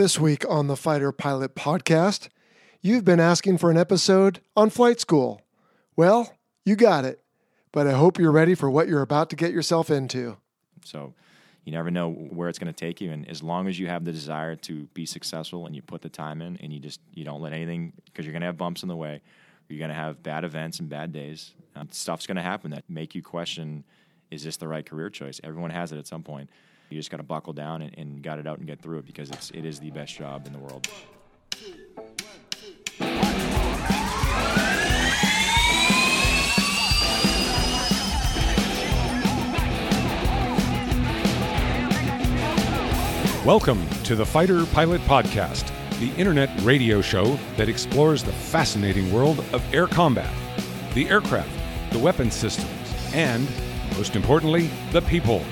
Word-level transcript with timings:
This 0.00 0.18
week 0.18 0.46
on 0.48 0.66
the 0.66 0.78
Fighter 0.78 1.12
Pilot 1.12 1.54
Podcast, 1.54 2.30
you've 2.80 3.04
been 3.04 3.20
asking 3.20 3.58
for 3.58 3.70
an 3.70 3.76
episode 3.76 4.40
on 4.56 4.70
flight 4.70 4.98
school. 4.98 5.42
Well, 5.94 6.32
you 6.64 6.74
got 6.74 7.04
it, 7.04 7.22
but 7.70 7.86
I 7.86 7.92
hope 7.92 8.18
you're 8.18 8.32
ready 8.32 8.54
for 8.54 8.70
what 8.70 8.88
you're 8.88 9.02
about 9.02 9.28
to 9.28 9.36
get 9.36 9.52
yourself 9.52 9.90
into. 9.90 10.38
So 10.86 11.12
you 11.66 11.72
never 11.72 11.90
know 11.90 12.10
where 12.10 12.48
it's 12.48 12.58
going 12.58 12.72
to 12.72 12.86
take 12.86 13.02
you. 13.02 13.12
And 13.12 13.28
as 13.28 13.42
long 13.42 13.68
as 13.68 13.78
you 13.78 13.88
have 13.88 14.06
the 14.06 14.10
desire 14.10 14.56
to 14.56 14.84
be 14.94 15.04
successful 15.04 15.66
and 15.66 15.76
you 15.76 15.82
put 15.82 16.00
the 16.00 16.08
time 16.08 16.40
in 16.40 16.56
and 16.62 16.72
you 16.72 16.80
just 16.80 17.02
you 17.12 17.26
don't 17.26 17.42
let 17.42 17.52
anything 17.52 17.92
because 18.06 18.24
you're 18.24 18.32
going 18.32 18.40
to 18.40 18.46
have 18.46 18.56
bumps 18.56 18.82
in 18.82 18.88
the 18.88 18.96
way, 18.96 19.20
you're 19.68 19.80
going 19.80 19.90
to 19.90 19.94
have 19.94 20.22
bad 20.22 20.44
events 20.44 20.80
and 20.80 20.88
bad 20.88 21.12
days. 21.12 21.52
Um, 21.76 21.88
stuff's 21.90 22.26
going 22.26 22.36
to 22.36 22.42
happen 22.42 22.70
that 22.70 22.84
make 22.88 23.14
you 23.14 23.22
question: 23.22 23.84
Is 24.30 24.44
this 24.44 24.56
the 24.56 24.66
right 24.66 24.86
career 24.86 25.10
choice? 25.10 25.42
Everyone 25.44 25.68
has 25.68 25.92
it 25.92 25.98
at 25.98 26.06
some 26.06 26.22
point. 26.22 26.48
You 26.90 26.96
just 26.96 27.08
got 27.08 27.18
to 27.18 27.22
buckle 27.22 27.52
down 27.52 27.82
and, 27.82 27.96
and 27.96 28.20
gut 28.20 28.40
it 28.40 28.48
out 28.48 28.58
and 28.58 28.66
get 28.66 28.80
through 28.82 28.98
it 28.98 29.06
because 29.06 29.30
it's 29.30 29.52
it 29.52 29.64
is 29.64 29.78
the 29.78 29.92
best 29.92 30.12
job 30.12 30.44
in 30.48 30.52
the 30.52 30.58
world. 30.58 30.88
Welcome 43.46 43.88
to 44.02 44.16
the 44.16 44.26
Fighter 44.26 44.66
Pilot 44.66 45.00
Podcast, 45.02 45.70
the 46.00 46.12
internet 46.20 46.50
radio 46.62 47.00
show 47.00 47.38
that 47.56 47.68
explores 47.68 48.24
the 48.24 48.32
fascinating 48.32 49.12
world 49.12 49.38
of 49.52 49.62
air 49.72 49.86
combat, 49.86 50.34
the 50.94 51.08
aircraft, 51.08 51.50
the 51.92 52.00
weapon 52.00 52.32
systems, 52.32 52.68
and, 53.14 53.48
most 53.96 54.16
importantly, 54.16 54.70
the 54.90 55.02
people. 55.02 55.44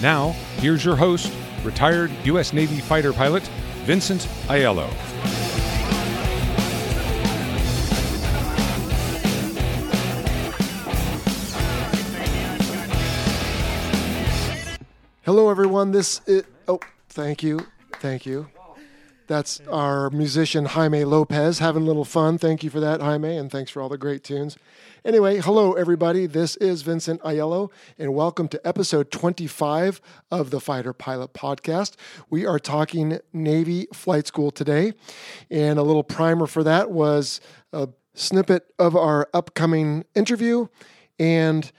Now, 0.00 0.30
here's 0.56 0.84
your 0.84 0.96
host, 0.96 1.32
retired 1.62 2.10
U.S. 2.24 2.52
Navy 2.52 2.80
fighter 2.80 3.12
pilot, 3.12 3.42
Vincent 3.84 4.22
Aiello. 4.46 4.88
Hello, 15.24 15.48
everyone. 15.48 15.92
This 15.92 16.20
is. 16.26 16.42
Oh, 16.66 16.80
thank 17.08 17.42
you. 17.42 17.60
Thank 18.00 18.26
you. 18.26 18.48
That's 19.28 19.60
our 19.70 20.10
musician 20.10 20.64
Jaime 20.64 21.04
Lopez 21.04 21.60
having 21.60 21.84
a 21.84 21.86
little 21.86 22.04
fun. 22.04 22.36
Thank 22.36 22.64
you 22.64 22.70
for 22.70 22.80
that, 22.80 23.00
Jaime, 23.00 23.36
and 23.36 23.48
thanks 23.48 23.70
for 23.70 23.80
all 23.80 23.88
the 23.88 23.96
great 23.96 24.24
tunes. 24.24 24.56
Anyway, 25.02 25.38
hello 25.38 25.72
everybody. 25.72 26.26
This 26.26 26.56
is 26.56 26.82
Vincent 26.82 27.22
Aiello, 27.22 27.70
and 27.98 28.14
welcome 28.14 28.48
to 28.48 28.60
episode 28.68 29.10
25 29.10 29.98
of 30.30 30.50
the 30.50 30.60
Fighter 30.60 30.92
Pilot 30.92 31.32
Podcast. 31.32 31.94
We 32.28 32.44
are 32.44 32.58
talking 32.58 33.18
Navy 33.32 33.86
flight 33.94 34.26
school 34.26 34.50
today, 34.50 34.92
and 35.50 35.78
a 35.78 35.82
little 35.82 36.04
primer 36.04 36.46
for 36.46 36.62
that 36.64 36.90
was 36.90 37.40
a 37.72 37.88
snippet 38.12 38.66
of 38.78 38.94
our 38.94 39.26
upcoming 39.32 40.04
interview 40.14 40.66
and 41.18 41.72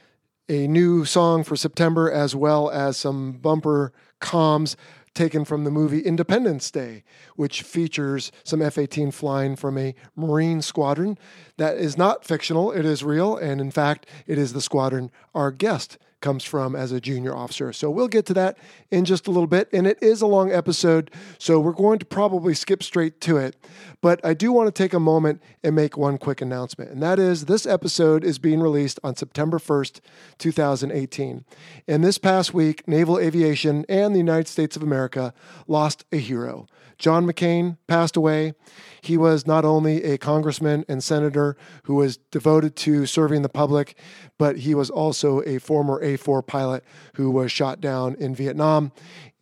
a 0.49 0.65
new 0.65 1.05
song 1.05 1.43
for 1.43 1.55
September, 1.55 2.11
as 2.11 2.35
well 2.35 2.71
as 2.71 2.97
some 2.97 3.33
bumper 3.33 3.93
comms 4.19 4.75
taken 5.13 5.45
from 5.45 5.63
the 5.63 5.71
movie 5.71 5.99
Independence 5.99 6.71
Day, 6.71 7.03
which 7.35 7.61
features 7.61 8.31
some 8.43 8.61
F 8.61 8.77
18 8.77 9.11
flying 9.11 9.55
from 9.55 9.77
a 9.77 9.95
Marine 10.15 10.61
squadron 10.61 11.17
that 11.57 11.77
is 11.77 11.97
not 11.97 12.23
fictional, 12.23 12.71
it 12.71 12.85
is 12.85 13.03
real. 13.03 13.35
And 13.35 13.59
in 13.59 13.71
fact, 13.71 14.05
it 14.27 14.37
is 14.37 14.53
the 14.53 14.61
squadron 14.61 15.11
our 15.33 15.51
guest 15.51 15.97
comes 16.21 16.43
from 16.43 16.75
as 16.75 16.91
a 16.91 17.01
junior 17.01 17.35
officer. 17.35 17.73
So 17.73 17.89
we'll 17.89 18.07
get 18.07 18.25
to 18.27 18.33
that 18.35 18.57
in 18.89 19.05
just 19.05 19.27
a 19.27 19.31
little 19.31 19.47
bit. 19.47 19.69
And 19.73 19.85
it 19.85 20.01
is 20.01 20.21
a 20.21 20.27
long 20.27 20.51
episode, 20.51 21.11
so 21.37 21.59
we're 21.59 21.71
going 21.73 21.99
to 21.99 22.05
probably 22.05 22.53
skip 22.53 22.83
straight 22.83 23.19
to 23.21 23.37
it. 23.37 23.55
But 24.01 24.23
I 24.25 24.33
do 24.33 24.51
want 24.51 24.73
to 24.73 24.83
take 24.83 24.93
a 24.93 24.99
moment 24.99 25.41
and 25.63 25.75
make 25.75 25.97
one 25.97 26.17
quick 26.17 26.41
announcement. 26.41 26.91
And 26.91 27.03
that 27.03 27.19
is 27.19 27.45
this 27.45 27.65
episode 27.65 28.23
is 28.23 28.39
being 28.39 28.61
released 28.61 28.99
on 29.03 29.15
September 29.15 29.59
1st, 29.59 29.99
2018. 30.37 31.45
And 31.87 32.03
this 32.03 32.17
past 32.17 32.53
week, 32.53 32.87
naval 32.87 33.19
aviation 33.19 33.85
and 33.89 34.13
the 34.13 34.19
United 34.19 34.47
States 34.47 34.75
of 34.75 34.83
America 34.83 35.33
lost 35.67 36.05
a 36.11 36.17
hero. 36.17 36.67
John 37.01 37.25
McCain 37.25 37.77
passed 37.87 38.15
away. 38.15 38.53
He 39.01 39.17
was 39.17 39.47
not 39.47 39.65
only 39.65 40.03
a 40.03 40.19
congressman 40.19 40.85
and 40.87 41.03
senator 41.03 41.57
who 41.83 41.95
was 41.95 42.17
devoted 42.17 42.75
to 42.77 43.07
serving 43.07 43.41
the 43.41 43.49
public, 43.49 43.97
but 44.41 44.57
he 44.57 44.73
was 44.73 44.89
also 44.89 45.43
a 45.43 45.59
former 45.59 46.01
A 46.01 46.17
4 46.17 46.41
pilot 46.41 46.83
who 47.13 47.29
was 47.29 47.51
shot 47.51 47.79
down 47.79 48.15
in 48.15 48.33
Vietnam 48.33 48.91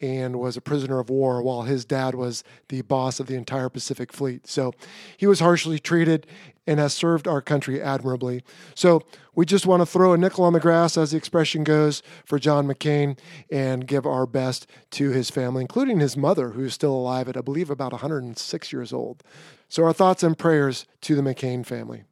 and 0.01 0.37
was 0.37 0.57
a 0.57 0.61
prisoner 0.61 0.99
of 0.99 1.09
war 1.09 1.41
while 1.41 1.61
his 1.61 1.85
dad 1.85 2.15
was 2.15 2.43
the 2.67 2.81
boss 2.81 3.17
of 3.17 3.27
the 3.27 3.35
entire 3.35 3.69
Pacific 3.69 4.11
Fleet. 4.11 4.45
So 4.45 4.73
he 5.15 5.25
was 5.25 5.39
harshly 5.39 5.79
treated 5.79 6.27
and 6.67 6.81
has 6.81 6.93
served 6.93 7.29
our 7.29 7.41
country 7.41 7.81
admirably. 7.81 8.43
So 8.75 9.01
we 9.35 9.45
just 9.45 9.65
want 9.65 9.81
to 9.81 9.85
throw 9.85 10.11
a 10.11 10.17
nickel 10.17 10.43
on 10.43 10.51
the 10.51 10.59
grass, 10.59 10.97
as 10.97 11.11
the 11.11 11.17
expression 11.17 11.63
goes, 11.63 12.03
for 12.25 12.37
John 12.37 12.67
McCain 12.67 13.17
and 13.49 13.87
give 13.87 14.05
our 14.05 14.25
best 14.25 14.67
to 14.91 15.11
his 15.11 15.29
family, 15.29 15.61
including 15.61 16.01
his 16.01 16.17
mother, 16.17 16.49
who 16.49 16.65
is 16.65 16.73
still 16.73 16.93
alive 16.93 17.29
at, 17.29 17.37
I 17.37 17.41
believe, 17.41 17.69
about 17.69 17.93
106 17.93 18.73
years 18.73 18.91
old. 18.91 19.23
So 19.69 19.85
our 19.85 19.93
thoughts 19.93 20.23
and 20.23 20.37
prayers 20.37 20.85
to 21.03 21.15
the 21.15 21.21
McCain 21.21 21.65
family. 21.65 22.03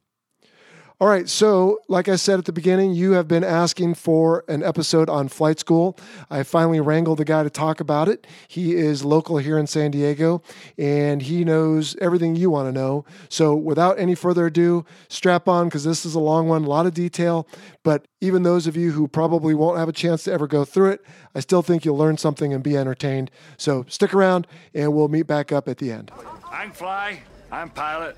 All 1.00 1.06
right, 1.06 1.28
so 1.28 1.78
like 1.86 2.08
I 2.08 2.16
said 2.16 2.40
at 2.40 2.44
the 2.44 2.52
beginning, 2.52 2.92
you 2.92 3.12
have 3.12 3.28
been 3.28 3.44
asking 3.44 3.94
for 3.94 4.42
an 4.48 4.64
episode 4.64 5.08
on 5.08 5.28
flight 5.28 5.60
school. 5.60 5.96
I 6.28 6.42
finally 6.42 6.80
wrangled 6.80 7.18
the 7.18 7.24
guy 7.24 7.44
to 7.44 7.50
talk 7.50 7.78
about 7.78 8.08
it. 8.08 8.26
He 8.48 8.74
is 8.74 9.04
local 9.04 9.38
here 9.38 9.58
in 9.58 9.68
San 9.68 9.92
Diego 9.92 10.42
and 10.76 11.22
he 11.22 11.44
knows 11.44 11.94
everything 12.00 12.34
you 12.34 12.50
want 12.50 12.66
to 12.66 12.72
know. 12.72 13.04
So 13.28 13.54
without 13.54 13.96
any 13.96 14.16
further 14.16 14.46
ado, 14.46 14.84
strap 15.08 15.46
on 15.46 15.68
because 15.68 15.84
this 15.84 16.04
is 16.04 16.16
a 16.16 16.18
long 16.18 16.48
one, 16.48 16.64
a 16.64 16.68
lot 16.68 16.86
of 16.86 16.94
detail. 16.94 17.46
But 17.84 18.08
even 18.20 18.42
those 18.42 18.66
of 18.66 18.76
you 18.76 18.90
who 18.90 19.06
probably 19.06 19.54
won't 19.54 19.78
have 19.78 19.88
a 19.88 19.92
chance 19.92 20.24
to 20.24 20.32
ever 20.32 20.48
go 20.48 20.64
through 20.64 20.90
it, 20.90 21.04
I 21.32 21.38
still 21.38 21.62
think 21.62 21.84
you'll 21.84 21.96
learn 21.96 22.16
something 22.18 22.52
and 22.52 22.60
be 22.60 22.76
entertained. 22.76 23.30
So 23.56 23.84
stick 23.88 24.12
around 24.12 24.48
and 24.74 24.92
we'll 24.92 25.06
meet 25.06 25.28
back 25.28 25.52
up 25.52 25.68
at 25.68 25.78
the 25.78 25.92
end. 25.92 26.10
I'm 26.50 26.72
Fly. 26.72 27.22
I'm 27.52 27.70
Pilot. 27.70 28.16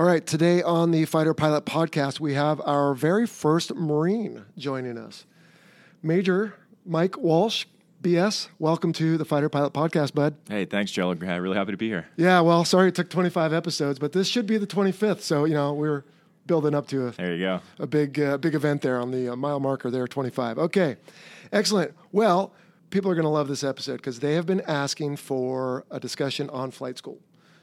All 0.00 0.06
right, 0.06 0.26
today 0.26 0.62
on 0.62 0.92
the 0.92 1.04
Fighter 1.04 1.34
Pilot 1.34 1.66
Podcast, 1.66 2.20
we 2.20 2.32
have 2.32 2.58
our 2.64 2.94
very 2.94 3.26
first 3.26 3.74
Marine 3.74 4.46
joining 4.56 4.96
us. 4.96 5.26
Major 6.02 6.54
Mike 6.86 7.18
Walsh, 7.18 7.66
BS, 8.02 8.48
welcome 8.58 8.94
to 8.94 9.18
the 9.18 9.26
Fighter 9.26 9.50
Pilot 9.50 9.74
Podcast, 9.74 10.14
bud. 10.14 10.36
Hey, 10.48 10.64
thanks, 10.64 10.90
Joe. 10.90 11.10
I'm 11.10 11.18
really 11.18 11.54
happy 11.54 11.72
to 11.72 11.76
be 11.76 11.88
here. 11.88 12.06
Yeah, 12.16 12.40
well, 12.40 12.64
sorry 12.64 12.88
it 12.88 12.94
took 12.94 13.10
25 13.10 13.52
episodes, 13.52 13.98
but 13.98 14.12
this 14.12 14.26
should 14.26 14.46
be 14.46 14.56
the 14.56 14.66
25th. 14.66 15.20
So, 15.20 15.44
you 15.44 15.52
know, 15.52 15.74
we're 15.74 16.04
building 16.46 16.74
up 16.74 16.86
to 16.88 17.08
a, 17.08 17.10
There 17.10 17.34
you 17.34 17.44
go. 17.44 17.60
a 17.78 17.86
big, 17.86 18.18
uh, 18.18 18.38
big 18.38 18.54
event 18.54 18.80
there 18.80 18.98
on 18.98 19.10
the 19.10 19.28
uh, 19.28 19.36
mile 19.36 19.60
marker 19.60 19.90
there, 19.90 20.08
25. 20.08 20.56
Okay, 20.60 20.96
excellent. 21.52 21.92
Well, 22.10 22.54
people 22.88 23.10
are 23.10 23.14
going 23.14 23.24
to 23.24 23.28
love 23.28 23.48
this 23.48 23.62
episode 23.62 23.96
because 23.96 24.20
they 24.20 24.32
have 24.32 24.46
been 24.46 24.62
asking 24.62 25.16
for 25.16 25.84
a 25.90 26.00
discussion 26.00 26.48
on 26.48 26.70
flight 26.70 26.96
school. 26.96 27.18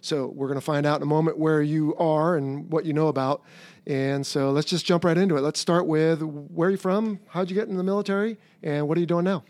So 0.08 0.28
we're 0.28 0.48
going 0.48 0.60
to 0.60 0.66
find 0.66 0.86
out 0.86 0.96
in 0.96 1.04
a 1.04 1.08
moment 1.08 1.38
where 1.38 1.62
you 1.62 1.94
are 1.98 2.38
and 2.38 2.72
what 2.72 2.86
you 2.86 2.94
know 2.94 3.10
about. 3.10 3.44
And 3.86 4.26
so 4.26 4.52
let's 4.52 4.68
just 4.68 4.86
jump 4.86 5.04
right 5.04 5.18
into 5.18 5.36
it. 5.36 5.42
Let's 5.42 5.60
start 5.60 5.86
with 5.86 6.22
where 6.22 6.70
are 6.70 6.72
you 6.72 6.78
from? 6.78 7.20
How'd 7.28 7.50
you 7.50 7.56
get 7.56 7.68
in 7.68 7.76
the 7.76 7.84
military? 7.84 8.38
And 8.64 8.88
what 8.88 8.98
are 8.98 9.02
you 9.02 9.06
doing 9.06 9.26
now? 9.26 9.44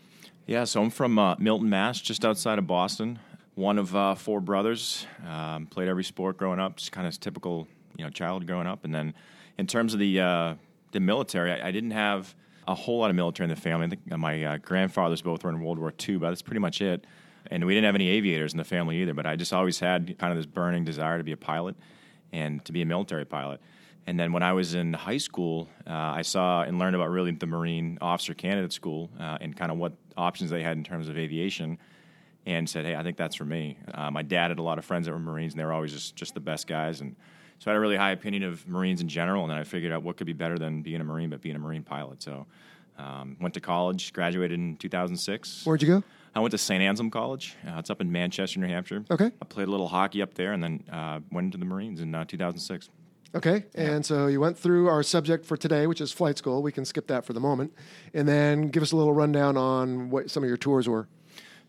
Yeah, 0.46 0.64
so 0.64 0.82
I'm 0.82 0.90
from 0.90 1.16
uh, 1.16 1.36
Milton, 1.38 1.70
Mass, 1.70 2.00
just 2.00 2.24
outside 2.24 2.58
of 2.58 2.66
Boston. 2.66 3.20
One 3.54 3.78
of 3.78 3.94
uh, 3.94 4.16
four 4.16 4.40
brothers. 4.40 5.06
Um, 5.24 5.66
played 5.66 5.88
every 5.88 6.04
sport 6.04 6.38
growing 6.38 6.58
up, 6.58 6.76
just 6.76 6.90
kind 6.90 7.06
of 7.06 7.18
typical, 7.20 7.68
you 7.96 8.04
know, 8.04 8.10
child 8.10 8.46
growing 8.46 8.66
up. 8.66 8.84
And 8.84 8.92
then, 8.92 9.14
in 9.58 9.66
terms 9.66 9.94
of 9.94 10.00
the 10.00 10.20
uh, 10.20 10.54
the 10.92 11.00
military, 11.00 11.52
I, 11.52 11.68
I, 11.68 11.70
didn't 11.70 11.90
have 11.90 12.34
a 12.66 12.74
whole 12.74 13.00
lot 13.00 13.10
of 13.10 13.16
military 13.16 13.44
in 13.44 13.50
the 13.50 13.60
family. 13.60 13.86
I 13.86 13.88
think 13.90 14.18
my 14.18 14.44
uh, 14.44 14.56
grandfathers 14.58 15.22
both 15.22 15.44
were 15.44 15.50
in 15.50 15.60
World 15.60 15.78
War 15.78 15.92
II, 16.08 16.16
but 16.16 16.30
that's 16.30 16.42
pretty 16.42 16.60
much 16.60 16.80
it 16.80 17.04
and 17.50 17.64
we 17.64 17.74
didn't 17.74 17.86
have 17.86 17.94
any 17.94 18.08
aviators 18.08 18.52
in 18.52 18.58
the 18.58 18.64
family 18.64 18.98
either. 18.98 19.14
But 19.14 19.26
I 19.26 19.36
just 19.36 19.52
always 19.52 19.78
had 19.78 20.16
kind 20.18 20.32
of 20.32 20.38
this 20.38 20.46
burning 20.46 20.84
desire 20.84 21.18
to 21.18 21.24
be 21.24 21.32
a 21.32 21.36
pilot 21.36 21.76
and 22.32 22.64
to 22.64 22.72
be 22.72 22.82
a 22.82 22.86
military 22.86 23.24
pilot. 23.24 23.60
And 24.06 24.18
then 24.18 24.32
when 24.32 24.42
I 24.42 24.52
was 24.54 24.74
in 24.74 24.94
high 24.94 25.18
school, 25.18 25.68
uh, 25.86 25.92
I 25.92 26.22
saw 26.22 26.62
and 26.62 26.78
learned 26.78 26.96
about 26.96 27.10
really 27.10 27.30
the 27.32 27.46
Marine 27.46 27.98
Officer 28.00 28.32
Candidate 28.32 28.72
School 28.72 29.10
uh, 29.20 29.38
and 29.40 29.54
kind 29.54 29.70
of 29.70 29.78
what 29.78 29.92
options 30.16 30.50
they 30.50 30.62
had 30.62 30.76
in 30.76 30.84
terms 30.84 31.08
of 31.08 31.18
aviation. 31.18 31.78
And 32.46 32.66
said, 32.66 32.86
"Hey, 32.86 32.94
I 32.94 33.02
think 33.02 33.18
that's 33.18 33.36
for 33.36 33.44
me." 33.44 33.76
Uh, 33.92 34.10
my 34.10 34.22
dad 34.22 34.48
had 34.48 34.58
a 34.58 34.62
lot 34.62 34.78
of 34.78 34.84
friends 34.86 35.04
that 35.04 35.12
were 35.12 35.18
Marines, 35.18 35.52
and 35.52 35.60
they 35.60 35.64
were 35.66 35.72
always 35.74 35.92
just 35.92 36.16
just 36.16 36.32
the 36.32 36.40
best 36.40 36.66
guys. 36.66 37.02
And 37.02 37.14
so 37.58 37.70
I 37.70 37.74
had 37.74 37.76
a 37.76 37.80
really 37.80 37.96
high 37.96 38.12
opinion 38.12 38.44
of 38.44 38.66
Marines 38.66 39.02
in 39.02 39.08
general. 39.08 39.42
And 39.42 39.50
then 39.50 39.58
I 39.58 39.64
figured 39.64 39.92
out 39.92 40.02
what 40.02 40.16
could 40.16 40.26
be 40.26 40.32
better 40.32 40.58
than 40.58 40.80
being 40.80 41.00
a 41.00 41.04
Marine, 41.04 41.28
but 41.28 41.42
being 41.42 41.56
a 41.56 41.58
Marine 41.58 41.82
pilot. 41.82 42.22
So 42.22 42.46
um, 42.98 43.36
went 43.40 43.54
to 43.54 43.60
college, 43.60 44.12
graduated 44.12 44.58
in 44.58 44.76
2006. 44.76 45.66
Where'd 45.66 45.82
you 45.82 45.88
go? 45.88 46.04
I 46.38 46.40
went 46.40 46.52
to 46.52 46.58
St. 46.58 46.80
Anselm 46.80 47.10
College. 47.10 47.56
Uh, 47.66 47.80
it's 47.80 47.90
up 47.90 48.00
in 48.00 48.12
Manchester, 48.12 48.60
New 48.60 48.68
Hampshire. 48.68 49.04
Okay. 49.10 49.32
I 49.42 49.44
played 49.44 49.66
a 49.66 49.70
little 49.72 49.88
hockey 49.88 50.22
up 50.22 50.34
there 50.34 50.52
and 50.52 50.62
then 50.62 50.84
uh, 50.88 51.18
went 51.32 51.46
into 51.46 51.58
the 51.58 51.64
Marines 51.64 52.00
in 52.00 52.14
uh, 52.14 52.24
2006. 52.26 52.90
Okay. 53.34 53.64
And 53.74 54.06
so 54.06 54.28
you 54.28 54.38
went 54.38 54.56
through 54.56 54.86
our 54.86 55.02
subject 55.02 55.44
for 55.44 55.56
today, 55.56 55.88
which 55.88 56.00
is 56.00 56.12
flight 56.12 56.38
school. 56.38 56.62
We 56.62 56.70
can 56.70 56.84
skip 56.84 57.08
that 57.08 57.24
for 57.24 57.32
the 57.32 57.40
moment. 57.40 57.74
And 58.14 58.28
then 58.28 58.68
give 58.68 58.84
us 58.84 58.92
a 58.92 58.96
little 58.96 59.12
rundown 59.12 59.56
on 59.56 60.10
what 60.10 60.30
some 60.30 60.44
of 60.44 60.48
your 60.48 60.56
tours 60.56 60.88
were. 60.88 61.08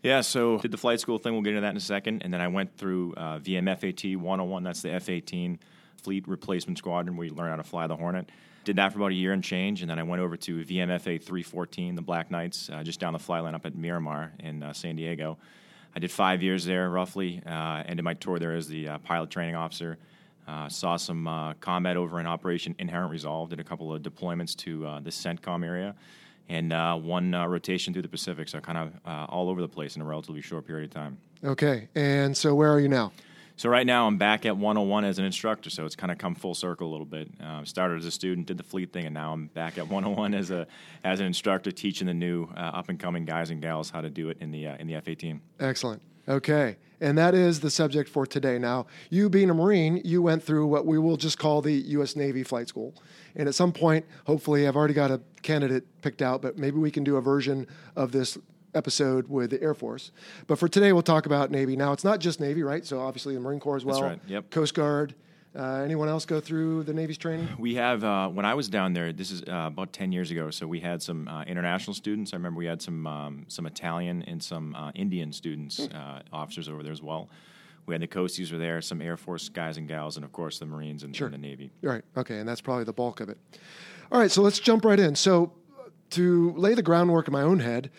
Yeah, 0.04 0.20
so 0.20 0.58
did 0.58 0.70
the 0.70 0.78
flight 0.78 1.00
school 1.00 1.18
thing. 1.18 1.32
We'll 1.32 1.42
get 1.42 1.50
into 1.50 1.62
that 1.62 1.70
in 1.70 1.76
a 1.76 1.80
second. 1.80 2.22
And 2.22 2.32
then 2.32 2.40
I 2.40 2.46
went 2.46 2.76
through 2.76 3.14
uh, 3.14 3.40
VMFAT 3.40 4.18
101. 4.18 4.62
That's 4.62 4.82
the 4.82 4.92
F 4.92 5.08
18 5.08 5.58
Fleet 6.00 6.28
Replacement 6.28 6.78
Squadron, 6.78 7.16
where 7.16 7.26
you 7.26 7.34
learn 7.34 7.50
how 7.50 7.56
to 7.56 7.64
fly 7.64 7.88
the 7.88 7.96
Hornet. 7.96 8.30
Did 8.64 8.76
that 8.76 8.92
for 8.92 8.98
about 8.98 9.12
a 9.12 9.14
year 9.14 9.32
and 9.32 9.42
change. 9.42 9.80
And 9.80 9.90
then 9.90 9.98
I 9.98 10.02
went 10.02 10.20
over 10.20 10.36
to 10.36 10.64
VMFA 10.64 11.22
314, 11.22 11.94
the 11.94 12.02
Black 12.02 12.30
Knights, 12.30 12.70
uh, 12.70 12.82
just 12.82 13.00
down 13.00 13.12
the 13.14 13.18
fly 13.18 13.40
line 13.40 13.54
up 13.54 13.64
at 13.64 13.74
Miramar 13.74 14.32
in 14.40 14.62
uh, 14.62 14.72
San 14.72 14.96
Diego. 14.96 15.38
I 15.96 15.98
did 15.98 16.10
five 16.10 16.42
years 16.42 16.64
there, 16.64 16.88
roughly. 16.90 17.42
Uh, 17.44 17.82
ended 17.86 18.04
my 18.04 18.14
tour 18.14 18.38
there 18.38 18.54
as 18.54 18.68
the 18.68 18.88
uh, 18.88 18.98
pilot 18.98 19.30
training 19.30 19.56
officer. 19.56 19.98
Uh, 20.46 20.68
saw 20.68 20.96
some 20.96 21.26
uh, 21.26 21.54
combat 21.54 21.96
over 21.96 22.20
in 22.20 22.26
Operation 22.26 22.74
Inherent 22.78 23.10
Resolve. 23.10 23.50
Did 23.50 23.60
a 23.60 23.64
couple 23.64 23.92
of 23.92 24.02
deployments 24.02 24.54
to 24.58 24.80
the 25.02 25.10
CENTCOM 25.10 25.64
area, 25.64 25.94
and 26.48 26.72
one 27.04 27.32
rotation 27.32 27.92
through 27.92 28.02
the 28.02 28.08
Pacific. 28.08 28.48
So 28.48 28.60
kind 28.60 28.78
of 28.78 29.28
all 29.28 29.48
over 29.48 29.60
the 29.60 29.68
place 29.68 29.96
in 29.96 30.02
a 30.02 30.04
relatively 30.04 30.42
short 30.42 30.66
period 30.66 30.90
of 30.90 30.94
time. 30.94 31.18
Okay. 31.44 31.88
And 31.94 32.36
so 32.36 32.54
where 32.54 32.72
are 32.72 32.80
you 32.80 32.88
now? 32.88 33.12
So 33.60 33.68
right 33.68 33.86
now 33.86 34.06
I'm 34.06 34.16
back 34.16 34.46
at 34.46 34.56
101 34.56 35.04
as 35.04 35.18
an 35.18 35.26
instructor. 35.26 35.68
So 35.68 35.84
it's 35.84 35.94
kind 35.94 36.10
of 36.10 36.16
come 36.16 36.34
full 36.34 36.54
circle 36.54 36.88
a 36.88 36.92
little 36.92 37.04
bit. 37.04 37.28
Uh, 37.44 37.62
started 37.66 37.98
as 37.98 38.06
a 38.06 38.10
student, 38.10 38.46
did 38.46 38.56
the 38.56 38.62
fleet 38.62 38.90
thing, 38.90 39.04
and 39.04 39.12
now 39.12 39.34
I'm 39.34 39.48
back 39.48 39.76
at 39.76 39.86
101 39.86 40.32
as 40.32 40.50
a 40.50 40.66
as 41.04 41.20
an 41.20 41.26
instructor, 41.26 41.70
teaching 41.70 42.06
the 42.06 42.14
new 42.14 42.48
uh, 42.56 42.60
up 42.60 42.88
and 42.88 42.98
coming 42.98 43.26
guys 43.26 43.50
and 43.50 43.60
gals 43.60 43.90
how 43.90 44.00
to 44.00 44.08
do 44.08 44.30
it 44.30 44.38
in 44.40 44.50
the 44.50 44.68
uh, 44.68 44.76
in 44.78 44.86
the 44.86 44.94
F-18. 44.94 45.40
Excellent. 45.60 46.00
Okay. 46.26 46.78
And 47.02 47.18
that 47.18 47.34
is 47.34 47.60
the 47.60 47.68
subject 47.68 48.08
for 48.08 48.24
today. 48.24 48.58
Now, 48.58 48.86
you 49.10 49.28
being 49.28 49.50
a 49.50 49.54
Marine, 49.54 50.00
you 50.06 50.22
went 50.22 50.42
through 50.42 50.66
what 50.66 50.86
we 50.86 50.98
will 50.98 51.18
just 51.18 51.38
call 51.38 51.60
the 51.60 51.72
U.S. 51.72 52.16
Navy 52.16 52.42
Flight 52.42 52.68
School. 52.68 52.94
And 53.36 53.46
at 53.46 53.54
some 53.54 53.72
point, 53.72 54.06
hopefully, 54.24 54.66
I've 54.66 54.76
already 54.76 54.94
got 54.94 55.10
a 55.10 55.20
candidate 55.42 55.84
picked 56.00 56.22
out, 56.22 56.40
but 56.40 56.56
maybe 56.56 56.78
we 56.78 56.90
can 56.90 57.04
do 57.04 57.16
a 57.16 57.20
version 57.20 57.66
of 57.94 58.10
this 58.10 58.38
episode 58.74 59.28
with 59.28 59.50
the 59.50 59.62
Air 59.62 59.74
Force. 59.74 60.12
But 60.46 60.58
for 60.58 60.68
today, 60.68 60.92
we'll 60.92 61.02
talk 61.02 61.26
about 61.26 61.50
Navy. 61.50 61.76
Now, 61.76 61.92
it's 61.92 62.04
not 62.04 62.20
just 62.20 62.40
Navy, 62.40 62.62
right? 62.62 62.84
So 62.84 63.00
obviously, 63.00 63.34
the 63.34 63.40
Marine 63.40 63.60
Corps 63.60 63.76
as 63.76 63.84
well. 63.84 64.02
right. 64.02 64.20
Yep. 64.26 64.50
Coast 64.50 64.74
Guard. 64.74 65.14
Uh, 65.52 65.80
anyone 65.82 66.08
else 66.08 66.24
go 66.24 66.38
through 66.38 66.84
the 66.84 66.94
Navy's 66.94 67.18
training? 67.18 67.48
We 67.58 67.74
have 67.74 68.04
uh, 68.04 68.28
when 68.28 68.46
I 68.46 68.54
was 68.54 68.68
down 68.68 68.92
there. 68.92 69.12
This 69.12 69.32
is 69.32 69.42
uh, 69.42 69.64
about 69.66 69.92
ten 69.92 70.12
years 70.12 70.30
ago. 70.30 70.50
So 70.50 70.64
we 70.64 70.78
had 70.78 71.02
some 71.02 71.26
uh, 71.26 71.42
international 71.42 71.94
students. 71.94 72.32
I 72.32 72.36
remember 72.36 72.58
we 72.58 72.66
had 72.66 72.80
some 72.80 73.04
um, 73.04 73.46
some 73.48 73.66
Italian 73.66 74.22
and 74.28 74.40
some 74.40 74.76
uh, 74.76 74.92
Indian 74.94 75.32
students, 75.32 75.80
uh, 75.80 76.22
officers 76.32 76.68
over 76.68 76.84
there 76.84 76.92
as 76.92 77.02
well. 77.02 77.28
We 77.86 77.94
had 77.94 78.00
the 78.02 78.06
Coasties 78.06 78.52
were 78.52 78.58
there, 78.58 78.80
some 78.80 79.02
Air 79.02 79.16
Force 79.16 79.48
guys 79.48 79.76
and 79.76 79.88
gals, 79.88 80.14
and 80.14 80.24
of 80.24 80.32
course 80.32 80.60
the 80.60 80.66
Marines 80.66 81.02
and, 81.02 81.20
and 81.20 81.34
the 81.34 81.38
Navy. 81.38 81.72
Right. 81.82 82.04
Okay. 82.16 82.38
And 82.38 82.48
that's 82.48 82.60
probably 82.60 82.84
the 82.84 82.92
bulk 82.92 83.18
of 83.18 83.28
it. 83.28 83.38
All 84.12 84.20
right. 84.20 84.30
So 84.30 84.42
let's 84.42 84.60
jump 84.60 84.84
right 84.84 85.00
in. 85.00 85.16
So, 85.16 85.52
to 86.10 86.52
lay 86.52 86.74
the 86.74 86.82
groundwork 86.82 87.26
in 87.26 87.32
my 87.32 87.42
own 87.42 87.58
head, 87.58 87.90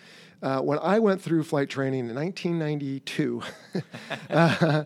uh, 0.41 0.59
when 0.61 0.79
I 0.79 0.99
went 0.99 1.21
through 1.21 1.43
flight 1.43 1.69
training 1.69 2.09
in 2.09 2.15
1992, 2.15 3.41
uh, 4.29 4.83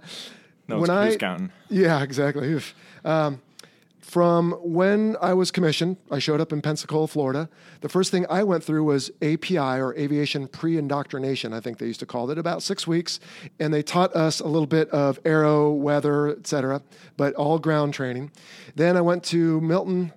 No, 0.68 0.80
when 0.80 0.90
it's 0.90 1.16
I 1.16 1.18
counting. 1.18 1.52
yeah, 1.70 2.02
exactly. 2.04 2.60
Um, 3.04 3.42
from 4.02 4.52
when 4.64 5.18
I 5.20 5.34
was 5.34 5.50
commissioned, 5.50 5.98
I 6.12 6.20
showed 6.20 6.40
up 6.40 6.54
in 6.54 6.62
Pensacola, 6.62 7.08
Florida. 7.08 7.50
The 7.82 7.90
first 7.90 8.12
thing 8.12 8.26
I 8.30 8.44
went 8.44 8.64
through 8.64 8.84
was 8.84 9.10
API 9.22 9.58
or 9.58 9.96
Aviation 9.98 10.48
Pre 10.48 10.78
Indoctrination, 10.78 11.54
I 11.54 11.60
think 11.60 11.80
they 11.80 11.88
used 11.88 12.00
to 12.02 12.06
call 12.06 12.30
it, 12.30 12.38
about 12.38 12.62
six 12.62 12.86
weeks. 12.86 13.20
And 13.60 13.74
they 13.74 13.82
taught 13.82 14.16
us 14.16 14.40
a 14.42 14.48
little 14.48 14.68
bit 14.68 14.90
of 14.92 15.20
aero, 15.26 15.72
weather, 15.72 16.28
et 16.30 16.46
cetera, 16.46 16.82
but 17.18 17.34
all 17.34 17.58
ground 17.58 17.94
training. 17.96 18.32
Then 18.76 18.96
I 18.96 19.02
went 19.02 19.24
to 19.26 19.60
Milton, 19.62 20.14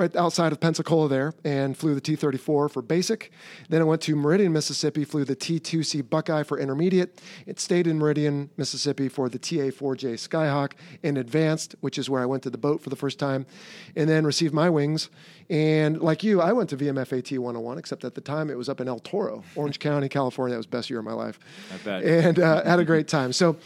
right 0.00 0.16
outside 0.16 0.50
of 0.50 0.60
Pensacola 0.60 1.08
there 1.08 1.34
and 1.44 1.76
flew 1.76 1.94
the 1.94 2.00
T 2.00 2.16
34 2.16 2.68
for 2.68 2.82
basic. 2.82 3.30
Then 3.68 3.82
I 3.82 3.84
went 3.84 4.00
to 4.02 4.16
Meridian, 4.16 4.52
Mississippi, 4.52 5.04
flew 5.04 5.24
the 5.24 5.36
T 5.36 5.60
2C 5.60 6.08
Buckeye 6.08 6.42
for 6.42 6.58
intermediate. 6.58 7.20
It 7.46 7.60
stayed 7.60 7.86
in 7.86 7.98
Meridian, 7.98 8.50
Mississippi 8.56 9.08
for 9.08 9.28
the 9.28 9.38
TA 9.38 9.70
4J 9.70 10.14
Skyhawk 10.14 10.72
in 11.02 11.16
advanced, 11.16 11.76
which 11.80 11.98
is 11.98 12.08
where 12.08 12.22
I 12.22 12.26
went 12.26 12.42
to 12.44 12.50
the 12.50 12.58
boat 12.58 12.80
for 12.80 12.90
the 12.90 12.96
first 12.96 13.18
time, 13.18 13.46
and 13.94 14.08
then 14.08 14.24
received 14.24 14.54
my 14.54 14.70
wings. 14.70 15.10
And 15.50 16.00
like 16.00 16.22
you, 16.22 16.40
I 16.40 16.52
went 16.52 16.70
to 16.70 16.76
VMFAT 16.76 17.38
101, 17.38 17.78
except 17.78 18.04
at 18.04 18.14
the 18.14 18.20
time 18.20 18.50
it 18.50 18.56
was 18.56 18.68
up 18.68 18.80
in 18.80 18.88
El 18.88 19.00
Toro, 19.00 19.44
Orange 19.54 19.78
County, 19.78 20.08
California. 20.08 20.54
That 20.54 20.58
was 20.58 20.66
the 20.66 20.70
best 20.70 20.88
year 20.88 21.00
of 21.00 21.04
my 21.04 21.12
life. 21.12 21.38
I 21.74 21.76
bet. 21.84 22.04
And 22.04 22.38
uh, 22.38 22.64
had 22.64 22.78
a 22.78 22.84
great 22.84 23.08
time. 23.08 23.32
So, 23.32 23.56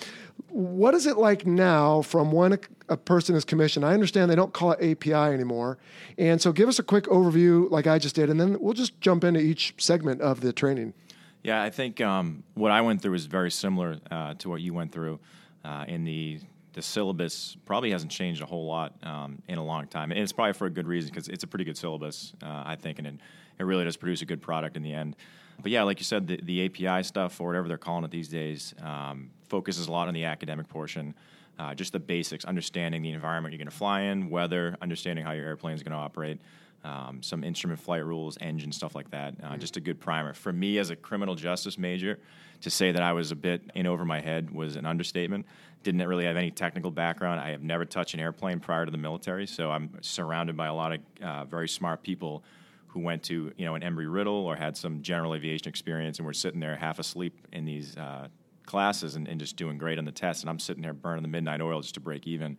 what 0.48 0.94
is 0.94 1.06
it 1.06 1.16
like 1.16 1.46
now 1.46 2.02
from 2.02 2.30
when 2.30 2.52
a, 2.52 2.58
a 2.88 2.96
person 2.96 3.34
is 3.34 3.44
commissioned? 3.44 3.84
I 3.84 3.92
understand 3.92 4.30
they 4.30 4.36
don't 4.36 4.52
call 4.52 4.72
it 4.72 4.90
API 4.90 5.12
anymore. 5.12 5.78
And 6.16 6.40
so 6.40 6.52
give 6.52 6.68
us 6.68 6.78
a 6.78 6.82
quick 6.82 7.04
overview, 7.04 7.70
like 7.70 7.86
I 7.86 7.98
just 7.98 8.14
did, 8.14 8.30
and 8.30 8.40
then 8.40 8.58
we'll 8.60 8.74
just 8.74 9.00
jump 9.00 9.24
into 9.24 9.40
each 9.40 9.74
segment 9.78 10.20
of 10.20 10.40
the 10.40 10.52
training. 10.52 10.94
Yeah, 11.42 11.62
I 11.62 11.70
think 11.70 12.00
um, 12.00 12.44
what 12.54 12.70
I 12.70 12.80
went 12.80 13.02
through 13.02 13.14
is 13.14 13.26
very 13.26 13.50
similar 13.50 13.98
uh, 14.10 14.34
to 14.34 14.48
what 14.48 14.60
you 14.60 14.72
went 14.72 14.92
through. 14.92 15.18
Uh, 15.64 15.84
in 15.88 16.04
the 16.04 16.40
the 16.74 16.82
syllabus 16.82 17.56
probably 17.64 17.92
hasn't 17.92 18.10
changed 18.10 18.42
a 18.42 18.46
whole 18.46 18.66
lot 18.66 18.92
um, 19.04 19.40
in 19.48 19.58
a 19.58 19.64
long 19.64 19.86
time, 19.86 20.10
and 20.10 20.20
it's 20.20 20.32
probably 20.32 20.52
for 20.52 20.66
a 20.66 20.70
good 20.70 20.88
reason 20.88 21.10
because 21.10 21.28
it's 21.28 21.44
a 21.44 21.46
pretty 21.46 21.64
good 21.64 21.76
syllabus, 21.76 22.32
uh, 22.42 22.64
I 22.66 22.76
think, 22.76 22.98
and 22.98 23.06
it, 23.06 23.14
it 23.60 23.62
really 23.62 23.84
does 23.84 23.96
produce 23.96 24.22
a 24.22 24.26
good 24.26 24.42
product 24.42 24.76
in 24.76 24.82
the 24.82 24.92
end. 24.92 25.14
But 25.62 25.70
yeah, 25.70 25.84
like 25.84 26.00
you 26.00 26.04
said, 26.04 26.26
the, 26.26 26.40
the 26.42 26.64
API 26.66 27.04
stuff 27.04 27.40
or 27.40 27.46
whatever 27.46 27.68
they're 27.68 27.78
calling 27.78 28.04
it 28.04 28.10
these 28.10 28.28
days 28.28 28.74
um, 28.82 29.30
focuses 29.48 29.86
a 29.86 29.92
lot 29.92 30.08
on 30.08 30.14
the 30.14 30.24
academic 30.24 30.68
portion. 30.68 31.14
Uh, 31.58 31.72
just 31.74 31.92
the 31.92 32.00
basics, 32.00 32.44
understanding 32.44 33.02
the 33.02 33.12
environment 33.12 33.52
you're 33.52 33.58
going 33.58 33.70
to 33.70 33.76
fly 33.76 34.02
in, 34.02 34.28
weather, 34.28 34.76
understanding 34.82 35.24
how 35.24 35.30
your 35.32 35.46
airplane 35.46 35.74
is 35.74 35.84
going 35.84 35.92
to 35.92 35.98
operate, 35.98 36.40
um, 36.82 37.22
some 37.22 37.44
instrument 37.44 37.78
flight 37.78 38.04
rules, 38.04 38.36
engine 38.40 38.72
stuff 38.72 38.94
like 38.94 39.10
that. 39.10 39.34
Uh, 39.42 39.56
Just 39.56 39.76
a 39.76 39.80
good 39.80 40.00
primer. 40.00 40.34
For 40.34 40.52
me, 40.52 40.78
as 40.78 40.90
a 40.90 40.96
criminal 40.96 41.34
justice 41.34 41.78
major, 41.78 42.18
to 42.60 42.70
say 42.70 42.92
that 42.92 43.02
I 43.02 43.12
was 43.12 43.30
a 43.30 43.36
bit 43.36 43.62
in 43.74 43.86
over 43.86 44.04
my 44.04 44.20
head 44.20 44.50
was 44.50 44.76
an 44.76 44.84
understatement. 44.84 45.46
Didn't 45.82 46.06
really 46.06 46.24
have 46.24 46.36
any 46.36 46.50
technical 46.50 46.90
background. 46.90 47.40
I 47.40 47.50
have 47.50 47.62
never 47.62 47.84
touched 47.84 48.14
an 48.14 48.20
airplane 48.20 48.58
prior 48.58 48.84
to 48.84 48.90
the 48.90 48.98
military, 48.98 49.46
so 49.46 49.70
I'm 49.70 49.90
surrounded 50.00 50.56
by 50.56 50.66
a 50.66 50.74
lot 50.74 50.92
of 50.92 51.00
uh, 51.22 51.44
very 51.44 51.68
smart 51.68 52.02
people 52.02 52.42
who 52.88 53.00
went 53.00 53.22
to 53.24 53.52
you 53.56 53.64
know 53.66 53.74
an 53.74 53.82
Embry 53.82 54.10
Riddle 54.10 54.46
or 54.46 54.56
had 54.56 54.76
some 54.76 55.02
general 55.02 55.34
aviation 55.34 55.68
experience, 55.68 56.18
and 56.18 56.26
were 56.26 56.32
sitting 56.32 56.60
there 56.60 56.76
half 56.76 56.98
asleep 56.98 57.46
in 57.52 57.64
these 57.64 57.96
uh, 57.96 58.28
classes 58.66 59.16
and, 59.16 59.28
and 59.28 59.38
just 59.38 59.56
doing 59.56 59.78
great 59.78 59.98
on 59.98 60.04
the 60.04 60.12
test, 60.12 60.42
and 60.42 60.50
I'm 60.50 60.58
sitting 60.58 60.82
there 60.82 60.92
burning 60.92 61.22
the 61.22 61.28
midnight 61.28 61.60
oil 61.60 61.80
just 61.80 61.94
to 61.94 62.00
break 62.00 62.26
even. 62.26 62.56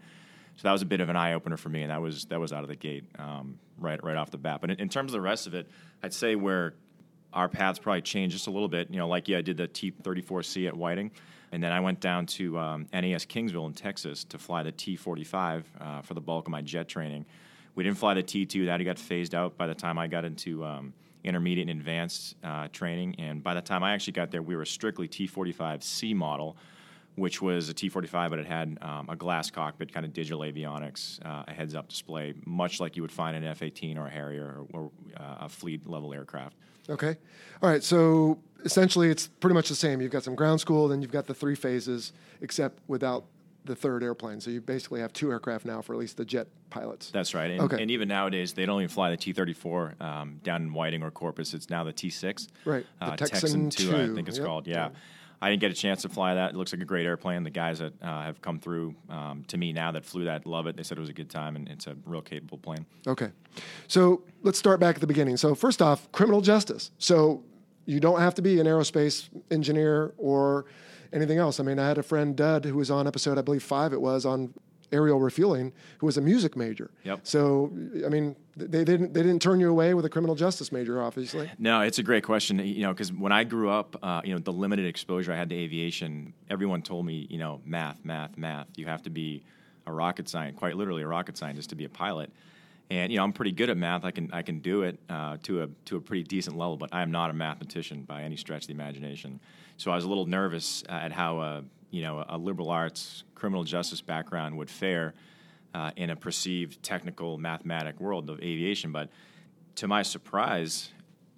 So 0.57 0.62
that 0.63 0.72
was 0.72 0.81
a 0.81 0.86
bit 0.86 1.02
of 1.02 1.10
an 1.10 1.16
eye 1.16 1.34
opener 1.34 1.57
for 1.57 1.69
me, 1.69 1.81
and 1.81 1.92
that 1.92 2.02
was 2.02 2.25
that 2.25 2.40
was 2.40 2.54
out 2.54 2.63
of 2.63 2.69
the 2.69 2.75
gate 2.75 3.04
um, 3.19 3.60
right 3.78 4.02
right 4.04 4.16
off 4.16 4.31
the 4.31 4.38
bat. 4.38 4.62
But 4.62 4.72
in, 4.72 4.80
in 4.80 4.90
terms 4.90 5.12
of 5.12 5.13
the 5.13 5.22
rest 5.22 5.48
of 5.48 5.54
it, 5.54 5.69
I'd 6.02 6.13
say 6.13 6.36
where 6.36 6.75
our 7.34 7.50
paths 7.50 7.80
probably 7.80 8.02
changed 8.02 8.34
just 8.34 8.48
a 8.48 8.52
little 8.52 8.69
bit. 8.69 8.90
You 8.90 8.98
know, 8.98 9.07
like 9.07 9.28
yeah, 9.28 9.40
I 9.40 9.42
did 9.42 9.57
the 9.57 9.68
T34C 9.68 10.68
at 10.68 10.75
Whiting, 10.75 11.12
and 11.52 11.62
then 11.62 11.74
I 11.74 11.81
went 11.81 12.00
down 12.00 12.25
to 12.28 12.57
um, 12.57 12.88
NAS 12.94 13.25
Kingsville 13.25 13.68
in 13.68 13.74
Texas 13.74 14.24
to 14.25 14.38
fly 14.38 14.63
the 14.63 14.72
T45 14.72 15.64
uh, 15.80 16.02
for 16.02 16.14
the 16.14 16.21
bulk 16.21 16.47
of 16.47 16.52
my 16.52 16.62
jet 16.62 16.88
training. 16.88 17.26
We 17.76 17.83
didn't 17.83 17.97
fly 17.97 18.14
the 18.14 18.24
T2; 18.24 18.68
that 18.68 18.81
got 18.83 18.97
phased 18.97 19.35
out 19.35 19.57
by 19.57 19.68
the 19.68 19.76
time 19.76 20.00
I 20.00 20.07
got 20.07 20.24
into 20.24 20.64
um, 20.64 20.94
intermediate 21.26 21.70
and 21.70 21.80
advanced 21.80 22.36
uh, 22.44 22.68
training. 22.72 23.16
And 23.18 23.44
by 23.44 23.54
the 23.54 23.62
time 23.62 23.84
I 23.84 23.94
actually 23.94 24.14
got 24.14 24.32
there, 24.32 24.42
we 24.42 24.56
were 24.56 24.66
strictly 24.66 25.08
T45C 25.08 26.16
model 26.16 26.56
which 27.16 27.42
was 27.42 27.70
a 27.70 27.74
T45, 27.74 28.30
but 28.30 28.40
it 28.40 28.46
had 28.46 28.78
um, 28.82 29.08
a 29.10 29.16
glass 29.16 29.50
cockpit, 29.50 29.94
kind 29.94 30.06
of 30.06 30.14
digital 30.14 30.42
avionics, 30.42 31.26
uh, 31.26 31.44
a 31.48 31.54
heads-up 31.54 31.88
display, 31.88 32.34
much 32.46 32.80
like 32.80 32.96
you 32.96 33.02
would 33.02 33.12
find 33.12 33.36
in 33.38 33.44
an 33.44 33.50
F-18 33.52 33.98
or 33.98 34.08
a 34.08 34.10
Harrier 34.10 34.66
or, 34.74 34.82
or 34.82 34.92
uh, 35.18 35.46
a 35.46 35.50
fleet-level 35.50 36.14
aircraft. 36.14 36.58
Okay. 36.90 37.16
All 37.62 37.70
right. 37.70 37.82
So 37.82 38.38
essentially, 38.64 39.10
it's 39.10 39.28
pretty 39.28 39.54
much 39.54 39.70
the 39.70 39.76
same. 39.76 40.02
You've 40.02 40.12
got 40.12 40.24
some 40.24 40.36
ground 40.36 40.60
school, 40.60 40.88
then 40.88 41.02
you've 41.02 41.12
got 41.12 41.26
the 41.26 41.34
three 41.34 41.56
phases, 41.56 42.14
except 42.42 42.80
without 42.88 43.26
the 43.66 43.76
third 43.76 44.04
airplane. 44.04 44.40
So 44.40 44.52
you 44.52 44.62
basically 44.62 45.00
have 45.02 45.12
two 45.14 45.31
aircraft 45.31 45.66
now 45.66 45.81
for 45.81 45.94
at 45.94 46.00
least 46.00 46.18
the 46.18 46.26
jet 46.26 46.48
pilots. 46.69 47.12
That's 47.12 47.34
right. 47.34 47.52
And, 47.52 47.62
Okay. 47.62 47.81
and 47.81 47.92
even 47.92 48.07
nowadays, 48.07 48.54
they 48.54 48.66
don't 48.66 48.81
even 48.81 48.90
fly 48.94 49.10
the 49.10 49.18
T-34 49.18 50.02
um, 50.02 50.40
down 50.44 50.62
in 50.64 50.74
Whiting 50.74 51.04
or 51.04 51.12
Corpus. 51.12 51.54
It's 51.54 51.69
now 51.69 51.84
the 51.84 51.94
T6. 51.94 52.48
Right. 52.66 52.86
The 53.00 53.06
Uh, 53.06 53.16
Texan 53.16 53.69
2, 53.69 53.95
I 53.95 54.07
think 54.16 54.28
it's 54.28 54.38
Yep. 54.38 54.45
called. 54.48 54.68
Yeah. 54.68 54.90
I 55.42 55.50
didn't 55.50 55.62
get 55.62 55.69
a 55.72 55.76
chance 55.76 56.02
to 56.04 56.10
fly 56.10 56.34
that. 56.36 56.52
It 56.52 56.56
looks 56.56 56.72
like 56.72 56.81
a 56.81 56.86
great 56.86 57.06
airplane. 57.06 57.44
The 57.44 57.50
guys 57.50 57.80
that 57.80 57.94
uh, 58.02 58.22
have 58.24 58.42
come 58.42 58.57
through 58.57 58.95
um, 59.10 59.44
to 59.50 59.57
me 59.57 59.74
now 59.74 59.92
that 59.92 60.06
flew 60.06 60.24
that 60.26 60.45
love 60.45 60.66
it. 60.66 60.78
They 60.78 60.81
said 60.84 60.98
it 60.98 61.02
was 61.02 61.10
a 61.10 61.14
good 61.14 61.30
time, 61.30 61.56
and 61.57 61.68
it's 61.68 61.88
a 61.88 61.95
real 62.06 62.22
capable 62.22 62.57
plane. 62.57 62.86
Okay. 63.06 63.31
So 63.88 64.24
let's 64.44 64.57
start 64.57 64.80
back 64.80 64.95
at 64.95 65.02
the 65.02 65.07
beginning. 65.07 65.36
So, 65.38 65.54
first 65.54 65.81
off, 65.81 66.10
criminal 66.14 66.40
justice. 66.42 66.90
So, 66.98 67.44
you 67.86 68.00
don't 68.00 68.19
have 68.22 68.34
to 68.36 68.42
be 68.42 68.60
an 68.60 68.66
aerospace 68.66 69.30
engineer 69.52 70.14
or 70.18 70.66
anything 71.16 71.38
else. 71.38 71.60
I 71.60 71.64
mean, 71.64 71.80
I 71.80 71.88
had 71.88 71.98
a 71.98 72.04
friend, 72.04 72.36
Dud, 72.36 72.66
who 72.66 72.76
was 72.76 72.92
on 72.92 73.07
episode, 73.07 73.38
I 73.38 73.42
believe 73.42 73.64
five 73.64 73.94
it 73.94 74.02
was, 74.02 74.26
on 74.26 74.54
aerial 74.92 75.19
refueling, 75.19 75.74
who 75.98 76.06
was 76.06 76.18
a 76.18 76.22
music 76.22 76.56
major. 76.56 76.92
Yep. 77.04 77.22
So, 77.24 77.72
I 78.06 78.10
mean, 78.10 78.36
they 78.56 78.84
didn't, 78.84 79.14
they 79.14 79.24
didn't 79.24 79.42
turn 79.42 79.60
you 79.60 79.69
away 79.69 79.94
with 79.94 80.06
a 80.06 80.10
criminal 80.10 80.36
justice 80.36 80.72
major, 80.72 81.02
obviously. 81.02 81.50
No, 81.57 81.81
it's 81.81 81.98
a 81.98 82.04
great 82.04 82.24
question. 82.24 82.60
You 82.60 82.84
know, 82.84 82.94
because 82.94 83.12
when 83.12 83.31
I 83.31 83.44
grew 83.44 83.69
up, 83.69 83.98
uh, 84.04 84.22
you 84.24 84.34
know, 84.34 84.40
the 84.40 84.54
limited 84.54 84.86
exposure 84.86 85.34
I 85.34 85.38
had 85.38 85.50
to 85.50 85.56
aviation, 85.56 86.34
everyone 86.50 86.81
told 86.81 87.06
me, 87.06 87.28
you 87.30 87.40
know, 87.40 87.62
math, 87.66 88.06
math, 88.06 88.38
math. 88.38 88.68
You 88.76 88.86
have 88.86 89.04
to 89.04 89.10
be 89.10 89.44
a 89.88 89.92
rocket 89.92 90.30
scientist, 90.30 90.60
quite 90.60 90.76
literally 90.78 91.02
a 91.02 91.07
rocket 91.07 91.38
scientist, 91.38 91.69
to 91.69 91.76
be 91.76 91.86
a 91.86 91.90
pilot. 91.90 92.31
And 92.90 93.12
you 93.12 93.18
know, 93.18 93.24
I'm 93.24 93.34
pretty 93.34 93.52
good 93.52 93.69
at 93.72 93.78
math. 93.78 94.06
I 94.06 94.12
can 94.12 94.30
I 94.31 94.44
can 94.44 94.60
do 94.60 94.84
it 94.84 95.00
uh, 95.10 95.38
to 95.44 95.64
a 95.64 95.68
to 95.86 95.98
a 95.98 96.02
pretty 96.02 96.24
decent 96.24 96.56
level, 96.56 96.78
but 96.78 96.90
I 96.94 97.02
am 97.02 97.10
not 97.10 97.31
a 97.31 97.34
mathematician 97.34 98.04
by 98.04 98.22
any 98.22 98.38
stretch 98.38 98.64
of 98.64 98.68
the 98.68 98.74
imagination. 98.74 99.40
So 99.78 99.92
I 99.92 99.96
was 99.96 100.06
a 100.06 100.08
little 100.08 100.26
nervous 100.26 100.84
at 100.88 101.12
how 101.12 101.40
uh, 101.40 101.62
you 101.92 102.02
know 102.02 102.24
a 102.28 102.38
liberal 102.38 102.70
arts 102.70 103.24
criminal 103.36 103.64
justice 103.64 104.02
background 104.02 104.58
would 104.58 104.70
fare 104.70 105.14
uh, 105.74 105.92
in 105.96 106.10
a 106.10 106.16
perceived 106.16 106.82
technical 106.82 107.38
mathematic 107.38 108.00
world 108.00 108.30
of 108.30 108.40
aviation. 108.40 108.92
But 108.92 109.10
to 109.76 109.88
my 109.88 110.04
surprise, 110.04 110.90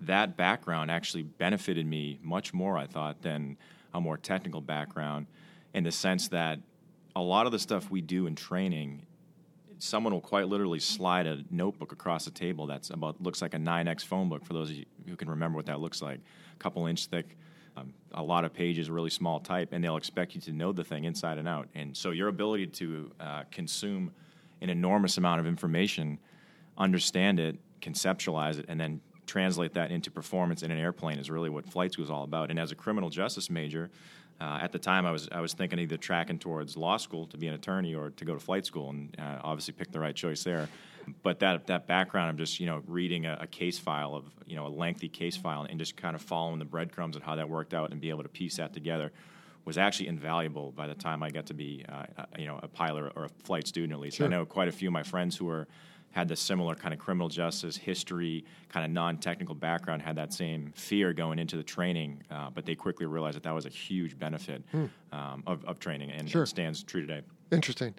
that 0.01 0.37
background 0.37 0.91
actually 0.91 1.23
benefited 1.23 1.85
me 1.87 2.19
much 2.21 2.53
more, 2.53 2.77
I 2.77 2.85
thought, 2.85 3.23
than 3.23 3.57
a 3.93 3.99
more 3.99 4.17
technical 4.17 4.61
background, 4.61 5.25
in 5.73 5.83
the 5.83 5.91
sense 5.91 6.27
that 6.29 6.59
a 7.15 7.21
lot 7.21 7.47
of 7.47 7.51
the 7.51 7.59
stuff 7.59 7.89
we 7.89 8.01
do 8.01 8.27
in 8.27 8.35
training 8.35 9.07
someone 9.79 10.13
will 10.13 10.21
quite 10.21 10.47
literally 10.47 10.79
slide 10.79 11.27
a 11.27 11.43
notebook 11.51 11.91
across 11.91 12.25
the 12.25 12.31
table 12.31 12.65
that's 12.65 12.89
about 12.89 13.21
looks 13.21 13.41
like 13.41 13.53
a 13.53 13.57
9x 13.57 14.03
phone 14.03 14.27
book 14.27 14.43
for 14.43 14.53
those 14.53 14.71
of 14.71 14.75
you 14.75 14.85
who 15.07 15.15
can 15.15 15.29
remember 15.29 15.55
what 15.55 15.67
that 15.67 15.79
looks 15.79 16.01
like 16.01 16.19
a 16.19 16.57
couple 16.57 16.85
inch 16.87 17.05
thick 17.05 17.37
um, 17.77 17.93
a 18.13 18.23
lot 18.23 18.45
of 18.45 18.53
pages 18.53 18.89
really 18.89 19.09
small 19.09 19.39
type 19.39 19.69
and 19.71 19.83
they'll 19.83 19.97
expect 19.97 20.35
you 20.35 20.41
to 20.41 20.51
know 20.51 20.71
the 20.71 20.83
thing 20.83 21.03
inside 21.03 21.37
and 21.37 21.47
out 21.47 21.67
and 21.75 21.95
so 21.95 22.11
your 22.11 22.27
ability 22.27 22.67
to 22.67 23.11
uh, 23.19 23.43
consume 23.51 24.11
an 24.61 24.69
enormous 24.69 25.17
amount 25.17 25.39
of 25.39 25.45
information 25.45 26.17
understand 26.77 27.39
it 27.39 27.57
conceptualize 27.81 28.59
it 28.59 28.65
and 28.67 28.79
then 28.79 28.99
translate 29.25 29.73
that 29.73 29.91
into 29.91 30.09
performance 30.09 30.63
in 30.63 30.71
an 30.71 30.77
airplane 30.77 31.19
is 31.19 31.29
really 31.29 31.49
what 31.49 31.65
flight 31.67 31.91
school 31.91 32.05
is 32.05 32.11
all 32.11 32.23
about 32.23 32.49
and 32.49 32.59
as 32.59 32.71
a 32.71 32.75
criminal 32.75 33.09
justice 33.09 33.49
major 33.49 33.89
uh, 34.39 34.59
at 34.61 34.71
the 34.71 34.77
time, 34.77 35.05
I 35.05 35.11
was 35.11 35.27
I 35.31 35.41
was 35.41 35.53
thinking 35.53 35.79
either 35.79 35.97
tracking 35.97 36.37
towards 36.37 36.77
law 36.77 36.97
school 36.97 37.25
to 37.27 37.37
be 37.37 37.47
an 37.47 37.55
attorney 37.55 37.95
or 37.95 38.11
to 38.11 38.25
go 38.25 38.33
to 38.33 38.39
flight 38.39 38.65
school, 38.65 38.89
and 38.91 39.15
uh, 39.19 39.39
obviously 39.43 39.73
picked 39.73 39.93
the 39.93 39.99
right 39.99 40.15
choice 40.15 40.43
there. 40.43 40.69
But 41.23 41.39
that 41.39 41.67
that 41.67 41.87
background 41.87 42.31
of 42.31 42.37
just 42.37 42.59
you 42.59 42.65
know 42.65 42.81
reading 42.87 43.25
a, 43.25 43.37
a, 43.41 43.47
case 43.47 43.79
file 43.79 44.13
of 44.13 44.25
you 44.45 44.55
know 44.55 44.67
a 44.67 44.69
lengthy 44.69 45.09
case 45.09 45.37
file 45.37 45.65
and 45.69 45.79
just 45.79 45.95
kind 45.95 46.15
of 46.15 46.21
following 46.21 46.59
the 46.59 46.65
breadcrumbs 46.65 47.15
of 47.15 47.23
how 47.23 47.35
that 47.35 47.47
worked 47.47 47.73
out 47.73 47.91
and 47.91 48.01
be 48.01 48.09
able 48.09 48.23
to 48.23 48.29
piece 48.29 48.57
that 48.57 48.73
together 48.73 49.11
was 49.65 49.77
actually 49.77 50.07
invaluable 50.07 50.71
by 50.71 50.87
the 50.87 50.95
time 50.95 51.21
I 51.21 51.29
got 51.29 51.45
to 51.47 51.53
be 51.53 51.83
uh, 51.89 52.25
you 52.37 52.47
know 52.47 52.59
a 52.61 52.67
pilot 52.67 53.11
or 53.15 53.25
a 53.25 53.29
flight 53.43 53.67
student 53.67 53.93
at 53.93 53.99
least. 53.99 54.17
Sure. 54.17 54.25
I 54.25 54.29
know 54.29 54.45
quite 54.45 54.67
a 54.67 54.71
few 54.71 54.89
of 54.89 54.93
my 54.93 55.03
friends 55.03 55.35
who 55.35 55.45
were 55.45 55.67
had 56.11 56.27
the 56.27 56.35
similar 56.35 56.73
kind 56.73 56.93
of 56.93 56.99
criminal 56.99 57.29
justice 57.29 57.77
history, 57.77 58.45
kind 58.69 58.85
of 58.85 58.91
non-technical 58.91 59.53
background, 59.53 60.01
had 60.01 60.15
that 60.15 60.33
same 60.33 60.71
fear 60.75 61.13
going 61.13 61.37
into 61.37 61.57
the 61.57 61.63
training, 61.63 62.23
uh, 62.31 62.49
but 62.49 62.65
they 62.65 62.75
quickly 62.75 63.05
realized 63.05 63.35
that 63.35 63.43
that 63.43 63.53
was 63.53 63.65
a 63.65 63.69
huge 63.69 64.17
benefit 64.17 64.63
hmm. 64.71 64.85
um, 65.11 65.43
of, 65.45 65.63
of, 65.65 65.79
training, 65.79 66.09
and 66.11 66.29
sure. 66.29 66.43
it 66.43 66.47
stands 66.47 66.81
true 66.81 67.01
today. 67.01 67.21
Interesting. 67.51 67.93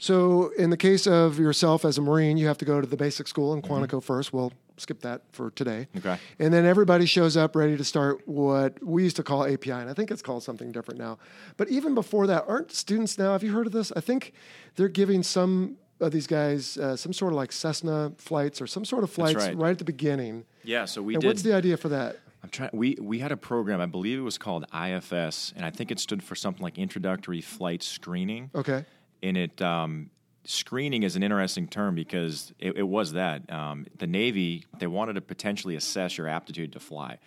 So, 0.00 0.50
in 0.56 0.70
the 0.70 0.76
case 0.78 1.06
of 1.06 1.38
yourself 1.38 1.84
as 1.84 1.98
a 1.98 2.00
Marine, 2.00 2.38
you 2.38 2.46
have 2.46 2.58
to 2.58 2.64
go 2.64 2.80
to 2.80 2.86
the 2.86 2.96
basic 2.96 3.28
school 3.28 3.52
in 3.52 3.60
Quantico 3.60 3.86
mm-hmm. 3.86 3.98
first. 4.00 4.32
We'll 4.32 4.52
skip 4.78 5.02
that 5.02 5.20
for 5.30 5.50
today. 5.50 5.88
Okay. 5.98 6.18
And 6.38 6.52
then 6.52 6.64
everybody 6.64 7.04
shows 7.04 7.36
up 7.36 7.54
ready 7.54 7.76
to 7.76 7.84
start 7.84 8.26
what 8.26 8.82
we 8.82 9.02
used 9.04 9.16
to 9.16 9.22
call 9.22 9.44
API, 9.44 9.72
and 9.72 9.90
I 9.90 9.92
think 9.92 10.10
it's 10.10 10.22
called 10.22 10.42
something 10.42 10.72
different 10.72 10.98
now. 10.98 11.18
But 11.58 11.68
even 11.68 11.94
before 11.94 12.26
that, 12.28 12.44
aren't 12.48 12.72
students 12.72 13.18
now, 13.18 13.32
have 13.32 13.42
you 13.42 13.52
heard 13.52 13.66
of 13.66 13.72
this? 13.72 13.92
I 13.94 14.00
think 14.00 14.32
they're 14.76 14.88
giving 14.88 15.22
some 15.22 15.76
of 16.00 16.12
these 16.12 16.26
guys 16.26 16.78
uh, 16.78 16.96
some 16.96 17.12
sort 17.12 17.32
of 17.32 17.36
like 17.36 17.52
Cessna 17.52 18.12
flights 18.16 18.62
or 18.62 18.66
some 18.66 18.86
sort 18.86 19.04
of 19.04 19.10
flights 19.10 19.44
right. 19.44 19.56
right. 19.56 19.70
at 19.72 19.78
the 19.78 19.84
beginning. 19.84 20.44
Yeah, 20.64 20.86
so 20.86 21.02
we 21.02 21.14
and 21.14 21.20
did. 21.20 21.28
What's 21.28 21.42
the 21.42 21.52
idea 21.52 21.76
for 21.76 21.90
that? 21.90 22.16
I'm 22.42 22.48
trying. 22.48 22.70
We 22.72 22.96
we 22.98 23.18
had 23.18 23.32
a 23.32 23.36
program. 23.36 23.82
I 23.82 23.86
believe 23.86 24.18
it 24.18 24.22
was 24.22 24.38
called 24.38 24.64
IFS, 24.72 25.52
and 25.56 25.64
I 25.64 25.70
think 25.70 25.90
it 25.90 26.00
stood 26.00 26.22
for 26.22 26.34
something 26.34 26.62
like 26.62 26.78
Introductory 26.78 27.42
Flight 27.42 27.82
Screening. 27.82 28.50
Okay. 28.54 28.86
And 29.22 29.36
it 29.36 29.60
um, 29.62 30.10
screening 30.44 31.02
is 31.02 31.16
an 31.16 31.22
interesting 31.22 31.68
term 31.68 31.94
because 31.94 32.52
it, 32.58 32.76
it 32.78 32.82
was 32.88 33.12
that 33.12 33.50
um, 33.52 33.86
the 33.98 34.06
Navy 34.06 34.64
they 34.78 34.86
wanted 34.86 35.14
to 35.14 35.20
potentially 35.20 35.76
assess 35.76 36.18
your 36.18 36.28
aptitude 36.28 36.72
to 36.72 36.80
fly. 36.80 37.18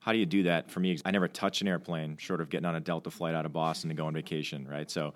How 0.00 0.12
do 0.12 0.18
you 0.18 0.26
do 0.26 0.44
that? 0.44 0.70
For 0.70 0.80
me, 0.80 0.98
I 1.04 1.10
never 1.10 1.26
touched 1.26 1.62
an 1.62 1.68
airplane 1.68 2.16
short 2.16 2.40
of 2.40 2.48
getting 2.48 2.66
on 2.66 2.76
a 2.76 2.80
Delta 2.80 3.10
flight 3.10 3.34
out 3.34 3.44
of 3.44 3.52
Boston 3.52 3.88
to 3.90 3.94
go 3.96 4.06
on 4.06 4.14
vacation, 4.14 4.66
right? 4.68 4.90
So 4.90 5.14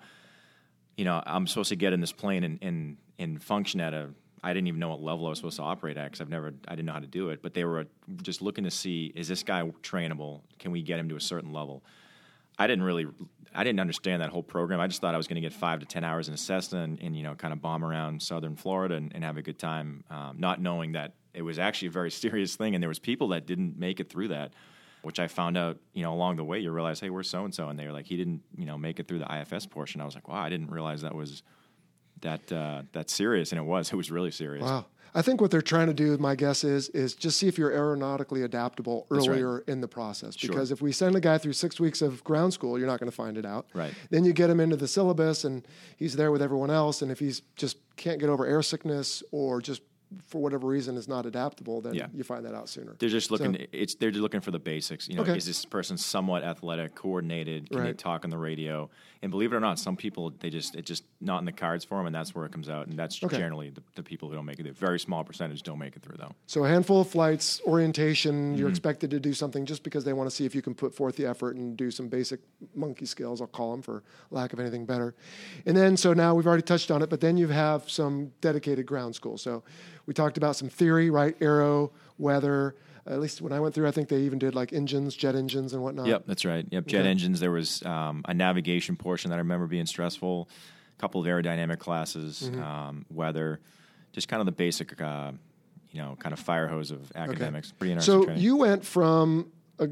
you 0.97 1.05
know, 1.05 1.21
I'm 1.25 1.47
supposed 1.47 1.69
to 1.69 1.75
get 1.75 1.93
in 1.93 2.01
this 2.01 2.11
plane 2.11 2.43
and, 2.43 2.59
and, 2.61 2.97
and 3.17 3.41
function 3.41 3.81
at 3.81 3.93
a, 3.93 4.09
I 4.43 4.53
didn't 4.53 4.67
even 4.67 4.79
know 4.79 4.89
what 4.89 5.01
level 5.01 5.27
I 5.27 5.29
was 5.29 5.39
supposed 5.39 5.57
to 5.57 5.63
operate 5.63 5.97
at 5.97 6.05
because 6.05 6.21
I've 6.21 6.29
never, 6.29 6.53
I 6.67 6.75
didn't 6.75 6.85
know 6.85 6.93
how 6.93 6.99
to 6.99 7.07
do 7.07 7.29
it. 7.29 7.41
But 7.41 7.53
they 7.53 7.63
were 7.63 7.87
just 8.21 8.41
looking 8.41 8.63
to 8.63 8.71
see, 8.71 9.11
is 9.15 9.27
this 9.27 9.43
guy 9.43 9.63
trainable? 9.83 10.41
Can 10.59 10.71
we 10.71 10.81
get 10.81 10.99
him 10.99 11.09
to 11.09 11.15
a 11.15 11.21
certain 11.21 11.53
level? 11.53 11.83
I 12.57 12.67
didn't 12.67 12.83
really, 12.83 13.07
I 13.53 13.63
didn't 13.63 13.79
understand 13.79 14.21
that 14.21 14.29
whole 14.29 14.43
program. 14.43 14.79
I 14.79 14.87
just 14.87 15.01
thought 15.01 15.13
I 15.13 15.17
was 15.17 15.27
going 15.27 15.35
to 15.35 15.41
get 15.41 15.53
five 15.53 15.79
to 15.81 15.85
ten 15.85 16.03
hours 16.03 16.27
in 16.27 16.33
a 16.33 16.37
Cessna 16.37 16.83
and, 16.83 17.01
and 17.01 17.15
you 17.15 17.23
know, 17.23 17.35
kind 17.35 17.53
of 17.53 17.61
bomb 17.61 17.83
around 17.83 18.21
southern 18.21 18.55
Florida 18.55 18.95
and, 18.95 19.11
and 19.13 19.23
have 19.23 19.37
a 19.37 19.41
good 19.41 19.59
time, 19.59 20.03
um, 20.09 20.37
not 20.39 20.61
knowing 20.61 20.93
that 20.93 21.13
it 21.33 21.41
was 21.41 21.59
actually 21.59 21.89
a 21.89 21.91
very 21.91 22.11
serious 22.23 22.55
thing. 22.55 22.75
And 22.75 22.81
there 22.81 22.89
was 22.89 22.99
people 22.99 23.29
that 23.29 23.45
didn't 23.45 23.77
make 23.77 23.99
it 23.99 24.09
through 24.09 24.29
that 24.29 24.53
which 25.01 25.19
I 25.19 25.27
found 25.27 25.57
out, 25.57 25.77
you 25.93 26.03
know, 26.03 26.13
along 26.13 26.35
the 26.35 26.43
way. 26.43 26.59
You 26.59 26.71
realize, 26.71 26.99
hey, 26.99 27.09
we're 27.09 27.23
so 27.23 27.43
and 27.43 27.53
so, 27.53 27.69
and 27.69 27.79
they 27.79 27.85
were 27.85 27.91
like, 27.91 28.05
he 28.05 28.17
didn't, 28.17 28.41
you 28.55 28.65
know, 28.65 28.77
make 28.77 28.99
it 28.99 29.07
through 29.07 29.19
the 29.19 29.41
IFS 29.41 29.65
portion. 29.65 30.01
I 30.01 30.05
was 30.05 30.15
like, 30.15 30.27
wow, 30.27 30.41
I 30.41 30.49
didn't 30.49 30.69
realize 30.69 31.01
that 31.01 31.15
was 31.15 31.43
that 32.21 32.51
uh, 32.51 32.83
that 32.93 33.09
serious, 33.09 33.51
and 33.51 33.59
it 33.59 33.63
was. 33.63 33.91
It 33.91 33.95
was 33.95 34.11
really 34.11 34.31
serious. 34.31 34.63
Wow. 34.63 34.85
I 35.13 35.21
think 35.21 35.41
what 35.41 35.51
they're 35.51 35.61
trying 35.61 35.87
to 35.87 35.93
do, 35.93 36.17
my 36.17 36.35
guess 36.35 36.63
is, 36.63 36.89
is 36.89 37.13
just 37.15 37.37
see 37.37 37.47
if 37.47 37.57
you're 37.57 37.71
aeronautically 37.71 38.43
adaptable 38.43 39.07
earlier 39.11 39.55
right. 39.55 39.67
in 39.67 39.81
the 39.81 39.87
process. 39.87 40.37
Because 40.37 40.69
sure. 40.69 40.73
if 40.73 40.81
we 40.81 40.91
send 40.91 41.15
a 41.15 41.19
guy 41.19 41.37
through 41.37 41.53
six 41.53 41.79
weeks 41.79 42.01
of 42.01 42.23
ground 42.23 42.53
school, 42.53 42.77
you're 42.79 42.87
not 42.87 42.99
going 42.99 43.09
to 43.09 43.15
find 43.15 43.37
it 43.37 43.45
out. 43.45 43.67
Right. 43.73 43.93
Then 44.09 44.23
you 44.23 44.33
get 44.33 44.49
him 44.49 44.59
into 44.59 44.77
the 44.77 44.87
syllabus, 44.87 45.43
and 45.43 45.67
he's 45.97 46.15
there 46.15 46.31
with 46.31 46.41
everyone 46.41 46.71
else. 46.71 47.01
And 47.01 47.11
if 47.11 47.19
he's 47.19 47.41
just 47.55 47.77
can't 47.97 48.19
get 48.19 48.29
over 48.29 48.45
air 48.45 48.61
sickness 48.61 49.21
or 49.31 49.61
just 49.61 49.81
for 50.27 50.41
whatever 50.41 50.67
reason 50.67 50.97
is 50.97 51.07
not 51.07 51.25
adaptable, 51.25 51.81
then 51.81 51.93
yeah. 51.93 52.07
you 52.13 52.23
find 52.23 52.45
that 52.45 52.53
out 52.53 52.69
sooner. 52.69 52.95
They're 52.99 53.09
just 53.09 53.31
looking. 53.31 53.53
So, 53.53 53.65
it's 53.71 53.95
they're 53.95 54.11
just 54.11 54.21
looking 54.21 54.41
for 54.41 54.51
the 54.51 54.59
basics. 54.59 55.07
You 55.07 55.15
know, 55.15 55.21
okay. 55.21 55.37
is 55.37 55.45
this 55.45 55.65
person 55.65 55.97
somewhat 55.97 56.43
athletic, 56.43 56.95
coordinated? 56.95 57.69
Can 57.69 57.79
right. 57.79 57.85
they 57.87 57.93
talk 57.93 58.23
on 58.23 58.29
the 58.29 58.37
radio? 58.37 58.89
And 59.23 59.29
believe 59.29 59.53
it 59.53 59.55
or 59.55 59.59
not, 59.59 59.77
some 59.77 59.95
people 59.95 60.33
they 60.39 60.49
just 60.49 60.75
it's 60.75 60.87
just 60.87 61.03
not 61.19 61.39
in 61.39 61.45
the 61.45 61.51
cards 61.51 61.85
for 61.85 61.97
them, 61.97 62.07
and 62.07 62.15
that's 62.15 62.33
where 62.33 62.45
it 62.45 62.51
comes 62.51 62.69
out. 62.69 62.87
And 62.87 62.97
that's 62.97 63.23
okay. 63.23 63.37
generally 63.37 63.69
the, 63.69 63.83
the, 63.95 64.01
people 64.01 64.27
who 64.27 64.35
don't 64.35 64.45
make 64.45 64.59
it. 64.59 64.65
A 64.65 64.71
very 64.71 64.99
small 64.99 65.23
percentage 65.23 65.61
don't 65.61 65.77
make 65.77 65.95
it 65.95 66.01
through 66.01 66.17
though. 66.17 66.33
So 66.47 66.65
a 66.65 66.67
handful 66.67 67.01
of 67.01 67.07
flights, 67.07 67.61
orientation. 67.67 68.33
Mm-hmm. 68.33 68.55
You're 68.55 68.69
expected 68.69 69.11
to 69.11 69.19
do 69.19 69.33
something 69.33 69.65
just 69.65 69.83
because 69.83 70.03
they 70.03 70.13
want 70.13 70.27
to 70.27 70.35
see 70.35 70.45
if 70.45 70.55
you 70.55 70.63
can 70.63 70.73
put 70.73 70.95
forth 70.95 71.15
the 71.15 71.27
effort 71.27 71.55
and 71.55 71.77
do 71.77 71.91
some 71.91 72.07
basic 72.07 72.39
monkey 72.73 73.05
skills. 73.05 73.41
I'll 73.41 73.47
call 73.47 73.71
them 73.71 73.83
for 73.83 74.03
lack 74.31 74.53
of 74.53 74.59
anything 74.59 74.85
better. 74.85 75.13
And 75.67 75.77
then 75.77 75.97
so 75.97 76.13
now 76.13 76.33
we've 76.33 76.47
already 76.47 76.63
touched 76.63 76.89
on 76.89 77.03
it, 77.03 77.09
but 77.09 77.21
then 77.21 77.37
you 77.37 77.47
have 77.47 77.89
some 77.89 78.31
dedicated 78.41 78.87
ground 78.87 79.13
school. 79.13 79.37
So 79.37 79.63
we 80.05 80.13
talked 80.13 80.37
about 80.37 80.55
some 80.55 80.69
theory, 80.69 81.09
right? 81.09 81.35
Aero, 81.41 81.91
weather. 82.17 82.75
At 83.05 83.19
least 83.19 83.41
when 83.41 83.51
I 83.51 83.59
went 83.59 83.73
through, 83.73 83.87
I 83.87 83.91
think 83.91 84.09
they 84.09 84.21
even 84.21 84.37
did 84.39 84.53
like 84.53 84.73
engines, 84.73 85.15
jet 85.15 85.35
engines, 85.35 85.73
and 85.73 85.81
whatnot. 85.81 86.07
Yep, 86.07 86.23
that's 86.27 86.45
right. 86.45 86.65
Yep, 86.69 86.85
jet 86.87 87.05
engines. 87.05 87.39
There 87.39 87.51
was 87.51 87.83
um, 87.83 88.21
a 88.25 88.33
navigation 88.33 88.95
portion 88.95 89.29
that 89.31 89.35
I 89.35 89.39
remember 89.39 89.67
being 89.67 89.87
stressful. 89.87 90.49
A 90.97 91.01
couple 91.01 91.19
of 91.19 91.27
aerodynamic 91.27 91.79
classes, 91.79 92.43
mm-hmm. 92.43 92.61
um, 92.61 93.05
weather, 93.09 93.59
just 94.11 94.27
kind 94.27 94.39
of 94.39 94.45
the 94.45 94.51
basic, 94.51 95.01
uh, 95.01 95.31
you 95.89 95.99
know, 95.99 96.15
kind 96.19 96.31
of 96.31 96.39
fire 96.39 96.67
hose 96.67 96.91
of 96.91 97.11
academics. 97.15 97.69
Okay. 97.69 97.75
Pretty 97.79 97.91
interesting. 97.93 98.21
So 98.21 98.25
training. 98.25 98.43
you 98.43 98.55
went 98.57 98.85
from 98.85 99.51
a 99.79 99.89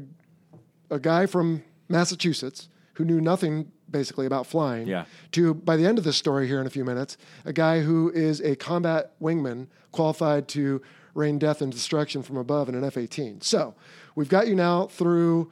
a 0.90 0.98
guy 0.98 1.26
from 1.26 1.62
Massachusetts 1.88 2.68
who 2.94 3.04
knew 3.04 3.20
nothing 3.20 3.70
basically 3.90 4.26
about 4.26 4.46
flying 4.46 4.86
yeah. 4.86 5.04
to 5.32 5.54
by 5.54 5.76
the 5.76 5.86
end 5.86 5.98
of 5.98 6.04
this 6.04 6.16
story 6.16 6.46
here 6.46 6.60
in 6.60 6.66
a 6.66 6.70
few 6.70 6.84
minutes 6.84 7.16
a 7.44 7.52
guy 7.52 7.80
who 7.80 8.10
is 8.10 8.40
a 8.40 8.56
combat 8.56 9.12
wingman 9.20 9.66
qualified 9.92 10.48
to 10.48 10.80
rain 11.14 11.38
death 11.38 11.60
and 11.60 11.72
destruction 11.72 12.22
from 12.22 12.36
above 12.36 12.68
in 12.68 12.74
an 12.74 12.84
F-18. 12.84 13.42
So 13.42 13.74
we've 14.14 14.28
got 14.28 14.46
you 14.48 14.54
now 14.54 14.86
through 14.86 15.50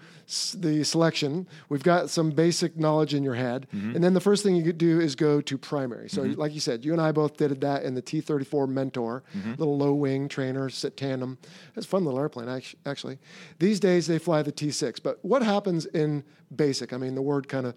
the 0.54 0.84
selection. 0.84 1.46
We've 1.68 1.82
got 1.82 2.10
some 2.10 2.30
basic 2.30 2.76
knowledge 2.76 3.14
in 3.14 3.22
your 3.22 3.34
head, 3.34 3.66
mm-hmm. 3.74 3.94
and 3.94 4.04
then 4.04 4.14
the 4.14 4.20
first 4.20 4.42
thing 4.42 4.54
you 4.56 4.62
could 4.62 4.78
do 4.78 5.00
is 5.00 5.14
go 5.14 5.40
to 5.40 5.58
primary. 5.58 6.08
So, 6.08 6.22
mm-hmm. 6.22 6.38
like 6.38 6.52
you 6.52 6.60
said, 6.60 6.84
you 6.84 6.92
and 6.92 7.00
I 7.00 7.12
both 7.12 7.36
did 7.36 7.60
that 7.60 7.84
in 7.84 7.94
the 7.94 8.02
T-34 8.02 8.68
Mentor, 8.68 9.22
mm-hmm. 9.34 9.52
little 9.52 9.78
low 9.78 9.94
wing 9.94 10.28
trainer, 10.28 10.68
sit 10.68 10.96
tandem. 10.96 11.38
It's 11.76 11.86
a 11.86 11.88
fun 11.88 12.04
little 12.04 12.20
airplane, 12.20 12.62
actually. 12.84 13.18
These 13.58 13.80
days 13.80 14.06
they 14.06 14.18
fly 14.18 14.42
the 14.42 14.52
T6. 14.52 15.02
But 15.02 15.18
what 15.24 15.42
happens 15.42 15.86
in 15.86 16.24
basic? 16.54 16.92
I 16.92 16.98
mean, 16.98 17.14
the 17.14 17.22
word 17.22 17.48
kind 17.48 17.66
of 17.66 17.74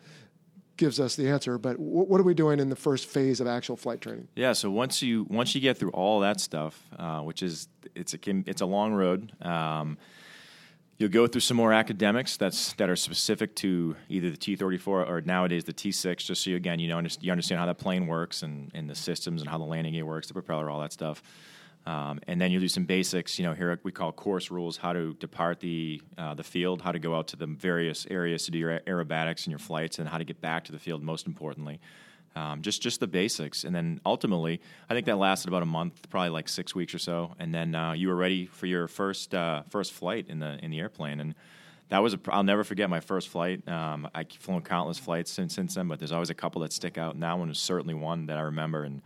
gives 0.82 1.00
us 1.00 1.16
the 1.16 1.30
answer. 1.30 1.60
But 1.60 1.74
w- 1.74 2.06
what 2.06 2.20
are 2.20 2.24
we 2.24 2.34
doing 2.34 2.60
in 2.60 2.70
the 2.70 2.76
first 2.76 3.06
phase 3.06 3.40
of 3.40 3.46
actual 3.46 3.78
flight 3.78 4.02
training? 4.02 4.28
Yeah, 4.36 4.54
so 4.54 4.72
once 4.72 5.04
you 5.04 5.28
once 5.30 5.54
you 5.54 5.62
get 5.62 5.78
through 5.78 5.92
all 5.92 6.20
that 6.22 6.42
stuff, 6.42 6.84
uh, 6.98 7.22
which 7.22 7.44
is 7.44 7.70
it's 7.96 8.16
a 8.16 8.18
it's 8.48 8.62
a 8.62 8.66
long 8.66 8.92
road. 8.94 9.32
Um, 9.46 10.00
you'll 10.98 11.10
go 11.10 11.28
through 11.28 11.42
some 11.42 11.56
more 11.56 11.72
academics 11.72 12.36
that's 12.36 12.74
that 12.74 12.90
are 12.90 12.96
specific 12.96 13.56
to 13.58 13.96
either 14.10 14.32
the 14.32 14.38
T34 14.38 14.88
or 14.88 15.22
nowadays 15.22 15.66
the 15.66 15.74
T6, 15.74 16.18
just 16.18 16.44
so 16.44 16.50
you 16.50 16.56
again 16.56 16.80
you 16.80 16.88
know 16.88 17.00
you 17.20 17.32
understand 17.32 17.60
how 17.60 17.68
that 17.68 17.78
plane 17.78 18.08
works 18.08 18.42
and, 18.42 18.72
and 18.74 18.90
the 18.90 18.96
systems 18.96 19.42
and 19.42 19.50
how 19.50 19.60
the 19.60 19.64
landing 19.64 19.94
gear 19.94 20.06
works, 20.06 20.28
the 20.28 20.34
propeller, 20.34 20.68
all 20.68 20.82
that 20.82 20.94
stuff. 20.94 21.22
Um, 21.86 22.20
and 22.28 22.40
then 22.40 22.52
you'll 22.52 22.62
do 22.62 22.68
some 22.68 22.86
basics. 22.86 23.40
You 23.40 23.46
know, 23.46 23.54
here 23.54 23.80
we 23.84 23.92
call 23.92 24.12
course 24.12 24.52
rules: 24.52 24.78
how 24.78 24.94
to 24.94 25.14
depart 25.16 25.60
the 25.60 26.02
uh, 26.18 26.36
the 26.36 26.44
field, 26.44 26.82
how 26.82 26.92
to 26.92 27.00
go 27.00 27.16
out 27.16 27.28
to 27.30 27.38
the 27.38 27.48
various 27.48 28.06
areas 28.10 28.46
to 28.46 28.52
do 28.52 28.58
your 28.58 28.80
aerobatics 28.82 29.46
and 29.46 29.48
your 29.48 29.60
flights, 29.60 30.00
and 30.00 30.08
how 30.08 30.18
to 30.18 30.24
get 30.26 30.42
back 30.42 30.66
to 30.66 30.72
the 30.72 30.80
field. 30.80 31.02
Most 31.04 31.28
importantly, 31.28 31.80
Um, 32.34 32.62
just 32.62 32.82
just 32.82 33.00
the 33.00 33.08
basics, 33.08 33.66
and 33.66 33.76
then 33.76 34.00
ultimately, 34.06 34.62
I 34.90 34.94
think 34.94 35.06
that 35.08 35.18
lasted 35.18 35.50
about 35.50 35.64
a 35.64 35.66
month, 35.66 36.10
probably 36.10 36.30
like 36.30 36.50
six 36.50 36.74
weeks 36.74 36.94
or 36.96 37.00
so, 37.00 37.36
and 37.40 37.54
then 37.54 37.76
uh, 37.76 37.92
you 37.92 38.08
were 38.08 38.16
ready 38.16 38.46
for 38.46 38.68
your 38.68 38.88
first 38.88 39.34
uh, 39.34 39.64
first 39.70 39.92
flight 39.92 40.28
in 40.30 40.40
the 40.40 40.58
in 40.64 40.72
the 40.72 40.80
airplane, 40.80 41.20
and 41.20 41.36
that 41.90 42.02
was 42.02 42.14
a, 42.14 42.20
I'll 42.30 42.46
never 42.46 42.64
forget 42.64 42.90
my 42.90 43.02
first 43.02 43.28
flight. 43.28 43.68
Um, 43.68 44.08
I've 44.16 44.32
flown 44.40 44.62
countless 44.62 44.98
flights 44.98 45.32
since 45.32 45.56
since 45.56 45.76
then, 45.76 45.90
but 45.90 46.00
there's 46.00 46.14
always 46.14 46.30
a 46.30 46.34
couple 46.44 46.62
that 46.62 46.72
stick 46.72 46.98
out, 46.98 47.16
and 47.16 47.24
that 47.24 47.38
one 47.38 47.50
was 47.50 47.60
certainly 47.60 47.96
one 47.96 48.28
that 48.28 48.38
I 48.38 48.44
remember. 48.44 48.86
And 48.86 49.02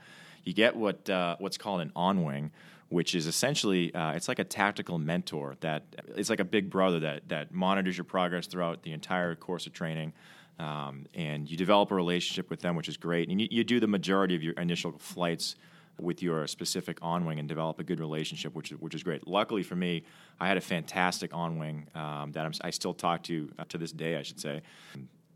you 0.46 0.54
get 0.54 0.75
what 0.75 1.10
uh, 1.10 1.36
what's 1.40 1.58
called 1.58 1.82
an 1.82 1.92
on 1.96 2.24
wing, 2.24 2.52
which 2.90 3.16
is 3.16 3.28
essentially 3.28 3.94
uh, 3.94 4.14
it's 4.14 4.28
like 4.28 4.40
a 4.40 4.44
tactical 4.44 4.98
mentor 4.98 5.56
that 5.60 5.84
it's 6.16 6.30
like 6.30 6.40
a 6.40 6.46
big 6.46 6.70
brother 6.70 7.00
that 7.02 7.28
that 7.30 7.52
monitors 7.52 7.98
your 7.98 8.06
progress 8.06 8.48
throughout 8.48 8.84
the 8.84 8.94
entire 8.94 9.36
course 9.36 9.68
of 9.68 9.74
training. 9.74 10.14
Um, 10.58 11.06
and 11.14 11.52
you 11.52 11.58
develop 11.58 11.92
a 11.92 11.96
relationship 11.96 12.50
with 12.50 12.62
them, 12.62 12.78
which 12.78 12.88
is 12.88 12.96
great. 12.96 13.28
And 13.28 13.42
you, 13.42 13.48
you 13.52 13.66
do 13.66 13.82
the 13.82 13.88
majority 13.88 14.36
of 14.36 14.44
your 14.44 14.54
initial 14.54 14.94
flights 15.00 15.58
with 16.00 16.22
your 16.22 16.48
specific 16.48 16.98
on 17.02 17.25
wing 17.25 17.40
and 17.40 17.48
develop 17.48 17.80
a 17.80 17.84
good 17.84 18.00
relationship, 18.00 18.56
which 18.56 18.72
is, 18.72 18.80
which 18.80 18.96
is 18.96 19.04
great. 19.04 19.28
Luckily 19.28 19.64
for 19.64 19.75
me, 19.75 20.04
I 20.40 20.48
had 20.48 20.58
a 20.58 20.62
fantastic 20.62 21.34
on 21.34 21.58
wing 21.58 21.88
um, 21.96 22.32
that 22.34 22.46
I'm, 22.46 22.54
i 22.62 22.70
still 22.70 22.94
talk 22.94 23.24
to 23.24 23.52
uh, 23.60 23.66
to 23.70 23.78
this 23.78 23.92
day, 23.92 24.18
I 24.18 24.22
should 24.22 24.40
say. 24.40 24.62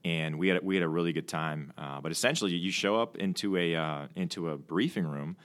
And 0.06 0.40
we 0.40 0.48
had 0.48 0.64
we 0.64 0.76
had 0.76 0.84
a 0.84 0.88
really 0.88 1.12
good 1.12 1.28
time. 1.28 1.74
Uh, 1.78 2.00
but 2.02 2.12
essentially, 2.12 2.54
you 2.54 2.72
show 2.72 3.02
up 3.02 3.18
into 3.18 3.58
a 3.58 3.76
uh, 3.76 4.08
into 4.16 4.50
a 4.50 4.58
briefing 4.58 5.06
room. 5.06 5.36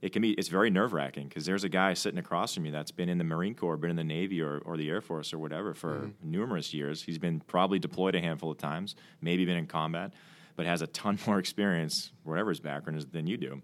It 0.00 0.12
can 0.12 0.22
be 0.22 0.32
it's 0.32 0.48
very 0.48 0.70
nerve 0.70 0.92
wracking 0.92 1.28
because 1.28 1.46
there's 1.46 1.62
a 1.62 1.68
guy 1.68 1.94
sitting 1.94 2.18
across 2.18 2.54
from 2.54 2.66
you 2.66 2.72
that's 2.72 2.90
been 2.90 3.08
in 3.08 3.18
the 3.18 3.24
Marine 3.24 3.54
Corps, 3.54 3.76
been 3.76 3.90
in 3.90 3.96
the 3.96 4.02
Navy 4.02 4.42
or, 4.42 4.58
or 4.64 4.76
the 4.76 4.88
Air 4.88 5.00
Force 5.00 5.32
or 5.32 5.38
whatever 5.38 5.74
for 5.74 5.98
mm 5.98 6.12
numerous 6.24 6.72
years. 6.72 7.02
He's 7.02 7.18
been 7.18 7.40
probably 7.40 7.78
deployed 7.78 8.14
a 8.14 8.20
handful 8.20 8.50
of 8.50 8.58
times, 8.58 8.96
maybe 9.20 9.44
been 9.44 9.56
in 9.56 9.66
combat, 9.66 10.12
but 10.56 10.66
has 10.66 10.82
a 10.82 10.86
ton 10.88 11.18
more 11.26 11.38
experience, 11.38 12.10
whatever 12.24 12.50
his 12.50 12.60
background 12.60 12.98
is, 12.98 13.06
than 13.06 13.26
you 13.26 13.36
do 13.36 13.62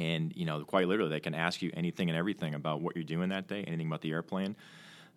and 0.00 0.32
you 0.34 0.46
know 0.46 0.64
quite 0.64 0.88
literally 0.88 1.10
they 1.10 1.20
can 1.20 1.34
ask 1.34 1.62
you 1.62 1.70
anything 1.74 2.08
and 2.08 2.18
everything 2.18 2.54
about 2.54 2.80
what 2.80 2.96
you're 2.96 3.04
doing 3.04 3.28
that 3.28 3.46
day 3.46 3.62
anything 3.66 3.86
about 3.86 4.00
the 4.00 4.10
airplane 4.10 4.56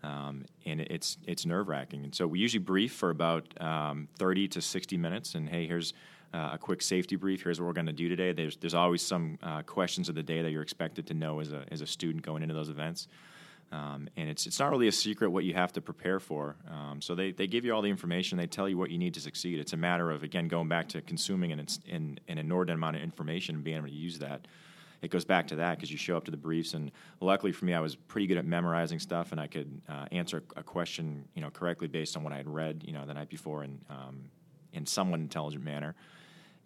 um, 0.03 0.45
and 0.65 0.81
it's 0.81 1.17
it's 1.25 1.45
nerve 1.45 1.67
wracking 1.67 2.03
and 2.03 2.13
so 2.13 2.27
we 2.27 2.39
usually 2.39 2.63
brief 2.63 2.93
for 2.93 3.09
about 3.09 3.45
um, 3.61 4.07
30 4.17 4.47
to 4.49 4.61
60 4.61 4.97
minutes 4.97 5.35
and 5.35 5.49
hey 5.49 5.67
here's 5.67 5.93
uh, 6.33 6.51
a 6.53 6.57
quick 6.57 6.81
safety 6.81 7.15
brief 7.15 7.43
here's 7.43 7.59
what 7.59 7.67
we're 7.67 7.73
going 7.73 7.85
to 7.85 7.93
do 7.93 8.09
today 8.09 8.31
there's 8.31 8.57
there's 8.57 8.73
always 8.73 9.01
some 9.01 9.37
uh, 9.43 9.61
questions 9.63 10.09
of 10.09 10.15
the 10.15 10.23
day 10.23 10.41
that 10.41 10.51
you're 10.51 10.63
expected 10.63 11.07
to 11.07 11.13
know 11.13 11.39
as 11.39 11.51
a 11.51 11.63
as 11.71 11.81
a 11.81 11.87
student 11.87 12.23
going 12.23 12.41
into 12.41 12.53
those 12.53 12.69
events 12.69 13.07
um, 13.73 14.07
and 14.17 14.29
it's 14.29 14.45
it's 14.45 14.59
not 14.59 14.69
really 14.69 14.87
a 14.87 14.91
secret 14.91 15.31
what 15.31 15.45
you 15.45 15.55
have 15.55 15.73
to 15.73 15.81
prepare 15.81 16.19
for. 16.19 16.55
Um, 16.69 17.01
so 17.01 17.15
they, 17.15 17.31
they 17.31 17.47
give 17.47 17.65
you 17.65 17.73
all 17.73 17.81
the 17.81 17.89
information. 17.89 18.37
They 18.37 18.45
tell 18.45 18.69
you 18.69 18.77
what 18.77 18.91
you 18.91 18.99
need 18.99 19.15
to 19.15 19.19
succeed. 19.19 19.57
It's 19.57 19.73
a 19.73 19.77
matter 19.77 20.11
of 20.11 20.21
again 20.21 20.47
going 20.47 20.67
back 20.67 20.89
to 20.89 21.01
consuming 21.01 21.51
an, 21.51 21.65
an, 21.91 22.19
an 22.27 22.37
inordinate 22.37 22.77
amount 22.77 22.97
of 22.97 23.01
information 23.01 23.55
and 23.55 23.63
being 23.63 23.77
able 23.77 23.87
to 23.87 23.93
use 23.93 24.19
that 24.19 24.47
it 25.03 25.11
goes 25.11 25.25
back 25.25 25.47
to 25.49 25.57
that 25.57 25.77
because 25.77 25.91
you 25.91 25.97
show 25.97 26.15
up 26.15 26.23
to 26.23 26.31
the 26.31 26.37
briefs, 26.37 26.73
and 26.73 26.89
luckily 27.19 27.51
for 27.51 27.65
me, 27.65 27.73
I 27.73 27.81
was 27.81 27.95
pretty 27.95 28.25
good 28.25 28.37
at 28.37 28.45
memorizing 28.45 28.99
stuff, 28.99 29.33
and 29.33 29.39
I 29.39 29.47
could 29.47 29.81
uh, 29.89 30.05
answer 30.13 30.43
a 30.55 30.63
question, 30.63 31.25
you 31.35 31.41
know, 31.41 31.49
correctly 31.49 31.89
based 31.89 32.15
on 32.15 32.23
what 32.23 32.31
I 32.31 32.37
had 32.37 32.47
read, 32.47 32.83
you 32.87 32.93
know, 32.93 33.05
the 33.05 33.13
night 33.13 33.29
before, 33.29 33.65
in 33.65 33.79
um, 33.89 34.23
in 34.71 34.85
somewhat 34.85 35.19
intelligent 35.19 35.63
manner. 35.63 35.93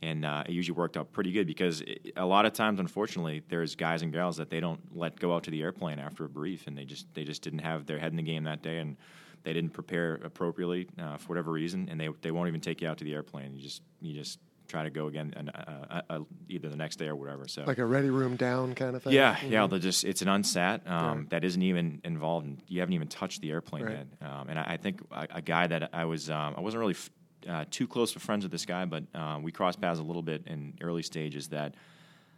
And 0.04 0.24
uh, 0.24 0.44
it 0.46 0.52
usually 0.52 0.78
worked 0.78 0.96
out 0.96 1.12
pretty 1.12 1.32
good 1.32 1.48
because 1.48 1.82
it, 1.82 2.14
a 2.16 2.26
lot 2.26 2.46
of 2.46 2.54
times, 2.54 2.80
unfortunately, 2.80 3.42
there's 3.50 3.76
guys 3.76 4.04
and 4.04 4.14
gals 4.14 4.38
that 4.38 4.52
they 4.52 4.60
don't 4.60 4.80
let 4.96 5.20
go 5.20 5.34
out 5.34 5.44
to 5.46 5.52
the 5.52 5.64
airplane 5.64 5.98
after 5.98 6.24
a 6.24 6.30
brief, 6.30 6.68
and 6.68 6.78
they 6.78 6.86
just 6.86 7.12
they 7.16 7.24
just 7.24 7.42
didn't 7.42 7.60
have 7.60 7.88
their 7.88 7.98
head 7.98 8.12
in 8.12 8.18
the 8.18 8.24
game 8.24 8.44
that 8.44 8.62
day, 8.62 8.78
and 8.78 8.98
they 9.42 9.54
didn't 9.54 9.72
prepare 9.72 10.20
appropriately 10.24 10.88
uh, 11.02 11.18
for 11.18 11.30
whatever 11.30 11.52
reason, 11.52 11.88
and 11.90 12.00
they 12.00 12.10
they 12.22 12.30
won't 12.30 12.48
even 12.48 12.62
take 12.62 12.82
you 12.82 12.88
out 12.88 13.00
to 13.00 13.04
the 13.04 13.16
airplane. 13.16 13.56
You 13.56 13.64
just 13.64 13.82
you 14.00 14.14
just 14.14 14.38
try 14.68 14.84
to 14.84 14.90
go 14.90 15.08
again 15.08 15.34
and 15.36 15.50
uh, 15.50 15.62
uh, 15.90 16.02
uh, 16.10 16.20
either 16.50 16.70
the 16.70 16.76
next 16.76 16.98
day 16.98 17.08
or 17.08 17.16
whatever. 17.16 17.48
So 17.48 17.64
like 17.66 17.78
a 17.78 17.86
ready 17.86 18.10
room 18.10 18.36
down 18.36 18.76
kind 18.76 18.96
of 18.96 19.04
thing. 19.04 19.14
Yeah, 19.14 19.36
mm-hmm. 19.36 19.52
yeah. 19.52 19.68
They'll 19.68 19.80
just 19.80 20.04
it's 20.04 20.22
an 20.22 20.28
unsat 20.28 20.90
um, 20.90 21.20
right. 21.20 21.30
that 21.32 21.44
isn't 21.44 21.62
even 21.62 22.02
involved. 22.04 22.46
In, 22.46 22.62
you 22.68 22.80
haven't 22.80 22.94
even 22.94 23.08
touched 23.08 23.42
the 23.42 23.52
airplane 23.52 23.84
right. 23.84 23.98
yet. 24.22 24.30
Um, 24.30 24.50
and 24.50 24.60
I, 24.60 24.64
I, 24.74 24.78
think 24.78 25.02
a, 25.12 25.28
a, 25.36 25.42
guy 25.42 25.68
that 25.68 25.90
I 25.94 26.06
was 26.06 26.30
um, 26.30 26.56
I 26.58 26.62
wasn't 26.62 26.82
really 26.82 26.94
f- 26.94 27.10
uh, 27.48 27.66
too 27.72 27.88
close 27.88 28.16
of 28.16 28.22
friends 28.22 28.44
with 28.44 28.52
this 28.52 28.66
guy, 28.66 28.86
but 28.86 29.04
uh, 29.16 29.40
we 29.42 29.52
crossed 29.52 29.80
paths 29.80 30.00
a 30.00 30.04
little 30.04 30.22
bit 30.22 30.44
in 30.48 30.74
early 30.82 31.04
stages. 31.04 31.50
That 31.50 31.76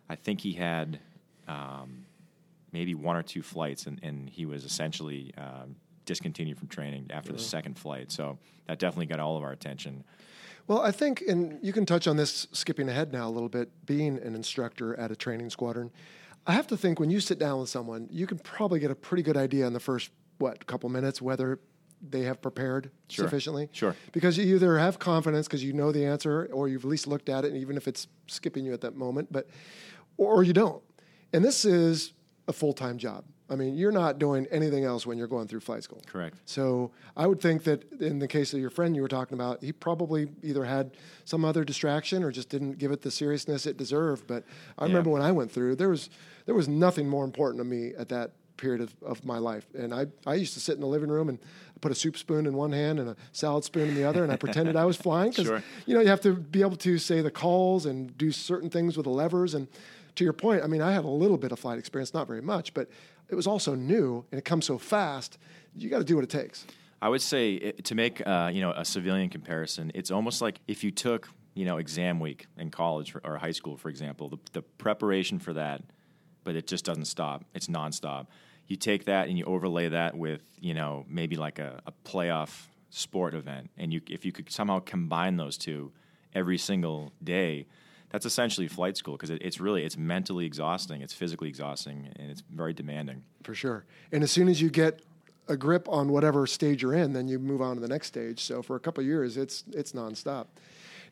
I 0.09 0.15
think 0.15 0.41
he 0.41 0.53
had 0.53 0.99
um, 1.47 2.05
maybe 2.71 2.95
one 2.95 3.15
or 3.15 3.23
two 3.23 3.41
flights, 3.41 3.85
and, 3.87 3.99
and 4.03 4.29
he 4.29 4.45
was 4.45 4.65
essentially 4.65 5.33
um, 5.37 5.75
discontinued 6.05 6.57
from 6.57 6.67
training 6.67 7.07
after 7.11 7.31
the 7.31 7.39
second 7.39 7.77
flight. 7.77 8.11
So 8.11 8.37
that 8.67 8.79
definitely 8.79 9.07
got 9.07 9.19
all 9.19 9.37
of 9.37 9.43
our 9.43 9.51
attention. 9.51 10.03
Well, 10.69 10.83
I 10.83 10.91
think, 10.91 11.23
and 11.27 11.57
you 11.63 11.73
can 11.73 11.87
touch 11.87 12.07
on 12.07 12.15
this 12.15 12.45
skipping 12.51 12.89
ahead 12.89 13.11
now 13.11 13.27
a 13.27 13.31
little 13.31 13.49
bit, 13.49 13.71
being 13.87 14.19
an 14.19 14.35
instructor 14.35 14.95
at 14.99 15.09
a 15.09 15.15
training 15.15 15.49
squadron. 15.49 15.89
I 16.45 16.51
have 16.51 16.67
to 16.67 16.77
think 16.77 16.99
when 16.99 17.09
you 17.09 17.19
sit 17.19 17.39
down 17.39 17.59
with 17.59 17.69
someone, 17.69 18.07
you 18.11 18.27
can 18.27 18.37
probably 18.37 18.79
get 18.79 18.91
a 18.91 18.95
pretty 18.95 19.23
good 19.23 19.35
idea 19.35 19.65
in 19.65 19.73
the 19.73 19.79
first, 19.79 20.11
what, 20.37 20.67
couple 20.67 20.87
minutes 20.89 21.23
whether 21.23 21.59
they 22.07 22.21
have 22.21 22.39
prepared 22.39 22.91
sure. 23.07 23.25
sufficiently. 23.25 23.67
Sure. 23.71 23.95
Because 24.11 24.37
you 24.37 24.55
either 24.55 24.77
have 24.77 24.99
confidence 24.99 25.47
because 25.47 25.63
you 25.63 25.73
know 25.73 25.91
the 25.91 26.05
answer 26.05 26.47
or 26.53 26.67
you've 26.67 26.85
at 26.85 26.89
least 26.89 27.07
looked 27.07 27.29
at 27.29 27.45
it, 27.45 27.47
and 27.47 27.57
even 27.57 27.75
if 27.75 27.87
it's 27.87 28.07
skipping 28.27 28.63
you 28.63 28.71
at 28.71 28.81
that 28.81 28.95
moment, 28.95 29.33
but 29.33 29.49
or 30.17 30.43
you 30.43 30.53
don't. 30.53 30.83
And 31.33 31.43
this 31.43 31.65
is 31.65 32.13
a 32.47 32.53
full 32.53 32.73
time 32.73 32.99
job. 32.99 33.25
I 33.49 33.55
mean, 33.55 33.75
you're 33.75 33.91
not 33.91 34.19
doing 34.19 34.47
anything 34.51 34.83
else 34.83 35.05
when 35.05 35.17
you're 35.17 35.27
going 35.27 35.47
through 35.47 35.61
flight 35.61 35.83
school. 35.83 36.01
Correct. 36.05 36.37
So 36.45 36.91
I 37.17 37.25
would 37.25 37.41
think 37.41 37.63
that 37.63 37.91
in 38.01 38.19
the 38.19 38.27
case 38.27 38.53
of 38.53 38.59
your 38.59 38.69
friend 38.69 38.95
you 38.95 39.01
were 39.01 39.07
talking 39.07 39.35
about, 39.35 39.63
he 39.63 39.71
probably 39.71 40.29
either 40.43 40.65
had 40.65 40.91
some 41.25 41.43
other 41.43 41.63
distraction 41.63 42.23
or 42.23 42.31
just 42.31 42.49
didn't 42.49 42.77
give 42.77 42.91
it 42.91 43.01
the 43.01 43.11
seriousness 43.11 43.65
it 43.65 43.77
deserved. 43.77 44.27
But 44.27 44.43
I 44.77 44.83
yeah. 44.83 44.89
remember 44.89 45.09
when 45.09 45.21
I 45.21 45.31
went 45.31 45.51
through, 45.51 45.75
there 45.75 45.89
was 45.89 46.09
there 46.45 46.55
was 46.55 46.67
nothing 46.67 47.07
more 47.07 47.25
important 47.25 47.59
to 47.59 47.63
me 47.63 47.93
at 47.97 48.09
that 48.09 48.31
period 48.57 48.81
of, 48.81 48.93
of 49.01 49.25
my 49.25 49.37
life. 49.37 49.65
And 49.73 49.93
I, 49.93 50.07
I 50.27 50.35
used 50.35 50.53
to 50.53 50.59
sit 50.59 50.75
in 50.75 50.81
the 50.81 50.87
living 50.87 51.09
room 51.09 51.29
and 51.29 51.39
put 51.81 51.91
a 51.91 51.95
soup 51.95 52.17
spoon 52.17 52.45
in 52.45 52.53
one 52.53 52.71
hand 52.71 52.99
and 52.99 53.09
a 53.09 53.15
salad 53.31 53.63
spoon 53.63 53.87
in 53.87 53.95
the 53.95 54.03
other, 54.03 54.21
and 54.23 54.31
I 54.31 54.35
pretended 54.35 54.75
I 54.75 54.85
was 54.85 54.97
flying 55.07 55.31
because 55.31 55.45
sure. 55.45 55.63
you 55.85 55.95
know 55.95 56.01
you 56.01 56.09
have 56.09 56.21
to 56.21 56.33
be 56.33 56.61
able 56.61 56.75
to 56.77 56.97
say 56.97 57.21
the 57.21 57.31
calls 57.31 57.85
and 57.85 58.15
do 58.17 58.31
certain 58.31 58.69
things 58.69 58.97
with 58.97 59.05
the 59.05 59.11
levers. 59.11 59.53
And 59.53 59.67
to 60.15 60.23
your 60.23 60.33
point, 60.33 60.63
I 60.63 60.67
mean, 60.67 60.81
I 60.81 60.91
had 60.91 61.05
a 61.05 61.09
little 61.09 61.37
bit 61.37 61.51
of 61.51 61.59
flight 61.59 61.79
experience, 61.79 62.13
not 62.13 62.27
very 62.27 62.41
much, 62.41 62.73
but 62.73 62.89
it 63.29 63.35
was 63.35 63.47
also 63.47 63.75
new 63.75 64.25
and 64.31 64.39
it 64.39 64.45
comes 64.45 64.65
so 64.65 64.77
fast. 64.77 65.37
You 65.75 65.89
got 65.89 65.99
to 65.99 66.03
do 66.03 66.15
what 66.15 66.23
it 66.23 66.29
takes. 66.29 66.65
I 67.01 67.09
would 67.09 67.21
say 67.21 67.71
to 67.71 67.95
make 67.95 68.25
uh, 68.27 68.51
you 68.53 68.61
know 68.61 68.71
a 68.71 68.83
civilian 68.83 69.29
comparison, 69.29 69.91
it's 69.95 70.11
almost 70.11 70.41
like 70.41 70.59
if 70.67 70.83
you 70.83 70.91
took 70.91 71.29
you 71.53 71.65
know 71.65 71.77
exam 71.77 72.19
week 72.19 72.47
in 72.57 72.71
college 72.71 73.15
or 73.23 73.37
high 73.37 73.51
school, 73.51 73.77
for 73.77 73.89
example, 73.89 74.29
the, 74.29 74.37
the 74.53 74.61
preparation 74.61 75.39
for 75.39 75.53
that, 75.53 75.81
but 76.43 76.55
it 76.55 76.67
just 76.67 76.83
doesn't 76.83 77.05
stop. 77.05 77.45
It's 77.53 77.67
nonstop. 77.67 78.27
You 78.67 78.75
take 78.75 79.05
that 79.05 79.29
and 79.29 79.37
you 79.37 79.45
overlay 79.45 79.89
that 79.89 80.15
with 80.17 80.41
you 80.59 80.73
know 80.73 81.05
maybe 81.07 81.37
like 81.37 81.59
a, 81.59 81.81
a 81.85 81.93
playoff 82.03 82.67
sport 82.89 83.33
event, 83.33 83.69
and 83.77 83.93
you 83.93 84.01
if 84.09 84.25
you 84.25 84.31
could 84.31 84.51
somehow 84.51 84.79
combine 84.79 85.37
those 85.37 85.57
two 85.57 85.93
every 86.33 86.57
single 86.57 87.13
day, 87.23 87.65
that's 88.09 88.25
essentially 88.25 88.67
flight 88.67 88.97
school 88.97 89.15
because 89.15 89.29
it, 89.29 89.41
it's 89.41 89.59
really 89.59 89.83
it's 89.83 89.97
mentally 89.97 90.45
exhausting, 90.45 91.01
it's 91.01 91.13
physically 91.13 91.49
exhausting, 91.49 92.09
and 92.17 92.31
it's 92.31 92.43
very 92.49 92.73
demanding. 92.73 93.23
For 93.43 93.53
sure. 93.53 93.85
And 94.11 94.23
as 94.23 94.31
soon 94.31 94.47
as 94.47 94.61
you 94.61 94.69
get 94.69 95.01
a 95.47 95.57
grip 95.57 95.87
on 95.89 96.11
whatever 96.11 96.45
stage 96.45 96.81
you're 96.81 96.93
in, 96.93 97.13
then 97.13 97.27
you 97.27 97.39
move 97.39 97.61
on 97.61 97.75
to 97.75 97.81
the 97.81 97.87
next 97.87 98.07
stage. 98.07 98.39
So 98.41 98.61
for 98.61 98.75
a 98.75 98.79
couple 98.79 99.03
years, 99.03 99.37
it's 99.37 99.63
it's 99.71 99.93
nonstop. 99.93 100.47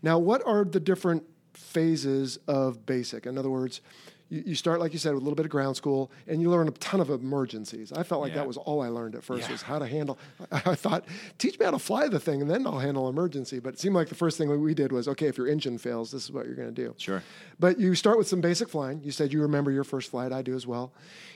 Now, 0.02 0.20
what 0.20 0.46
are 0.46 0.64
the 0.64 0.80
different 0.80 1.24
phases 1.54 2.38
of 2.48 2.86
basic? 2.86 3.26
In 3.26 3.38
other 3.38 3.50
words, 3.50 3.82
you, 4.30 4.44
you, 4.48 4.56
start, 4.56 4.80
like 4.80 4.94
you 4.94 5.00
said, 5.00 5.14
with 5.14 5.22
a 5.22 5.24
little 5.24 5.36
bit 5.36 5.46
of 5.46 5.52
ground 5.52 5.76
school, 5.76 6.12
and 6.28 6.42
you 6.42 6.50
learn 6.50 6.68
a 6.68 6.72
ton 6.72 7.00
of 7.00 7.10
emergencies. 7.10 7.92
I 7.92 8.04
felt 8.04 8.22
like 8.22 8.32
yeah. 8.32 8.40
that 8.40 8.48
was 8.48 8.58
all 8.58 8.82
I 8.82 8.90
learned 8.90 9.16
at 9.16 9.24
first 9.24 9.44
yeah. 9.44 9.52
was 9.52 9.62
how 9.62 9.80
to 9.80 9.88
handle. 9.88 10.18
I, 10.52 10.76
thought, 10.76 11.06
teach 11.38 11.58
me 11.60 11.66
how 11.66 11.72
to 11.72 11.80
fly 11.80 12.08
the 12.08 12.20
thing, 12.20 12.42
and 12.42 12.50
then 12.50 12.66
I'll 12.66 12.80
handle 12.80 13.10
emergency. 13.10 13.60
But 13.60 13.76
it 13.76 13.80
seemed 13.80 13.96
like 13.96 14.10
the 14.10 14.16
first 14.16 14.38
thing 14.38 14.62
we 14.62 14.74
did 14.74 14.92
was, 14.92 15.08
okay, 15.08 15.28
if 15.28 15.38
your 15.38 15.48
engine 15.48 15.78
fails, 15.78 16.12
this 16.12 16.24
is 16.24 16.32
what 16.32 16.46
you're 16.46 16.56
going 16.56 16.74
to 16.74 16.84
do. 16.84 16.94
Sure. 16.98 17.24
But 17.60 17.80
you 17.80 17.96
start 17.96 18.18
with 18.18 18.28
some 18.28 18.42
basic 18.42 18.70
flying. 18.70 19.02
You 19.04 19.12
said 19.12 19.32
you 19.32 19.42
remember 19.42 19.72
your 19.72 19.84
first 19.84 20.12
flight. 20.12 20.32
I 20.32 20.42
do 20.42 20.56
as 20.56 20.68
well. 20.68 20.92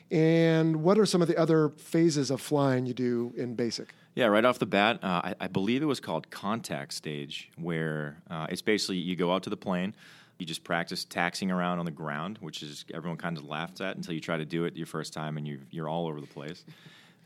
And 0.10 0.84
what 0.84 1.00
are 1.00 1.06
some 1.06 1.22
of 1.22 1.30
the 1.30 1.38
other 1.38 1.70
phases 1.70 2.32
of 2.32 2.42
flying 2.42 2.86
you 2.86 2.94
do 2.94 3.34
in 3.38 3.56
basic? 3.56 3.94
Yeah, 4.14 4.26
right 4.26 4.44
off 4.44 4.60
the 4.60 4.66
bat, 4.66 5.00
uh, 5.02 5.22
I, 5.24 5.36
I, 5.40 5.48
believe 5.48 5.82
it 5.82 5.86
was 5.86 6.02
called 6.02 6.30
contact 6.30 6.94
stage, 6.94 7.50
where 7.56 8.18
uh, 8.30 8.46
it's 8.50 8.62
basically 8.62 8.98
you 8.98 9.16
go 9.16 9.32
out 9.32 9.44
to 9.44 9.50
the 9.50 9.56
plane 9.56 9.96
you 10.42 10.46
just 10.46 10.64
practice 10.64 11.06
taxiing 11.06 11.52
around 11.52 11.78
on 11.78 11.86
the 11.86 11.92
ground, 11.92 12.40
which 12.42 12.64
is 12.64 12.84
everyone 12.92 13.18
kind 13.18 13.38
of 13.38 13.46
laughs 13.46 13.80
at 13.80 13.96
until 13.96 14.16
you 14.16 14.20
try 14.20 14.38
to 14.38 14.44
do 14.44 14.66
it 14.66 14.76
your 14.76 14.88
first 14.88 15.14
time 15.14 15.38
and 15.38 15.48
you 15.48 15.60
you're 15.70 15.88
all 15.88 16.08
over 16.08 16.20
the 16.20 16.26
place. 16.26 16.66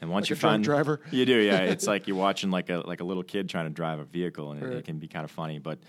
And 0.01 0.09
once 0.09 0.25
like 0.25 0.31
you 0.31 0.35
find 0.35 0.61
driver, 0.61 0.99
you 1.11 1.25
do, 1.25 1.37
yeah. 1.37 1.59
It's 1.73 1.87
like 1.87 2.09
you're 2.09 2.17
watching 2.17 2.51
like 2.51 2.69
a 2.69 2.83
like 2.85 2.99
a 2.99 3.05
little 3.05 3.23
kid 3.23 3.47
trying 3.47 3.67
to 3.67 3.71
drive 3.71 3.99
a 3.99 4.03
vehicle, 4.03 4.51
and 4.51 4.61
right. 4.61 4.73
it, 4.73 4.77
it, 4.79 4.85
can 4.85 4.99
be 4.99 5.07
kind 5.07 5.23
of 5.23 5.31
funny. 5.31 5.59
But 5.59 5.79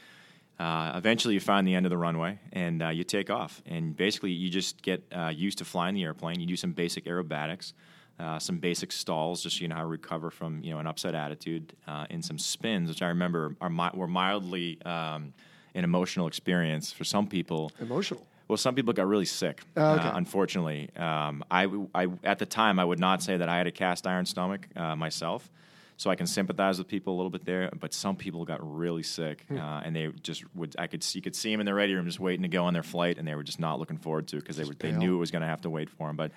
uh, 0.60 0.92
eventually, 0.94 1.34
you 1.34 1.40
find 1.40 1.66
the 1.66 1.74
end 1.74 1.84
of 1.84 1.90
the 1.90 1.98
runway 1.98 2.38
and 2.52 2.80
uh, 2.80 2.90
you 2.90 3.02
take 3.02 3.28
off. 3.28 3.60
And 3.66 3.96
basically, 3.96 4.30
you 4.30 4.48
just 4.48 4.80
get 4.82 5.02
uh, 5.12 5.32
used 5.34 5.58
to 5.58 5.64
flying 5.64 5.96
the 5.96 6.04
airplane. 6.04 6.38
You 6.38 6.46
do 6.46 6.56
some 6.56 6.70
basic 6.70 7.06
aerobatics, 7.06 7.72
uh, 8.20 8.38
some 8.38 8.58
basic 8.58 8.92
stalls, 8.92 9.42
just 9.42 9.56
so 9.56 9.62
you 9.62 9.68
know 9.68 9.74
how 9.74 9.82
to 9.82 9.88
recover 9.88 10.30
from 10.30 10.62
you 10.62 10.70
know 10.70 10.78
an 10.78 10.86
upset 10.86 11.16
attitude, 11.16 11.74
uh, 11.88 12.06
and 12.08 12.24
some 12.24 12.38
spins, 12.38 12.88
which 12.88 13.02
I 13.02 13.08
remember 13.08 13.56
are 13.60 13.70
mi- 13.70 13.90
were 13.94 14.06
mildly. 14.06 14.80
Um, 14.84 15.34
an 15.76 15.84
emotional 15.84 16.26
experience 16.26 16.90
for 16.92 17.04
some 17.04 17.26
people. 17.28 17.70
Emotional. 17.80 18.26
Well, 18.48 18.56
some 18.56 18.74
people 18.74 18.92
got 18.92 19.06
really 19.08 19.24
sick. 19.24 19.62
Oh, 19.76 19.94
okay. 19.94 20.04
uh, 20.08 20.16
unfortunately, 20.16 20.90
um, 20.96 21.44
I, 21.50 21.66
I 21.94 22.06
at 22.24 22.38
the 22.38 22.46
time 22.46 22.78
I 22.78 22.84
would 22.84 22.98
not 23.00 23.22
say 23.22 23.36
that 23.36 23.48
I 23.48 23.56
had 23.58 23.66
a 23.66 23.72
cast 23.72 24.06
iron 24.06 24.24
stomach 24.26 24.68
uh, 24.76 24.94
myself, 24.96 25.50
so 25.96 26.10
I 26.10 26.14
can 26.14 26.26
sympathize 26.26 26.78
with 26.78 26.86
people 26.86 27.14
a 27.14 27.16
little 27.16 27.30
bit 27.30 27.44
there. 27.44 27.70
But 27.78 27.92
some 27.92 28.14
people 28.16 28.44
got 28.44 28.60
really 28.62 29.02
sick, 29.02 29.44
Hmm. 29.48 29.58
uh, 29.58 29.80
and 29.84 29.96
they 29.96 30.08
just 30.22 30.44
would. 30.54 30.76
I 30.78 30.86
could 30.86 31.02
see, 31.02 31.18
you 31.18 31.22
could 31.22 31.34
see 31.34 31.50
them 31.50 31.58
in 31.60 31.66
the 31.66 31.74
ready 31.74 31.94
room 31.94 32.06
just 32.06 32.20
waiting 32.20 32.42
to 32.42 32.48
go 32.48 32.64
on 32.66 32.72
their 32.72 32.84
flight, 32.84 33.18
and 33.18 33.26
they 33.26 33.34
were 33.34 33.42
just 33.42 33.58
not 33.58 33.78
looking 33.80 33.98
forward 33.98 34.28
to 34.28 34.36
it 34.36 34.40
because 34.42 34.56
they 34.56 34.64
were, 34.64 34.74
they 34.78 34.92
knew 34.92 35.16
it 35.16 35.18
was 35.18 35.30
going 35.32 35.42
to 35.42 35.48
have 35.48 35.62
to 35.62 35.70
wait 35.70 35.90
for 35.90 36.06
them. 36.06 36.16
But 36.16 36.30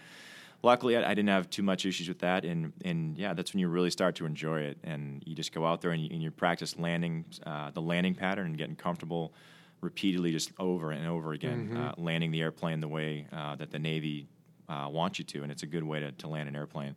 luckily, 0.61 0.97
I, 0.97 1.11
I 1.11 1.13
didn't 1.13 1.29
have 1.29 1.49
too 1.49 1.63
much 1.63 1.85
issues 1.85 2.07
with 2.07 2.19
that, 2.19 2.45
and 2.45 2.73
and 2.85 3.17
yeah, 3.17 3.33
that's 3.33 3.53
when 3.53 3.59
you 3.59 3.67
really 3.67 3.89
start 3.89 4.15
to 4.15 4.25
enjoy 4.25 4.61
it, 4.61 4.77
and 4.83 5.23
you 5.25 5.35
just 5.35 5.53
go 5.53 5.65
out 5.65 5.81
there 5.81 5.91
and 5.91 6.03
you, 6.03 6.09
and 6.11 6.21
you 6.21 6.31
practice 6.31 6.77
landing 6.77 7.25
uh, 7.45 7.71
the 7.71 7.81
landing 7.81 8.15
pattern 8.15 8.47
and 8.47 8.57
getting 8.57 8.75
comfortable 8.75 9.33
repeatedly, 9.81 10.31
just 10.31 10.51
over 10.59 10.91
and 10.91 11.07
over 11.07 11.31
again, 11.31 11.69
uh, 11.77 11.93
landing 11.97 12.31
the 12.31 12.41
airplane 12.41 12.81
the 12.81 12.87
way 12.87 13.25
uh, 13.31 13.55
that 13.55 13.71
the 13.71 13.79
Navy 13.79 14.27
uh, 14.67 14.87
wants 14.91 15.19
you 15.19 15.25
to, 15.25 15.43
and 15.43 15.51
it's 15.51 15.63
a 15.63 15.67
good 15.67 15.83
way 15.83 15.99
to, 16.01 16.11
to 16.11 16.27
land 16.27 16.49
an 16.49 16.55
airplane. 16.55 16.95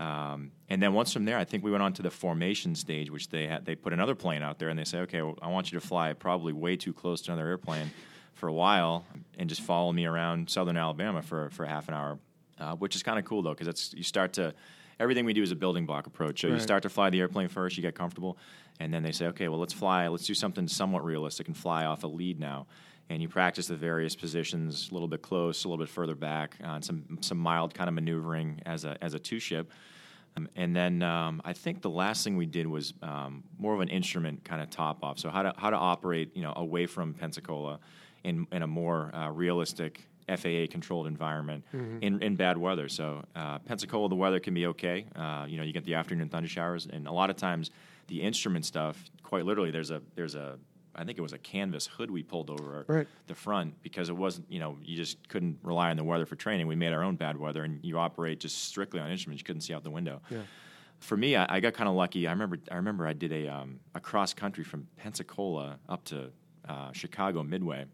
Um, 0.00 0.52
and 0.68 0.80
then 0.80 0.92
once 0.92 1.12
from 1.12 1.24
there, 1.24 1.38
I 1.38 1.44
think 1.44 1.64
we 1.64 1.70
went 1.70 1.82
on 1.82 1.92
to 1.94 2.02
the 2.02 2.10
formation 2.10 2.74
stage, 2.74 3.10
which 3.10 3.28
they 3.30 3.46
had. 3.46 3.64
They 3.64 3.74
put 3.74 3.92
another 3.92 4.14
plane 4.14 4.42
out 4.42 4.58
there, 4.58 4.68
and 4.68 4.78
they 4.78 4.84
say, 4.84 4.98
"Okay, 5.00 5.22
well, 5.22 5.36
I 5.42 5.48
want 5.48 5.72
you 5.72 5.80
to 5.80 5.86
fly 5.86 6.12
probably 6.12 6.52
way 6.52 6.76
too 6.76 6.92
close 6.92 7.20
to 7.22 7.32
another 7.32 7.48
airplane 7.48 7.90
for 8.34 8.48
a 8.48 8.52
while, 8.52 9.04
and 9.38 9.48
just 9.48 9.60
follow 9.60 9.92
me 9.92 10.06
around 10.06 10.50
southern 10.50 10.76
Alabama 10.76 11.22
for 11.22 11.50
for 11.50 11.66
half 11.66 11.88
an 11.88 11.94
hour," 11.94 12.18
uh, 12.60 12.74
which 12.76 12.96
is 12.96 13.02
kind 13.02 13.18
of 13.18 13.24
cool 13.24 13.42
though, 13.42 13.50
because 13.54 13.68
it's 13.68 13.94
you 13.94 14.02
start 14.02 14.32
to 14.34 14.54
everything 15.00 15.24
we 15.24 15.32
do 15.32 15.42
is 15.42 15.50
a 15.50 15.56
building 15.56 15.86
block 15.86 16.06
approach. 16.06 16.40
So 16.40 16.48
you 16.48 16.58
start 16.60 16.82
to 16.82 16.88
fly 16.88 17.10
the 17.10 17.20
airplane 17.20 17.48
first, 17.48 17.76
you 17.76 17.82
get 17.82 17.94
comfortable, 17.94 18.36
and 18.80 18.92
then 18.92 19.02
they 19.02 19.12
say, 19.12 19.26
"Okay, 19.26 19.48
well, 19.48 19.60
let's 19.60 19.72
fly. 19.72 20.08
Let's 20.08 20.26
do 20.26 20.34
something 20.34 20.68
somewhat 20.68 21.04
realistic 21.04 21.46
and 21.46 21.56
fly 21.56 21.84
off 21.84 22.04
a 22.04 22.08
lead 22.08 22.40
now." 22.40 22.66
And 23.10 23.22
you 23.22 23.28
practice 23.28 23.66
the 23.68 23.76
various 23.76 24.14
positions 24.14 24.90
a 24.90 24.92
little 24.92 25.08
bit 25.08 25.22
close, 25.22 25.64
a 25.64 25.68
little 25.68 25.82
bit 25.82 25.90
further 25.90 26.14
back, 26.14 26.56
uh, 26.62 26.80
some 26.80 27.18
some 27.20 27.38
mild 27.38 27.74
kind 27.74 27.88
of 27.88 27.94
maneuvering 27.94 28.60
as 28.66 28.84
a 28.84 28.96
as 29.02 29.14
a 29.14 29.18
two 29.18 29.38
ship. 29.38 29.70
Um, 30.36 30.48
and 30.56 30.76
then 30.76 31.02
um, 31.02 31.40
I 31.44 31.52
think 31.52 31.82
the 31.82 31.90
last 31.90 32.22
thing 32.22 32.36
we 32.36 32.46
did 32.46 32.66
was 32.66 32.94
um, 33.02 33.42
more 33.58 33.74
of 33.74 33.80
an 33.80 33.88
instrument 33.88 34.44
kind 34.44 34.62
of 34.62 34.70
top 34.70 35.02
off. 35.02 35.18
So 35.18 35.30
how 35.30 35.42
to 35.42 35.54
how 35.56 35.70
to 35.70 35.76
operate, 35.76 36.36
you 36.36 36.42
know, 36.42 36.52
away 36.54 36.86
from 36.86 37.14
Pensacola 37.14 37.80
in 38.24 38.46
in 38.52 38.62
a 38.62 38.66
more 38.66 39.14
uh, 39.14 39.30
realistic 39.30 40.06
FAA 40.28 40.66
controlled 40.70 41.06
environment 41.06 41.64
in, 42.00 42.22
in 42.22 42.36
bad 42.36 42.58
weather. 42.58 42.88
So 42.88 43.24
uh, 43.34 43.58
Pensacola, 43.60 44.08
the 44.08 44.14
weather 44.14 44.40
can 44.40 44.54
be 44.54 44.66
okay. 44.66 45.06
Uh, 45.16 45.46
you 45.48 45.56
know, 45.56 45.62
you 45.62 45.72
get 45.72 45.84
the 45.84 45.94
afternoon 45.94 46.28
thunder 46.28 46.48
showers, 46.48 46.86
and 46.86 47.06
a 47.06 47.12
lot 47.12 47.30
of 47.30 47.36
times 47.36 47.70
the 48.08 48.22
instrument 48.22 48.64
stuff, 48.66 49.02
quite 49.22 49.44
literally, 49.44 49.70
there's 49.70 49.90
a 49.90 50.00
there's 50.14 50.34
a 50.34 50.58
I 50.94 51.04
think 51.04 51.16
it 51.16 51.20
was 51.22 51.32
a 51.32 51.38
canvas 51.38 51.86
hood 51.86 52.10
we 52.10 52.24
pulled 52.24 52.50
over 52.50 52.84
Right. 52.88 53.06
the 53.28 53.34
front 53.34 53.80
because 53.82 54.08
it 54.08 54.16
wasn't, 54.16 54.50
you 54.50 54.58
know, 54.58 54.76
you 54.82 54.96
just 54.96 55.28
couldn't 55.28 55.58
rely 55.62 55.90
on 55.90 55.96
the 55.96 56.02
weather 56.02 56.26
for 56.26 56.34
training. 56.34 56.66
We 56.66 56.74
made 56.74 56.92
our 56.92 57.04
own 57.04 57.14
bad 57.14 57.36
weather, 57.38 57.62
and 57.62 57.78
you 57.84 57.98
operate 57.98 58.40
just 58.40 58.64
strictly 58.64 58.98
on 58.98 59.08
instruments. 59.10 59.40
You 59.40 59.44
couldn't 59.44 59.60
see 59.62 59.74
out 59.74 59.84
the 59.84 59.90
window. 59.92 60.20
Yeah. 60.28 60.42
For 60.98 61.16
me, 61.16 61.36
I, 61.36 61.56
I 61.56 61.60
got 61.60 61.74
kind 61.74 61.88
of 61.88 61.94
lucky. 61.94 62.26
I 62.26 62.32
remember, 62.32 62.58
I 62.72 62.74
remember, 62.76 63.06
I 63.06 63.12
did 63.12 63.32
a 63.32 63.46
um, 63.46 63.78
a 63.94 64.00
cross 64.00 64.34
country 64.34 64.64
from 64.64 64.88
Pensacola 64.96 65.78
up 65.88 66.02
to 66.06 66.30
uh, 66.68 66.90
Chicago 66.92 67.44
Midway 67.44 67.84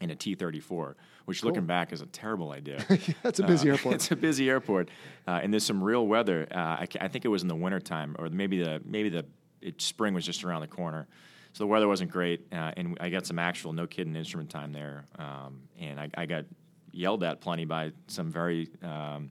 in 0.00 0.10
a 0.10 0.14
T 0.16 0.34
thirty 0.34 0.60
four, 0.60 0.96
which 1.28 1.44
looking 1.44 1.66
back 1.66 1.92
is 1.92 2.00
a 2.00 2.06
terrible 2.06 2.52
idea. 2.52 2.82
That's 3.22 3.38
a 3.38 3.42
busy 3.42 3.68
Uh, 3.68 3.72
airport. 3.74 3.94
It's 3.96 4.10
a 4.10 4.16
busy 4.16 4.48
airport, 4.48 4.88
uh, 5.26 5.40
and 5.42 5.52
there's 5.52 5.64
some 5.64 5.84
real 5.84 6.06
weather. 6.06 6.48
Uh, 6.50 6.56
I, 6.56 6.86
I 7.02 7.08
think 7.08 7.26
it 7.26 7.28
was 7.28 7.42
in 7.42 7.48
the 7.48 7.54
wintertime, 7.54 8.16
or 8.18 8.30
maybe 8.30 8.62
the 8.62 8.80
maybe 8.84 9.10
the 9.10 9.26
it, 9.60 9.82
spring 9.82 10.14
was 10.14 10.24
just 10.24 10.42
around 10.42 10.62
the 10.62 10.68
corner. 10.68 11.06
So 11.52 11.64
the 11.64 11.66
weather 11.66 11.86
wasn't 11.86 12.10
great, 12.10 12.46
uh, 12.50 12.72
and 12.78 12.96
I 12.98 13.10
got 13.10 13.26
some 13.26 13.38
actual 13.38 13.74
no 13.74 13.86
kidding 13.86 14.16
instrument 14.16 14.48
time 14.48 14.72
there, 14.72 15.04
um, 15.18 15.60
and 15.78 16.00
I, 16.00 16.08
I 16.16 16.24
got 16.24 16.46
yelled 16.92 17.22
at 17.22 17.42
plenty 17.42 17.66
by 17.66 17.92
some 18.06 18.30
very 18.30 18.68
um, 18.82 19.30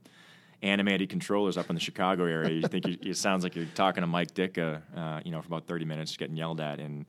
animated 0.62 1.08
controllers 1.08 1.56
up 1.56 1.68
in 1.68 1.74
the 1.74 1.80
Chicago 1.80 2.26
area. 2.26 2.50
You 2.50 2.68
think 2.68 2.86
you, 2.86 2.96
it 3.02 3.16
sounds 3.16 3.42
like 3.42 3.56
you're 3.56 3.66
talking 3.74 4.02
to 4.02 4.06
Mike 4.06 4.34
Ditka, 4.34 4.82
uh, 4.96 5.20
you 5.24 5.32
know, 5.32 5.42
for 5.42 5.48
about 5.48 5.66
30 5.66 5.84
minutes, 5.84 6.16
getting 6.16 6.36
yelled 6.36 6.60
at, 6.60 6.78
and 6.78 7.06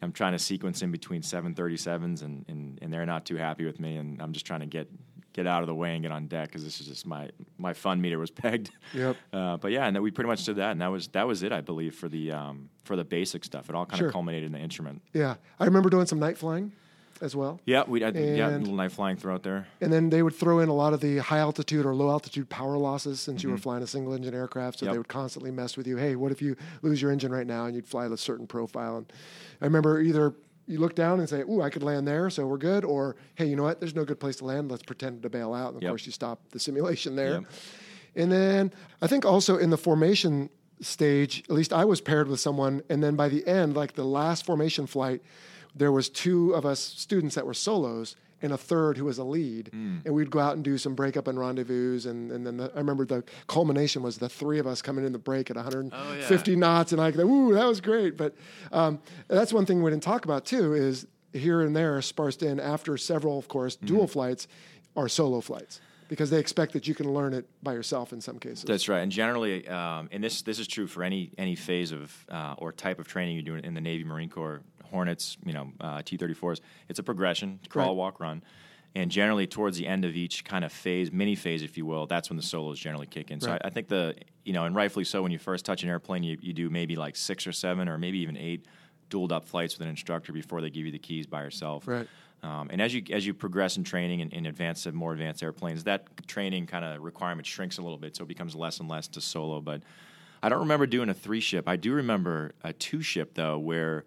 I'm 0.00 0.12
trying 0.12 0.32
to 0.32 0.38
sequence 0.38 0.82
in 0.82 0.90
between 0.92 1.22
737s, 1.22 2.22
and, 2.22 2.44
and, 2.48 2.78
and 2.80 2.92
they're 2.92 3.06
not 3.06 3.24
too 3.26 3.36
happy 3.36 3.64
with 3.64 3.80
me, 3.80 3.96
and 3.96 4.20
I'm 4.22 4.32
just 4.32 4.46
trying 4.46 4.60
to 4.60 4.66
get 4.66 4.88
get 5.34 5.46
out 5.46 5.62
of 5.62 5.68
the 5.68 5.74
way 5.74 5.92
and 5.94 6.02
get 6.02 6.10
on 6.10 6.26
deck 6.26 6.48
because 6.48 6.64
this 6.64 6.80
is 6.80 6.86
just 6.88 7.06
my 7.06 7.30
my 7.58 7.72
fun 7.72 8.00
meter 8.00 8.18
was 8.18 8.30
pegged. 8.42 8.70
Yep. 8.94 9.16
Uh, 9.32 9.56
but 9.56 9.70
yeah, 9.72 9.86
and 9.86 10.00
we 10.02 10.10
pretty 10.10 10.28
much 10.28 10.44
did 10.44 10.56
that, 10.56 10.72
and 10.72 10.80
that 10.80 10.88
was 10.90 11.08
that 11.08 11.26
was 11.26 11.42
it, 11.42 11.52
I 11.52 11.60
believe, 11.60 11.94
for 11.94 12.08
the 12.08 12.32
um, 12.32 12.70
for 12.84 12.96
the 12.96 13.04
basic 13.04 13.44
stuff. 13.44 13.68
It 13.68 13.74
all 13.74 13.86
kind 13.86 13.98
Sure. 13.98 14.08
of 14.08 14.12
culminated 14.12 14.46
in 14.46 14.52
the 14.52 14.58
instrument. 14.58 15.02
Yeah, 15.12 15.34
I 15.60 15.64
remember 15.64 15.90
doing 15.90 16.06
some 16.06 16.18
night 16.18 16.38
flying 16.38 16.72
as 17.20 17.34
well. 17.36 17.60
Yeah, 17.64 17.84
we 17.86 18.00
had 18.00 18.14
yeah, 18.16 18.48
a 18.48 18.58
little 18.58 18.74
night 18.74 18.92
flying 18.92 19.16
throughout 19.16 19.42
there. 19.42 19.66
And 19.80 19.92
then 19.92 20.10
they 20.10 20.22
would 20.22 20.34
throw 20.34 20.60
in 20.60 20.68
a 20.68 20.74
lot 20.74 20.92
of 20.92 21.00
the 21.00 21.18
high 21.18 21.38
altitude 21.38 21.84
or 21.86 21.94
low 21.94 22.10
altitude 22.10 22.48
power 22.48 22.76
losses 22.76 23.20
since 23.20 23.42
you 23.42 23.50
were 23.50 23.58
flying 23.58 23.82
a 23.82 23.86
single 23.86 24.12
engine 24.14 24.34
aircraft. 24.34 24.78
So 24.78 24.84
Mm-hmm. 24.84 24.90
Yep. 24.90 24.92
they 24.94 24.98
would 24.98 25.08
constantly 25.08 25.50
mess 25.50 25.76
with 25.76 25.86
you. 25.86 25.96
Hey, 25.96 26.16
what 26.16 26.32
if 26.32 26.40
you 26.42 26.56
lose 26.82 27.00
your 27.02 27.10
engine 27.10 27.32
right 27.32 27.46
now 27.46 27.66
and 27.66 27.74
you'd 27.74 27.86
fly 27.86 28.06
a 28.06 28.16
certain 28.16 28.46
profile? 28.46 28.98
And 28.98 29.12
I 29.60 29.64
remember 29.64 30.00
either 30.00 30.34
you 30.66 30.78
look 30.78 30.94
down 30.94 31.18
and 31.18 31.28
say, 31.28 31.40
"Ooh, 31.42 31.62
I 31.62 31.70
could 31.70 31.82
land 31.82 32.06
there, 32.06 32.28
so 32.30 32.46
we're 32.46 32.58
good," 32.58 32.84
or 32.84 33.16
"Hey, 33.36 33.46
you 33.46 33.56
know 33.56 33.62
what? 33.62 33.80
There's 33.80 33.94
no 33.94 34.04
good 34.04 34.20
place 34.20 34.36
to 34.36 34.44
land. 34.44 34.70
Let's 34.70 34.82
pretend 34.82 35.22
to 35.22 35.30
bail 35.30 35.54
out." 35.54 35.68
And 35.68 35.76
of 35.78 35.82
Yep. 35.82 35.90
course, 35.92 36.06
you 36.06 36.12
stop 36.12 36.40
the 36.50 36.58
simulation 36.58 37.16
there. 37.16 37.32
Yep. 37.40 37.44
And 38.16 38.32
then 38.32 38.72
I 39.00 39.06
think 39.06 39.24
also 39.24 39.56
in 39.56 39.70
the 39.70 39.78
formation 39.78 40.50
stage, 40.80 41.42
at 41.48 41.50
least 41.54 41.72
I 41.72 41.84
was 41.84 42.00
paired 42.00 42.28
with 42.28 42.38
someone, 42.40 42.82
and 42.88 43.02
then 43.02 43.16
by 43.16 43.28
the 43.28 43.46
end, 43.46 43.74
like 43.76 43.94
the 43.94 44.04
last 44.04 44.44
formation 44.44 44.86
flight, 44.86 45.22
there 45.74 45.92
was 45.92 46.08
two 46.08 46.54
of 46.54 46.64
us 46.66 46.80
students 46.80 47.34
that 47.34 47.46
were 47.46 47.54
solos 47.54 48.16
and 48.40 48.52
a 48.52 48.56
third 48.56 48.96
who 48.96 49.04
was 49.04 49.18
a 49.18 49.24
lead, 49.24 49.68
and 49.72 50.14
we'd 50.14 50.30
go 50.30 50.38
out 50.38 50.54
and 50.54 50.62
do 50.64 50.78
some 50.78 50.94
breakup 50.94 51.26
and 51.26 51.36
rendezvous, 51.38 52.00
and, 52.08 52.30
and 52.30 52.46
then 52.46 52.56
the, 52.58 52.70
I 52.72 52.78
remember 52.78 53.04
the 53.04 53.24
culmination 53.48 54.00
was 54.02 54.18
the 54.18 54.28
three 54.28 54.60
of 54.60 54.66
us 54.66 54.80
coming 54.80 55.04
in 55.04 55.12
the 55.12 55.18
break 55.18 55.50
at 55.50 55.56
150 55.56 56.54
knots, 56.56 56.92
and 56.92 57.00
I 57.00 57.06
like, 57.10 57.18
ooh, 57.18 57.52
that 57.54 57.66
was 57.66 57.80
great. 57.80 58.16
But 58.16 58.36
um, 58.70 59.00
that's 59.26 59.52
one 59.52 59.66
thing 59.66 59.82
we 59.82 59.90
didn't 59.90 60.04
talk 60.04 60.24
about 60.24 60.44
too 60.44 60.72
is 60.74 61.06
here 61.32 61.62
and 61.62 61.74
there 61.74 62.00
sparsed 62.00 62.42
in 62.44 62.60
after 62.60 62.96
several, 62.96 63.38
of 63.38 63.48
course, 63.48 63.74
dual 63.74 64.06
flights 64.06 64.46
are 64.96 65.08
solo 65.08 65.40
flights 65.40 65.80
because 66.08 66.30
they 66.30 66.38
expect 66.38 66.72
that 66.72 66.86
you 66.86 66.94
can 66.94 67.12
learn 67.12 67.34
it 67.34 67.44
by 67.62 67.72
yourself 67.72 68.12
in 68.12 68.20
some 68.20 68.38
cases. 68.38 68.62
That's 68.64 68.88
right, 68.88 69.00
and 69.00 69.10
generally, 69.12 69.66
um, 69.68 70.08
and 70.12 70.22
this 70.22 70.42
this 70.42 70.58
is 70.58 70.66
true 70.68 70.86
for 70.86 71.02
any 71.02 71.32
any 71.38 71.54
phase 71.56 71.90
of 71.90 72.14
uh, 72.30 72.54
or 72.58 72.70
type 72.72 72.98
of 73.00 73.08
training 73.08 73.34
you're 73.34 73.42
doing 73.42 73.64
in 73.64 73.74
the 73.74 73.80
Navy, 73.80 74.04
Marine 74.04 74.30
Corps, 74.30 74.60
Hornets, 74.90 75.36
you 75.44 75.52
know, 75.52 75.72
uh, 75.80 76.02
T-34s. 76.04 76.60
It's 76.88 76.98
a 76.98 77.02
progression: 77.02 77.60
crawl, 77.68 77.88
Right. 77.88 77.96
walk, 77.96 78.20
run. 78.20 78.42
And 78.94 79.10
generally, 79.10 79.46
towards 79.46 79.76
the 79.76 79.86
end 79.86 80.04
of 80.04 80.16
each 80.16 80.44
kind 80.44 80.64
of 80.64 80.72
phase, 80.72 81.12
mini 81.12 81.34
phase, 81.34 81.62
if 81.62 81.76
you 81.76 81.84
will, 81.86 82.06
that's 82.06 82.30
when 82.30 82.36
the 82.36 82.42
solos 82.42 82.78
generally 82.78 83.06
kick 83.06 83.30
in. 83.30 83.40
So 83.40 83.50
Right. 83.52 83.60
I, 83.62 83.68
I 83.68 83.70
think 83.70 83.88
the 83.88 84.14
you 84.44 84.52
know, 84.54 84.64
and 84.64 84.74
rightfully 84.74 85.04
so, 85.04 85.22
when 85.22 85.30
you 85.30 85.38
first 85.38 85.64
touch 85.66 85.82
an 85.82 85.90
airplane, 85.90 86.22
you, 86.22 86.38
you 86.40 86.52
do 86.54 86.70
maybe 86.70 86.96
like 86.96 87.14
six 87.16 87.46
or 87.46 87.52
seven, 87.52 87.88
or 87.88 87.98
maybe 87.98 88.18
even 88.20 88.36
eight 88.36 88.64
dualed 89.10 89.30
up 89.32 89.44
flights 89.44 89.74
with 89.74 89.82
an 89.82 89.88
instructor 89.90 90.32
before 90.32 90.60
they 90.60 90.70
give 90.70 90.84
you 90.86 90.92
the 90.92 90.98
keys 90.98 91.26
by 91.26 91.42
yourself. 91.42 91.86
Right. 91.86 92.06
Um, 92.42 92.68
and 92.70 92.80
as 92.80 92.94
you 92.94 93.02
as 93.10 93.26
you 93.26 93.34
progress 93.34 93.76
in 93.76 93.84
training 93.84 94.20
and 94.22 94.32
in 94.32 94.46
advance 94.46 94.86
of 94.86 94.94
more 94.94 95.12
advanced 95.12 95.42
airplanes, 95.42 95.84
that 95.84 96.26
training 96.26 96.66
kind 96.66 96.84
of 96.84 97.02
requirement 97.02 97.46
shrinks 97.46 97.78
a 97.78 97.82
little 97.82 97.98
bit, 97.98 98.16
so 98.16 98.24
it 98.24 98.28
becomes 98.28 98.54
less 98.54 98.80
and 98.80 98.88
less 98.88 99.06
to 99.08 99.20
solo. 99.20 99.60
But 99.60 99.82
I 100.42 100.48
don't 100.48 100.60
remember 100.60 100.86
doing 100.86 101.08
a 101.08 101.14
three 101.14 101.40
ship. 101.40 101.68
I 101.68 101.76
do 101.76 101.92
remember 101.92 102.52
a 102.64 102.72
two 102.72 103.02
ship 103.02 103.34
though, 103.34 103.58
where 103.58 104.04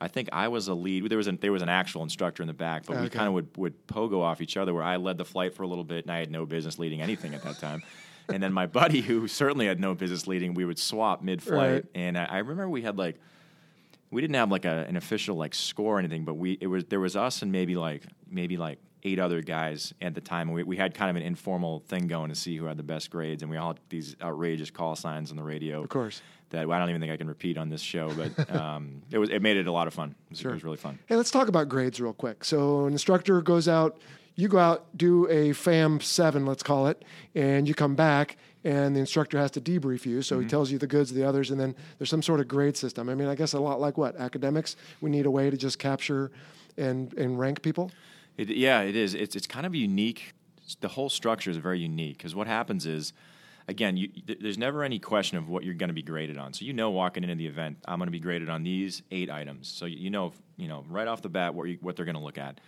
I 0.00 0.08
think 0.08 0.28
I 0.32 0.48
was 0.48 0.68
a 0.68 0.74
lead. 0.74 1.08
There 1.08 1.18
was 1.18 1.26
an, 1.26 1.38
there 1.40 1.52
was 1.52 1.62
an 1.62 1.68
actual 1.68 2.02
instructor 2.02 2.42
in 2.42 2.46
the 2.46 2.52
back, 2.54 2.84
but 2.86 3.00
we 3.00 3.08
kind 3.08 3.26
of 3.26 3.34
would 3.34 3.56
would 3.56 3.86
pogo 3.86 4.20
off 4.20 4.40
each 4.40 4.56
other. 4.56 4.74
Where 4.74 4.82
I 4.82 4.96
led 4.96 5.18
the 5.18 5.24
flight 5.24 5.54
for 5.54 5.62
a 5.62 5.66
little 5.66 5.84
bit, 5.84 6.04
and 6.04 6.12
I 6.12 6.18
had 6.18 6.30
no 6.30 6.44
business 6.44 6.78
leading 6.78 7.00
anything 7.00 7.34
at 7.34 7.42
that 7.42 7.58
time. 7.58 7.82
and 8.28 8.42
then 8.42 8.52
my 8.52 8.66
buddy, 8.66 9.00
who 9.00 9.28
certainly 9.28 9.66
had 9.66 9.80
no 9.80 9.94
business 9.94 10.26
leading, 10.26 10.54
we 10.54 10.64
would 10.64 10.78
swap 10.78 11.22
mid 11.22 11.42
flight. 11.42 11.72
Right. 11.72 11.84
And 11.94 12.18
I, 12.18 12.24
I 12.24 12.38
remember 12.38 12.68
we 12.68 12.82
had 12.82 12.98
like 12.98 13.18
we 14.10 14.20
didn't 14.20 14.36
have 14.36 14.50
like 14.50 14.64
a, 14.64 14.84
an 14.88 14.96
official 14.96 15.36
like 15.36 15.54
score 15.54 15.96
or 15.96 15.98
anything, 15.98 16.24
but 16.24 16.34
we 16.34 16.58
it 16.60 16.66
was 16.66 16.84
there 16.84 17.00
was 17.00 17.16
us 17.16 17.42
and 17.42 17.50
maybe 17.50 17.74
like 17.74 18.04
maybe 18.28 18.56
like 18.56 18.78
eight 19.02 19.18
other 19.18 19.40
guys 19.40 19.94
at 20.00 20.14
the 20.14 20.20
time. 20.20 20.48
And 20.48 20.54
we, 20.54 20.62
we 20.64 20.76
had 20.76 20.94
kind 20.94 21.10
of 21.10 21.16
an 21.16 21.22
informal 21.22 21.80
thing 21.80 22.06
going 22.06 22.28
to 22.28 22.34
see 22.34 22.56
who 22.56 22.64
had 22.66 22.76
the 22.76 22.82
best 22.82 23.10
grades, 23.10 23.42
and 23.42 23.50
we 23.50 23.56
all 23.56 23.68
had 23.68 23.80
these 23.88 24.16
outrageous 24.20 24.70
call 24.70 24.96
signs 24.96 25.30
on 25.30 25.36
the 25.36 25.42
radio. 25.42 25.82
Of 25.82 25.88
course. 25.88 26.20
That 26.56 26.70
I 26.70 26.78
don't 26.78 26.88
even 26.88 27.00
think 27.00 27.12
I 27.12 27.16
can 27.16 27.28
repeat 27.28 27.58
on 27.58 27.68
this 27.68 27.80
show, 27.80 28.12
but 28.14 28.50
um, 28.54 29.02
it 29.10 29.18
was 29.18 29.30
it 29.30 29.42
made 29.42 29.56
it 29.56 29.66
a 29.66 29.72
lot 29.72 29.86
of 29.86 29.94
fun. 29.94 30.14
It 30.26 30.30
was, 30.30 30.38
Sure. 30.40 30.50
it 30.50 30.54
was 30.54 30.64
really 30.64 30.76
fun. 30.76 30.98
Hey, 31.06 31.16
let's 31.16 31.30
talk 31.30 31.48
about 31.48 31.68
grades 31.68 32.00
real 32.00 32.12
quick. 32.12 32.44
So, 32.44 32.86
an 32.86 32.92
instructor 32.92 33.40
goes 33.42 33.68
out, 33.68 33.98
you 34.34 34.48
go 34.48 34.58
out, 34.58 34.96
do 34.96 35.28
a 35.30 35.52
FAM 35.52 36.00
7, 36.00 36.44
let's 36.46 36.62
call 36.62 36.86
it, 36.88 37.04
and 37.34 37.66
you 37.68 37.74
come 37.74 37.94
back, 37.94 38.36
and 38.64 38.94
the 38.96 39.00
instructor 39.00 39.38
has 39.38 39.50
to 39.52 39.60
debrief 39.60 40.04
you. 40.06 40.22
So, 40.22 40.40
he 40.40 40.46
tells 40.46 40.70
you 40.70 40.78
the 40.78 40.86
goods 40.86 41.10
of 41.10 41.16
the 41.16 41.24
others, 41.24 41.50
and 41.50 41.60
then 41.60 41.74
there's 41.98 42.10
some 42.10 42.22
sort 42.22 42.40
of 42.40 42.48
grade 42.48 42.76
system. 42.76 43.08
I 43.08 43.14
mean, 43.14 43.28
I 43.28 43.34
guess 43.34 43.52
a 43.52 43.60
lot 43.60 43.80
like 43.80 43.96
what? 43.98 44.16
Academics? 44.16 44.76
We 45.00 45.10
need 45.10 45.26
a 45.26 45.30
way 45.30 45.50
to 45.50 45.56
just 45.56 45.78
capture 45.78 46.30
and, 46.76 47.12
and 47.14 47.38
rank 47.38 47.62
people? 47.62 47.90
It, 48.36 48.48
yeah, 48.48 48.82
it 48.82 48.96
is. 48.96 49.14
It's 49.14 49.34
it's 49.34 49.46
kind 49.46 49.64
of 49.66 49.74
unique. 49.74 50.34
The 50.80 50.88
whole 50.88 51.08
structure 51.08 51.50
is 51.50 51.56
very 51.56 51.78
unique 51.80 52.18
because 52.18 52.34
what 52.34 52.46
happens 52.46 52.84
is, 52.84 53.12
again, 53.68 53.96
you, 53.96 54.08
th- 54.08 54.38
there's 54.40 54.58
never 54.58 54.82
any 54.82 54.98
question 54.98 55.38
of 55.38 55.48
what 55.48 55.64
you're 55.64 55.74
going 55.74 55.88
to 55.88 55.94
be 55.94 56.02
graded 56.02 56.38
on. 56.38 56.52
So 56.52 56.64
you 56.64 56.72
know, 56.72 56.90
walking 56.90 57.22
into 57.22 57.34
the 57.34 57.46
event, 57.46 57.78
I'm 57.86 57.98
going 57.98 58.06
to 58.06 58.12
be 58.12 58.20
graded 58.20 58.48
on 58.48 58.62
these 58.62 59.02
eight 59.10 59.30
items. 59.30 59.68
So 59.68 59.86
you 59.86 60.10
know, 60.10 60.32
you 60.56 60.68
know, 60.68 60.84
right 60.88 61.08
off 61.08 61.22
the 61.22 61.28
bat 61.28 61.54
what 61.54 61.68
you, 61.68 61.78
what 61.80 61.96
they're 61.96 62.04
going 62.04 62.16
to 62.16 62.22
look 62.22 62.38
at. 62.38 62.60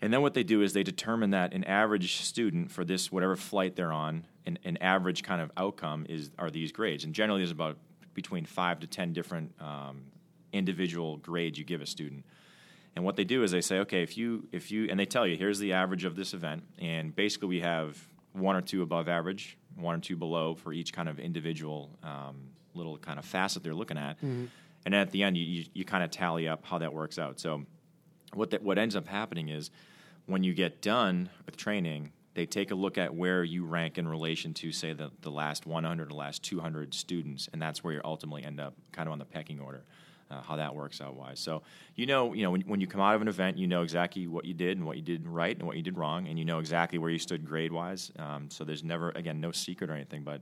And 0.00 0.12
then 0.12 0.20
what 0.20 0.34
they 0.34 0.42
do 0.42 0.62
is 0.62 0.72
they 0.72 0.82
determine 0.82 1.30
that 1.30 1.54
an 1.54 1.62
average 1.64 2.22
student 2.22 2.72
for 2.72 2.84
this 2.84 3.12
whatever 3.12 3.36
flight 3.36 3.76
they're 3.76 3.92
on, 3.92 4.26
an, 4.46 4.58
an 4.64 4.76
average 4.78 5.22
kind 5.22 5.40
of 5.40 5.52
outcome 5.56 6.06
is 6.08 6.30
are 6.38 6.50
these 6.50 6.72
grades. 6.72 7.04
And 7.04 7.14
generally, 7.14 7.40
there's 7.40 7.52
about 7.52 7.76
between 8.14 8.44
five 8.44 8.80
to 8.80 8.86
ten 8.86 9.12
different 9.12 9.52
um, 9.60 10.02
individual 10.52 11.16
grades 11.18 11.58
you 11.58 11.64
give 11.64 11.80
a 11.80 11.86
student. 11.86 12.24
And 12.94 13.04
what 13.04 13.16
they 13.16 13.24
do 13.24 13.42
is 13.42 13.52
they 13.52 13.62
say, 13.62 13.78
okay, 13.80 14.02
if 14.02 14.18
you 14.18 14.48
if 14.52 14.70
you 14.70 14.88
and 14.90 14.98
they 14.98 15.06
tell 15.06 15.26
you 15.26 15.36
here's 15.36 15.58
the 15.58 15.72
average 15.72 16.04
of 16.04 16.16
this 16.16 16.34
event, 16.34 16.64
and 16.78 17.14
basically 17.14 17.48
we 17.48 17.60
have 17.60 17.96
one 18.32 18.56
or 18.56 18.60
two 18.60 18.82
above 18.82 19.08
average, 19.08 19.56
one 19.76 19.96
or 19.96 20.00
two 20.00 20.16
below 20.16 20.54
for 20.54 20.72
each 20.72 20.92
kind 20.92 21.08
of 21.08 21.18
individual 21.18 21.90
um, 22.02 22.50
little 22.74 22.98
kind 22.98 23.18
of 23.18 23.24
facet 23.24 23.62
they're 23.62 23.74
looking 23.74 23.98
at. 23.98 24.16
Mm-hmm. 24.18 24.46
And 24.84 24.94
at 24.94 25.10
the 25.10 25.22
end, 25.22 25.36
you, 25.36 25.44
you, 25.44 25.64
you 25.74 25.84
kind 25.84 26.02
of 26.02 26.10
tally 26.10 26.48
up 26.48 26.64
how 26.64 26.78
that 26.78 26.92
works 26.92 27.18
out. 27.18 27.38
So 27.38 27.62
what 28.34 28.50
that 28.50 28.62
what 28.62 28.78
ends 28.78 28.96
up 28.96 29.06
happening 29.06 29.48
is 29.48 29.70
when 30.26 30.42
you 30.42 30.54
get 30.54 30.82
done 30.82 31.28
with 31.46 31.56
training, 31.56 32.12
they 32.34 32.46
take 32.46 32.70
a 32.70 32.74
look 32.74 32.96
at 32.96 33.14
where 33.14 33.44
you 33.44 33.64
rank 33.64 33.98
in 33.98 34.08
relation 34.08 34.54
to, 34.54 34.72
say, 34.72 34.92
the, 34.92 35.10
the 35.20 35.30
last 35.30 35.66
100 35.66 36.10
or 36.10 36.14
last 36.14 36.42
200 36.42 36.94
students, 36.94 37.48
and 37.52 37.60
that's 37.60 37.84
where 37.84 37.94
you 37.94 38.00
ultimately 38.04 38.42
end 38.42 38.58
up 38.58 38.74
kind 38.90 39.06
of 39.08 39.12
on 39.12 39.18
the 39.18 39.24
pecking 39.24 39.60
order. 39.60 39.84
Uh, 40.32 40.40
how 40.40 40.56
that 40.56 40.74
works 40.74 41.00
out 41.02 41.14
wise. 41.14 41.38
So 41.38 41.62
you 41.94 42.06
know, 42.06 42.32
you 42.32 42.42
know, 42.42 42.50
when, 42.50 42.62
when 42.62 42.80
you 42.80 42.86
come 42.86 43.02
out 43.02 43.14
of 43.14 43.20
an 43.20 43.28
event, 43.28 43.58
you 43.58 43.66
know 43.66 43.82
exactly 43.82 44.26
what 44.26 44.46
you 44.46 44.54
did 44.54 44.78
and 44.78 44.86
what 44.86 44.96
you 44.96 45.02
did 45.02 45.28
right 45.28 45.54
and 45.54 45.66
what 45.66 45.76
you 45.76 45.82
did 45.82 45.98
wrong, 45.98 46.26
and 46.26 46.38
you 46.38 46.44
know 46.44 46.58
exactly 46.58 46.98
where 46.98 47.10
you 47.10 47.18
stood 47.18 47.44
grade 47.44 47.70
wise. 47.70 48.10
Um, 48.18 48.48
so 48.50 48.64
there's 48.64 48.82
never, 48.82 49.10
again, 49.10 49.40
no 49.40 49.52
secret 49.52 49.90
or 49.90 49.94
anything, 49.94 50.22
but 50.22 50.40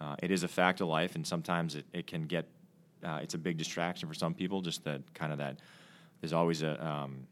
uh, 0.00 0.16
it 0.22 0.32
is 0.32 0.42
a 0.42 0.48
fact 0.48 0.80
of 0.80 0.88
life, 0.88 1.14
and 1.14 1.24
sometimes 1.24 1.76
it, 1.76 1.84
it 1.92 2.06
can 2.08 2.22
get, 2.26 2.46
uh, 3.04 3.20
it's 3.22 3.34
a 3.34 3.38
big 3.38 3.58
distraction 3.58 4.08
for 4.08 4.14
some 4.14 4.34
people. 4.34 4.60
Just 4.60 4.82
that 4.84 5.02
kind 5.14 5.30
of 5.30 5.38
that, 5.38 5.60
there's 6.20 6.32
always 6.32 6.62
a, 6.62 6.84
um, 6.84 7.26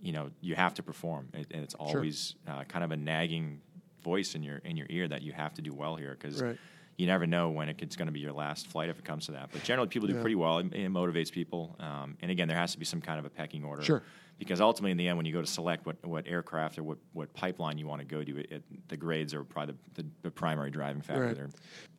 you 0.00 0.12
know, 0.12 0.30
you 0.40 0.54
have 0.54 0.72
to 0.74 0.82
perform, 0.82 1.28
it, 1.34 1.48
and 1.50 1.62
it's 1.62 1.74
always 1.74 2.34
uh, 2.48 2.64
kind 2.64 2.82
of 2.82 2.92
a 2.92 2.96
nagging 2.96 3.60
voice 4.02 4.34
in 4.34 4.42
your 4.42 4.58
in 4.64 4.76
your 4.76 4.86
ear 4.90 5.06
that 5.06 5.22
you 5.22 5.32
have 5.32 5.54
to 5.54 5.62
do 5.62 5.72
well 5.74 5.96
here 5.96 6.16
because 6.18 6.42
Right. 6.42 6.58
You 6.98 7.06
never 7.06 7.26
know 7.26 7.50
when 7.50 7.68
it's 7.68 7.96
going 7.96 8.06
to 8.06 8.12
be 8.12 8.20
your 8.20 8.32
last 8.32 8.66
flight 8.68 8.88
if 8.90 8.98
it 8.98 9.04
comes 9.04 9.26
to 9.26 9.32
that. 9.32 9.48
But 9.52 9.64
generally, 9.64 9.88
people 9.88 10.08
do 10.08 10.14
Yeah. 10.14 10.20
pretty 10.20 10.34
well. 10.36 10.58
It, 10.58 10.72
it 10.74 10.90
motivates 10.90 11.32
people. 11.32 11.74
Um, 11.80 12.16
and 12.20 12.30
again, 12.30 12.48
there 12.48 12.56
has 12.56 12.72
to 12.72 12.78
be 12.78 12.84
some 12.84 13.00
kind 13.00 13.18
of 13.18 13.24
a 13.24 13.30
pecking 13.30 13.64
order. 13.64 13.82
Sure. 13.82 14.02
Because 14.38 14.60
ultimately, 14.60 14.90
in 14.90 14.96
the 14.96 15.08
end, 15.08 15.16
when 15.16 15.24
you 15.26 15.32
go 15.32 15.40
to 15.40 15.46
select 15.46 15.86
what, 15.86 16.04
what 16.04 16.26
aircraft 16.26 16.76
or 16.78 16.82
what, 16.82 16.98
what 17.12 17.32
pipeline 17.32 17.78
you 17.78 17.86
want 17.86 18.00
to 18.00 18.04
go 18.06 18.24
to, 18.24 18.38
it, 18.38 18.50
it, 18.50 18.88
the 18.88 18.96
grades 18.96 19.34
are 19.34 19.44
probably 19.44 19.74
the, 19.94 20.02
the, 20.02 20.08
the 20.22 20.30
primary 20.30 20.70
driving 20.70 21.00
factor 21.02 21.26
Right. 21.26 21.36
there. 21.36 21.48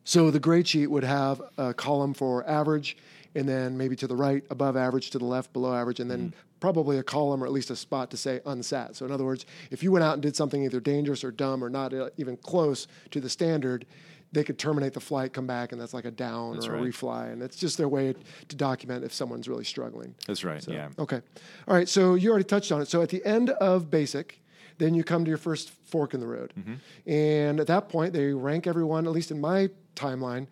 So 0.04 0.30
the 0.30 0.40
grade 0.40 0.68
sheet 0.68 0.88
would 0.88 1.04
have 1.04 1.40
a 1.56 1.72
column 1.72 2.12
for 2.12 2.46
average, 2.48 2.98
and 3.34 3.48
then 3.48 3.78
maybe 3.78 3.96
to 3.96 4.06
the 4.06 4.14
right, 4.16 4.44
above 4.50 4.76
average, 4.76 5.10
to 5.10 5.18
the 5.18 5.24
left, 5.24 5.52
below 5.54 5.74
average, 5.74 6.00
and 6.00 6.10
then 6.10 6.34
probably 6.60 6.98
a 6.98 7.02
column 7.02 7.42
or 7.42 7.46
at 7.46 7.52
least 7.52 7.70
a 7.70 7.76
spot 7.76 8.10
to 8.10 8.16
say 8.16 8.40
unsat. 8.44 8.94
So 8.96 9.06
in 9.06 9.12
other 9.12 9.24
words, 9.24 9.46
if 9.70 9.82
you 9.82 9.90
went 9.92 10.04
out 10.04 10.14
and 10.14 10.22
did 10.22 10.36
something 10.36 10.62
either 10.64 10.80
dangerous 10.80 11.24
or 11.24 11.30
dumb 11.30 11.64
or 11.64 11.70
not 11.70 11.92
uh, 11.94 12.10
even 12.18 12.36
close 12.36 12.86
to 13.10 13.20
the 13.20 13.28
standard, 13.30 13.86
they 14.34 14.44
could 14.44 14.58
terminate 14.58 14.92
the 14.92 15.00
flight, 15.00 15.32
come 15.32 15.46
back, 15.46 15.72
and 15.72 15.80
that's 15.80 15.94
like 15.94 16.04
a 16.04 16.10
down 16.10 16.54
That's 16.54 16.66
or 16.66 16.76
a 16.76 16.80
refly, 16.80 17.32
and 17.32 17.42
it's 17.42 17.56
just 17.56 17.78
their 17.78 17.88
way 17.88 18.14
to 18.48 18.56
document 18.56 19.04
if 19.04 19.14
someone's 19.14 19.48
really 19.48 19.64
struggling. 19.64 20.14
That's 20.26 20.44
right. 20.44 20.62
So, 20.62 20.72
yeah. 20.72 20.88
Okay. 20.98 21.20
All 21.68 21.74
right. 21.74 21.88
So 21.88 22.14
you 22.14 22.30
already 22.30 22.44
touched 22.44 22.72
on 22.72 22.80
it. 22.82 22.88
So 22.88 23.00
at 23.00 23.08
the 23.08 23.24
end 23.24 23.50
of 23.50 23.90
basic, 23.90 24.42
then 24.78 24.94
you 24.94 25.04
come 25.04 25.24
to 25.24 25.28
your 25.28 25.38
first 25.38 25.70
fork 25.70 26.14
in 26.14 26.20
the 26.20 26.26
road. 26.26 26.52
Mm-hmm. 26.58 27.10
And 27.10 27.60
at 27.60 27.68
that 27.68 27.88
point, 27.88 28.12
they 28.12 28.32
rank 28.32 28.66
everyone, 28.66 29.06
at 29.06 29.12
least 29.12 29.30
in 29.30 29.40
my 29.40 29.70
timeline. 29.94 30.48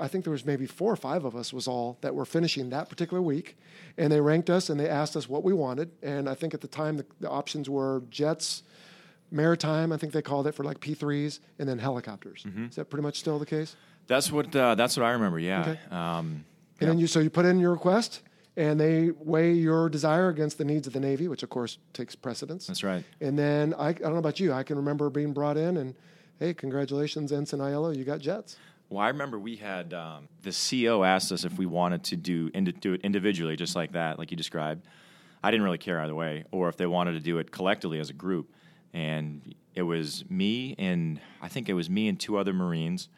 I 0.00 0.08
think 0.08 0.24
there 0.24 0.32
was 0.32 0.44
maybe 0.44 0.66
four 0.66 0.92
or 0.92 0.96
five 0.96 1.24
of 1.24 1.34
us 1.36 1.52
was 1.52 1.68
all 1.68 1.98
that 2.00 2.14
were 2.14 2.24
finishing 2.24 2.70
that 2.70 2.88
particular 2.88 3.22
week. 3.22 3.56
And 3.96 4.12
they 4.12 4.20
ranked 4.20 4.50
us 4.50 4.70
and 4.70 4.78
they 4.78 4.88
asked 4.88 5.16
us 5.16 5.28
what 5.28 5.44
we 5.44 5.52
wanted. 5.52 5.90
And 6.02 6.28
I 6.28 6.34
think 6.34 6.54
at 6.54 6.60
the 6.60 6.68
time 6.68 6.96
the, 6.96 7.06
the 7.20 7.30
options 7.30 7.68
were 7.68 8.02
jets, 8.10 8.62
maritime, 9.30 9.92
I 9.92 9.96
think 9.96 10.12
they 10.12 10.22
called 10.22 10.46
it 10.46 10.52
for 10.54 10.64
like 10.64 10.80
P3s, 10.80 11.40
and 11.58 11.68
then 11.68 11.78
helicopters. 11.78 12.44
Mm-hmm. 12.46 12.66
Is 12.66 12.76
that 12.76 12.86
pretty 12.90 13.02
much 13.02 13.18
still 13.18 13.38
the 13.38 13.46
case? 13.46 13.76
That's 14.06 14.30
what 14.32 14.54
uh, 14.54 14.74
that's 14.74 14.96
what 14.96 15.04
I 15.06 15.10
remember. 15.12 15.38
Yeah. 15.38 15.60
Okay. 15.60 15.78
Um, 15.90 16.44
And 16.80 16.88
then 16.90 16.98
you 16.98 17.06
so 17.06 17.20
you 17.20 17.30
put 17.30 17.44
in 17.46 17.60
your 17.60 17.72
request, 17.72 18.22
and 18.56 18.80
they 18.80 19.10
weigh 19.10 19.52
your 19.52 19.88
desire 19.88 20.28
against 20.28 20.58
the 20.58 20.64
needs 20.64 20.86
of 20.86 20.92
the 20.92 21.00
Navy, 21.00 21.28
which 21.28 21.42
of 21.42 21.50
course 21.50 21.78
takes 21.92 22.14
precedence. 22.16 22.66
that's 22.66 22.82
right. 22.82 23.04
And 23.20 23.38
then 23.38 23.74
I, 23.74 23.88
I 23.88 23.92
don't 23.92 24.12
know 24.12 24.18
about 24.18 24.40
you, 24.40 24.52
I 24.52 24.62
can 24.64 24.76
remember 24.76 25.10
being 25.10 25.32
brought 25.32 25.56
in 25.56 25.76
and, 25.76 25.94
hey, 26.38 26.54
congratulations, 26.54 27.30
Ensign 27.32 27.60
Aiello, 27.60 27.96
you 27.96 28.04
got 28.04 28.18
jets. 28.18 28.56
Well, 28.88 28.98
I 28.98 29.08
remember 29.08 29.38
we 29.38 29.54
had 29.54 29.94
um, 29.94 30.26
the 30.42 30.50
CO 30.52 31.04
asked 31.04 31.30
us 31.30 31.44
if 31.44 31.56
we 31.56 31.64
wanted 31.66 32.02
to 32.04 32.16
do 32.16 32.50
indi- 32.52 32.72
do 32.72 32.94
it 32.94 33.02
individually, 33.02 33.54
just 33.54 33.76
like 33.76 33.92
that, 33.92 34.18
like 34.18 34.32
you 34.32 34.36
described. 34.36 34.84
I 35.44 35.52
didn't 35.52 35.62
really 35.64 35.78
care 35.78 36.00
either 36.00 36.14
way, 36.14 36.44
or 36.50 36.68
if 36.68 36.76
they 36.76 36.86
wanted 36.86 37.12
to 37.12 37.20
do 37.20 37.38
it 37.38 37.52
collectively 37.52 38.00
as 38.00 38.10
a 38.10 38.12
group. 38.14 38.52
And 38.92 39.54
it 39.74 39.82
was 39.82 40.24
me 40.28 40.74
and 40.78 41.20
I 41.40 41.48
think 41.48 41.68
it 41.68 41.74
was 41.74 41.88
me 41.88 42.08
and 42.08 42.18
two 42.18 42.36
other 42.36 42.52
Marines. 42.52 43.08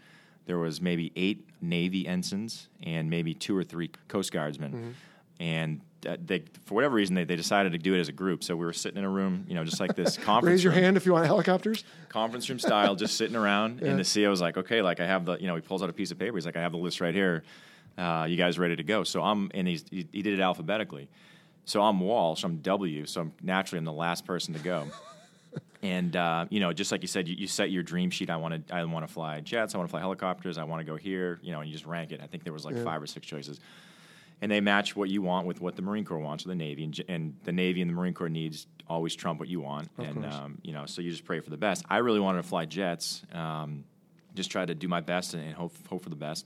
There 0.46 0.58
was 0.58 0.80
maybe 0.80 1.12
eight 1.16 1.48
Navy 1.60 2.06
ensigns 2.06 2.68
and 2.82 3.08
maybe 3.08 3.32
two 3.34 3.56
or 3.56 3.64
three 3.64 3.90
Coast 4.08 4.32
Guardsmen. 4.32 4.94
And 5.40 5.80
uh, 6.06 6.16
they, 6.24 6.44
for 6.64 6.74
whatever 6.74 6.94
reason, 6.94 7.14
they, 7.14 7.24
they 7.24 7.36
decided 7.36 7.72
to 7.72 7.78
do 7.78 7.94
it 7.94 8.00
as 8.00 8.08
a 8.08 8.12
group. 8.12 8.44
So 8.44 8.54
we 8.54 8.64
were 8.64 8.72
sitting 8.72 8.98
in 8.98 9.04
a 9.04 9.08
room, 9.08 9.44
you 9.48 9.54
know, 9.54 9.64
just 9.64 9.80
like 9.80 9.94
this 9.96 10.16
conference. 10.24 10.52
Raise 10.52 10.64
your 10.64 10.72
room 10.72 10.82
hand 10.82 10.96
if 10.96 11.06
you 11.06 11.12
want 11.12 11.26
helicopters. 11.26 11.84
conference 12.08 12.48
room 12.48 12.58
style, 12.58 12.94
just 12.94 13.16
sitting 13.16 13.36
around. 13.36 13.80
Yeah. 13.80 13.88
And 13.88 13.98
the 13.98 14.02
CEO 14.02 14.28
was 14.30 14.40
like, 14.40 14.56
okay, 14.56 14.82
like 14.82 15.00
I 15.00 15.06
have 15.06 15.24
the, 15.24 15.36
you 15.40 15.46
know, 15.46 15.54
he 15.54 15.60
pulls 15.60 15.82
out 15.82 15.88
a 15.88 15.92
piece 15.92 16.10
of 16.10 16.18
paper. 16.18 16.36
He's 16.36 16.46
like, 16.46 16.56
I 16.56 16.60
have 16.60 16.72
the 16.72 16.78
list 16.78 17.00
right 17.00 17.14
here. 17.14 17.44
Uh, 17.96 18.26
you 18.28 18.36
guys 18.36 18.58
ready 18.58 18.76
to 18.76 18.82
go? 18.82 19.04
So 19.04 19.22
I'm, 19.22 19.50
and 19.54 19.66
he's, 19.68 19.84
he, 19.90 20.06
he 20.12 20.22
did 20.22 20.34
it 20.34 20.40
alphabetically. 20.40 21.08
So 21.64 21.82
I'm 21.82 22.00
Walsh, 22.00 22.42
I'm 22.44 22.56
W, 22.58 23.06
so 23.06 23.20
I'm 23.20 23.32
naturally 23.40 23.78
I'm 23.78 23.84
the 23.84 23.92
last 23.92 24.24
person 24.24 24.54
to 24.54 24.60
go. 24.60 24.86
And 25.82 26.14
uh, 26.16 26.46
you 26.50 26.60
know, 26.60 26.72
just 26.72 26.92
like 26.92 27.02
you 27.02 27.08
said, 27.08 27.28
you, 27.28 27.34
you 27.36 27.46
set 27.46 27.70
your 27.70 27.82
dream 27.82 28.10
sheet. 28.10 28.30
I 28.30 28.36
want 28.36 28.66
to, 28.68 28.74
I 28.74 28.84
want 28.84 29.06
to 29.06 29.12
fly 29.12 29.40
jets. 29.40 29.74
I 29.74 29.78
want 29.78 29.88
to 29.88 29.90
fly 29.90 30.00
helicopters. 30.00 30.58
I 30.58 30.64
want 30.64 30.80
to 30.80 30.84
go 30.84 30.96
here. 30.96 31.38
You 31.42 31.52
know, 31.52 31.60
and 31.60 31.68
you 31.68 31.72
just 31.74 31.86
rank 31.86 32.12
it. 32.12 32.20
I 32.22 32.26
think 32.26 32.44
there 32.44 32.52
was 32.52 32.64
like 32.64 32.76
Yeah. 32.76 32.84
five 32.84 33.02
or 33.02 33.06
six 33.06 33.26
choices 33.26 33.60
and 34.42 34.50
they 34.50 34.60
match 34.60 34.96
what 34.96 35.08
you 35.08 35.22
want 35.22 35.46
with 35.46 35.60
what 35.60 35.76
the 35.76 35.82
Marine 35.82 36.04
Corps 36.04 36.18
wants 36.18 36.44
or 36.44 36.48
the 36.48 36.56
Navy, 36.56 36.82
and, 36.82 37.00
and 37.08 37.36
the 37.44 37.52
Navy 37.52 37.80
and 37.80 37.88
the 37.88 37.94
Marine 37.94 38.12
Corps 38.12 38.28
needs 38.28 38.66
always 38.88 39.14
trump 39.14 39.38
what 39.38 39.48
you 39.48 39.60
want, 39.60 39.88
and 39.98 40.26
um, 40.26 40.58
you 40.62 40.72
know, 40.72 40.84
so 40.84 41.00
you 41.00 41.10
just 41.12 41.24
pray 41.24 41.38
for 41.38 41.48
the 41.48 41.56
best. 41.56 41.84
I 41.88 41.98
really 41.98 42.18
wanted 42.18 42.42
to 42.42 42.48
fly 42.48 42.64
jets, 42.66 43.22
um, 43.32 43.84
just 44.34 44.50
try 44.50 44.66
to 44.66 44.74
do 44.74 44.88
my 44.88 45.00
best 45.00 45.34
and, 45.34 45.44
and 45.44 45.54
hope 45.54 45.72
hope 45.88 46.02
for 46.02 46.10
the 46.10 46.16
best. 46.16 46.44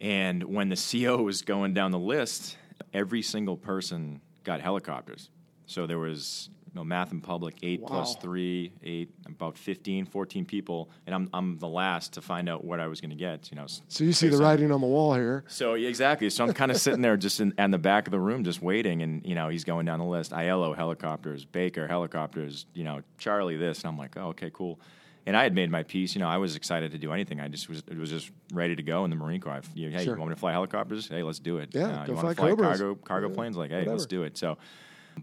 And 0.00 0.42
when 0.44 0.70
the 0.70 0.76
CO 0.76 1.22
was 1.22 1.42
going 1.42 1.74
down 1.74 1.90
the 1.90 1.98
list, 1.98 2.56
every 2.94 3.20
single 3.20 3.58
person 3.58 4.22
got 4.44 4.62
helicopters. 4.62 5.28
So 5.66 5.86
there 5.86 5.98
was 5.98 6.48
you 6.72 6.78
know, 6.78 6.84
math 6.84 7.10
in 7.10 7.20
public, 7.20 7.56
eight 7.62 7.80
Wow. 7.80 8.04
three, 8.04 8.72
eight, 8.84 9.10
about 9.26 9.58
15, 9.58 10.06
14 10.06 10.44
people. 10.44 10.88
And 11.06 11.14
I'm, 11.14 11.28
I'm 11.34 11.58
the 11.58 11.66
last 11.68 12.12
to 12.14 12.20
find 12.20 12.48
out 12.48 12.64
what 12.64 12.78
I 12.78 12.86
was 12.86 13.00
going 13.00 13.10
to 13.10 13.16
get. 13.16 13.50
You 13.50 13.56
know, 13.56 13.66
So 13.66 14.04
you 14.04 14.12
see 14.12 14.28
the 14.28 14.36
on- 14.36 14.42
writing 14.42 14.70
on 14.70 14.80
the 14.80 14.86
wall 14.86 15.14
here. 15.14 15.44
so 15.48 15.74
yeah, 15.74 15.88
exactly. 15.88 16.30
So 16.30 16.44
I'm 16.44 16.52
kind 16.54 16.70
of 16.70 16.76
sitting 16.76 17.02
there 17.02 17.16
just 17.16 17.40
in, 17.40 17.52
in 17.58 17.70
the 17.72 17.78
back 17.78 18.06
of 18.06 18.12
the 18.12 18.20
room, 18.20 18.44
just 18.44 18.62
waiting, 18.62 19.02
and 19.02 19.26
you 19.26 19.34
know 19.34 19.48
he's 19.48 19.64
going 19.64 19.84
down 19.86 19.98
the 19.98 20.04
list. 20.04 20.30
Aiello 20.30 20.76
helicopters, 20.76 21.44
Baker 21.44 21.88
helicopters, 21.88 22.66
you 22.74 22.84
know 22.84 23.02
Charlie 23.18 23.56
this, 23.56 23.80
and 23.80 23.88
I'm 23.88 23.98
like, 23.98 24.16
oh 24.16 24.28
okay, 24.28 24.50
cool. 24.52 24.78
And 25.26 25.36
I 25.36 25.42
had 25.42 25.54
made 25.54 25.70
my 25.70 25.82
piece. 25.82 26.14
You 26.14 26.20
know, 26.20 26.28
I 26.28 26.38
was 26.38 26.56
excited 26.56 26.92
to 26.92 26.98
do 26.98 27.12
anything. 27.12 27.40
I 27.40 27.48
just 27.48 27.68
was 27.68 27.82
it 27.88 27.96
was 27.98 28.10
just 28.10 28.30
ready 28.52 28.74
to 28.76 28.82
go 28.82 29.04
in 29.04 29.10
the 29.10 29.16
Marine 29.16 29.40
Corps. 29.40 29.52
I, 29.54 29.60
you, 29.74 29.90
hey, 29.90 30.04
Sure. 30.04 30.14
you 30.14 30.18
want 30.20 30.30
me 30.30 30.34
to 30.34 30.40
fly 30.40 30.52
helicopters? 30.52 31.08
Hey, 31.08 31.22
let's 31.22 31.38
do 31.40 31.58
it. 31.58 31.70
Yeah, 31.74 31.88
Uh, 32.02 32.06
go 32.06 32.12
you 32.12 32.14
fly 32.18 32.22
want 32.24 32.36
to 32.36 32.40
fly 32.42 32.50
Cobras. 32.50 32.78
cargo 32.78 32.94
cargo 32.94 33.28
Yeah, 33.28 33.34
planes? 33.34 33.56
Like, 33.56 33.70
hey, 33.70 33.78
whatever. 33.78 33.96
let's 33.96 34.06
do 34.06 34.22
it. 34.22 34.38
So, 34.38 34.56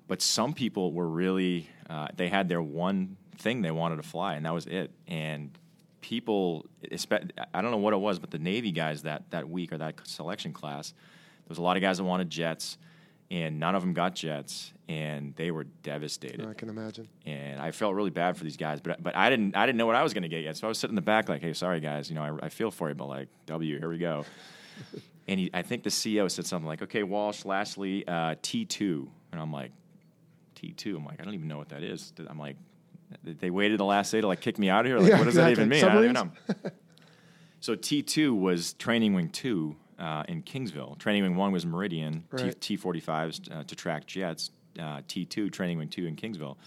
but 0.08 0.22
some 0.22 0.54
people 0.54 0.94
were 0.94 1.08
really 1.08 1.70
uh, 1.90 2.08
they 2.16 2.30
had 2.30 2.50
their 2.50 2.62
one 2.62 3.18
thing 3.38 3.62
they 3.62 3.72
wanted 3.72 3.98
to 3.98 4.04
fly, 4.04 4.36
and 4.36 4.46
that 4.46 4.54
was 4.54 4.66
it. 4.66 4.92
And 5.08 5.58
people, 6.02 6.66
I 7.54 7.62
don't 7.62 7.72
know 7.72 7.78
what 7.78 7.94
it 7.94 7.98
was, 7.98 8.20
but 8.20 8.32
the 8.32 8.40
Navy 8.40 8.72
guys 8.72 9.04
that 9.04 9.30
that 9.32 9.50
week 9.50 9.72
or 9.72 9.78
that 9.78 9.96
selection 10.04 10.54
class, 10.54 10.92
there 10.92 11.50
was 11.50 11.58
a 11.58 11.62
lot 11.62 11.78
of 11.78 11.82
guys 11.82 11.98
that 11.98 12.04
wanted 12.04 12.30
jets, 12.30 12.78
and 13.30 13.60
none 13.60 13.76
of 13.76 13.82
them 13.82 13.94
got 13.94 14.16
jets, 14.16 14.74
and 14.88 15.36
they 15.36 15.52
were 15.52 15.66
devastated. 15.66 16.46
I 16.46 16.54
can 16.54 16.70
imagine. 16.70 17.08
And 17.26 17.60
I 17.60 17.72
felt 17.72 17.94
really 17.96 18.10
bad 18.10 18.38
for 18.38 18.44
these 18.44 18.58
guys, 18.58 18.80
but 18.82 19.02
but 19.02 19.16
I 19.16 19.30
didn't 19.30 19.56
I 19.56 19.66
didn't 19.66 19.78
know 19.78 19.86
what 19.86 19.96
I 19.96 20.04
was 20.04 20.14
going 20.14 20.24
to 20.24 20.30
get 20.30 20.44
yet, 20.44 20.58
so 20.58 20.68
I 20.68 20.70
was 20.70 20.78
sitting 20.78 20.92
in 20.92 20.96
the 20.96 21.02
back 21.02 21.30
like, 21.30 21.42
hey, 21.42 21.54
sorry 21.54 21.80
guys, 21.80 22.10
you 22.10 22.16
know, 22.16 22.40
I, 22.42 22.46
I 22.46 22.50
feel 22.50 22.72
for 22.72 22.90
you, 22.90 22.96
but 22.96 23.08
like 23.08 23.28
W, 23.46 23.80
here 23.80 23.90
we 23.90 23.98
go. 23.98 24.26
and 25.28 25.40
he, 25.40 25.50
I 25.54 25.62
think 25.62 25.84
the 25.84 25.90
CEO 25.90 26.30
said 26.30 26.46
something 26.46 26.68
like, 26.68 26.82
okay, 26.84 27.04
Walsh, 27.04 27.46
lastly, 27.46 28.08
uh, 28.08 28.36
T 28.42 28.66
two, 28.66 29.10
and 29.32 29.42
I'm 29.42 29.52
like, 29.52 29.72
T 30.56 30.72
two. 30.72 30.98
I'm 30.98 31.06
like, 31.06 31.22
I 31.22 31.24
don't 31.24 31.34
even 31.34 31.48
know 31.48 31.58
what 31.58 31.70
that 31.70 31.84
is. 31.84 32.14
I'm 32.28 32.40
like, 32.40 32.58
they 33.24 33.50
waited 33.50 33.80
the 33.80 33.86
last 33.86 34.12
day 34.12 34.22
to 34.22 34.28
like 34.28 34.42
kick 34.42 34.58
me 34.58 34.70
out 34.70 34.86
of 34.86 34.90
here. 34.90 35.00
Like, 35.00 35.12
Yeah, 35.12 35.18
what 35.18 35.26
does 35.26 35.36
that 35.36 35.52
even 35.52 35.70
mean? 35.70 35.84
I 35.84 35.94
don't 35.94 36.04
even 36.04 36.14
know. 36.14 36.32
So 37.60 37.76
T 37.76 38.04
two 38.04 38.36
was 38.36 38.74
Training 38.74 39.14
Wing 39.14 39.30
two 39.30 39.76
uh, 39.98 40.24
in 40.28 40.44
Kingsville. 40.44 40.98
Training 41.00 41.24
Wing 41.24 41.36
one 41.36 41.52
was 41.52 41.66
Meridian. 41.66 42.24
Right. 42.32 42.60
T 42.62 42.78
forty 42.78 43.00
fives 43.00 43.42
uh, 43.52 43.64
to 43.64 43.76
track 43.76 44.06
jets. 44.06 44.52
Uh, 44.80 45.02
T 45.08 45.26
two 45.26 45.50
Training 45.50 45.80
Wing 45.80 45.90
two 45.90 46.06
in 46.06 46.16
Kingsville, 46.16 46.58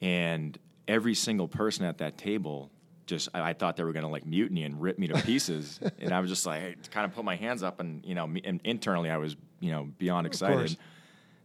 and 0.00 0.56
every 0.86 1.14
single 1.14 1.48
person 1.48 1.84
at 1.84 1.98
that 1.98 2.16
table 2.16 2.70
just 3.06 3.28
I, 3.34 3.50
I 3.50 3.52
thought 3.54 3.76
they 3.76 3.82
were 3.82 3.92
going 3.92 4.04
to 4.04 4.10
like 4.10 4.24
mutiny 4.24 4.62
and 4.62 4.80
rip 4.80 4.98
me 4.98 5.08
to 5.08 5.14
pieces, 5.22 5.80
and 5.98 6.12
I 6.12 6.20
was 6.20 6.30
just 6.30 6.46
like, 6.46 6.62
I 6.62 6.76
kind 6.90 7.04
of 7.04 7.14
put 7.14 7.24
my 7.24 7.36
hands 7.36 7.62
up, 7.62 7.80
and 7.80 8.04
you 8.04 8.14
know, 8.14 8.26
me, 8.26 8.40
and 8.44 8.60
internally 8.64 9.10
I 9.10 9.16
was 9.16 9.36
you 9.58 9.72
know 9.72 9.88
beyond 9.98 10.26
excited. 10.26 10.76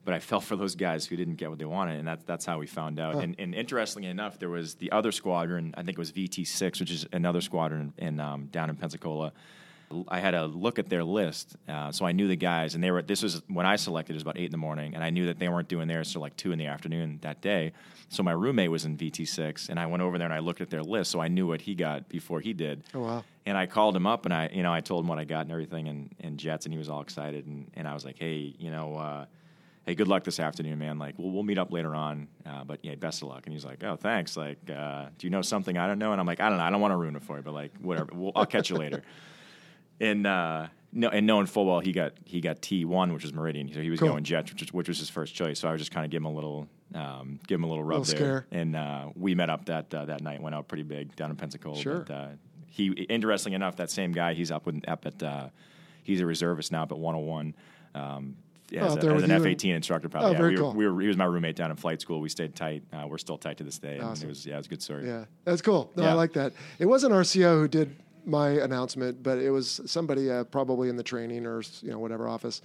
But 0.05 0.13
I 0.13 0.19
fell 0.19 0.41
for 0.41 0.55
those 0.57 0.75
guys 0.75 1.05
who 1.05 1.15
didn't 1.15 1.35
get 1.35 1.49
what 1.49 1.59
they 1.59 1.65
wanted, 1.65 1.97
and 1.99 2.07
that's 2.07 2.23
that's 2.25 2.45
how 2.45 2.59
we 2.59 2.67
found 2.67 2.99
out. 2.99 3.15
And, 3.15 3.35
and 3.39 3.55
interestingly 3.55 4.09
enough, 4.09 4.37
there 4.37 4.49
was 4.49 4.75
the 4.75 4.91
other 4.91 5.11
squadron. 5.11 5.73
I 5.77 5.83
think 5.83 5.97
it 5.97 5.97
was 5.97 6.11
VT 6.11 6.45
six, 6.45 6.79
which 6.79 6.91
is 6.91 7.05
another 7.13 7.39
squadron 7.39 7.93
in 7.97 8.19
um, 8.19 8.47
down 8.47 8.69
in 8.69 8.75
Pensacola. 8.75 9.31
I 10.07 10.19
had 10.19 10.33
a 10.33 10.45
look 10.47 10.79
at 10.79 10.89
their 10.89 11.03
list, 11.03 11.55
uh, 11.69 11.91
so 11.91 12.05
I 12.05 12.13
knew 12.13 12.27
the 12.27 12.35
guys, 12.35 12.75
and 12.75 12.83
they 12.83 12.91
were. 12.91 13.01
This 13.01 13.21
was 13.23 13.41
when 13.47 13.65
I 13.65 13.75
selected. 13.75 14.13
It 14.13 14.15
was 14.15 14.23
about 14.23 14.37
eight 14.37 14.45
in 14.45 14.51
the 14.51 14.57
morning, 14.57 14.95
and 14.95 15.03
I 15.03 15.09
knew 15.09 15.27
that 15.27 15.39
they 15.39 15.47
weren't 15.47 15.67
doing 15.67 15.87
theirs 15.87 16.11
till 16.11 16.21
like 16.21 16.35
two 16.35 16.51
in 16.51 16.59
the 16.59 16.65
afternoon 16.65 17.19
that 17.21 17.41
day. 17.41 17.73
So 18.09 18.23
my 18.23 18.31
roommate 18.31 18.71
was 18.71 18.85
in 18.85 18.97
VT 18.97 19.27
six, 19.27 19.69
and 19.69 19.79
I 19.79 19.85
went 19.85 20.03
over 20.03 20.17
there 20.17 20.25
and 20.25 20.33
I 20.33 20.39
looked 20.39 20.61
at 20.61 20.69
their 20.69 20.83
list, 20.83 21.11
so 21.11 21.19
I 21.19 21.27
knew 21.27 21.47
what 21.47 21.61
he 21.61 21.75
got 21.75 22.09
before 22.09 22.41
he 22.41 22.53
did. 22.53 22.83
Oh, 22.93 23.01
wow. 23.01 23.23
And 23.45 23.57
I 23.57 23.65
called 23.65 23.95
him 23.95 24.07
up, 24.07 24.25
and 24.25 24.33
I, 24.33 24.49
you 24.51 24.63
know, 24.63 24.73
I 24.73 24.81
told 24.81 25.03
him 25.03 25.07
what 25.07 25.19
I 25.19 25.25
got 25.25 25.41
and 25.41 25.51
everything, 25.51 25.87
and, 25.87 26.13
and 26.19 26.37
Jets, 26.37 26.65
and 26.65 26.73
he 26.73 26.77
was 26.77 26.89
all 26.89 27.01
excited, 27.01 27.45
and, 27.45 27.69
and 27.75 27.87
I 27.87 27.93
was 27.93 28.03
like, 28.03 28.17
hey, 28.19 28.55
you 28.57 28.71
know. 28.71 28.95
Uh, 28.97 29.25
Hey, 29.85 29.95
good 29.95 30.07
luck 30.07 30.23
this 30.23 30.39
afternoon, 30.39 30.79
man. 30.79 30.97
Like, 30.97 31.15
we'll, 31.17 31.31
we'll 31.31 31.43
meet 31.43 31.57
up 31.57 31.73
later 31.73 31.93
on, 31.93 32.29
uh, 32.45 32.63
but 32.63 32.79
yeah, 32.83 32.95
best 32.95 33.21
of 33.21 33.27
luck. 33.27 33.43
And 33.45 33.53
he's 33.53 33.65
like, 33.65 33.83
"Oh, 33.83 33.97
thanks. 33.97 34.37
Like, 34.37 34.57
uh, 34.69 35.07
do 35.17 35.27
you 35.27 35.31
know 35.31 35.41
something 35.41 35.77
I 35.77 35.87
don't 35.87 35.99
know?" 35.99 36.13
And 36.13 36.21
I'm 36.21 36.27
like, 36.27 36.39
"I 36.39 36.47
don't 36.47 36.57
know. 36.57 36.63
I 36.63 36.69
don't 36.69 36.79
want 36.79 36.93
to 36.93 36.97
ruin 36.97 37.15
it 37.17 37.23
for 37.23 37.35
you, 37.35 37.43
but 37.43 37.53
like, 37.53 37.75
whatever. 37.79 38.09
We'll, 38.13 38.31
I'll 38.35 38.45
catch 38.45 38.69
you 38.69 38.77
later." 38.77 39.03
and 39.99 40.25
uh, 40.25 40.67
no, 40.93 41.09
and 41.09 41.27
knowing 41.27 41.47
full 41.47 41.65
well 41.65 41.81
he 41.81 41.91
got 41.91 42.13
he 42.23 42.39
got 42.39 42.61
T 42.61 42.85
one, 42.85 43.11
which 43.11 43.23
was 43.23 43.33
Meridian, 43.33 43.73
so 43.73 43.81
he 43.81 43.89
was 43.89 43.99
Cool. 43.99 44.09
going 44.09 44.23
Jets, 44.23 44.51
which 44.53 44.61
was, 44.61 44.73
which 44.73 44.87
was 44.87 44.99
his 44.99 45.09
first 45.09 45.35
choice. 45.35 45.59
So 45.59 45.67
I 45.67 45.73
was 45.73 45.81
just 45.81 45.91
kind 45.91 46.05
of 46.05 46.11
give 46.11 46.21
him 46.21 46.27
a 46.27 46.33
little, 46.33 46.69
um, 46.95 47.39
give 47.45 47.59
him 47.59 47.65
a 47.65 47.67
little 47.67 47.83
rub 47.83 47.99
Little 47.99 48.13
there, 48.17 48.45
scare. 48.49 48.61
and 48.61 48.75
uh, 48.77 49.09
we 49.15 49.35
met 49.35 49.49
up 49.49 49.65
that 49.65 49.93
uh, 49.93 50.05
that 50.05 50.21
night, 50.21 50.41
went 50.41 50.55
out 50.55 50.69
pretty 50.69 50.83
big 50.83 51.13
down 51.17 51.29
in 51.29 51.35
Pensacola. 51.35 51.75
Sure. 51.77 52.05
But, 52.07 52.13
uh, 52.13 52.27
he, 52.67 52.87
interestingly 52.87 53.55
enough, 53.55 53.75
that 53.75 53.91
same 53.91 54.13
guy, 54.13 54.33
he's 54.33 54.49
up 54.49 54.65
with 54.65 54.81
up 54.87 55.05
at, 55.05 55.21
uh, 55.21 55.49
he's 56.03 56.21
a 56.21 56.25
reservist 56.25 56.71
now 56.71 56.83
up 56.83 56.91
at 56.93 56.97
101. 56.97 57.53
Um, 57.95 58.35
as, 58.81 58.93
up 58.93 58.97
a- 58.99 59.01
there 59.01 59.15
as 59.15 59.23
an 59.23 59.31
F 59.31 59.45
eighteen 59.45 59.75
instructor, 59.75 60.09
probably. 60.09 60.29
Oh, 60.29 60.31
yeah, 60.33 60.37
very 60.37 60.49
we, 60.51 60.55
were, 60.55 60.61
cool. 60.61 60.73
we 60.73 60.87
were. 60.87 61.01
He 61.01 61.07
was 61.07 61.17
my 61.17 61.25
roommate 61.25 61.55
down 61.55 61.69
in 61.71 61.77
flight 61.77 62.01
school. 62.01 62.19
We 62.21 62.29
stayed 62.29 62.55
tight. 62.55 62.83
Uh, 62.91 63.05
we're 63.07 63.17
still 63.17 63.37
tight 63.37 63.57
to 63.57 63.63
this 63.63 63.77
day. 63.79 63.95
And 63.97 64.03
Awesome. 64.03 64.25
it 64.25 64.29
was 64.29 64.45
yeah, 64.45 64.55
it 64.55 64.57
was 64.57 64.65
a 64.65 64.69
good 64.69 64.81
story. 64.81 65.07
Yeah, 65.07 65.25
that's 65.45 65.61
cool. 65.61 65.91
No, 65.95 66.03
I 66.05 66.13
like 66.13 66.33
that. 66.33 66.53
It 66.79 66.85
wasn't 66.85 67.13
RCO 67.13 67.59
who 67.59 67.67
did 67.67 67.95
my 68.25 68.49
announcement, 68.51 69.21
but 69.21 69.37
it 69.37 69.49
was 69.51 69.81
somebody 69.85 70.31
uh, 70.31 70.45
probably 70.45 70.87
in 70.89 70.95
the 70.95 71.03
training 71.03 71.45
or 71.45 71.61
you 71.81 71.91
know 71.91 71.99
whatever 71.99 72.27
office. 72.27 72.61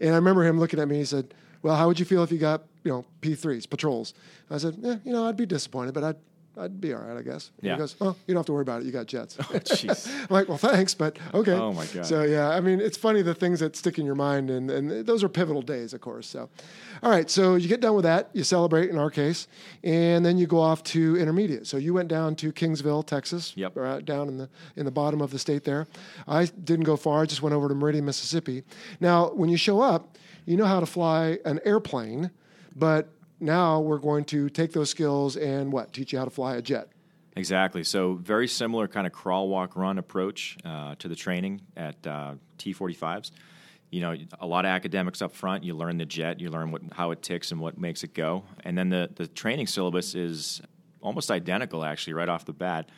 And 0.00 0.10
I 0.10 0.16
remember 0.16 0.44
him 0.44 0.58
looking 0.58 0.78
at 0.80 0.88
me. 0.88 0.96
He 0.96 1.04
said, 1.04 1.34
"Well, 1.62 1.76
how 1.76 1.88
would 1.88 1.98
you 1.98 2.04
feel 2.04 2.22
if 2.22 2.30
you 2.32 2.38
got 2.38 2.62
you 2.84 2.92
know 2.92 3.04
P 3.20 3.34
threes 3.34 3.66
patrols?" 3.66 4.14
I 4.50 4.58
said, 4.58 4.76
"Yeah, 4.80 4.96
you 5.04 5.12
know, 5.12 5.26
I'd 5.26 5.36
be 5.36 5.46
disappointed, 5.46 5.94
but 5.94 6.04
I'd." 6.04 6.16
I'd 6.60 6.80
be 6.80 6.92
all 6.92 7.00
right, 7.00 7.16
I 7.16 7.22
guess. 7.22 7.50
And 7.58 7.66
Yeah. 7.66 7.74
He 7.74 7.78
goes, 7.78 7.96
"Oh, 8.00 8.14
you 8.26 8.34
don't 8.34 8.40
have 8.40 8.46
to 8.46 8.52
worry 8.52 8.62
about 8.62 8.82
it. 8.82 8.86
You 8.86 8.92
got 8.92 9.06
jets." 9.06 9.36
Oh, 9.40 9.42
jeez. 9.44 10.06
I'm 10.22 10.26
like, 10.30 10.48
"Well, 10.48 10.58
thanks, 10.58 10.94
but 10.94 11.16
okay." 11.34 11.52
Oh, 11.54 11.72
my 11.72 11.86
God. 11.86 12.04
So 12.06 12.22
yeah, 12.22 12.50
I 12.50 12.60
mean, 12.60 12.80
it's 12.80 12.96
funny 12.98 13.22
the 13.22 13.34
things 13.34 13.60
that 13.60 13.76
stick 13.76 13.98
in 13.98 14.04
your 14.06 14.14
mind, 14.14 14.50
and 14.50 14.70
and 14.70 15.06
those 15.06 15.24
are 15.24 15.28
pivotal 15.28 15.62
days, 15.62 15.94
of 15.94 16.00
course. 16.00 16.26
So, 16.26 16.48
all 17.02 17.10
right, 17.10 17.30
so 17.30 17.54
you 17.54 17.68
get 17.68 17.80
done 17.80 17.94
with 17.94 18.04
that, 18.04 18.30
you 18.34 18.44
celebrate 18.44 18.90
in 18.90 18.98
our 18.98 19.10
case, 19.10 19.48
and 19.82 20.24
then 20.24 20.36
you 20.38 20.46
go 20.46 20.60
off 20.60 20.82
to 20.84 21.16
intermediate. 21.16 21.66
So 21.66 21.76
you 21.78 21.94
went 21.94 22.08
down 22.08 22.36
to 22.36 22.52
Kingsville, 22.52 23.06
Texas, 23.06 23.52
Yep. 23.56 23.76
or 23.76 23.86
out 23.86 24.04
down 24.04 24.28
in 24.28 24.36
the 24.36 24.48
in 24.76 24.84
the 24.84 24.90
bottom 24.90 25.20
of 25.20 25.30
the 25.30 25.38
state 25.38 25.64
there. 25.64 25.86
I 26.28 26.44
didn't 26.44 26.84
go 26.84 26.96
far; 26.96 27.22
I 27.22 27.26
just 27.26 27.42
went 27.42 27.54
over 27.54 27.68
to 27.68 27.74
Meridian, 27.74 28.04
Mississippi. 28.04 28.64
Now, 29.00 29.30
when 29.30 29.48
you 29.48 29.56
show 29.56 29.80
up, 29.80 30.18
you 30.46 30.56
know 30.56 30.66
how 30.66 30.80
to 30.80 30.86
fly 30.86 31.38
an 31.44 31.60
airplane, 31.64 32.30
but 32.76 33.08
now 33.40 33.80
we're 33.80 33.98
going 33.98 34.24
to 34.26 34.48
take 34.48 34.72
those 34.72 34.90
skills 34.90 35.36
and 35.36 35.72
what 35.72 35.92
teach 35.92 36.12
you 36.12 36.18
how 36.18 36.24
to 36.24 36.30
fly 36.30 36.56
a 36.56 36.62
jet. 36.62 36.88
Exactly. 37.36 37.84
So 37.84 38.14
very 38.14 38.48
similar 38.48 38.88
kind 38.88 39.06
of 39.06 39.12
crawl, 39.12 39.48
walk, 39.48 39.76
run 39.76 39.98
approach 39.98 40.58
uh, 40.64 40.94
to 40.98 41.08
the 41.08 41.14
training 41.14 41.62
at 41.76 42.06
uh, 42.06 42.34
T45s. 42.58 43.30
You 43.90 44.00
know, 44.02 44.16
a 44.38 44.46
lot 44.46 44.64
of 44.64 44.68
academics 44.68 45.22
up 45.22 45.32
front. 45.32 45.64
You 45.64 45.74
learn 45.74 45.96
the 45.96 46.04
jet, 46.04 46.38
you 46.38 46.50
learn 46.50 46.70
what 46.70 46.82
how 46.92 47.10
it 47.10 47.22
ticks 47.22 47.50
and 47.50 47.60
what 47.60 47.76
makes 47.76 48.04
it 48.04 48.14
go, 48.14 48.44
and 48.64 48.78
then 48.78 48.88
the 48.88 49.10
the 49.16 49.26
training 49.26 49.66
syllabus 49.66 50.14
is 50.14 50.62
almost 51.00 51.30
identical 51.30 51.84
actually 51.84 52.12
right 52.12 52.28
off 52.28 52.44
the 52.44 52.52
bat. 52.52 52.88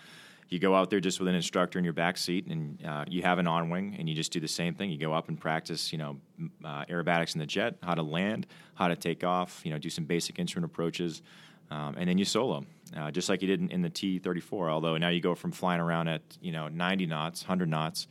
You 0.53 0.59
go 0.59 0.75
out 0.75 0.91
there 0.91 1.01
just 1.01 1.19
with 1.19 1.29
an 1.29 1.35
instructor 1.35 1.79
in 1.79 1.85
your 1.85 1.95
back 1.95 2.19
seat, 2.19 2.47
and 2.47 2.85
uh, 2.85 3.07
you 3.09 3.23
have 3.23 3.39
an 3.39 3.47
on 3.47 3.71
wing, 3.71 3.97
and 3.99 4.07
you 4.07 4.15
just 4.15 4.33
do 4.33 4.39
the 4.39 4.47
same 4.47 4.75
thing. 4.75 4.91
You 4.91 4.99
go 4.99 5.15
up 5.15 5.31
and 5.31 5.41
practice, 5.41 5.93
you 5.93 5.99
know, 5.99 6.19
uh, 6.63 6.85
aerobatics 6.85 7.35
in 7.35 7.39
the 7.39 7.47
jet, 7.47 7.77
how 7.83 7.95
to 7.95 8.03
land, 8.03 8.47
how 8.75 8.89
to 8.89 8.95
take 8.95 9.25
off, 9.25 9.63
you 9.65 9.71
know, 9.73 9.79
do 9.79 9.89
some 9.89 10.05
basic 10.05 10.39
instrument 10.39 10.71
approaches, 10.71 11.23
um, 11.71 11.95
and 11.97 12.07
then 12.07 12.19
you 12.19 12.27
solo, 12.27 12.67
uh, 12.95 13.11
just 13.11 13.31
like 13.31 13.41
you 13.41 13.49
did 13.49 13.61
in, 13.61 13.71
in 13.71 13.81
the 13.81 13.89
T-34. 13.89 14.71
Although 14.71 14.99
now 14.99 15.09
you 15.09 15.23
go 15.23 15.35
from 15.35 15.53
flying 15.53 15.81
around 15.81 16.09
at 16.09 16.21
you 16.43 16.53
know 16.53 16.69
90 16.69 17.07
knots, 17.07 17.45
100 17.45 17.67
knots, 17.67 18.07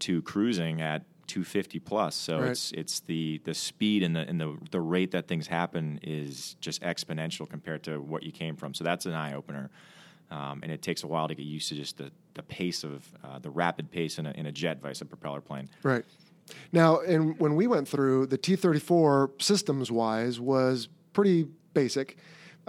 to 0.00 0.22
cruising 0.22 0.80
at 0.80 1.04
250 1.28 1.78
plus. 1.78 2.16
So 2.16 2.40
Right. 2.40 2.50
it's 2.50 2.72
it's 2.72 2.98
the 2.98 3.40
the 3.44 3.54
speed 3.54 4.02
and 4.02 4.16
the 4.16 4.28
and 4.28 4.40
the 4.40 4.56
the 4.72 4.80
rate 4.80 5.12
that 5.12 5.28
things 5.28 5.46
happen 5.46 6.00
is 6.02 6.56
just 6.60 6.82
exponential 6.82 7.48
compared 7.48 7.84
to 7.84 8.00
what 8.00 8.24
you 8.24 8.32
came 8.32 8.56
from. 8.56 8.74
So 8.74 8.82
that's 8.82 9.06
an 9.06 9.12
eye 9.12 9.34
opener. 9.34 9.70
Um, 10.30 10.60
and 10.62 10.70
it 10.70 10.80
takes 10.80 11.02
a 11.02 11.06
while 11.06 11.26
to 11.28 11.34
get 11.34 11.46
used 11.46 11.68
to 11.70 11.74
just 11.74 11.98
the, 11.98 12.10
the 12.34 12.42
pace 12.42 12.84
of 12.84 13.06
uh, 13.24 13.38
the 13.40 13.50
rapid 13.50 13.90
pace 13.90 14.18
in 14.18 14.26
a, 14.26 14.30
in 14.32 14.46
a 14.46 14.52
jet 14.52 14.80
vice 14.80 15.00
a 15.00 15.04
propeller 15.04 15.40
plane. 15.40 15.68
Right. 15.82 16.04
Now, 16.72 17.00
and 17.00 17.38
when 17.38 17.56
we 17.56 17.66
went 17.66 17.88
through 17.88 18.26
the 18.26 18.38
T34 18.38 19.42
systems 19.42 19.90
wise 19.90 20.40
was 20.40 20.88
pretty 21.12 21.48
basic. 21.74 22.16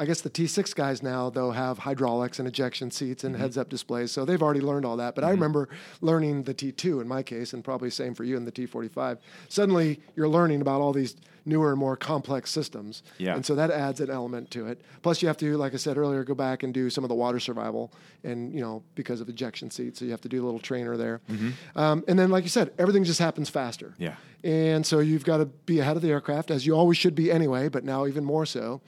I 0.01 0.05
guess 0.05 0.21
the 0.21 0.31
T6 0.31 0.73
guys 0.73 1.03
now 1.03 1.29
though 1.29 1.51
have 1.51 1.77
hydraulics 1.77 2.39
and 2.39 2.47
ejection 2.47 2.89
seats 2.89 3.23
and 3.23 3.35
mm-hmm. 3.35 3.43
heads 3.43 3.55
up 3.55 3.69
displays, 3.69 4.11
so 4.11 4.25
they've 4.25 4.41
already 4.41 4.59
learned 4.59 4.83
all 4.83 4.97
that. 4.97 5.13
But 5.13 5.23
I 5.23 5.27
mm-hmm. 5.27 5.35
remember 5.35 5.69
learning 6.01 6.43
the 6.43 6.55
T2 6.55 7.01
in 7.01 7.07
my 7.07 7.21
case, 7.21 7.53
and 7.53 7.63
probably 7.63 7.91
same 7.91 8.15
for 8.15 8.23
you 8.23 8.35
in 8.35 8.43
the 8.43 8.51
T45. 8.51 9.19
Suddenly, 9.47 9.99
you're 10.15 10.27
learning 10.27 10.61
about 10.61 10.81
all 10.81 10.91
these 10.91 11.15
newer 11.45 11.69
and 11.69 11.79
more 11.79 11.95
complex 11.95 12.49
systems, 12.49 13.03
Yeah. 13.19 13.35
and 13.35 13.45
so 13.45 13.53
that 13.53 13.69
adds 13.69 13.99
an 13.99 14.09
element 14.09 14.49
to 14.51 14.65
it. 14.65 14.81
Plus, 15.03 15.21
you 15.21 15.27
have 15.27 15.37
to, 15.37 15.55
like 15.55 15.75
I 15.75 15.77
said 15.77 15.97
earlier, 15.99 16.23
go 16.23 16.33
back 16.33 16.63
and 16.63 16.73
do 16.73 16.89
some 16.89 17.03
of 17.03 17.09
the 17.09 17.15
water 17.15 17.39
survival, 17.39 17.93
and 18.23 18.55
you 18.55 18.61
know 18.61 18.81
because 18.95 19.21
of 19.21 19.29
ejection 19.29 19.69
seats, 19.69 19.99
so 19.99 20.05
you 20.05 20.11
have 20.11 20.21
to 20.21 20.29
do 20.29 20.43
a 20.43 20.45
little 20.45 20.59
trainer 20.59 20.97
there. 20.97 21.21
Mm-hmm. 21.29 21.77
Um, 21.77 22.03
and 22.07 22.17
then, 22.17 22.31
like 22.31 22.43
you 22.43 22.49
said, 22.49 22.71
everything 22.79 23.03
just 23.03 23.19
happens 23.19 23.49
faster. 23.49 23.93
Yeah. 23.99 24.15
And 24.43 24.83
so 24.83 24.97
you've 24.97 25.25
got 25.25 25.37
to 25.37 25.45
be 25.45 25.79
ahead 25.79 25.95
of 25.95 26.01
the 26.01 26.09
aircraft, 26.09 26.49
as 26.49 26.65
you 26.65 26.75
always 26.75 26.97
should 26.97 27.13
be 27.13 27.31
anyway, 27.31 27.69
but 27.69 27.83
now 27.83 28.07
even 28.07 28.23
more 28.23 28.47
so. 28.47 28.81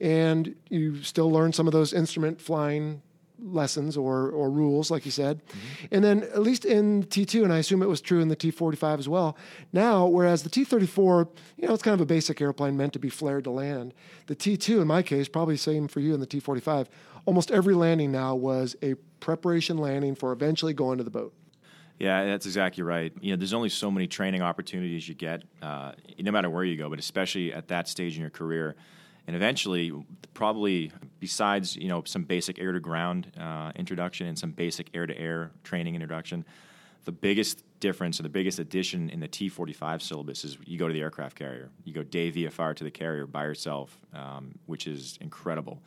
And 0.00 0.54
you 0.68 1.02
still 1.02 1.30
learn 1.30 1.52
some 1.52 1.66
of 1.66 1.72
those 1.72 1.92
instrument 1.92 2.40
flying 2.40 3.02
lessons 3.44 3.96
or, 3.96 4.30
or 4.30 4.50
rules, 4.50 4.90
like 4.90 5.04
you 5.04 5.10
said. 5.10 5.40
And 5.90 6.02
then, 6.02 6.22
at 6.22 6.42
least 6.42 6.64
in 6.64 7.04
T2, 7.04 7.42
and 7.42 7.52
I 7.52 7.58
assume 7.58 7.82
it 7.82 7.88
was 7.88 8.00
true 8.00 8.20
in 8.20 8.28
the 8.28 8.36
T45 8.36 8.98
as 8.98 9.08
well, 9.08 9.36
now, 9.72 10.06
whereas 10.06 10.42
the 10.42 10.50
T34, 10.50 11.28
you 11.58 11.66
know, 11.68 11.74
it's 11.74 11.82
kind 11.82 11.94
of 11.94 12.00
a 12.00 12.06
basic 12.06 12.40
airplane 12.40 12.76
meant 12.76 12.92
to 12.94 12.98
be 12.98 13.10
flared 13.10 13.44
to 13.44 13.50
land, 13.50 13.92
the 14.26 14.36
T2, 14.36 14.80
in 14.80 14.86
my 14.86 15.02
case, 15.02 15.28
probably 15.28 15.56
same 15.56 15.88
for 15.88 16.00
you 16.00 16.14
in 16.14 16.20
the 16.20 16.26
T45, 16.26 16.86
almost 17.26 17.50
every 17.50 17.74
landing 17.74 18.12
now 18.12 18.34
was 18.34 18.76
a 18.82 18.94
preparation 19.20 19.78
landing 19.78 20.14
for 20.14 20.32
eventually 20.32 20.72
going 20.72 20.98
to 20.98 21.04
the 21.04 21.10
boat. 21.10 21.34
Yeah, 21.98 22.24
that's 22.24 22.44
exactly 22.46 22.82
right. 22.82 23.12
You 23.20 23.32
know, 23.32 23.36
there's 23.36 23.54
only 23.54 23.68
so 23.68 23.90
many 23.90 24.08
training 24.08 24.42
opportunities 24.42 25.08
you 25.08 25.14
get, 25.14 25.42
uh, 25.62 25.92
no 26.18 26.32
matter 26.32 26.50
where 26.50 26.64
you 26.64 26.76
go, 26.76 26.90
but 26.90 26.98
especially 26.98 27.52
at 27.52 27.68
that 27.68 27.88
stage 27.88 28.16
in 28.16 28.20
your 28.20 28.30
career. 28.30 28.74
And 29.26 29.34
eventually, 29.34 29.92
probably 30.34 30.92
besides 31.20 31.76
you 31.76 31.88
know 31.88 32.02
some 32.04 32.24
basic 32.24 32.58
air 32.58 32.72
to 32.72 32.80
ground 32.80 33.32
uh, 33.38 33.72
introduction 33.76 34.26
and 34.26 34.38
some 34.38 34.52
basic 34.52 34.90
air 34.94 35.06
to 35.06 35.16
air 35.18 35.50
training 35.62 35.94
introduction, 35.94 36.44
the 37.04 37.12
biggest 37.12 37.64
difference 37.80 38.18
or 38.20 38.22
the 38.22 38.28
biggest 38.28 38.58
addition 38.58 39.10
in 39.10 39.20
the 39.20 39.28
T45 39.28 40.02
syllabus 40.02 40.44
is 40.44 40.58
you 40.64 40.78
go 40.78 40.88
to 40.88 40.94
the 40.94 41.00
aircraft 41.00 41.36
carrier. 41.36 41.70
You 41.84 41.92
go 41.92 42.02
day 42.02 42.30
VFR 42.32 42.74
to 42.76 42.84
the 42.84 42.90
carrier 42.90 43.26
by 43.26 43.44
yourself, 43.44 43.98
um, 44.14 44.58
which 44.66 44.86
is 44.86 45.18
incredible 45.20 45.82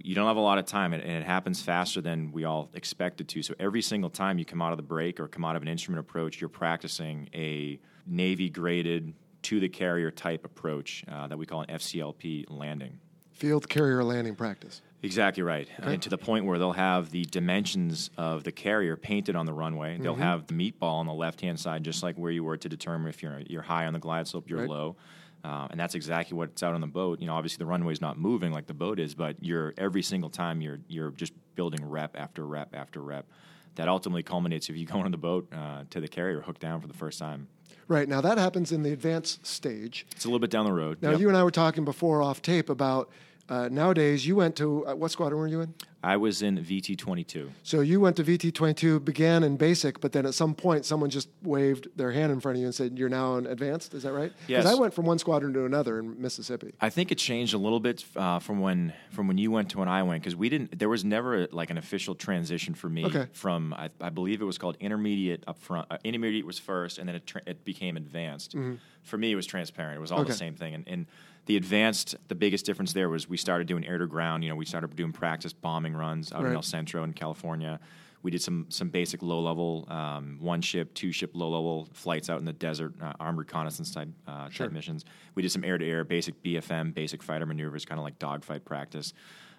you 0.00 0.14
don't 0.14 0.26
have 0.26 0.36
a 0.36 0.40
lot 0.40 0.58
of 0.58 0.64
time 0.64 0.92
and 0.92 1.02
it 1.02 1.24
happens 1.24 1.60
faster 1.60 2.00
than 2.00 2.32
we 2.32 2.44
all 2.44 2.70
expected 2.74 3.28
to 3.28 3.42
so 3.42 3.54
every 3.58 3.82
single 3.82 4.10
time 4.10 4.38
you 4.38 4.44
come 4.44 4.62
out 4.62 4.72
of 4.72 4.76
the 4.76 4.82
break 4.82 5.20
or 5.20 5.28
come 5.28 5.44
out 5.44 5.56
of 5.56 5.62
an 5.62 5.68
instrument 5.68 6.00
approach 6.00 6.40
you're 6.40 6.48
practicing 6.48 7.28
a 7.34 7.78
navy 8.06 8.48
graded 8.48 9.12
to 9.42 9.60
the 9.60 9.68
carrier 9.68 10.10
type 10.10 10.44
approach 10.44 11.04
uh, 11.10 11.26
that 11.26 11.36
we 11.38 11.46
call 11.46 11.62
an 11.62 11.68
fclp 11.68 12.44
landing 12.48 12.98
Field 13.32 13.68
carrier 13.68 14.04
landing 14.04 14.36
practice. 14.36 14.82
Exactly 15.02 15.42
right. 15.42 15.66
And 15.78 16.00
to 16.02 16.08
the 16.08 16.18
point 16.18 16.44
where 16.44 16.60
they'll 16.60 16.70
have 16.72 17.10
the 17.10 17.24
dimensions 17.24 18.08
of 18.16 18.44
the 18.44 18.52
carrier 18.52 18.96
painted 18.96 19.34
on 19.34 19.46
the 19.46 19.52
runway. 19.52 19.98
They'll 19.98 20.12
Mm-hmm. 20.12 20.22
have 20.22 20.46
the 20.46 20.54
meatball 20.54 21.00
on 21.00 21.06
the 21.06 21.12
left 21.14 21.40
hand 21.40 21.58
side, 21.58 21.82
just 21.82 22.04
like 22.04 22.14
where 22.16 22.30
you 22.30 22.44
were 22.44 22.56
to 22.56 22.68
determine 22.68 23.08
if 23.08 23.20
you're 23.20 23.40
you're 23.48 23.62
high 23.62 23.86
on 23.86 23.94
the 23.94 23.98
glide 23.98 24.28
slope, 24.28 24.48
you're 24.48 24.60
Right. 24.60 24.68
low. 24.68 24.96
Uh, 25.42 25.66
and 25.72 25.80
that's 25.80 25.96
exactly 25.96 26.36
what's 26.36 26.62
out 26.62 26.72
on 26.74 26.80
the 26.80 26.86
boat. 26.86 27.20
You 27.20 27.26
know, 27.26 27.34
obviously 27.34 27.58
the 27.58 27.66
runway's 27.66 28.00
not 28.00 28.16
moving 28.16 28.52
like 28.52 28.66
the 28.68 28.74
boat 28.74 29.00
is, 29.00 29.16
but 29.16 29.42
you're 29.42 29.74
every 29.76 30.02
single 30.02 30.30
time 30.30 30.60
you're 30.60 30.78
you're 30.86 31.10
just 31.10 31.32
building 31.56 31.84
rep 31.84 32.14
after 32.16 32.46
rep 32.46 32.72
after 32.76 33.02
rep. 33.02 33.26
That 33.74 33.88
ultimately 33.88 34.22
culminates 34.22 34.68
if 34.68 34.76
you 34.76 34.86
go 34.86 34.98
on 35.00 35.10
the 35.10 35.16
boat 35.16 35.48
uh, 35.52 35.82
to 35.90 36.00
the 36.00 36.06
carrier 36.06 36.42
hooked 36.42 36.60
down 36.60 36.80
for 36.80 36.86
the 36.86 36.94
first 36.94 37.18
time. 37.18 37.48
Right. 37.88 38.08
Now, 38.08 38.20
that 38.20 38.38
happens 38.38 38.72
in 38.72 38.82
the 38.82 38.92
advanced 38.92 39.44
stage. 39.46 40.06
It's 40.12 40.24
a 40.24 40.28
little 40.28 40.38
bit 40.38 40.50
down 40.50 40.64
the 40.64 40.72
road. 40.72 40.98
Now, 41.02 41.10
Yep. 41.10 41.20
you 41.20 41.28
and 41.28 41.36
I 41.36 41.42
were 41.42 41.50
talking 41.50 41.84
before 41.84 42.22
off 42.22 42.42
tape 42.42 42.68
about 42.70 43.10
Uh, 43.48 43.68
nowadays, 43.70 44.24
you 44.26 44.36
went 44.36 44.56
to 44.56 44.86
uh, 44.86 44.94
what 44.94 45.10
squadron 45.10 45.38
were 45.38 45.48
you 45.48 45.60
in? 45.60 45.74
I 46.04 46.16
was 46.16 46.42
in 46.42 46.58
VT 46.58 46.98
22. 46.98 47.50
So 47.62 47.80
you 47.80 48.00
went 48.00 48.16
to 48.16 48.24
VT 48.24 48.52
22, 48.52 49.00
began 49.00 49.42
in 49.44 49.56
basic, 49.56 50.00
but 50.00 50.12
then 50.12 50.26
at 50.26 50.34
some 50.34 50.54
point, 50.54 50.84
someone 50.84 51.10
just 51.10 51.28
waved 51.42 51.88
their 51.96 52.10
hand 52.12 52.32
in 52.32 52.40
front 52.40 52.56
of 52.56 52.60
you 52.60 52.66
and 52.66 52.74
said, 52.74 52.98
You're 52.98 53.08
now 53.08 53.36
in 53.36 53.46
advanced. 53.46 53.94
Is 53.94 54.02
that 54.02 54.12
right? 54.12 54.32
Yes. 54.48 54.64
Because 54.64 54.76
I 54.76 54.80
went 54.80 54.94
from 54.94 55.06
one 55.06 55.18
squadron 55.18 55.52
to 55.54 55.64
another 55.64 56.00
in 56.00 56.20
Mississippi. 56.20 56.72
I 56.80 56.90
think 56.90 57.12
it 57.12 57.18
changed 57.18 57.54
a 57.54 57.58
little 57.58 57.80
bit 57.80 58.04
uh, 58.16 58.38
from 58.40 58.60
when 58.60 58.92
from 59.10 59.28
when 59.28 59.38
you 59.38 59.50
went 59.50 59.70
to 59.70 59.78
when 59.78 59.88
I 59.88 60.02
went 60.02 60.22
because 60.22 60.34
we 60.36 60.48
didn't. 60.48 60.78
There 60.78 60.88
was 60.88 61.04
never 61.04 61.46
like 61.52 61.70
an 61.70 61.78
official 61.78 62.14
transition 62.14 62.74
for 62.74 62.88
me 62.88 63.04
Okay. 63.06 63.26
from 63.32 63.72
I, 63.74 63.90
I 64.00 64.08
believe 64.10 64.42
it 64.42 64.44
was 64.46 64.58
called 64.58 64.76
intermediate 64.80 65.44
up 65.46 65.58
front. 65.58 65.86
Uh, 65.90 65.98
intermediate 66.04 66.44
was 66.46 66.58
first, 66.58 66.98
and 66.98 67.08
then 67.08 67.16
it, 67.16 67.26
tra- 67.26 67.42
it 67.46 67.64
became 67.64 67.96
advanced. 67.96 68.56
For 69.02 69.18
me, 69.18 69.32
it 69.32 69.34
was 69.36 69.46
transparent. 69.46 69.96
It 69.98 70.00
was 70.00 70.10
all 70.12 70.18
Mm-hmm. 70.18 70.22
Okay. 70.26 70.32
the 70.32 70.38
same 70.38 70.54
thing. 70.54 70.74
And, 70.74 70.84
and 70.88 71.06
the 71.46 71.56
advanced, 71.56 72.14
the 72.28 72.34
biggest 72.34 72.64
difference 72.66 72.92
there 72.92 73.08
was 73.08 73.28
we 73.28 73.36
started 73.36 73.66
doing 73.66 73.84
air 73.86 73.98
to 73.98 74.06
ground. 74.06 74.44
You 74.44 74.50
know, 74.50 74.56
we 74.56 74.64
started 74.64 74.94
doing 74.94 75.12
practice 75.12 75.52
bombing 75.52 75.94
runs 75.94 76.32
out 76.32 76.42
Right. 76.42 76.50
in 76.50 76.54
El 76.56 76.62
Centro 76.62 77.02
in 77.04 77.12
California. 77.12 77.80
We 78.22 78.30
did 78.30 78.40
some 78.40 78.66
some 78.68 78.88
basic 78.90 79.20
low 79.22 79.40
level, 79.40 79.84
um, 79.88 80.38
one 80.40 80.60
ship, 80.60 80.94
two 80.94 81.10
ship 81.10 81.32
low 81.34 81.48
level 81.50 81.88
flights 81.92 82.30
out 82.30 82.38
in 82.38 82.44
the 82.44 82.52
desert, 82.52 82.94
uh, 83.02 83.12
armed 83.18 83.38
reconnaissance 83.38 83.90
type 83.92 84.08
uh, 84.28 84.48
Sure. 84.48 84.66
type 84.66 84.72
missions. 84.74 85.04
We 85.34 85.42
did 85.42 85.50
some 85.50 85.64
air 85.64 85.76
to 85.76 85.84
air, 85.84 86.04
basic 86.04 86.40
BFM, 86.44 86.94
basic 86.94 87.20
fighter 87.22 87.46
maneuvers, 87.46 87.84
kind 87.84 87.98
of 87.98 88.04
like 88.04 88.20
dogfight 88.20 88.64
practice, 88.64 89.12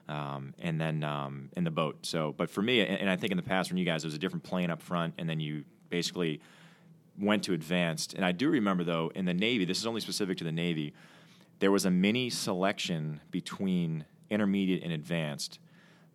um, 0.07 0.53
and 0.59 0.79
then 0.79 1.03
um, 1.03 1.49
in 1.57 1.65
the 1.65 1.71
boat. 1.71 2.05
So, 2.05 2.33
but 2.37 2.49
for 2.49 2.61
me, 2.61 2.79
and, 2.79 3.01
and 3.01 3.09
I 3.09 3.17
think 3.17 3.31
in 3.31 3.37
the 3.37 3.43
past 3.43 3.69
when 3.69 3.77
you 3.77 3.83
guys, 3.83 4.03
there 4.03 4.07
was 4.07 4.15
a 4.15 4.19
different 4.19 4.43
plane 4.43 4.69
up 4.71 4.81
front, 4.81 5.15
and 5.17 5.27
then 5.29 5.41
you 5.41 5.65
basically 5.89 6.39
went 7.19 7.43
to 7.43 7.53
advanced. 7.53 8.13
And 8.13 8.23
I 8.23 8.31
do 8.31 8.49
remember 8.49 8.85
though 8.85 9.11
in 9.13 9.25
the 9.25 9.33
Navy, 9.33 9.65
this 9.65 9.77
is 9.77 9.85
only 9.85 9.99
specific 9.99 10.37
to 10.37 10.43
the 10.45 10.51
Navy, 10.53 10.93
there 11.59 11.71
was 11.71 11.85
a 11.85 11.91
mini 11.91 12.29
selection 12.29 13.21
between 13.31 14.05
intermediate 14.29 14.83
and 14.83 14.91
advanced 14.91 15.59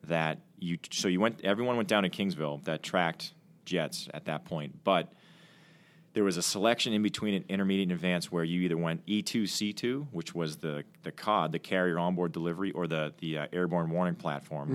that 0.05 0.39
you 0.59 0.79
so 0.91 1.09
you 1.09 1.21
went 1.21 1.41
everyone 1.45 1.77
went 1.77 1.89
down 1.89 2.03
to 2.03 2.11
Kingsville 2.11 2.65
that 2.65 2.83
tracked 2.83 3.33
jets 3.65 4.09
at 4.15 4.25
that 4.27 4.45
point, 4.45 4.83
but 4.85 5.13
there 6.15 6.25
was 6.25 6.37
a 6.37 6.43
selection 6.43 6.93
in 6.93 7.03
between 7.03 7.35
an 7.35 7.45
intermediate 7.49 7.87
and 7.87 7.93
advanced 7.93 8.33
where 8.33 8.43
you 8.43 8.63
either 8.63 8.77
went 8.77 9.07
E2 9.07 9.43
C2, 9.45 10.07
which 10.11 10.35
was 10.35 10.57
the 10.57 10.85
the 11.03 11.13
COD, 11.13 11.53
the 11.53 11.59
carrier 11.59 11.99
onboard 11.99 12.33
delivery, 12.33 12.73
or 12.73 12.87
the 12.87 13.13
the 13.19 13.39
uh, 13.39 13.47
airborne 13.53 13.91
warning 13.91 14.15
platform. 14.15 14.69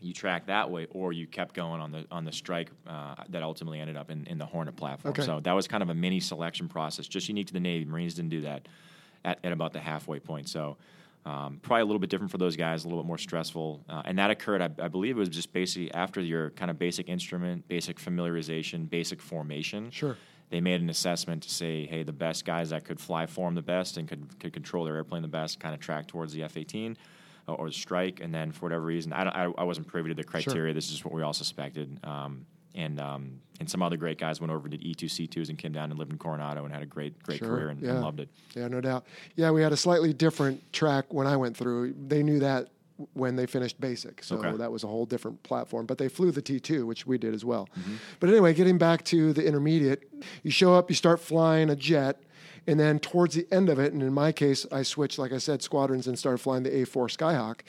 You 0.00 0.12
tracked 0.12 0.46
that 0.46 0.70
way, 0.70 0.86
or 0.90 1.12
you 1.12 1.26
kept 1.26 1.54
going 1.54 1.80
on 1.80 1.90
the 1.90 2.06
on 2.12 2.24
the 2.24 2.30
strike 2.32 2.70
uh, 2.86 3.16
that 3.30 3.42
ultimately 3.42 3.80
ended 3.80 3.96
up 3.96 4.10
in, 4.10 4.26
in 4.26 4.38
the 4.38 4.46
Hornet 4.46 4.76
platform. 4.76 5.10
Okay. 5.10 5.22
So 5.22 5.40
that 5.40 5.52
was 5.52 5.66
kind 5.66 5.82
of 5.82 5.88
a 5.88 5.94
mini 5.94 6.20
selection 6.20 6.68
process, 6.68 7.08
just 7.08 7.28
unique 7.28 7.48
to 7.48 7.52
the 7.52 7.60
Navy. 7.60 7.84
Marines 7.84 8.14
didn't 8.14 8.30
do 8.30 8.42
that 8.42 8.68
at, 9.28 9.38
at 9.44 9.52
about 9.52 9.72
the 9.72 9.80
halfway 9.80 10.18
point. 10.18 10.48
So 10.48 10.76
um, 11.24 11.60
probably 11.62 11.82
a 11.82 11.84
little 11.84 11.98
bit 11.98 12.10
different 12.10 12.30
for 12.30 12.38
those 12.38 12.56
guys, 12.56 12.84
a 12.84 12.88
little 12.88 13.02
bit 13.02 13.06
more 13.06 13.18
stressful. 13.18 13.84
Uh, 13.88 14.02
and 14.04 14.18
that 14.18 14.30
occurred, 14.30 14.62
I, 14.62 14.70
I 14.82 14.88
believe, 14.88 15.16
it 15.16 15.20
was 15.20 15.28
just 15.28 15.52
basically 15.52 15.92
after 15.92 16.20
your 16.20 16.50
kind 16.50 16.70
of 16.70 16.78
basic 16.78 17.08
instrument, 17.08 17.68
basic 17.68 17.98
familiarization, 17.98 18.88
basic 18.88 19.20
formation. 19.20 19.90
Sure. 19.90 20.16
They 20.50 20.62
made 20.62 20.80
an 20.80 20.88
assessment 20.88 21.42
to 21.42 21.50
say, 21.50 21.84
hey, 21.84 22.02
the 22.02 22.12
best 22.12 22.46
guys 22.46 22.70
that 22.70 22.84
could 22.84 22.98
fly 22.98 23.26
form 23.26 23.54
the 23.54 23.62
best 23.62 23.98
and 23.98 24.08
could, 24.08 24.40
could 24.40 24.54
control 24.54 24.84
their 24.84 24.96
airplane 24.96 25.20
the 25.20 25.28
best 25.28 25.60
kind 25.60 25.74
of 25.74 25.80
track 25.80 26.06
towards 26.06 26.32
the 26.32 26.42
F 26.42 26.56
18 26.56 26.96
or, 27.46 27.56
or 27.56 27.66
the 27.66 27.74
strike. 27.74 28.20
And 28.20 28.34
then 28.34 28.50
for 28.50 28.60
whatever 28.60 28.84
reason, 28.84 29.12
I, 29.12 29.24
don't, 29.24 29.36
I, 29.36 29.52
I 29.58 29.64
wasn't 29.64 29.86
privy 29.86 30.08
to 30.08 30.14
the 30.14 30.24
criteria. 30.24 30.72
This 30.72 30.90
is 30.90 31.04
what 31.04 31.12
we 31.12 31.20
all 31.20 31.34
suspected. 31.34 32.00
Um, 32.02 32.46
and 32.74 33.00
um, 33.00 33.40
and 33.60 33.68
some 33.68 33.82
other 33.82 33.96
great 33.96 34.18
guys 34.18 34.40
went 34.40 34.52
over 34.52 34.68
and 34.68 34.70
did 34.72 34.82
E 34.82 34.94
E2 34.94 35.28
C2s 35.28 35.48
and 35.48 35.58
came 35.58 35.72
down 35.72 35.90
and 35.90 35.98
lived 35.98 36.12
in 36.12 36.18
Coronado 36.18 36.64
and 36.64 36.72
had 36.72 36.82
a 36.82 36.86
great 36.86 37.20
great 37.22 37.38
Sure, 37.38 37.48
career 37.48 37.68
and, 37.70 37.82
and 37.82 38.00
loved 38.00 38.20
it. 38.20 38.28
Yeah, 38.54 38.68
no 38.68 38.80
doubt. 38.80 39.04
Yeah, 39.36 39.50
we 39.50 39.62
had 39.62 39.72
a 39.72 39.76
slightly 39.76 40.12
different 40.12 40.72
track 40.72 41.12
when 41.12 41.26
I 41.26 41.36
went 41.36 41.56
through. 41.56 41.94
They 42.06 42.22
knew 42.22 42.38
that 42.40 42.68
when 43.14 43.36
they 43.36 43.46
finished 43.46 43.80
basic, 43.80 44.24
so 44.24 44.36
Okay. 44.38 44.56
that 44.56 44.72
was 44.72 44.82
a 44.82 44.88
whole 44.88 45.06
different 45.06 45.42
platform. 45.44 45.86
But 45.86 45.98
they 45.98 46.08
flew 46.08 46.30
the 46.32 46.42
T2, 46.42 46.84
which 46.84 47.06
we 47.06 47.16
did 47.16 47.32
as 47.32 47.44
well. 47.44 47.68
Mm-hmm. 47.78 47.94
But 48.20 48.28
anyway, 48.30 48.54
getting 48.54 48.76
back 48.76 49.04
to 49.04 49.32
the 49.32 49.44
intermediate, 49.46 50.10
you 50.42 50.50
show 50.50 50.74
up, 50.74 50.90
you 50.90 50.96
start 50.96 51.20
flying 51.20 51.70
a 51.70 51.76
jet. 51.76 52.20
And 52.66 52.78
then 52.78 52.98
towards 52.98 53.34
the 53.34 53.46
end 53.50 53.70
of 53.70 53.78
it, 53.78 53.94
and 53.94 54.02
in 54.02 54.12
my 54.12 54.30
case, 54.30 54.66
I 54.70 54.82
switched, 54.82 55.18
like 55.18 55.32
I 55.32 55.38
said, 55.38 55.62
squadrons 55.62 56.06
and 56.06 56.18
started 56.18 56.36
flying 56.38 56.64
the 56.64 56.70
A4 56.70 57.08
Skyhawk. 57.16 57.60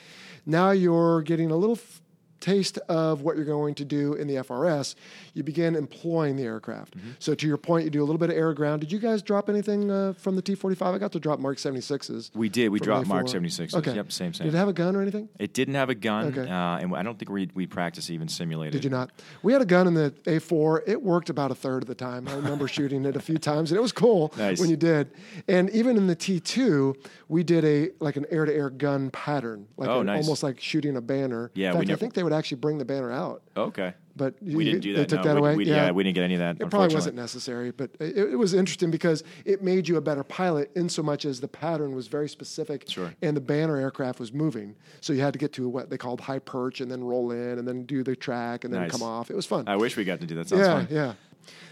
Now 0.44 0.72
you're 0.72 1.22
getting 1.22 1.50
a 1.50 1.56
little 1.56 1.76
f- 1.76 2.02
taste 2.40 2.78
of 2.88 3.22
what 3.22 3.36
you're 3.36 3.44
going 3.44 3.74
to 3.76 3.84
do 3.84 4.14
in 4.14 4.26
the 4.26 4.34
FRS. 4.36 4.94
You 5.34 5.42
begin 5.42 5.76
employing 5.76 6.36
the 6.36 6.44
aircraft. 6.44 6.96
Mm-hmm. 6.96 7.10
So 7.18 7.34
to 7.34 7.46
your 7.46 7.56
point, 7.56 7.84
you 7.84 7.90
do 7.90 8.00
a 8.02 8.06
little 8.06 8.18
bit 8.18 8.30
of 8.30 8.36
air 8.36 8.52
ground. 8.54 8.80
Did 8.80 8.90
you 8.92 8.98
guys 8.98 9.22
drop 9.22 9.48
anything 9.48 9.90
uh, 9.90 10.14
from 10.14 10.36
the 10.36 10.42
T45? 10.42 10.94
I 10.94 10.98
got 10.98 11.12
to 11.12 11.20
drop 11.20 11.38
Mark 11.38 11.58
76s. 11.58 12.30
We 12.34 12.48
did. 12.48 12.70
We 12.70 12.80
dropped 12.80 13.06
Mark 13.06 13.26
A4. 13.26 13.40
76s. 13.42 13.74
Okay. 13.74 13.94
Yep, 13.94 14.12
same, 14.12 14.32
same. 14.34 14.46
Did 14.46 14.54
it 14.54 14.58
have 14.58 14.68
a 14.68 14.72
gun 14.72 14.96
or 14.96 15.02
anything? 15.02 15.28
It 15.38 15.52
didn't 15.52 15.74
have 15.74 15.90
a 15.90 15.94
gun, 15.94 16.26
Okay. 16.26 16.50
uh, 16.50 16.78
and 16.78 16.94
I 16.96 17.02
don't 17.02 17.18
think 17.18 17.30
we 17.30 17.48
we 17.54 17.66
practiced 17.66 18.10
even 18.10 18.28
simulated. 18.28 18.72
Did 18.72 18.84
you 18.84 18.90
not? 18.90 19.10
We 19.42 19.52
had 19.52 19.62
a 19.62 19.66
gun 19.66 19.86
in 19.86 19.94
the 19.94 20.10
A4. 20.24 20.82
It 20.86 21.02
worked 21.02 21.30
about 21.30 21.50
a 21.50 21.54
third 21.54 21.82
of 21.82 21.88
the 21.88 21.94
time. 21.94 22.26
I 22.28 22.34
remember 22.34 22.66
shooting 22.76 23.04
it 23.04 23.16
a 23.16 23.20
few 23.20 23.38
times, 23.38 23.70
and 23.70 23.78
it 23.78 23.82
was 23.82 23.92
cool 23.92 24.32
Nice. 24.36 24.60
when 24.60 24.70
you 24.70 24.76
did. 24.76 25.10
And 25.48 25.68
even 25.70 25.96
in 25.96 26.06
the 26.06 26.16
T2, 26.16 26.96
we 27.28 27.42
did 27.42 27.64
a 27.64 27.90
like 28.00 28.16
an 28.16 28.26
air-to-air 28.30 28.70
gun 28.70 29.10
pattern, 29.10 29.66
like 29.76 29.88
Oh, 29.88 30.00
an- 30.00 30.06
nice. 30.06 30.24
almost 30.24 30.42
like 30.42 30.60
shooting 30.60 30.96
a 30.96 31.00
banner. 31.00 31.50
Yeah, 31.54 31.72
in 31.72 31.78
we 31.78 31.86
fact, 31.86 31.96
I 31.96 32.00
think 32.00 32.14
they 32.14 32.22
would 32.22 32.29
actually 32.32 32.58
bring 32.58 32.78
the 32.78 32.84
banner 32.84 33.10
out, 33.10 33.42
Okay. 33.56 33.94
but 34.16 34.34
We 34.42 34.64
didn't 34.64 34.80
do 34.80 34.94
that. 34.94 35.08
They 35.08 35.16
took 35.16 35.24
no. 35.24 35.34
that 35.34 35.40
we, 35.40 35.48
away. 35.48 35.56
we- 35.56 35.64
yeah. 35.66 35.90
we 35.90 36.02
didn't 36.04 36.14
get 36.14 36.24
any 36.24 36.34
of 36.34 36.40
that. 36.40 36.60
It 36.60 36.70
probably 36.70 36.94
wasn't 36.94 37.16
necessary, 37.16 37.70
but 37.70 37.90
it, 38.00 38.16
it 38.16 38.36
was 38.38 38.54
interesting 38.54 38.90
because 38.90 39.22
it 39.44 39.62
made 39.62 39.88
you 39.88 39.96
a 39.96 40.00
better 40.00 40.22
pilot 40.24 40.70
in 40.76 40.88
so 40.88 41.02
much 41.02 41.24
as 41.24 41.40
the 41.40 41.48
pattern 41.48 41.94
was 41.94 42.06
very 42.08 42.28
specific 42.28 42.84
Sure. 42.88 43.12
and 43.22 43.36
the 43.36 43.40
banner 43.40 43.76
aircraft 43.76 44.20
was 44.20 44.32
moving. 44.32 44.74
So 45.00 45.12
you 45.12 45.20
had 45.20 45.32
to 45.32 45.38
get 45.38 45.52
to 45.54 45.68
what 45.68 45.90
they 45.90 45.98
called 45.98 46.20
high 46.20 46.38
perch 46.40 46.80
and 46.80 46.90
then 46.90 47.02
roll 47.04 47.30
in 47.32 47.58
and 47.58 47.66
then 47.66 47.84
do 47.84 48.02
the 48.02 48.14
track 48.16 48.64
and 48.64 48.72
then 48.72 48.82
Nice. 48.82 48.90
come 48.90 49.02
off. 49.02 49.30
It 49.30 49.36
was 49.36 49.46
fun. 49.46 49.64
I 49.68 49.76
wish 49.76 49.96
we 49.96 50.04
got 50.04 50.20
to 50.20 50.26
do 50.26 50.34
that. 50.36 50.48
Sounds 50.48 50.60
yeah, 50.60 50.74
fun. 50.74 50.88
yeah. 50.90 51.12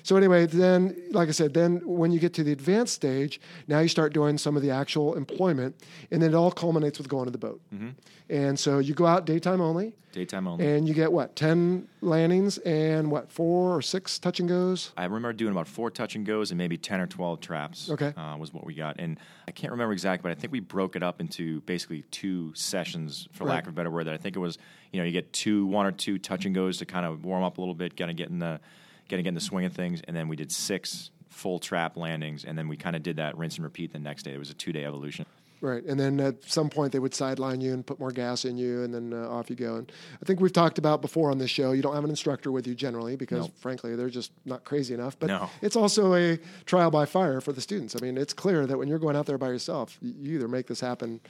So 0.02 0.16
anyway, 0.16 0.46
then, 0.46 0.96
like 1.10 1.28
I 1.28 1.32
said, 1.32 1.52
then 1.54 1.80
when 1.84 2.12
you 2.12 2.18
get 2.18 2.32
to 2.34 2.44
the 2.44 2.52
advanced 2.52 2.94
stage, 2.94 3.40
now 3.66 3.80
you 3.80 3.88
start 3.88 4.12
doing 4.14 4.38
some 4.38 4.56
of 4.56 4.62
the 4.62 4.70
actual 4.70 5.14
employment, 5.14 5.76
and 6.10 6.22
then 6.22 6.30
it 6.30 6.34
all 6.36 6.50
culminates 6.50 6.98
with 6.98 7.08
going 7.08 7.26
to 7.26 7.30
the 7.30 7.38
boat. 7.38 7.60
Mm-hmm. 7.74 7.88
And 8.30 8.58
so 8.58 8.78
you 8.78 8.94
go 8.94 9.06
out 9.06 9.24
daytime 9.26 9.60
only, 9.60 9.94
Daytime 10.12 10.46
only. 10.46 10.66
and 10.66 10.86
you 10.88 10.92
get 10.94 11.10
what 11.12 11.34
ten 11.36 11.88
landings 12.02 12.58
and 12.58 13.10
what 13.10 13.30
four 13.30 13.74
or 13.76 13.82
six 13.82 14.18
touch 14.18 14.40
and 14.40 14.48
goes. 14.48 14.92
I 14.96 15.04
remember 15.04 15.32
doing 15.32 15.52
about 15.52 15.66
four 15.68 15.90
touch 15.90 16.14
and 16.14 16.24
goes 16.26 16.50
and 16.50 16.58
maybe 16.58 16.76
10 16.76 17.00
or 17.00 17.06
12 17.06 17.40
traps. 17.40 17.90
Okay. 17.90 18.12
Uh, 18.16 18.36
was 18.38 18.52
what 18.52 18.64
we 18.66 18.74
got. 18.74 18.96
And 18.98 19.18
I 19.46 19.50
can't 19.50 19.70
remember 19.70 19.92
exactly, 19.92 20.28
but 20.30 20.36
I 20.36 20.40
think 20.40 20.52
we 20.52 20.60
broke 20.60 20.94
it 20.96 21.02
up 21.02 21.20
into 21.20 21.60
basically 21.62 22.02
two 22.10 22.52
sessions, 22.54 23.28
for 23.32 23.44
Right. 23.44 23.54
lack 23.54 23.64
of 23.66 23.72
a 23.72 23.76
better 23.76 23.90
word. 23.90 24.04
That 24.06 24.14
I 24.14 24.18
think 24.18 24.36
it 24.36 24.40
was, 24.40 24.58
you 24.92 25.00
know, 25.00 25.04
you 25.06 25.12
get 25.12 25.32
two, 25.32 25.66
one 25.66 25.86
or 25.86 25.92
two 25.92 26.18
touch 26.18 26.44
and 26.44 26.54
goes 26.54 26.78
to 26.78 26.86
kind 26.86 27.06
of 27.06 27.24
warm 27.24 27.42
up 27.44 27.58
a 27.58 27.60
little 27.60 27.74
bit, 27.74 27.96
kind 27.96 28.10
of 28.10 28.16
get 28.16 28.28
in 28.28 28.38
the, 28.40 28.60
kind 29.08 29.20
of 29.20 29.24
get 29.24 29.28
in 29.28 29.34
the 29.34 29.40
swing 29.40 29.64
of 29.64 29.72
things. 29.72 30.00
And 30.06 30.16
then 30.16 30.28
we 30.28 30.36
did 30.36 30.52
six 30.52 31.10
full 31.28 31.58
trap 31.58 31.96
landings. 31.96 32.44
And 32.44 32.56
then 32.58 32.68
we 32.68 32.76
kind 32.76 32.96
of 32.96 33.02
did 33.02 33.16
that 33.16 33.36
rinse 33.38 33.56
and 33.56 33.64
repeat 33.64 33.92
the 33.92 33.98
next 33.98 34.24
day. 34.24 34.32
It 34.32 34.38
was 34.38 34.50
a 34.50 34.54
two 34.54 34.72
day 34.72 34.84
evolution. 34.84 35.26
Right, 35.60 35.82
and 35.86 35.98
then 35.98 36.20
at 36.20 36.44
some 36.44 36.70
point 36.70 36.92
they 36.92 37.00
would 37.00 37.14
sideline 37.14 37.60
you 37.60 37.72
and 37.72 37.84
put 37.84 37.98
more 37.98 38.12
gas 38.12 38.44
in 38.44 38.56
you, 38.56 38.84
and 38.84 38.94
then 38.94 39.12
uh, 39.12 39.28
off 39.28 39.50
you 39.50 39.56
go. 39.56 39.74
And 39.74 39.90
I 40.22 40.24
think 40.24 40.38
we've 40.40 40.52
talked 40.52 40.78
about 40.78 41.02
before 41.02 41.32
on 41.32 41.38
this 41.38 41.50
show. 41.50 41.72
You 41.72 41.82
don't 41.82 41.96
have 41.96 42.04
an 42.04 42.10
instructor 42.10 42.52
with 42.52 42.64
you 42.68 42.76
generally 42.76 43.16
because, 43.16 43.46
No. 43.46 43.52
frankly, 43.58 43.96
they're 43.96 44.08
just 44.08 44.30
not 44.44 44.62
crazy 44.62 44.94
enough. 44.94 45.18
But 45.18 45.26
No. 45.26 45.50
it's 45.60 45.74
also 45.74 46.14
a 46.14 46.38
trial 46.64 46.92
by 46.92 47.06
fire 47.06 47.40
for 47.40 47.52
the 47.52 47.60
students. 47.60 47.96
I 47.96 47.98
mean, 48.00 48.16
it's 48.16 48.32
clear 48.32 48.66
that 48.66 48.78
when 48.78 48.86
you're 48.86 49.00
going 49.00 49.16
out 49.16 49.26
there 49.26 49.36
by 49.36 49.48
yourself, 49.48 49.98
you 50.00 50.36
either 50.36 50.46
make 50.46 50.68
this 50.68 50.78
happen, 50.78 51.20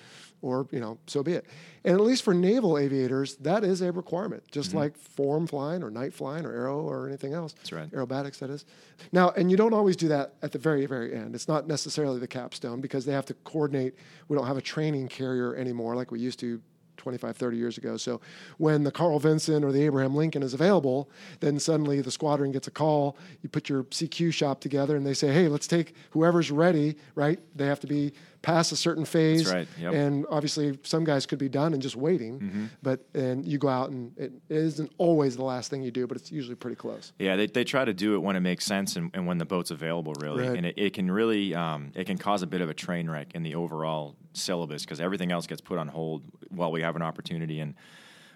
or 0.43 0.67
you 0.71 0.81
know, 0.81 0.99
so 1.07 1.23
be 1.23 1.35
it. 1.35 1.45
And 1.85 1.95
at 1.95 2.01
least 2.01 2.23
for 2.23 2.35
naval 2.35 2.79
aviators, 2.79 3.37
that 3.37 3.65
is 3.65 3.81
a 3.81 3.93
requirement, 3.93 4.43
just 4.51 4.71
mm-hmm. 4.71 4.79
like 4.79 4.97
form 4.97 5.47
flying 5.47 5.83
or 5.83 5.91
night 5.91 6.13
flying 6.13 6.45
or 6.45 6.53
aero 6.53 6.81
or 6.81 7.07
anything 7.09 7.33
else. 7.35 7.53
That's 7.55 7.73
right. 7.73 7.91
Aerobatics, 7.91 8.39
that 8.39 8.51
is. 8.51 8.65
Now, 9.13 9.31
and 9.31 9.51
you 9.51 9.57
don't 9.57 9.73
always 9.73 9.97
do 9.97 10.09
that 10.09 10.35
at 10.43 10.53
the 10.53 10.59
very, 10.59 10.87
very 10.87 11.15
end. 11.15 11.35
It's 11.35 11.49
not 11.49 11.67
necessarily 11.67 12.19
the 12.19 12.29
capstone 12.29 12.81
because 12.81 13.05
they 13.05 13.13
have 13.13 13.27
to 13.27 13.35
coordinate. 13.35 13.95
We 14.29 14.37
don't 14.37 14.47
have 14.47 14.57
a 14.57 14.63
training 14.63 15.09
carrier 15.09 15.55
anymore 15.57 15.97
like 15.97 16.11
we 16.11 16.21
used 16.21 16.41
to 16.41 16.61
25, 16.99 17.37
30 17.37 17.57
years 17.57 17.79
ago. 17.79 17.97
So 17.97 18.21
when 18.59 18.85
the 18.85 18.91
Carl 18.93 19.19
Vinson 19.19 19.65
or 19.65 19.73
the 19.73 19.83
Abraham 19.85 20.15
Lincoln 20.15 20.43
is 20.43 20.53
available, 20.55 21.09
then 21.41 21.59
suddenly 21.59 22.01
the 22.01 22.11
squadron 22.11 22.53
gets 22.53 22.67
a 22.69 22.71
call. 22.71 23.17
You 23.43 23.49
put 23.49 23.69
your 23.69 23.85
CQ 23.85 24.33
shop 24.35 24.61
together 24.61 24.97
and 24.97 25.07
they 25.07 25.15
say, 25.15 25.33
hey, 25.33 25.49
let's 25.49 25.67
take 25.67 25.95
whoever's 26.11 26.51
ready, 26.51 26.97
right? 27.15 27.39
They 27.57 27.67
have 27.67 27.81
to 27.81 27.87
be 27.87 28.13
past 28.43 28.71
a 28.71 28.77
certain 28.77 29.05
phase. 29.05 29.45
That's 29.45 29.55
right, 29.55 29.69
yep. 29.81 29.93
And 29.95 30.25
obviously, 30.31 30.79
some 30.85 31.03
guys 31.03 31.27
could 31.27 31.41
be 31.41 31.49
done 31.49 31.73
and 31.73 31.83
just 31.83 31.97
waiting, 31.97 32.39
Mm-hmm. 32.39 32.65
but 32.83 33.05
and 33.15 33.45
you 33.45 33.59
go 33.59 33.69
out 33.69 33.91
and 33.91 34.17
it 34.17 34.33
isn't 34.49 34.93
always 34.97 35.37
the 35.37 35.43
last 35.43 35.71
thing 35.71 35.83
you 35.83 35.91
do, 35.91 36.07
but 36.07 36.17
it's 36.17 36.31
usually 36.31 36.55
pretty 36.55 36.77
close. 36.77 37.13
Yeah, 37.19 37.35
they, 37.35 37.47
they 37.49 37.65
try 37.65 37.85
to 37.85 37.93
do 37.93 38.15
it 38.15 38.19
when 38.19 38.37
it 38.37 38.41
makes 38.41 38.65
sense 38.65 38.95
and, 38.97 39.11
and 39.13 39.27
when 39.27 39.39
the 39.39 39.45
boat's 39.45 39.73
available, 39.73 40.13
really. 40.21 40.47
Right. 40.47 40.57
And 40.57 40.67
it, 40.67 40.75
it 40.79 40.93
can 40.93 41.11
really 41.11 41.53
um, 41.55 41.91
it 41.97 42.05
can 42.07 42.17
cause 42.17 42.43
a 42.43 42.47
bit 42.47 42.61
of 42.61 42.71
a 42.71 42.75
train 42.75 43.11
wreck 43.11 43.35
in 43.35 43.43
the 43.43 43.57
overall 43.57 44.15
syllabus 44.39 44.83
because 44.85 45.01
everything 45.01 45.33
else 45.33 45.47
gets 45.47 45.61
put 45.61 45.79
on 45.79 45.89
hold 45.89 46.23
while 46.49 46.71
we 46.73 46.83
have 46.83 46.97
an 46.97 47.03
opportunity. 47.03 47.61
And 47.61 47.75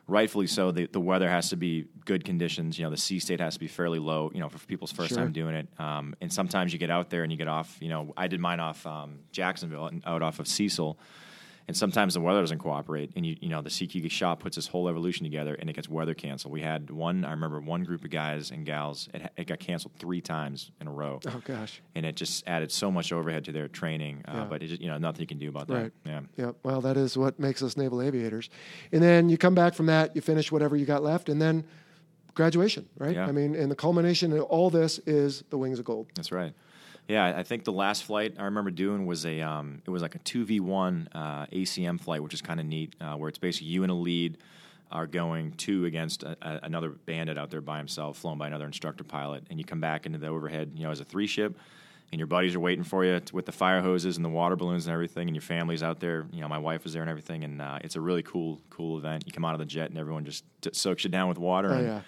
rightfully 0.07 0.47
so, 0.47 0.71
the, 0.73 0.87
the 0.87 1.01
weather 1.01 1.29
has 1.29 1.51
to 1.51 1.57
be 1.57 1.87
good 2.05 2.25
conditions. 2.25 2.79
You 2.79 2.85
know, 2.85 2.91
the 2.91 2.97
sea 2.97 3.19
state 3.19 3.41
has 3.41 3.55
to 3.55 3.61
be 3.61 3.69
fairly 3.69 3.99
low. 3.99 4.31
You 4.35 4.41
know, 4.41 4.49
for 4.49 4.59
people's 4.67 4.93
first 4.93 5.11
Sure. 5.11 5.19
time 5.19 5.33
doing 5.33 5.55
it. 5.55 5.69
Um, 5.79 6.15
and 6.21 6.33
sometimes 6.33 6.73
you 6.73 6.79
get 6.79 6.91
out 6.91 7.11
there 7.11 7.23
and 7.23 7.31
you 7.33 7.39
get 7.39 7.49
off. 7.49 7.77
You 7.81 7.89
know, 7.89 8.13
I 8.17 8.29
did 8.29 8.41
mine 8.41 8.61
off 8.61 8.85
um, 8.87 9.21
Jacksonville 9.33 9.87
and 9.87 10.03
out 10.07 10.23
off 10.23 10.39
of 10.41 10.49
Cecil. 10.49 10.99
And 11.69 11.77
sometimes 11.77 12.15
the 12.15 12.21
weather 12.21 12.41
doesn't 12.41 12.59
cooperate, 12.59 13.13
and 13.17 13.25
you 13.25 13.37
you 13.41 13.49
know 13.49 13.63
the 13.63 13.71
CQ 13.71 14.11
shop 14.11 14.41
puts 14.41 14.57
this 14.57 14.67
whole 14.67 14.89
evolution 14.89 15.25
together, 15.25 15.55
and 15.55 15.71
it 15.71 15.75
gets 15.75 15.89
weather 15.89 16.13
canceled. 16.15 16.53
We 16.53 16.61
had 16.61 16.91
one, 16.91 17.25
I 17.25 17.31
remember 17.31 17.61
one 17.61 17.85
group 17.85 18.05
of 18.05 18.11
guys 18.11 18.51
and 18.51 18.67
gals, 18.67 19.09
it, 19.15 19.31
it 19.37 19.47
got 19.47 19.61
canceled 19.61 19.93
three 19.99 20.21
times 20.21 20.71
in 20.81 20.89
a 20.89 20.93
row, 20.93 21.21
Oh 21.27 21.41
gosh. 21.45 21.81
and 21.95 22.05
it 22.05 22.17
just 22.17 22.47
added 22.49 22.73
so 22.73 22.91
much 22.91 23.13
overhead 23.13 23.45
to 23.45 23.53
their 23.53 23.69
training. 23.69 24.25
Uh, 24.27 24.33
Yeah. 24.35 24.45
But 24.45 24.63
it 24.63 24.69
just, 24.69 24.81
you 24.83 24.89
know 24.89 24.99
nothing 24.99 25.21
you 25.21 25.27
can 25.27 25.39
do 25.39 25.49
about 25.49 25.69
that. 25.69 25.75
Right. 25.75 25.93
Yeah. 26.05 26.21
Yeah. 26.37 26.51
Well, 26.65 26.81
that 26.81 26.97
is 26.97 27.17
what 27.17 27.39
makes 27.39 27.63
us 27.63 27.77
naval 27.77 28.03
aviators. 28.03 28.51
And 28.91 29.03
then 29.03 29.29
you 29.29 29.39
come 29.39 29.55
back 29.55 29.75
from 29.75 29.87
that, 29.87 30.17
you 30.17 30.21
finish 30.21 30.51
whatever 30.51 30.77
you 30.77 30.85
got 30.85 31.03
left, 31.03 31.29
and 31.29 31.41
then 31.41 31.65
graduation, 32.35 32.89
right? 32.99 33.15
Yeah. 33.15 33.27
I 33.27 33.33
mean, 33.33 33.55
and 33.55 33.71
the 33.71 33.77
culmination 33.77 34.33
of 34.33 34.41
all 34.43 34.71
this 34.71 34.99
is 35.07 35.45
the 35.51 35.59
wings 35.59 35.79
of 35.79 35.85
gold. 35.85 36.09
That's 36.15 36.33
right. 36.33 36.53
Yeah, 37.09 37.35
I- 37.37 37.43
think 37.43 37.65
the 37.65 37.73
last 37.73 38.05
flight 38.05 38.35
I 38.39 38.45
remember 38.45 38.71
doing 38.71 39.07
was 39.07 39.27
a 39.27 39.41
um, 39.41 39.83
it 39.85 39.91
was 39.91 40.03
like 40.03 40.15
a 40.15 40.19
two 40.21 40.45
v 40.45 40.61
one 40.61 41.09
uh, 41.13 41.47
ACM 41.47 42.01
flight, 42.01 42.23
which 42.23 42.35
is 42.35 42.41
kind 42.43 42.61
of 42.61 42.67
neat, 42.67 42.95
uh, 43.01 43.15
where 43.17 43.29
it's 43.29 43.39
basically 43.39 43.69
you 43.69 43.83
and 43.83 43.91
a 43.91 43.95
lead 43.95 44.39
are 44.91 45.07
going 45.07 45.53
two 45.53 45.87
against 45.87 46.23
a, 46.23 46.37
a, 46.43 46.61
another 46.65 46.91
bandit 46.91 47.39
out 47.39 47.51
there 47.51 47.61
by 47.63 47.79
himself, 47.79 48.19
flown 48.19 48.39
by 48.39 48.47
another 48.47 48.67
instructor 48.67 49.05
pilot, 49.05 49.43
and 49.51 49.59
you 49.59 49.65
come 49.65 49.81
back 49.81 50.07
into 50.07 50.19
the 50.19 50.27
overhead, 50.29 50.73
you 50.75 50.85
know, 50.85 50.91
as 50.91 51.01
a 51.01 51.05
three 51.05 51.27
ship, 51.27 51.59
and 52.13 52.19
your 52.19 52.27
buddies 52.27 52.55
are 52.55 52.61
waiting 52.61 52.85
for 52.85 53.03
you 53.05 53.19
with 53.33 53.47
the 53.47 53.53
fire 53.53 53.81
hoses 53.81 54.17
and 54.17 54.25
the 54.25 54.29
water 54.29 54.55
balloons 54.55 54.87
and 54.87 54.93
everything, 54.93 55.29
and 55.29 55.35
your 55.35 55.43
family's 55.43 55.83
out 55.83 55.99
there. 55.99 56.27
You 56.31 56.43
know, 56.43 56.49
my 56.49 56.59
wife 56.59 56.85
was 56.85 56.93
there 56.93 57.03
and 57.03 57.11
everything, 57.11 57.43
and 57.43 57.61
uh, 57.63 57.79
it's 57.83 57.97
a 57.97 58.01
really 58.01 58.23
cool, 58.23 58.61
cool 58.71 58.99
event. 58.99 59.25
You 59.27 59.33
come 59.33 59.45
out 59.47 59.55
of 59.55 59.61
the 59.61 59.65
jet, 59.67 59.89
and 59.89 59.99
everyone 59.99 60.25
just 60.27 60.45
t- 60.61 60.71
soaks 60.75 61.05
you 61.05 61.11
down 61.11 61.29
with 61.29 61.39
water. 61.39 61.71
Oh, 61.71 61.77
and, 61.79 61.87
yeah. 61.87 62.01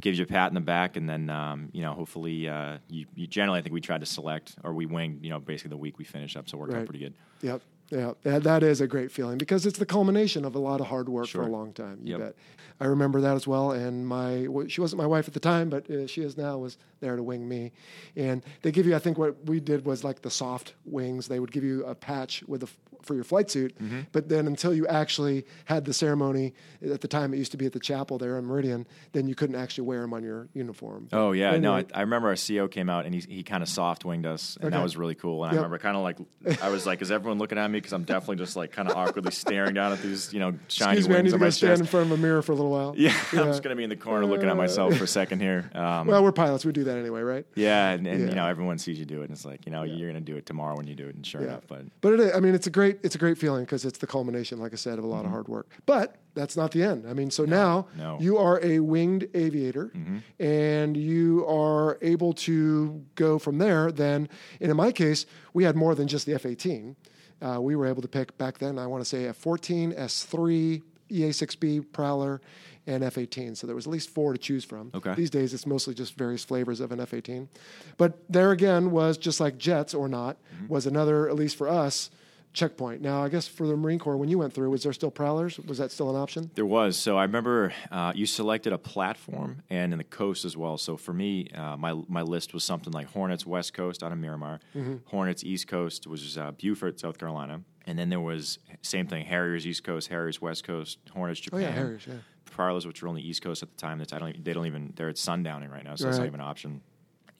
Gives 0.00 0.18
you 0.18 0.24
a 0.24 0.28
pat 0.28 0.48
in 0.50 0.54
the 0.54 0.60
back, 0.60 0.96
and 0.96 1.08
then 1.08 1.30
um, 1.30 1.68
you 1.72 1.82
know 1.82 1.92
hopefully 1.92 2.48
uh, 2.48 2.78
you, 2.88 3.06
you 3.14 3.26
generally 3.26 3.58
I 3.58 3.62
think 3.62 3.72
we 3.74 3.80
tried 3.80 4.00
to 4.00 4.06
select 4.06 4.56
or 4.64 4.72
we 4.74 4.86
winged 4.86 5.22
you 5.24 5.30
know 5.30 5.38
basically 5.40 5.70
the 5.70 5.76
week 5.76 5.98
we 5.98 6.04
finished 6.04 6.36
up, 6.36 6.48
so 6.48 6.56
it 6.56 6.60
worked 6.60 6.72
Right. 6.72 6.80
out 6.80 6.86
pretty 6.86 7.00
good. 7.00 7.14
Yep. 7.42 7.62
Yeah, 7.92 8.12
that, 8.22 8.62
is 8.62 8.80
a 8.80 8.86
great 8.86 9.10
feeling 9.10 9.36
because 9.36 9.66
it's 9.66 9.80
the 9.80 9.84
culmination 9.84 10.44
of 10.44 10.54
a 10.54 10.60
lot 10.60 10.80
of 10.80 10.86
hard 10.86 11.08
work 11.08 11.26
for 11.26 11.42
a 11.42 11.48
long 11.48 11.72
time. 11.72 11.98
You 12.04 12.12
Yep. 12.18 12.20
bet. 12.20 12.34
I 12.78 12.84
remember 12.84 13.20
that 13.20 13.34
as 13.34 13.48
well. 13.48 13.72
And 13.72 14.06
my 14.06 14.46
she 14.68 14.80
wasn't 14.80 14.98
my 15.02 15.06
wife 15.08 15.26
at 15.26 15.34
the 15.34 15.40
time, 15.40 15.68
but 15.70 15.90
uh, 15.90 16.06
she 16.06 16.22
is 16.22 16.36
now. 16.36 16.56
Was 16.58 16.78
there 17.00 17.16
to 17.16 17.22
wing 17.22 17.48
me, 17.48 17.72
and 18.14 18.44
they 18.62 18.70
give 18.70 18.86
you. 18.86 18.94
I 18.94 19.00
think 19.00 19.18
what 19.18 19.44
we 19.44 19.58
did 19.58 19.84
was 19.84 20.04
like 20.04 20.22
the 20.22 20.30
soft 20.30 20.74
wings. 20.84 21.26
They 21.26 21.40
would 21.40 21.50
give 21.50 21.64
you 21.64 21.84
a 21.84 21.94
patch 21.96 22.44
with 22.46 22.62
a 22.62 22.68
for 23.02 23.14
your 23.14 23.24
flight 23.24 23.50
suit, 23.50 23.76
Mm-hmm. 23.80 24.00
but 24.12 24.28
then 24.28 24.46
until 24.46 24.74
you 24.74 24.86
actually 24.86 25.44
had 25.66 25.84
the 25.84 25.92
ceremony 25.92 26.52
at 26.84 27.00
the 27.00 27.08
time 27.08 27.32
it 27.34 27.38
used 27.38 27.52
to 27.52 27.56
be 27.58 27.66
at 27.66 27.72
the 27.72 27.80
chapel 27.80 28.18
there 28.18 28.38
in 28.38 28.44
Meridian, 28.44 28.86
then 29.12 29.26
you 29.26 29.34
couldn't 29.34 29.56
actually 29.56 29.84
wear 29.86 30.00
them 30.02 30.12
on 30.14 30.22
your 30.22 30.48
uniform. 30.54 31.08
Oh 31.12 31.32
yeah, 31.32 31.56
no, 31.58 31.72
I, 31.74 31.78
Anyway. 31.78 31.92
I 31.94 32.00
remember 32.02 32.28
our 32.28 32.36
CO 32.36 32.68
came 32.68 32.88
out 32.90 33.06
and 33.06 33.14
he 33.14 33.20
he 33.20 33.42
kind 33.42 33.62
of 33.62 33.68
soft 33.68 34.04
winged 34.04 34.26
us, 34.26 34.56
and 34.60 34.72
that 34.72 34.82
was 34.82 34.96
really 34.96 35.14
cool. 35.14 35.44
And 35.44 35.52
Yep. 35.52 35.58
I 35.60 35.62
remember 35.62 35.78
kind 35.78 35.96
of 35.96 36.02
like 36.02 36.18
I 36.62 36.68
was 36.70 36.86
like, 36.86 37.00
is 37.02 37.10
everyone 37.10 37.38
looking 37.38 37.58
at 37.58 37.70
me? 37.70 37.78
Because 37.78 37.92
I'm 37.92 38.04
definitely 38.04 38.36
just 38.36 38.56
like 38.56 38.72
kind 38.72 38.88
of 38.88 38.96
awkwardly 38.96 39.30
staring 39.32 39.74
down 39.74 39.92
at 39.92 40.02
these 40.02 40.32
you 40.32 40.40
know 40.40 40.54
shiny 40.68 40.98
Excuse 40.98 41.08
me, 41.08 41.14
I 41.14 41.18
wings 41.22 41.32
need 41.32 41.38
to 41.40 41.52
stand 41.52 41.80
in 41.80 41.86
front 41.86 42.06
of 42.06 42.12
a 42.12 42.16
mirror 42.20 42.42
for 42.42 42.52
a 42.52 42.54
little 42.54 42.70
while. 42.70 42.94
Yeah, 43.00 43.14
I'm 43.32 43.46
just 43.46 43.62
gonna 43.62 43.76
be 43.76 43.84
in 43.84 43.90
the 43.90 43.96
corner 43.96 44.26
looking 44.26 44.48
at 44.48 44.56
myself 44.56 44.94
for 44.96 45.04
a 45.04 45.08
second 45.20 45.40
here. 45.40 45.70
Um, 45.74 46.06
Well, 46.06 46.22
we're 46.22 46.32
pilots. 46.32 46.64
We 46.64 46.72
do 46.72 46.84
that 46.84 46.98
anyway, 46.98 47.22
right? 47.22 47.46
yeah, 47.54 47.90
and, 47.90 48.06
and 48.06 48.20
Yeah. 48.20 48.28
you 48.28 48.34
know 48.34 48.46
everyone 48.46 48.78
sees 48.78 48.98
you 48.98 49.04
do 49.04 49.20
it, 49.20 49.24
and 49.24 49.32
it's 49.32 49.44
like 49.44 49.64
you 49.66 49.72
know 49.72 49.82
you're 49.84 50.08
gonna 50.08 50.20
do 50.20 50.36
it 50.36 50.46
tomorrow 50.46 50.76
when 50.76 50.86
you 50.86 50.94
do 50.94 51.06
it, 51.08 51.14
and 51.14 51.24
sure 51.26 51.42
enough, 51.42 51.64
but 51.68 51.84
But 52.00 52.18
it, 52.20 52.34
I 52.34 52.40
mean, 52.40 52.54
it's 52.54 52.66
a 52.66 52.70
great 52.70 52.89
it's 53.02 53.14
a 53.14 53.18
great 53.18 53.38
feeling 53.38 53.64
because 53.64 53.84
it's 53.84 53.98
the 53.98 54.06
culmination, 54.06 54.58
like 54.58 54.72
I 54.72 54.76
said, 54.76 54.98
of 54.98 55.04
a 55.04 55.06
lot 55.06 55.24
of 55.24 55.30
hard 55.30 55.48
work. 55.48 55.68
But 55.86 56.16
that's 56.34 56.56
not 56.56 56.70
the 56.72 56.82
end. 56.82 57.06
I 57.08 57.12
mean, 57.14 57.30
so 57.30 57.44
now 57.44 57.82
Mm-hmm. 57.90 57.98
no. 57.98 58.14
Mm-hmm. 58.14 58.22
you 58.24 58.38
are 58.38 58.60
a 58.64 58.80
winged 58.80 59.28
aviator, 59.34 59.92
and 60.38 60.96
you 60.96 61.46
are 61.46 61.98
able 62.02 62.32
to 62.34 63.04
go 63.14 63.38
from 63.38 63.58
there. 63.58 63.90
Then, 63.92 64.28
and 64.60 64.70
in 64.70 64.76
my 64.76 64.92
case, 64.92 65.26
we 65.54 65.64
had 65.64 65.76
more 65.76 65.94
than 65.94 66.08
just 66.08 66.26
the 66.26 66.34
F-18. 66.34 66.94
Uh, 67.42 67.60
we 67.60 67.74
were 67.76 67.86
able 67.86 68.02
to 68.02 68.08
pick 68.08 68.36
back 68.38 68.58
then. 68.58 68.78
I 68.78 68.86
want 68.86 69.00
to 69.02 69.08
say 69.08 69.24
F-14, 69.26 69.94
S-3, 69.98 70.82
EA-6B, 71.08 71.92
Prowler, 71.92 72.40
and 72.86 73.02
F-18. 73.04 73.56
So 73.56 73.66
there 73.66 73.76
was 73.76 73.86
at 73.86 73.92
least 73.92 74.10
four 74.10 74.32
to 74.32 74.38
choose 74.38 74.64
from. 74.64 74.90
Okay. 74.94 75.14
These 75.14 75.30
days, 75.30 75.52
it's 75.54 75.66
mostly 75.66 75.94
just 75.94 76.14
various 76.16 76.44
flavors 76.44 76.80
of 76.80 76.92
an 76.92 77.00
F-18. 77.00 77.48
But 77.96 78.18
there 78.28 78.50
again 78.52 78.90
was 78.90 79.16
just 79.18 79.40
like 79.40 79.58
jets 79.58 79.94
or 79.94 80.08
not 80.08 80.36
was 80.68 80.86
another, 80.86 81.28
at 81.28 81.34
least 81.36 81.56
for 81.56 81.68
us, 81.68 82.10
checkpoint. 82.52 83.00
Now, 83.00 83.22
I 83.22 83.28
guess 83.28 83.46
for 83.46 83.66
the 83.66 83.76
Marine 83.76 83.98
Corps, 83.98 84.16
when 84.16 84.28
you 84.28 84.38
went 84.38 84.52
through, 84.52 84.70
was 84.70 84.82
there 84.82 84.92
still 84.92 85.10
Prowlers? 85.10 85.58
Was 85.60 85.78
that 85.78 85.90
still 85.92 86.10
an 86.10 86.16
option? 86.16 86.50
There 86.54 86.66
was. 86.66 86.96
So 86.98 87.16
I 87.16 87.22
remember 87.22 87.72
uh, 87.90 88.12
you 88.14 88.26
selected 88.26 88.72
a 88.72 88.78
platform 88.78 89.62
and 89.70 89.92
in 89.92 89.98
the 89.98 90.04
coast 90.04 90.44
as 90.44 90.56
well. 90.56 90.76
So 90.78 90.96
for 90.96 91.12
me, 91.12 91.48
uh, 91.54 91.76
my 91.76 91.92
my 92.08 92.22
list 92.22 92.52
was 92.54 92.64
something 92.64 92.92
like 92.92 93.06
Hornets 93.08 93.46
West 93.46 93.74
Coast 93.74 94.02
out 94.02 94.12
of 94.12 94.18
Miramar, 94.18 94.60
Mm-hmm. 94.76 94.96
Hornets 95.06 95.44
East 95.44 95.68
Coast 95.68 96.06
was 96.06 96.36
uh, 96.38 96.50
Beaufort, 96.52 96.98
South 97.00 97.18
Carolina, 97.18 97.62
and 97.86 97.98
then 97.98 98.08
there 98.08 98.20
was 98.20 98.58
same 98.82 99.06
thing 99.06 99.24
Harriers 99.24 99.66
East 99.66 99.84
Coast, 99.84 100.08
Harriers 100.08 100.40
West 100.40 100.64
Coast, 100.64 100.98
Hornets 101.12 101.40
Oh 101.40 101.44
Japan. 101.44 101.60
yeah, 101.62 101.70
Harriers. 101.70 102.04
Yeah. 102.06 102.14
Prowlers, 102.46 102.84
which 102.86 103.00
were 103.00 103.08
on 103.08 103.14
the 103.14 103.26
East 103.26 103.42
Coast 103.42 103.62
at 103.62 103.70
the 103.70 103.76
time. 103.76 103.98
That's 103.98 104.12
I 104.12 104.18
don't. 104.18 104.44
They 104.44 104.52
don't 104.52 104.66
even. 104.66 104.92
They're 104.96 105.08
at 105.08 105.14
sundowning 105.16 105.70
right 105.70 105.84
now, 105.84 105.94
so 105.94 106.04
that's 106.06 106.18
not 106.18 106.26
even 106.26 106.40
an 106.40 106.46
option. 106.46 106.80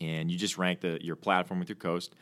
And 0.01 0.31
you 0.31 0.39
just 0.39 0.57
rank 0.57 0.81
the 0.81 0.99
your 1.03 1.17
platform 1.17 1.59
with 1.61 1.69
your 1.69 1.77
coast. 1.77 2.15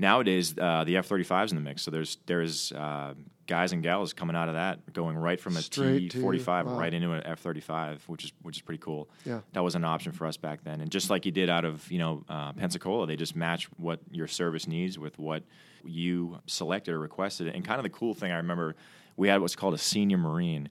Nowadays, 0.00 0.54
uh, 0.58 0.84
the 0.84 0.96
F 0.96 1.06
thirty 1.06 1.24
five 1.24 1.44
is 1.44 1.52
in 1.52 1.56
the 1.56 1.62
mix. 1.62 1.82
So 1.82 1.90
there's 1.90 2.16
there's 2.24 2.72
uh, 2.72 3.12
guys 3.46 3.72
and 3.72 3.82
gals 3.82 4.14
coming 4.14 4.34
out 4.34 4.48
of 4.48 4.54
that, 4.54 4.94
going 4.94 5.14
right 5.18 5.38
from 5.38 5.58
a 5.58 5.62
T 5.62 6.08
45 6.08 6.66
wow. 6.66 6.78
right 6.78 6.94
into 6.94 7.12
an 7.12 7.22
F 7.26 7.40
thirty 7.40 7.60
five, 7.60 8.02
which 8.06 8.24
is 8.24 8.32
which 8.40 8.56
is 8.56 8.62
pretty 8.62 8.80
cool. 8.80 9.10
Yeah. 9.26 9.40
that 9.52 9.62
was 9.62 9.74
an 9.74 9.84
option 9.84 10.12
for 10.12 10.26
us 10.26 10.38
back 10.38 10.64
then. 10.64 10.80
And 10.80 10.90
just 10.90 11.10
like 11.10 11.26
you 11.26 11.32
did 11.32 11.50
out 11.50 11.66
of 11.66 11.90
you 11.92 11.98
know 11.98 12.24
uh, 12.30 12.54
Pensacola, 12.54 13.06
they 13.06 13.16
just 13.16 13.36
match 13.36 13.66
what 13.76 14.00
your 14.10 14.26
service 14.26 14.66
needs 14.66 14.98
with 14.98 15.18
what 15.18 15.42
you 15.84 16.38
selected 16.46 16.94
or 16.94 16.98
requested. 16.98 17.48
And 17.48 17.62
kind 17.62 17.78
of 17.78 17.82
the 17.82 17.90
cool 17.90 18.14
thing 18.14 18.32
I 18.32 18.36
remember, 18.36 18.76
we 19.18 19.28
had 19.28 19.42
what's 19.42 19.54
called 19.54 19.74
a 19.74 19.78
senior 19.78 20.16
Marine 20.16 20.70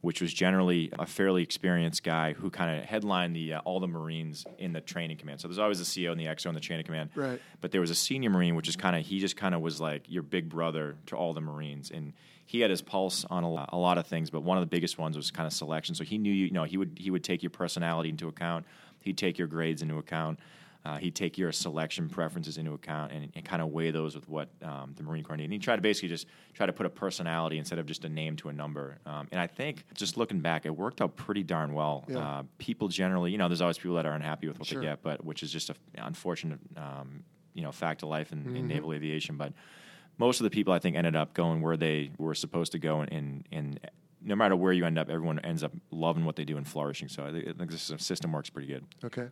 which 0.00 0.20
was 0.22 0.32
generally 0.32 0.90
a 0.98 1.06
fairly 1.06 1.42
experienced 1.42 2.02
guy 2.02 2.32
who 2.32 2.50
kind 2.50 2.78
of 2.78 2.84
headlined 2.84 3.36
the 3.36 3.54
uh, 3.54 3.60
all 3.60 3.80
the 3.80 3.88
Marines 3.88 4.46
in 4.58 4.72
the 4.72 4.80
training 4.80 5.16
command. 5.18 5.40
So 5.40 5.48
there's 5.48 5.58
always 5.58 5.78
the 5.78 6.04
CO 6.04 6.12
and 6.12 6.20
the 6.20 6.26
XO 6.26 6.46
and 6.46 6.56
the 6.56 6.60
chain 6.60 6.80
of 6.80 6.86
command. 6.86 7.10
Right. 7.14 7.40
But 7.60 7.70
there 7.70 7.80
was 7.80 7.90
a 7.90 7.94
senior 7.94 8.30
Marine, 8.30 8.54
which 8.54 8.68
is 8.68 8.76
kind 8.76 8.96
of 8.96 9.04
he 9.04 9.18
just 9.18 9.36
kind 9.36 9.54
of 9.54 9.60
was 9.60 9.80
like 9.80 10.02
your 10.08 10.22
big 10.22 10.48
brother 10.48 10.96
to 11.06 11.16
all 11.16 11.34
the 11.34 11.40
Marines, 11.40 11.90
and 11.90 12.12
he 12.46 12.60
had 12.60 12.70
his 12.70 12.82
pulse 12.82 13.24
on 13.30 13.44
a, 13.44 13.50
lo- 13.50 13.66
a 13.68 13.76
lot 13.76 13.98
of 13.98 14.06
things. 14.06 14.30
But 14.30 14.42
one 14.42 14.56
of 14.56 14.62
the 14.62 14.68
biggest 14.68 14.98
ones 14.98 15.16
was 15.16 15.30
kind 15.30 15.46
of 15.46 15.52
selection. 15.52 15.94
So 15.94 16.04
he 16.04 16.18
knew 16.18 16.32
you, 16.32 16.46
you 16.46 16.52
know 16.52 16.64
he 16.64 16.78
would 16.78 16.96
he 16.96 17.10
would 17.10 17.24
take 17.24 17.42
your 17.42 17.50
personality 17.50 18.08
into 18.08 18.28
account. 18.28 18.66
He'd 19.00 19.18
take 19.18 19.38
your 19.38 19.48
grades 19.48 19.82
into 19.82 19.98
account. 19.98 20.38
Uh, 20.84 20.96
he'd 20.96 21.14
take 21.14 21.36
your 21.36 21.52
selection 21.52 22.08
preferences 22.08 22.56
into 22.56 22.72
account 22.72 23.12
and, 23.12 23.30
and 23.34 23.44
kind 23.44 23.60
of 23.60 23.68
weigh 23.68 23.90
those 23.90 24.14
with 24.14 24.26
what 24.30 24.48
um, 24.62 24.94
the 24.96 25.02
Marine 25.02 25.22
Corps 25.22 25.36
needed. 25.36 25.44
And 25.48 25.52
he 25.52 25.58
tried 25.58 25.76
to 25.76 25.82
basically 25.82 26.08
just 26.08 26.26
try 26.54 26.64
to 26.64 26.72
put 26.72 26.86
a 26.86 26.88
personality 26.88 27.58
instead 27.58 27.78
of 27.78 27.84
just 27.84 28.04
a 28.06 28.08
name 28.08 28.34
to 28.36 28.48
a 28.48 28.52
number. 28.52 28.98
Um, 29.04 29.28
and 29.30 29.38
I 29.38 29.46
think 29.46 29.84
just 29.94 30.16
looking 30.16 30.40
back, 30.40 30.64
it 30.64 30.74
worked 30.74 31.02
out 31.02 31.16
pretty 31.16 31.42
darn 31.42 31.74
well. 31.74 32.04
Yeah. 32.08 32.18
Uh, 32.18 32.42
people 32.56 32.88
generally, 32.88 33.30
you 33.30 33.36
know, 33.36 33.46
there's 33.48 33.60
always 33.60 33.76
people 33.76 33.96
that 33.96 34.06
are 34.06 34.12
unhappy 34.14 34.48
with 34.48 34.58
what 34.58 34.68
Sure. 34.68 34.80
they 34.80 34.86
get, 34.86 35.02
but 35.02 35.22
which 35.22 35.42
is 35.42 35.52
just 35.52 35.68
an 35.68 35.76
unfortunate, 35.98 36.60
um, 36.78 37.24
you 37.52 37.60
know, 37.62 37.72
fact 37.72 38.02
of 38.02 38.08
life 38.08 38.32
in, 38.32 38.38
Mm-hmm. 38.38 38.56
in 38.56 38.66
naval 38.66 38.94
aviation. 38.94 39.36
But 39.36 39.52
most 40.16 40.40
of 40.40 40.44
the 40.44 40.50
people 40.50 40.72
I 40.72 40.78
think 40.78 40.96
ended 40.96 41.14
up 41.14 41.34
going 41.34 41.60
where 41.60 41.76
they 41.76 42.10
were 42.16 42.34
supposed 42.34 42.72
to 42.72 42.78
go, 42.78 43.00
and, 43.00 43.12
and, 43.12 43.44
and 43.52 43.80
no 44.22 44.34
matter 44.34 44.56
where 44.56 44.72
you 44.72 44.84
end 44.86 44.98
up, 44.98 45.08
everyone 45.10 45.38
ends 45.40 45.62
up 45.62 45.72
loving 45.90 46.24
what 46.24 46.36
they 46.36 46.44
do 46.44 46.56
and 46.56 46.66
flourishing. 46.66 47.08
So 47.08 47.24
I 47.24 47.32
think, 47.32 47.48
I 47.48 47.52
think 47.52 47.70
this 47.70 47.92
system 47.98 48.32
works 48.32 48.48
pretty 48.50 48.68
good. 48.68 48.84
Okay. 49.04 49.28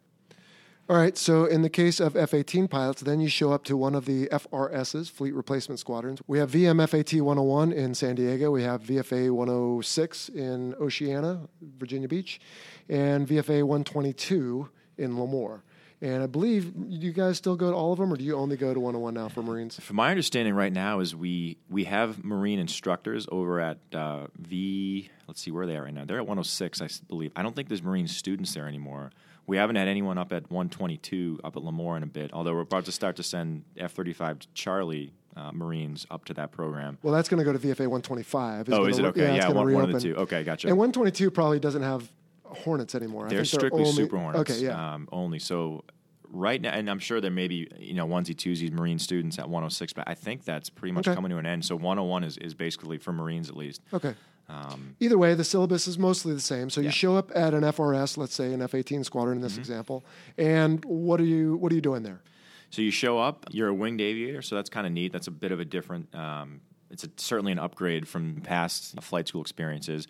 All 0.90 0.96
right. 0.96 1.18
So 1.18 1.44
in 1.44 1.60
the 1.60 1.68
case 1.68 2.00
of 2.00 2.16
F-18 2.16 2.70
pilots, 2.70 3.02
then 3.02 3.20
you 3.20 3.28
show 3.28 3.52
up 3.52 3.62
to 3.64 3.76
one 3.76 3.94
of 3.94 4.06
the 4.06 4.26
FRSs, 4.28 5.10
Fleet 5.10 5.34
Replacement 5.34 5.78
Squadrons. 5.78 6.22
We 6.26 6.38
have 6.38 6.50
VMFAT 6.50 7.20
101 7.20 7.72
in 7.72 7.94
San 7.94 8.14
Diego. 8.14 8.50
We 8.50 8.62
have 8.62 8.84
VFA 8.84 9.30
106 9.30 10.30
in 10.30 10.74
Oceana, 10.80 11.46
Virginia 11.60 12.08
Beach, 12.08 12.40
and 12.88 13.28
VFA 13.28 13.64
122 13.64 14.70
in 14.96 15.16
Lemoore. 15.16 15.60
And 16.00 16.22
I 16.22 16.26
believe 16.26 16.72
you 16.88 17.12
guys 17.12 17.36
still 17.36 17.56
go 17.56 17.70
to 17.70 17.76
all 17.76 17.92
of 17.92 17.98
them, 17.98 18.10
or 18.10 18.16
do 18.16 18.24
you 18.24 18.34
only 18.36 18.56
go 18.56 18.72
to 18.72 18.80
101 18.80 19.12
now 19.12 19.28
for 19.28 19.42
Marines? 19.42 19.78
From 19.80 19.96
my 19.96 20.08
understanding, 20.08 20.54
right 20.54 20.72
now 20.72 21.00
is 21.00 21.14
we 21.14 21.58
we 21.68 21.84
have 21.84 22.24
Marine 22.24 22.60
instructors 22.60 23.26
over 23.30 23.60
at 23.60 23.78
uh, 23.92 24.28
V. 24.38 25.10
Let's 25.26 25.42
see 25.42 25.50
where 25.50 25.66
they 25.66 25.76
are 25.76 25.82
right 25.82 25.92
now. 25.92 26.04
They're 26.06 26.18
at 26.18 26.26
106, 26.26 26.80
I 26.80 26.88
believe. 27.08 27.32
I 27.36 27.42
don't 27.42 27.54
think 27.54 27.68
there's 27.68 27.82
Marine 27.82 28.06
students 28.06 28.54
there 28.54 28.68
anymore. 28.68 29.10
We 29.48 29.56
haven't 29.56 29.76
had 29.76 29.88
anyone 29.88 30.18
up 30.18 30.32
at 30.32 30.42
122 30.50 31.40
up 31.42 31.56
at 31.56 31.62
Lemoore 31.62 31.96
in 31.96 32.02
a 32.02 32.06
bit. 32.06 32.32
Although 32.34 32.52
we're 32.54 32.60
about 32.60 32.84
to 32.84 32.92
start 32.92 33.16
to 33.16 33.22
send 33.22 33.64
F-35 33.78 34.46
Charlie 34.52 35.12
uh, 35.36 35.52
Marines 35.52 36.06
up 36.10 36.26
to 36.26 36.34
that 36.34 36.52
program. 36.52 36.98
Well, 37.02 37.14
that's 37.14 37.30
going 37.30 37.38
to 37.38 37.44
go 37.44 37.52
to 37.52 37.58
VFA 37.58 37.88
125. 37.88 38.68
It's 38.68 38.76
Oh, 38.78 38.84
is 38.84 38.98
it 38.98 39.06
okay? 39.06 39.36
Yeah, 39.36 39.48
gonna 39.48 39.54
one, 39.54 39.72
one 39.72 39.84
of 39.84 39.92
the 39.92 40.00
two. 40.00 40.14
Okay, 40.16 40.44
gotcha. 40.44 40.68
And 40.68 40.76
122 40.76 41.30
probably 41.30 41.58
doesn't 41.58 41.82
have 41.82 42.12
Hornets 42.44 42.94
anymore. 42.94 43.26
I 43.26 43.28
they're 43.30 43.38
think 43.38 43.48
strictly 43.60 43.80
only, 43.80 43.92
Super 43.92 44.18
Hornets. 44.18 44.50
Okay, 44.50 44.64
yeah. 44.64 44.94
um, 44.94 45.08
only 45.12 45.38
so. 45.38 45.84
Right 46.30 46.60
now, 46.60 46.70
and 46.72 46.90
I'm 46.90 46.98
sure 46.98 47.22
there 47.22 47.30
may 47.30 47.48
be 47.48 47.68
you 47.78 47.94
know 47.94 48.06
onesie 48.06 48.34
twosies 48.34 48.70
Marine 48.70 48.98
students 48.98 49.38
at 49.38 49.46
106, 49.46 49.94
but 49.94 50.04
I 50.06 50.14
think 50.14 50.44
that's 50.44 50.68
pretty 50.68 50.92
much 50.92 51.08
Okay. 51.08 51.14
coming 51.14 51.30
to 51.30 51.38
an 51.38 51.46
end. 51.46 51.64
So 51.64 51.74
101 51.74 52.22
is, 52.24 52.36
is 52.36 52.52
basically 52.52 52.98
for 52.98 53.12
Marines 53.14 53.48
at 53.48 53.56
least. 53.56 53.80
Okay. 53.94 54.14
Um, 54.48 54.96
Either 55.00 55.18
way, 55.18 55.34
the 55.34 55.44
syllabus 55.44 55.86
is 55.86 55.98
mostly 55.98 56.32
the 56.32 56.40
same. 56.40 56.70
So 56.70 56.80
you 56.80 56.86
Yeah. 56.86 56.92
show 56.92 57.16
up 57.16 57.30
at 57.34 57.52
an 57.54 57.64
FRS, 57.64 58.16
let's 58.16 58.34
say 58.34 58.52
an 58.52 58.62
F-18 58.62 59.04
squadron 59.04 59.36
in 59.36 59.42
this 59.42 59.52
Mm-hmm. 59.52 59.60
example, 59.60 60.04
and 60.38 60.82
what 60.86 61.20
are 61.20 61.24
you 61.24 61.56
what 61.56 61.70
are 61.72 61.74
you 61.74 61.80
doing 61.82 62.02
there? 62.02 62.20
So 62.70 62.82
you 62.82 62.90
show 62.90 63.18
up, 63.18 63.46
you're 63.50 63.68
a 63.68 63.74
winged 63.74 64.00
aviator, 64.00 64.42
so 64.42 64.54
that's 64.56 64.70
kind 64.70 64.86
of 64.86 64.92
neat. 64.92 65.12
That's 65.12 65.26
a 65.26 65.30
bit 65.30 65.52
of 65.52 65.60
a 65.60 65.64
different 65.64 66.14
um, 66.14 66.60
it's 66.90 67.04
a, 67.04 67.10
certainly 67.16 67.52
an 67.52 67.58
upgrade 67.58 68.08
from 68.08 68.40
past 68.42 69.00
flight 69.02 69.28
school 69.28 69.42
experiences. 69.42 70.06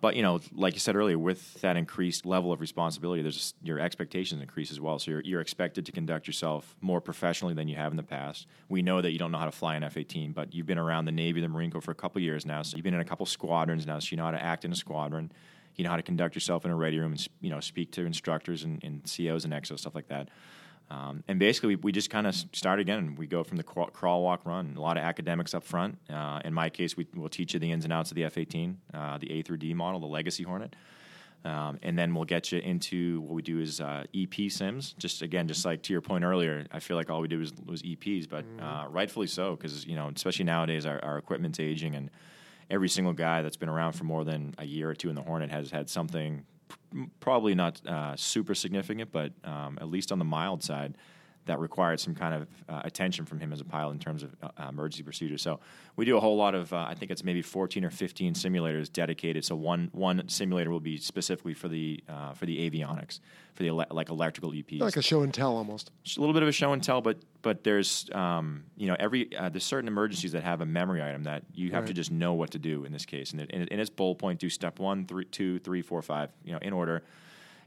But 0.00 0.16
you 0.16 0.22
know, 0.22 0.40
like 0.52 0.74
you 0.74 0.80
said 0.80 0.96
earlier, 0.96 1.18
with 1.18 1.60
that 1.60 1.76
increased 1.76 2.26
level 2.26 2.52
of 2.52 2.60
responsibility, 2.60 3.22
there's 3.22 3.54
your 3.62 3.78
expectations 3.78 4.40
increase 4.40 4.70
as 4.70 4.80
well. 4.80 4.98
So 4.98 5.12
you're, 5.12 5.20
you're 5.22 5.40
expected 5.40 5.86
to 5.86 5.92
conduct 5.92 6.26
yourself 6.26 6.76
more 6.80 7.00
professionally 7.00 7.54
than 7.54 7.68
you 7.68 7.76
have 7.76 7.92
in 7.92 7.96
the 7.96 8.02
past. 8.02 8.46
We 8.68 8.82
know 8.82 9.00
that 9.00 9.12
you 9.12 9.18
don't 9.18 9.32
know 9.32 9.38
how 9.38 9.46
to 9.46 9.52
fly 9.52 9.76
an 9.76 9.82
F-18, 9.84 10.34
but 10.34 10.54
you've 10.54 10.66
been 10.66 10.78
around 10.78 11.04
the 11.04 11.12
Navy, 11.12 11.40
the 11.40 11.48
Marine 11.48 11.70
Corps 11.70 11.80
for 11.80 11.90
a 11.90 11.96
couple 11.96 12.20
years 12.20 12.46
now. 12.46 12.62
So 12.62 12.76
you've 12.76 12.84
been 12.84 12.94
in 12.94 13.00
a 13.00 13.04
couple 13.04 13.26
squadrons 13.26 13.86
now, 13.86 13.98
so 13.98 14.08
you 14.10 14.16
know 14.16 14.24
how 14.24 14.30
to 14.32 14.42
act 14.42 14.64
in 14.64 14.72
a 14.72 14.76
squadron. 14.76 15.32
You 15.76 15.84
know 15.84 15.90
how 15.90 15.96
to 15.96 16.02
conduct 16.02 16.34
yourself 16.34 16.64
in 16.64 16.70
a 16.70 16.76
ready 16.76 16.98
room, 16.98 17.12
and 17.12 17.28
you 17.40 17.50
know 17.50 17.60
speak 17.60 17.92
to 17.92 18.06
instructors 18.06 18.64
and, 18.64 18.82
and 18.82 19.02
COs 19.04 19.44
and 19.44 19.52
XOs 19.52 19.80
stuff 19.80 19.94
like 19.94 20.08
that. 20.08 20.28
Um, 20.88 21.24
and 21.26 21.38
basically, 21.38 21.74
we, 21.74 21.76
we 21.76 21.92
just 21.92 22.10
kind 22.10 22.26
of 22.26 22.34
start 22.52 22.78
again. 22.78 23.16
We 23.16 23.26
go 23.26 23.42
from 23.42 23.56
the 23.56 23.64
crawl, 23.64 23.88
crawl, 23.88 24.22
walk, 24.22 24.46
run. 24.46 24.74
A 24.76 24.80
lot 24.80 24.96
of 24.96 25.02
academics 25.02 25.52
up 25.54 25.64
front. 25.64 25.98
Uh, 26.08 26.40
in 26.44 26.54
my 26.54 26.70
case, 26.70 26.96
we 26.96 27.06
will 27.14 27.28
teach 27.28 27.54
you 27.54 27.60
the 27.60 27.72
ins 27.72 27.84
and 27.84 27.92
outs 27.92 28.10
of 28.10 28.14
the 28.14 28.24
F 28.24 28.38
18, 28.38 28.78
uh, 28.94 29.18
the 29.18 29.30
A 29.32 29.42
through 29.42 29.56
D 29.56 29.74
model, 29.74 29.98
the 30.00 30.06
Legacy 30.06 30.44
Hornet. 30.44 30.76
Um, 31.44 31.78
and 31.82 31.96
then 31.96 32.12
we'll 32.14 32.24
get 32.24 32.50
you 32.50 32.58
into 32.58 33.20
what 33.20 33.34
we 33.34 33.42
do 33.42 33.60
is 33.60 33.80
uh, 33.80 34.04
EP 34.14 34.50
sims. 34.50 34.94
Just 34.98 35.22
again, 35.22 35.46
just 35.46 35.64
like 35.64 35.82
to 35.82 35.92
your 35.92 36.00
point 36.02 36.24
earlier, 36.24 36.66
I 36.72 36.80
feel 36.80 36.96
like 36.96 37.08
all 37.10 37.20
we 37.20 37.28
do 37.28 37.40
is 37.40 37.52
was 37.64 37.82
EPs, 37.82 38.28
but 38.28 38.44
Mm-hmm. 38.44 38.64
uh, 38.64 38.88
rightfully 38.88 39.26
so 39.28 39.54
because 39.54 39.86
you 39.86 39.94
know, 39.96 40.10
especially 40.14 40.44
nowadays, 40.44 40.86
our, 40.86 41.02
our 41.04 41.18
equipment's 41.18 41.60
aging, 41.60 41.94
and 41.94 42.10
every 42.70 42.88
single 42.88 43.12
guy 43.12 43.42
that's 43.42 43.56
been 43.56 43.68
around 43.68 43.92
for 43.92 44.04
more 44.04 44.24
than 44.24 44.54
a 44.58 44.64
year 44.64 44.90
or 44.90 44.94
two 44.94 45.08
in 45.08 45.14
the 45.14 45.22
Hornet 45.22 45.50
has 45.52 45.70
had 45.70 45.88
something 45.88 46.44
probably 47.20 47.54
not 47.54 47.80
uh, 47.86 48.16
super 48.16 48.54
significant, 48.54 49.12
but 49.12 49.32
um, 49.44 49.78
at 49.80 49.88
least 49.88 50.12
on 50.12 50.18
the 50.18 50.24
mild 50.24 50.62
side, 50.62 50.96
that 51.46 51.58
required 51.58 51.98
some 51.98 52.14
kind 52.14 52.34
of 52.34 52.46
uh, 52.68 52.82
attention 52.84 53.24
from 53.24 53.40
him 53.40 53.52
as 53.52 53.60
a 53.60 53.64
pilot 53.64 53.92
in 53.92 53.98
terms 53.98 54.22
of 54.22 54.34
uh, 54.42 54.68
emergency 54.68 55.02
procedures. 55.02 55.42
So 55.42 55.60
we 55.96 56.04
do 56.04 56.16
a 56.16 56.20
whole 56.20 56.36
lot 56.36 56.54
of, 56.54 56.72
uh, 56.72 56.84
I 56.88 56.94
think 56.94 57.10
it's 57.10 57.24
maybe 57.24 57.40
14 57.40 57.84
or 57.84 57.90
15 57.90 58.34
simulators 58.34 58.92
dedicated. 58.92 59.44
So 59.44 59.56
one 59.56 59.88
one 59.92 60.28
simulator 60.28 60.70
will 60.70 60.80
be 60.80 60.98
specifically 60.98 61.54
for 61.54 61.68
the 61.68 62.02
uh, 62.08 62.34
for 62.34 62.46
the 62.46 62.68
avionics, 62.68 63.20
for 63.54 63.62
the 63.62 63.68
ele- 63.68 63.86
like 63.90 64.10
electrical 64.10 64.50
EPs 64.52 64.80
Like 64.80 64.96
a 64.96 65.02
show 65.02 65.22
and 65.22 65.32
tell 65.32 65.56
almost. 65.56 65.90
a 66.16 66.20
little 66.20 66.34
bit 66.34 66.42
of 66.42 66.48
a 66.48 66.52
show 66.52 66.72
and 66.72 66.82
tell, 66.82 67.00
but 67.00 67.18
but 67.42 67.62
there's 67.64 68.10
um, 68.12 68.64
you 68.76 68.88
know 68.88 68.96
every 68.98 69.34
uh, 69.36 69.48
there's 69.48 69.64
certain 69.64 69.88
emergencies 69.88 70.32
that 70.32 70.42
have 70.42 70.60
a 70.60 70.66
memory 70.66 71.02
item 71.02 71.22
that 71.24 71.44
you 71.54 71.70
have 71.70 71.86
to 71.86 71.94
just 71.94 72.10
know 72.10 72.34
what 72.34 72.50
to 72.50 72.58
do 72.58 72.84
in 72.84 72.92
this 72.92 73.06
case, 73.06 73.30
and 73.30 73.40
it, 73.40 73.50
and, 73.52 73.62
it, 73.62 73.68
and 73.70 73.80
it's 73.80 73.90
bullet 73.90 74.16
point 74.16 74.40
do 74.40 74.50
step 74.50 74.78
one, 74.80 75.06
three, 75.06 75.24
two, 75.26 75.58
three, 75.60 75.80
four, 75.80 76.02
five, 76.02 76.30
you 76.44 76.52
know, 76.52 76.58
in 76.60 76.72
order, 76.72 77.04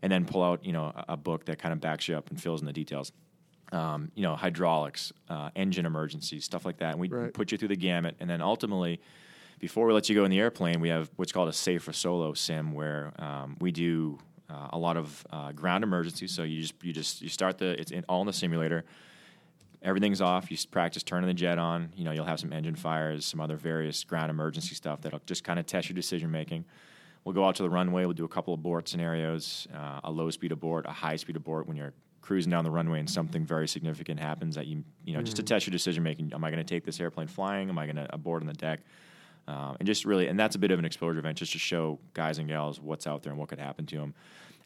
and 0.02 0.12
then 0.12 0.26
pull 0.26 0.44
out 0.44 0.66
you 0.66 0.74
know 0.74 0.86
a, 0.96 1.14
a 1.14 1.18
book 1.18 1.46
that 1.46 1.60
kind 1.60 1.72
of 1.72 1.80
backs 1.80 2.08
you 2.10 2.18
up 2.18 2.30
and 2.30 2.42
fills 2.42 2.60
in 2.60 2.68
the 2.68 2.74
details. 2.74 3.14
Um, 3.72 4.12
you 4.16 4.24
know, 4.24 4.36
hydraulics, 4.36 5.14
uh, 5.30 5.52
engine 5.56 5.86
emergencies, 5.86 6.44
stuff 6.44 6.66
like 6.66 6.78
that, 6.78 6.92
and 6.92 7.00
we 7.00 7.08
Right. 7.08 7.34
put 7.34 7.52
you 7.52 7.58
through 7.58 7.68
the 7.68 7.76
gamut, 7.76 8.16
and 8.20 8.30
then 8.30 8.42
ultimately. 8.42 9.00
Before 9.60 9.86
we 9.86 9.92
let 9.92 10.08
you 10.08 10.16
go 10.16 10.24
in 10.24 10.32
the 10.32 10.40
airplane, 10.40 10.80
we 10.80 10.88
have 10.88 11.12
what's 11.18 11.34
called 11.34 11.50
a 11.50 11.54
safe 11.54 11.84
for 11.84 11.92
solo 11.92 12.34
sim, 12.34 12.72
where 12.72 13.12
um, 13.22 13.58
we 13.60 13.74
do 13.74 14.18
uh, 14.50 14.70
a 14.72 14.78
lot 14.78 14.96
of 14.96 15.28
uh, 15.32 15.52
ground 15.52 15.84
emergencies. 15.84 16.32
So 16.32 16.44
you 16.44 16.62
just 16.62 16.76
you 16.82 16.94
just 16.94 17.22
you 17.22 17.28
start 17.28 17.58
the 17.58 17.78
it's 17.80 17.92
in, 17.92 18.06
all 18.08 18.22
in 18.22 18.28
the 18.28 18.32
simulator. 18.34 18.86
Everything's 19.82 20.22
off. 20.22 20.50
You 20.50 20.58
practice 20.72 21.04
turning 21.04 21.28
the 21.28 21.34
jet 21.34 21.58
on. 21.58 21.90
You 21.96 22.06
know 22.06 22.12
you'll 22.12 22.26
have 22.26 22.40
some 22.40 22.54
engine 22.54 22.76
fires, 22.76 23.26
some 23.26 23.40
other 23.42 23.58
various 23.58 24.04
ground 24.06 24.30
emergency 24.30 24.76
stuff 24.76 25.02
that'll 25.02 25.22
just 25.26 25.44
kind 25.44 25.60
of 25.60 25.66
test 25.66 25.90
your 25.90 25.96
decision 25.96 26.32
making. 26.32 26.64
We'll 27.26 27.36
go 27.36 27.46
out 27.46 27.56
to 27.56 27.64
the 27.64 27.70
runway. 27.70 28.06
We'll 28.06 28.14
do 28.14 28.24
a 28.26 28.30
couple 28.30 28.54
of 28.54 28.62
abort 28.62 28.88
scenarios, 28.88 29.68
uh, 29.76 30.00
a 30.06 30.12
low 30.12 30.30
speed 30.30 30.52
abort, 30.54 30.86
a 30.88 30.92
high 30.92 31.18
speed 31.18 31.36
abort 31.36 31.68
when 31.68 31.76
you're 31.76 31.94
cruising 32.30 32.52
down 32.52 32.64
the 32.64 32.70
runway 32.70 33.00
and 33.00 33.10
something 33.10 33.44
very 33.44 33.68
significant 33.68 34.20
happens 34.20 34.54
that 34.54 34.68
you 34.68 34.84
you 35.04 35.16
know 35.16 35.22
just 35.24 35.36
to 35.36 35.42
test 35.42 35.66
your 35.66 35.72
decision 35.72 36.04
making. 36.04 36.32
Am 36.32 36.44
I 36.44 36.52
going 36.52 36.64
to 36.64 36.74
take 36.76 36.86
this 36.86 37.00
airplane 37.00 37.26
flying? 37.26 37.70
Am 37.70 37.80
I 37.80 37.86
going 37.88 37.96
to 37.96 38.08
abort 38.14 38.44
on 38.44 38.48
the 38.48 38.54
deck? 38.54 38.82
Um, 39.48 39.78
and 39.80 39.88
just 39.88 40.06
really, 40.06 40.28
and 40.28 40.40
that's 40.40 40.56
a 40.56 40.60
bit 40.60 40.70
of 40.70 40.78
an 40.78 40.86
exposure 40.86 41.18
event 41.18 41.40
just 41.40 41.54
to 41.54 41.58
show 41.58 41.98
guys 42.14 42.38
and 42.38 42.48
gals 42.48 42.80
what's 42.80 43.08
out 43.08 43.24
there 43.24 43.32
and 43.32 43.40
what 43.40 43.50
could 43.50 43.58
happen 43.58 43.88
to 43.88 43.96
them. 43.98 44.14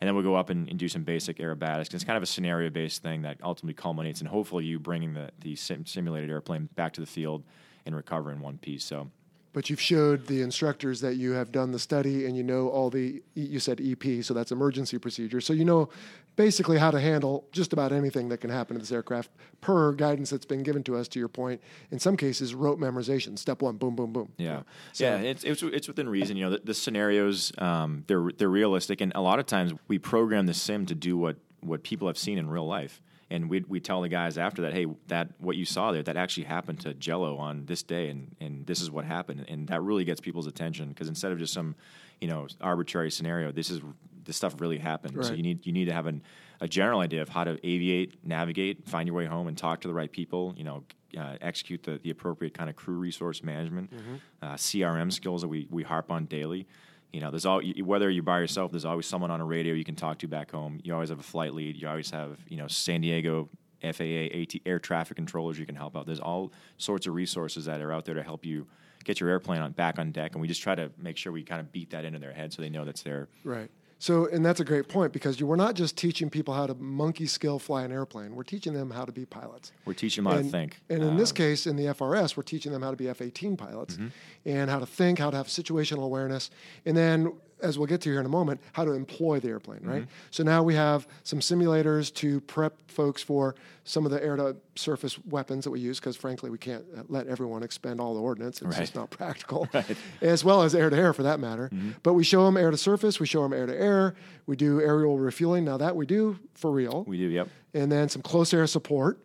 And 0.02 0.08
then 0.10 0.14
we'll 0.14 0.26
go 0.26 0.36
up 0.36 0.50
and, 0.50 0.68
and 0.68 0.78
do 0.78 0.90
some 0.90 1.04
basic 1.04 1.38
aerobatics. 1.38 1.94
It's 1.94 2.04
kind 2.04 2.18
of 2.18 2.24
a 2.24 2.26
scenario 2.26 2.70
based 2.70 3.02
thing 3.02 3.22
that 3.22 3.38
ultimately 3.42 3.76
culminates 3.76 4.20
in 4.20 4.28
hopefully 4.28 4.66
you 4.66 4.78
bringing 4.78 5.14
the, 5.14 5.30
the 5.40 5.56
sim- 5.56 5.86
simulated 5.86 6.30
airplane 6.30 6.68
back 6.76 6.92
to 6.94 7.00
the 7.00 7.08
field 7.08 7.46
and 7.86 7.96
recover 7.96 8.30
in 8.34 8.42
one 8.42 8.58
piece. 8.58 8.84
So, 8.84 9.10
But 9.54 9.70
you've 9.70 9.80
showed 9.80 10.28
the 10.28 10.42
instructors 10.42 11.00
that 11.00 11.16
you 11.16 11.32
have 11.32 11.54
done 11.54 11.72
the 11.72 11.80
study 11.80 12.26
and 12.26 12.36
you 12.36 12.44
know 12.44 12.68
all 12.68 12.90
the, 12.90 13.24
you 13.36 13.60
said 13.60 13.80
EP, 13.80 14.22
so 14.22 14.34
that's 14.34 14.52
emergency 14.52 14.98
procedure 14.98 15.40
So 15.40 15.54
you 15.54 15.64
know 15.64 15.88
basically 16.36 16.78
how 16.78 16.92
to 16.92 17.00
handle 17.00 17.46
just 17.52 17.74
about 17.74 17.92
anything 17.92 18.30
that 18.30 18.40
can 18.40 18.50
happen 18.50 18.76
to 18.76 18.80
this 18.80 18.92
aircraft 18.92 19.30
per 19.62 19.92
guidance 19.94 20.30
that's 20.30 20.46
been 20.46 20.64
given 20.64 20.84
to 20.84 20.96
us, 20.96 21.08
to 21.10 21.20
your 21.20 21.28
point. 21.28 21.62
In 21.92 22.00
some 22.00 22.18
cases, 22.18 22.56
rote 22.56 22.80
memorization. 22.80 23.38
Step 23.38 23.62
one, 23.62 23.78
boom, 23.78 23.96
boom, 23.96 24.12
boom. 24.14 24.32
Yeah, 24.38 24.64
So- 24.94 25.06
yeah, 25.06 25.18
it's, 25.18 25.44
it's 25.44 25.62
it's 25.64 25.88
within 25.88 26.10
reason. 26.10 26.38
You 26.38 26.46
know, 26.46 26.50
the, 26.52 26.62
the 26.64 26.74
scenarios 26.74 27.52
um, 27.58 28.04
they're 28.08 28.30
they're 28.38 28.50
realistic, 28.50 29.02
and 29.02 29.12
a 29.16 29.22
lot 29.22 29.40
of 29.40 29.46
times 29.46 29.74
we 29.88 30.00
program 30.00 30.46
the 30.46 30.54
sim 30.54 30.86
to 30.88 30.96
do 30.96 31.18
what 31.18 31.38
what 31.62 31.84
people 31.84 32.08
have 32.08 32.18
seen 32.18 32.38
in 32.38 32.50
real 32.50 32.68
life. 32.68 33.02
And 33.30 33.50
we 33.50 33.64
we 33.68 33.80
tell 33.80 34.02
the 34.02 34.10
guys 34.10 34.38
after 34.38 34.62
that, 34.64 34.74
hey, 34.74 34.86
that 35.08 35.30
what 35.40 35.56
you 35.56 35.66
saw 35.66 35.92
there, 35.92 36.04
that 36.04 36.18
actually 36.18 36.44
happened 36.44 36.82
to 36.82 36.94
Jello 36.94 37.38
on 37.38 37.66
this 37.66 37.82
day, 37.82 38.10
and 38.10 38.36
and 38.40 38.66
this 38.68 38.80
is 38.82 38.92
what 38.92 39.06
happened, 39.06 39.46
and 39.48 39.68
that 39.70 39.82
really 39.82 40.04
gets 40.04 40.22
people's 40.22 40.46
attention 40.46 40.90
because 40.90 41.08
instead 41.08 41.32
of 41.32 41.40
just 41.40 41.52
some, 41.54 41.76
you 42.22 42.28
know, 42.28 42.48
arbitrary 42.62 43.10
scenario, 43.10 43.52
this 43.52 43.72
is 43.72 43.82
this 44.26 44.38
stuff 44.38 44.60
really 44.60 44.78
happened. 44.78 45.16
So 45.26 45.34
you 45.34 45.44
need 45.44 45.66
you 45.66 45.72
need 45.74 45.86
to 45.86 45.94
have 45.94 46.06
an, 46.08 46.22
a 46.62 46.68
general 46.68 47.00
idea 47.00 47.22
of 47.22 47.30
how 47.30 47.44
to 47.44 47.56
aviate, 47.58 48.14
navigate, 48.24 48.88
find 48.88 49.08
your 49.08 49.16
way 49.16 49.26
home, 49.26 49.48
and 49.48 49.58
talk 49.58 49.82
to 49.82 49.88
the 49.88 49.94
right 49.94 50.12
people. 50.12 50.54
You 50.58 50.64
know, 50.64 50.84
uh, 51.18 51.38
execute 51.42 51.84
the, 51.84 52.00
the 52.02 52.10
appropriate 52.10 52.54
kind 52.54 52.70
of 52.70 52.76
crew 52.76 52.96
resource 52.96 53.44
management, 53.44 53.92
uh, 54.42 54.54
CRM 54.54 55.12
skills 55.12 55.42
that 55.42 55.48
we, 55.48 55.68
we 55.70 55.84
harp 55.84 56.12
on 56.12 56.26
daily. 56.26 56.68
You 57.12 57.20
know, 57.22 57.30
there's 57.30 57.46
all 57.46 57.62
whether 57.84 58.10
you're 58.10 58.24
by 58.24 58.40
yourself, 58.40 58.72
there's 58.72 58.86
always 58.86 59.06
someone 59.06 59.30
on 59.30 59.40
a 59.40 59.46
radio 59.46 59.74
you 59.76 59.84
can 59.84 59.96
talk 59.96 60.18
to 60.20 60.28
back 60.28 60.52
home. 60.52 60.80
You 60.84 60.94
always 60.94 61.10
have 61.10 61.20
a 61.20 61.24
flight 61.24 61.54
lead. 61.54 61.76
You 61.76 61.88
always 61.88 62.10
have 62.10 62.40
you 62.48 62.58
know 62.58 62.68
San 62.68 63.02
Diego 63.02 63.50
FAA 63.84 64.30
AT, 64.34 64.56
air 64.66 64.80
traffic 64.80 65.18
controllers 65.18 65.60
you 65.60 65.66
can 65.66 65.76
help 65.76 65.96
out. 65.96 66.06
There's 66.06 66.20
all 66.20 66.52
sorts 66.78 67.06
of 67.06 67.14
resources 67.14 67.66
that 67.66 67.82
are 67.82 67.92
out 67.92 68.06
there 68.06 68.16
to 68.16 68.24
help 68.24 68.46
you 68.46 68.66
get 69.04 69.20
your 69.20 69.30
airplane 69.30 69.62
on 69.62 69.74
back 69.74 70.00
on 70.00 70.12
deck, 70.12 70.32
and 70.34 70.42
we 70.42 70.48
just 70.48 70.62
try 70.62 70.74
to 70.74 70.90
make 70.98 71.18
sure 71.18 71.32
we 71.32 71.44
kind 71.44 71.62
of 71.62 71.72
beat 71.72 71.92
that 71.92 72.06
into 72.06 72.20
their 72.20 72.32
head 72.32 72.54
so 72.54 72.62
they 72.62 72.70
know 72.70 72.86
that's 72.86 73.04
there. 73.04 73.28
Right. 73.44 73.70
So, 74.04 74.26
and 74.26 74.46
that's 74.46 74.60
a 74.60 74.66
great 74.66 74.90
point 74.90 75.14
because 75.14 75.40
you, 75.40 75.48
we're 75.48 75.56
not 75.56 75.76
just 75.76 75.96
teaching 75.96 76.30
people 76.30 76.54
how 76.54 76.68
to 76.68 76.74
monkey 76.74 77.26
skill 77.26 77.58
fly 77.58 77.84
an 77.84 77.92
airplane. 77.94 78.36
We're 78.36 78.44
teaching 78.44 78.74
them 78.74 78.92
how 78.92 79.06
to 79.06 79.14
be 79.14 79.26
pilots. 79.26 79.72
We're 79.86 79.94
teaching 79.94 80.26
them 80.26 80.34
how 80.34 80.40
to 80.40 80.44
think. 80.44 80.82
And 80.90 81.02
in 81.02 81.16
this 81.16 81.30
Um, 81.30 81.36
case, 81.38 81.66
in 81.66 81.78
the 81.78 81.86
FRS, 81.86 82.36
we're 82.36 82.44
teaching 82.44 82.74
them 82.74 82.82
how 82.82 82.92
to 82.92 82.98
be 82.98 83.08
F 83.08 83.22
18 83.22 83.56
pilots 83.56 83.98
and 84.44 84.70
how 84.70 84.80
to 84.80 84.86
think, 84.86 85.20
how 85.20 85.30
to 85.30 85.38
have 85.38 85.48
situational 85.48 86.04
awareness. 86.04 86.50
And 86.86 86.98
then, 86.98 87.32
as 87.62 87.80
we'll 87.80 87.88
get 87.88 88.02
to 88.02 88.10
here 88.10 88.20
in 88.20 88.26
a 88.26 88.30
moment, 88.30 88.60
how 88.74 88.84
to 88.84 88.92
employ 88.92 89.40
the 89.40 89.48
airplane, 89.48 89.80
right? 89.84 90.06
So 90.32 90.44
now 90.44 90.64
we 90.64 90.76
have 90.76 91.08
some 91.24 91.40
simulators 91.40 92.14
to 92.16 92.42
prep 92.42 92.74
folks 92.92 93.24
for 93.24 93.56
some 93.86 94.04
of 94.06 94.12
the 94.12 94.22
air 94.22 94.36
to 94.36 94.58
surface 94.76 95.18
weapons 95.26 95.64
that 95.66 95.72
we 95.72 95.80
use 95.80 96.00
because, 96.00 96.16
frankly, 96.16 96.50
we 96.50 96.58
can't 96.58 96.84
uh, 96.98 97.04
let 97.08 97.28
everyone 97.28 97.64
expend 97.64 98.00
all 98.00 98.14
the 98.14 98.20
ordnance. 98.20 98.62
It's 98.62 98.78
just 98.78 98.96
not 98.96 99.10
practical, 99.10 99.68
as 100.22 100.44
well 100.44 100.64
as 100.64 100.74
air 100.76 100.90
to 100.90 100.96
air 100.96 101.14
for 101.14 101.24
that 101.24 101.40
matter. 101.40 101.70
But 102.04 102.14
we 102.14 102.24
show 102.24 102.46
them 102.46 102.58
air 102.58 102.72
to 102.72 102.78
surface, 102.78 103.20
we 103.20 103.26
show 103.26 103.44
them 103.44 103.54
air 103.54 103.66
to 103.66 103.76
air, 103.76 104.16
we 104.46 104.56
do 104.56 104.82
aerial 104.82 105.18
refueling. 105.18 105.66
Now, 105.66 105.78
that 105.78 105.96
we 105.96 106.06
do 106.06 106.40
for 106.54 106.72
real 106.72 107.04
we 107.08 107.18
do, 107.18 107.28
yep. 107.30 107.50
and 107.74 107.92
then 107.92 108.10
some 108.10 108.22
close 108.22 108.54
air 108.54 108.68
support, 108.68 109.20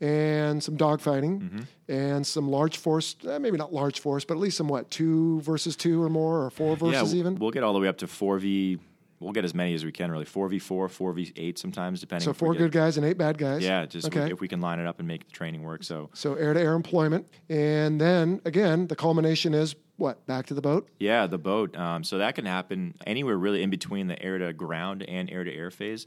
and 0.00 0.62
some 0.62 0.76
dogfighting, 0.76 1.66
and 1.88 2.26
some 2.26 2.50
large 2.50 2.76
force. 2.78 3.16
Eh, 3.28 3.38
maybe 3.38 3.56
not 3.56 3.72
large 3.72 4.00
force, 4.00 4.24
but 4.24 4.34
at 4.34 4.40
least 4.40 4.56
some 4.56 4.68
what 4.68 4.90
two 4.90 5.40
versus 5.40 5.76
two 5.76 6.02
or 6.02 6.08
more, 6.08 6.44
or 6.44 6.50
four 6.50 6.76
versus 6.76 7.12
yeah, 7.12 7.20
even. 7.20 7.36
We'll 7.36 7.50
get 7.50 7.62
all 7.62 7.72
the 7.72 7.80
way 7.80 7.88
up 7.88 7.98
to 7.98 8.06
four 8.06 8.38
v. 8.38 8.78
We'll 9.24 9.32
get 9.32 9.44
as 9.44 9.54
many 9.54 9.74
as 9.74 9.84
we 9.84 9.90
can, 9.90 10.10
really. 10.10 10.24
Four 10.26 10.48
v 10.48 10.58
four, 10.58 10.88
four 10.88 11.12
v 11.12 11.32
eight, 11.36 11.58
sometimes 11.58 12.00
depending. 12.00 12.24
so 12.24 12.32
four 12.32 12.52
get- 12.52 12.58
good 12.58 12.72
guys 12.72 12.96
and 12.96 13.06
eight 13.06 13.18
bad 13.18 13.38
guys. 13.38 13.64
Yeah, 13.64 13.86
just 13.86 14.06
okay. 14.08 14.30
if 14.30 14.40
we 14.40 14.48
can 14.48 14.60
line 14.60 14.78
it 14.78 14.86
up 14.86 14.98
and 14.98 15.08
make 15.08 15.24
the 15.26 15.32
training 15.32 15.62
work. 15.62 15.82
So 15.82 16.10
so 16.12 16.34
air 16.34 16.52
to 16.52 16.60
air 16.60 16.74
employment, 16.74 17.26
and 17.48 18.00
then 18.00 18.40
again, 18.44 18.86
the 18.86 18.96
culmination 18.96 19.54
is 19.54 19.74
what 19.96 20.26
back 20.26 20.46
to 20.46 20.54
the 20.54 20.60
boat. 20.60 20.88
yeah, 20.98 21.26
the 21.26 21.38
boat. 21.38 21.76
Um, 21.76 22.04
so 22.04 22.18
that 22.18 22.34
can 22.34 22.44
happen 22.46 22.94
anywhere 23.06 23.38
really 23.38 23.62
in 23.62 23.70
between 23.70 24.08
the 24.08 24.20
air 24.22 24.38
to 24.38 24.52
ground 24.52 25.02
and 25.04 25.30
air 25.30 25.44
to 25.44 25.52
air 25.52 25.70
phase. 25.70 26.06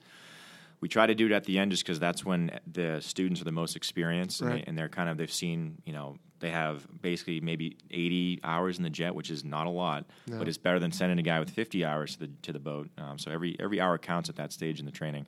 We 0.80 0.88
try 0.88 1.08
to 1.08 1.16
do 1.16 1.26
it 1.26 1.32
at 1.32 1.44
the 1.46 1.58
end 1.58 1.72
just 1.72 1.84
because 1.84 2.00
that's 2.00 2.24
when 2.24 2.52
the 2.72 3.00
students 3.02 3.42
are 3.42 3.46
the 3.46 3.52
most 3.52 3.76
experienced 3.76 4.42
and, 4.42 4.50
Right. 4.50 4.64
they, 4.64 4.70
and 4.70 4.78
they're 4.78 4.90
kind 4.90 5.10
of 5.10 5.18
they've 5.18 5.32
seen 5.32 5.82
you 5.86 5.94
know 5.94 6.18
they 6.40 6.52
have 6.52 6.86
basically 7.02 7.40
maybe 7.42 7.78
80 7.90 8.42
hours 8.44 8.78
in 8.78 8.84
the 8.84 8.92
jet, 8.92 9.16
which 9.16 9.32
is 9.32 9.44
not 9.44 9.66
a 9.66 9.72
lot, 9.72 10.06
No. 10.28 10.38
but 10.38 10.48
it's 10.48 10.60
better 10.60 10.78
than 10.80 10.92
sending 10.92 11.18
a 11.18 11.24
guy 11.24 11.40
with 11.40 11.50
50 11.50 11.84
hours 11.84 12.14
to 12.14 12.20
the 12.20 12.30
to 12.44 12.54
the 12.54 12.60
boat. 12.60 12.90
Um, 12.98 13.18
so 13.18 13.32
every 13.32 13.56
every 13.60 13.82
hour 13.82 13.98
counts 13.98 14.30
at 14.30 14.36
that 14.36 14.54
stage 14.54 14.80
in 14.80 14.86
the 14.86 14.92
training. 14.92 15.26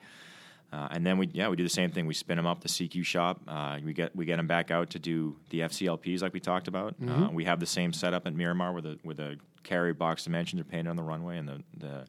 Uh, 0.71 0.87
and 0.91 1.03
then 1.03 1.17
we 1.17 1.27
yeah 1.33 1.49
we 1.49 1.55
do 1.55 1.63
the 1.63 1.69
same 1.69 1.89
thing. 1.89 2.05
We 2.05 2.13
spin 2.13 2.37
them 2.37 2.45
up 2.45 2.61
the 2.61 2.69
CQ 2.69 3.03
shop. 3.03 3.41
Uh, 3.47 3.79
we 3.83 3.91
get 3.91 4.15
we 4.15 4.25
get 4.25 4.37
them 4.37 4.45
back 4.45 4.69
out 4.69 4.91
to 4.91 4.99
do 4.99 5.35
the 5.49 5.61
FCLPs 5.61 6.21
like 6.21 6.31
we 6.31 6.39
talked 6.39 6.67
about. 6.67 6.93
Uh, 7.03 7.27
we 7.33 7.45
have 7.45 7.59
the 7.59 7.65
same 7.65 7.91
setup 7.91 8.27
at 8.27 8.35
Miramar 8.35 8.71
where 8.71 8.83
the 8.83 8.99
where 9.01 9.15
the 9.15 9.37
carrier 9.63 9.95
box 9.95 10.25
dimensions 10.25 10.61
are 10.61 10.65
painted 10.65 10.87
on 10.91 10.95
the 10.95 11.01
runway 11.01 11.39
and 11.39 11.47
the 11.49 11.63
the, 11.75 12.05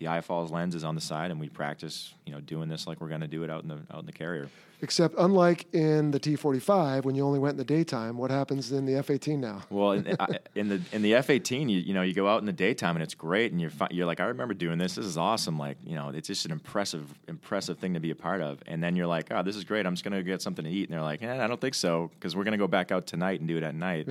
the 0.00 0.06
IFLOLS 0.06 0.50
lens 0.50 0.74
is 0.74 0.82
on 0.82 0.94
the 0.94 1.00
side, 1.00 1.30
and 1.30 1.38
we 1.38 1.48
practice, 1.48 2.14
you 2.24 2.32
know, 2.32 2.40
doing 2.40 2.68
this 2.68 2.86
like 2.86 3.00
we're 3.00 3.08
going 3.08 3.20
to 3.20 3.28
do 3.28 3.44
it 3.44 3.50
out 3.50 3.62
in 3.62 3.68
the 3.68 3.78
out 3.92 4.00
in 4.00 4.06
the 4.06 4.12
carrier. 4.12 4.48
Except, 4.82 5.14
unlike 5.18 5.66
in 5.74 6.10
the 6.10 6.18
T45, 6.18 7.04
when 7.04 7.14
you 7.14 7.22
only 7.22 7.38
went 7.38 7.52
in 7.52 7.58
the 7.58 7.64
daytime, 7.64 8.16
what 8.16 8.30
happens 8.30 8.72
in 8.72 8.86
the 8.86 8.92
F18 8.92 9.38
now? 9.38 9.62
Well, 9.68 9.92
in, 9.92 10.06
in 10.54 10.68
the 10.70 10.80
in 10.92 11.02
the 11.02 11.14
F-18, 11.16 11.68
you, 11.68 11.80
you 11.80 11.92
know, 11.92 12.00
you 12.00 12.14
go 12.14 12.26
out 12.26 12.40
in 12.40 12.46
the 12.46 12.52
daytime 12.52 12.96
and 12.96 13.02
it's 13.02 13.14
great, 13.14 13.52
and 13.52 13.60
you're 13.60 13.70
you're 13.90 14.06
like, 14.06 14.20
I 14.20 14.24
remember 14.24 14.54
doing 14.54 14.78
this. 14.78 14.94
This 14.94 15.04
is 15.04 15.18
awesome. 15.18 15.58
Like, 15.58 15.76
you 15.84 15.96
know, 15.96 16.08
it's 16.08 16.28
just 16.28 16.46
an 16.46 16.50
impressive 16.50 17.06
impressive 17.28 17.78
thing 17.78 17.92
to 17.92 18.00
be 18.00 18.10
a 18.10 18.14
part 18.14 18.40
of. 18.40 18.62
And 18.66 18.82
then 18.82 18.96
you're 18.96 19.06
like, 19.06 19.26
oh, 19.30 19.42
this 19.42 19.54
is 19.54 19.64
great. 19.64 19.84
I'm 19.84 19.92
just 19.92 20.04
gonna 20.04 20.22
get 20.22 20.40
something 20.40 20.64
to 20.64 20.70
eat. 20.70 20.88
And 20.88 20.94
they're 20.94 21.04
like, 21.04 21.22
eh, 21.22 21.44
I 21.44 21.46
don't 21.46 21.60
think 21.60 21.74
so, 21.74 22.10
because 22.14 22.34
we're 22.34 22.44
gonna 22.44 22.56
go 22.56 22.66
back 22.66 22.90
out 22.90 23.06
tonight 23.06 23.40
and 23.40 23.46
do 23.46 23.58
it 23.58 23.62
at 23.62 23.74
night. 23.74 24.08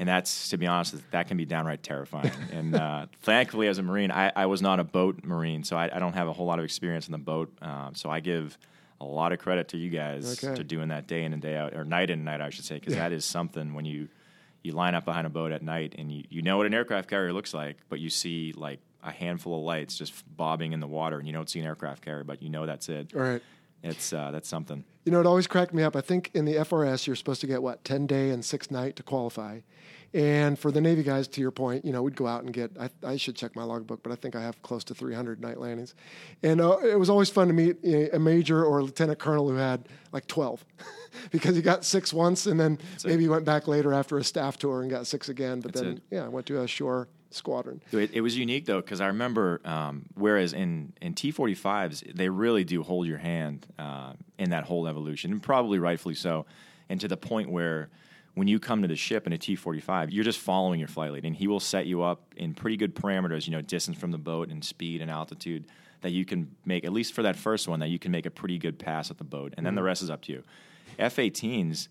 And 0.00 0.08
that's 0.08 0.48
to 0.48 0.56
be 0.56 0.66
honest, 0.66 0.96
that 1.10 1.28
can 1.28 1.36
be 1.36 1.44
downright 1.44 1.82
terrifying. 1.82 2.32
and 2.50 2.74
uh, 2.74 3.06
thankfully, 3.20 3.68
as 3.68 3.76
a 3.78 3.82
Marine, 3.82 4.10
I, 4.10 4.32
I 4.34 4.46
was 4.46 4.62
not 4.62 4.80
a 4.80 4.84
boat 4.84 5.22
Marine, 5.22 5.62
so 5.62 5.76
I, 5.76 5.90
I 5.94 5.98
don't 5.98 6.14
have 6.14 6.26
a 6.26 6.32
whole 6.32 6.46
lot 6.46 6.58
of 6.58 6.64
experience 6.64 7.06
in 7.06 7.12
the 7.12 7.18
boat. 7.18 7.52
Um, 7.60 7.94
so 7.94 8.08
I 8.10 8.20
give 8.20 8.56
a 9.00 9.04
lot 9.04 9.32
of 9.32 9.38
credit 9.38 9.68
to 9.68 9.76
you 9.76 9.90
guys 9.90 10.42
Okay. 10.42 10.54
to 10.56 10.64
doing 10.64 10.88
that 10.88 11.06
day 11.06 11.24
in 11.24 11.32
and 11.34 11.42
day 11.42 11.54
out, 11.54 11.74
or 11.74 11.84
night 11.84 12.08
in 12.10 12.20
and 12.20 12.24
night, 12.24 12.40
I 12.40 12.48
should 12.50 12.64
say, 12.64 12.76
because 12.76 12.94
that 12.94 13.12
is 13.12 13.24
something 13.24 13.74
when 13.74 13.84
you 13.84 14.08
you 14.62 14.72
line 14.72 14.94
up 14.94 15.04
behind 15.04 15.26
a 15.26 15.30
boat 15.30 15.52
at 15.52 15.62
night 15.62 15.94
and 15.96 16.12
you, 16.12 16.24
you 16.28 16.42
know 16.42 16.58
what 16.58 16.66
an 16.66 16.74
aircraft 16.74 17.08
carrier 17.08 17.32
looks 17.32 17.54
like, 17.54 17.76
but 17.88 17.98
you 17.98 18.10
see 18.10 18.52
like 18.54 18.78
a 19.02 19.10
handful 19.10 19.56
of 19.56 19.62
lights 19.64 19.96
just 19.96 20.12
bobbing 20.36 20.72
in 20.72 20.80
the 20.80 20.86
water, 20.86 21.18
and 21.18 21.26
you 21.26 21.32
don't 21.32 21.48
see 21.48 21.60
an 21.60 21.66
aircraft 21.66 22.02
carrier, 22.02 22.24
but 22.24 22.42
you 22.42 22.48
know 22.48 22.64
that's 22.66 22.88
it. 22.88 23.12
All 23.14 23.20
right. 23.20 23.42
It's 23.82 24.12
uh, 24.12 24.30
that's 24.30 24.48
something. 24.48 24.84
You 25.04 25.12
know, 25.12 25.20
it 25.20 25.26
always 25.26 25.46
cracked 25.46 25.72
me 25.72 25.82
up. 25.82 25.96
I 25.96 26.02
think 26.02 26.30
in 26.34 26.44
the 26.44 26.56
FRS, 26.56 27.06
you're 27.06 27.16
supposed 27.16 27.40
to 27.40 27.46
get 27.46 27.62
what 27.62 27.82
ten 27.84 28.06
day 28.06 28.30
and 28.30 28.44
six 28.44 28.70
night 28.70 28.96
to 28.96 29.02
qualify, 29.02 29.60
and 30.12 30.58
for 30.58 30.70
the 30.70 30.80
Navy 30.80 31.02
guys, 31.02 31.26
to 31.28 31.40
your 31.40 31.50
point, 31.50 31.84
you 31.84 31.92
know, 31.92 32.02
we'd 32.02 32.16
go 32.16 32.26
out 32.26 32.42
and 32.44 32.52
get. 32.52 32.72
I, 32.78 32.90
I 33.02 33.16
should 33.16 33.36
check 33.36 33.56
my 33.56 33.62
logbook, 33.62 34.02
but 34.02 34.12
I 34.12 34.16
think 34.16 34.36
I 34.36 34.42
have 34.42 34.60
close 34.62 34.84
to 34.84 34.94
300 34.94 35.40
night 35.40 35.58
landings, 35.58 35.94
and 36.42 36.60
uh, 36.60 36.76
it 36.78 36.98
was 36.98 37.08
always 37.08 37.30
fun 37.30 37.48
to 37.48 37.54
meet 37.54 37.78
a 37.82 38.16
a 38.16 38.18
major 38.18 38.62
or 38.64 38.80
a 38.80 38.84
lieutenant 38.84 39.18
colonel 39.18 39.48
who 39.48 39.56
had 39.56 39.88
like 40.12 40.26
12, 40.26 40.62
because 41.30 41.56
he 41.56 41.62
got 41.62 41.84
six 41.84 42.12
once, 42.12 42.46
and 42.46 42.60
then 42.60 42.78
maybe 43.04 43.22
he 43.22 43.28
went 43.28 43.46
back 43.46 43.66
later 43.66 43.94
after 43.94 44.18
a 44.18 44.24
staff 44.24 44.58
tour 44.58 44.82
and 44.82 44.90
got 44.90 45.06
six 45.06 45.30
again. 45.30 45.60
But 45.60 45.72
That's 45.72 45.82
then, 45.82 45.92
it. 45.96 46.02
yeah, 46.10 46.24
I 46.26 46.28
went 46.28 46.44
to 46.46 46.60
a 46.60 46.66
shore 46.68 47.08
squadron. 47.30 47.82
It, 47.92 48.10
it 48.12 48.20
was 48.20 48.36
unique 48.36 48.66
though 48.66 48.80
because 48.80 49.00
I 49.00 49.06
remember, 49.06 49.60
um, 49.64 50.06
whereas 50.14 50.52
in 50.52 50.92
in 51.00 51.14
T45s 51.14 52.14
they 52.14 52.28
really 52.28 52.64
do 52.64 52.82
hold 52.82 53.06
your 53.06 53.18
hand 53.18 53.66
uh, 53.78 54.12
in 54.38 54.50
that 54.50 54.64
whole 54.64 54.86
evolution, 54.86 55.32
and 55.32 55.42
probably 55.42 55.78
rightfully 55.78 56.14
so, 56.14 56.46
and 56.88 57.00
to 57.00 57.08
the 57.08 57.16
point 57.16 57.50
where 57.50 57.88
when 58.34 58.48
you 58.48 58.60
come 58.60 58.82
to 58.82 58.88
the 58.88 58.96
ship 58.96 59.26
in 59.26 59.32
a 59.32 59.38
T45, 59.38 60.08
you're 60.12 60.24
just 60.24 60.38
following 60.38 60.78
your 60.78 60.88
flight 60.88 61.12
lead, 61.12 61.24
and 61.24 61.34
he 61.34 61.48
will 61.48 61.60
set 61.60 61.86
you 61.86 62.02
up 62.02 62.32
in 62.36 62.54
pretty 62.54 62.76
good 62.76 62.94
parameters, 62.94 63.46
you 63.46 63.52
know, 63.52 63.60
distance 63.60 63.98
from 63.98 64.12
the 64.12 64.18
boat 64.18 64.48
and 64.50 64.64
speed 64.64 65.02
and 65.02 65.10
altitude 65.10 65.66
that 66.02 66.10
you 66.10 66.24
can 66.24 66.50
make 66.64 66.84
at 66.84 66.92
least 66.92 67.12
for 67.12 67.22
that 67.22 67.36
first 67.36 67.68
one 67.68 67.80
that 67.80 67.88
you 67.88 67.98
can 67.98 68.10
make 68.10 68.26
a 68.26 68.30
pretty 68.30 68.56
good 68.56 68.78
pass 68.78 69.10
at 69.10 69.18
the 69.18 69.24
boat, 69.24 69.54
and 69.56 69.66
then 69.66 69.74
the 69.74 69.82
rest 69.82 70.02
is 70.02 70.10
up 70.10 70.22
to 70.22 70.32
you. 70.32 70.42
F-18s. 70.98 71.88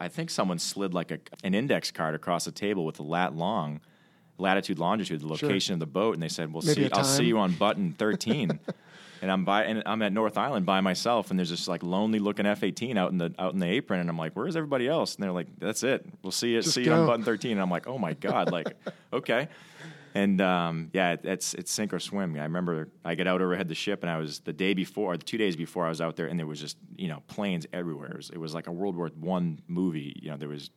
I 0.00 0.08
think 0.08 0.30
someone 0.30 0.58
slid 0.58 0.94
like 0.94 1.12
a, 1.12 1.20
an 1.44 1.54
index 1.54 1.92
card 1.92 2.16
across 2.16 2.44
the 2.44 2.50
table 2.50 2.84
with 2.84 2.96
the 2.96 3.04
lat 3.04 3.36
long, 3.36 3.80
latitude, 4.38 4.78
longitude, 4.78 5.20
the 5.20 5.26
location 5.28 5.74
of 5.74 5.80
the 5.80 5.86
boat, 5.86 6.14
and 6.14 6.22
they 6.22 6.28
said, 6.28 6.52
"Well, 6.52 6.62
see, 6.62 6.90
I'll 6.92 7.04
see 7.04 7.24
you 7.24 7.38
on 7.38 7.52
button 7.52 7.92
13." 7.92 8.58
and 9.22 9.30
I'm 9.30 9.44
by, 9.44 9.64
and 9.64 9.82
I'm 9.86 10.02
at 10.02 10.12
North 10.12 10.36
Island 10.36 10.66
by 10.66 10.80
myself, 10.80 11.30
and 11.30 11.38
there's 11.38 11.50
this 11.50 11.68
like 11.68 11.82
lonely 11.82 12.18
looking 12.18 12.46
F-18 12.46 12.96
out 12.96 13.12
in 13.12 13.18
the 13.18 13.34
out 13.38 13.52
in 13.54 13.60
the 13.60 13.66
apron, 13.66 14.00
and 14.00 14.10
I'm 14.10 14.18
like, 14.18 14.32
"Where's 14.34 14.56
everybody 14.56 14.88
else?" 14.88 15.14
And 15.14 15.24
they're 15.24 15.32
like, 15.32 15.48
"That's 15.58 15.82
it. 15.82 16.06
We'll 16.22 16.32
see 16.32 16.50
you 16.50 16.62
Just 16.62 16.74
see 16.74 16.84
you 16.84 16.92
on 16.92 17.06
button 17.06 17.24
13." 17.24 17.52
And 17.52 17.60
I'm 17.60 17.70
like, 17.70 17.86
"Oh 17.86 17.98
my 17.98 18.14
god!" 18.14 18.50
Like, 18.50 18.76
okay. 19.12 19.48
And 20.16 20.40
um, 20.40 20.90
yeah, 20.94 21.12
it, 21.12 21.20
it's 21.24 21.52
it's 21.52 21.70
sink 21.70 21.92
or 21.92 21.98
swim. 21.98 22.36
I 22.36 22.44
remember 22.44 22.88
I 23.04 23.14
get 23.14 23.26
out 23.26 23.42
overhead 23.42 23.68
the 23.68 23.74
ship, 23.74 24.02
and 24.02 24.08
I 24.10 24.16
was 24.16 24.40
the 24.40 24.52
day 24.54 24.72
before, 24.72 25.12
or 25.12 25.16
the 25.18 25.24
two 25.24 25.36
days 25.36 25.56
before, 25.56 25.84
I 25.84 25.90
was 25.90 26.00
out 26.00 26.16
there, 26.16 26.26
and 26.26 26.38
there 26.38 26.46
was 26.46 26.58
just 26.58 26.78
you 26.96 27.08
know 27.08 27.22
planes 27.26 27.66
everywhere. 27.74 28.12
It 28.12 28.16
was, 28.16 28.30
it 28.30 28.38
was 28.38 28.54
like 28.54 28.66
a 28.66 28.72
World 28.72 28.96
War 28.96 29.10
One 29.20 29.60
movie. 29.68 30.18
You 30.22 30.30
know, 30.30 30.38
there 30.38 30.48
was 30.48 30.70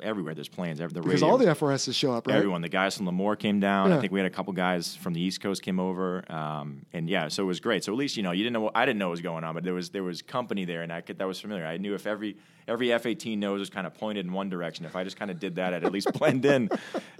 everywhere. 0.00 0.34
There's 0.34 0.48
planes. 0.48 0.80
every- 0.80 0.94
The 0.94 1.00
Because 1.00 1.22
radio, 1.22 1.28
all 1.32 1.38
the 1.38 1.46
FRSs 1.46 1.92
show 1.92 2.12
up, 2.12 2.28
right? 2.28 2.36
Everyone, 2.36 2.62
the 2.62 2.68
guys 2.68 2.96
from 2.96 3.06
Lemoore 3.06 3.36
came 3.36 3.58
down. 3.58 3.90
Yeah. 3.90 3.96
I 3.96 4.00
think 4.00 4.12
we 4.12 4.20
had 4.20 4.26
a 4.26 4.34
couple 4.34 4.52
guys 4.52 4.94
from 4.94 5.12
the 5.12 5.20
East 5.20 5.40
Coast 5.40 5.62
came 5.62 5.80
over, 5.80 6.22
um, 6.32 6.86
and 6.92 7.10
yeah, 7.10 7.26
so 7.26 7.42
it 7.42 7.46
was 7.46 7.58
great. 7.58 7.82
So 7.82 7.92
at 7.92 7.98
least 7.98 8.16
you 8.16 8.22
know 8.22 8.30
you 8.30 8.44
didn't 8.44 8.52
know 8.54 8.60
what, 8.60 8.76
I 8.76 8.86
didn't 8.86 9.00
know 9.00 9.08
what 9.08 9.12
was 9.18 9.22
going 9.22 9.42
on, 9.42 9.54
but 9.54 9.64
there 9.64 9.74
was 9.74 9.90
there 9.90 10.04
was 10.04 10.22
company 10.22 10.64
there, 10.66 10.82
and 10.82 10.92
I 10.92 11.00
could, 11.00 11.18
that 11.18 11.26
was 11.26 11.40
familiar. 11.40 11.66
I 11.66 11.78
knew 11.78 11.94
if 11.94 12.06
every 12.06 12.36
every 12.68 12.92
F 12.92 13.06
eighteen 13.06 13.40
nose 13.40 13.58
was 13.58 13.70
kind 13.70 13.88
of 13.88 13.94
pointed 13.94 14.24
in 14.24 14.32
one 14.32 14.48
direction, 14.48 14.84
if 14.86 14.94
I 14.94 15.02
just 15.02 15.16
kind 15.16 15.32
of 15.32 15.40
did 15.40 15.56
that, 15.56 15.74
I'd 15.74 15.84
at 15.84 15.90
least 15.90 16.12
blend 16.18 16.44
in. 16.44 16.68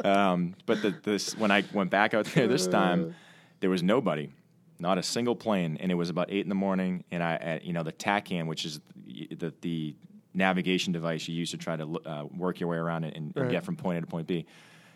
Um, 0.05 0.55
but 0.66 0.81
the, 0.81 0.95
this 1.03 1.37
when 1.37 1.51
I 1.51 1.64
went 1.73 1.91
back 1.91 2.15
out 2.15 2.27
there 2.27 2.47
this 2.49 2.67
time, 2.67 3.15
there 3.61 3.71
was 3.71 3.83
nobody. 3.83 4.31
Not 4.79 4.99
a 4.99 5.03
single 5.03 5.37
plane, 5.37 5.79
and 5.81 5.93
it 5.93 5.95
was 5.95 6.11
about 6.11 6.27
eight 6.31 6.43
in 6.45 6.49
the 6.49 6.55
morning. 6.57 7.05
And 7.12 7.23
I, 7.23 7.35
at, 7.37 7.65
you 7.65 7.73
know, 7.73 7.85
the 7.85 7.93
TACAN, 7.93 8.47
which 8.47 8.65
is 8.65 8.81
the 9.07 9.53
the 9.61 9.95
navigation 10.35 10.93
device 10.93 11.29
you 11.29 11.35
use 11.35 11.53
to 11.53 11.57
try 11.57 11.77
to 11.77 12.01
uh, 12.05 12.25
work 12.37 12.59
your 12.59 12.69
way 12.69 12.77
around 12.77 13.05
and, 13.05 13.15
and 13.17 13.33
Right. 13.37 13.51
get 13.51 13.65
from 13.65 13.77
point 13.77 13.99
A 13.99 14.01
to 14.01 14.07
point 14.07 14.27
B. 14.27 14.47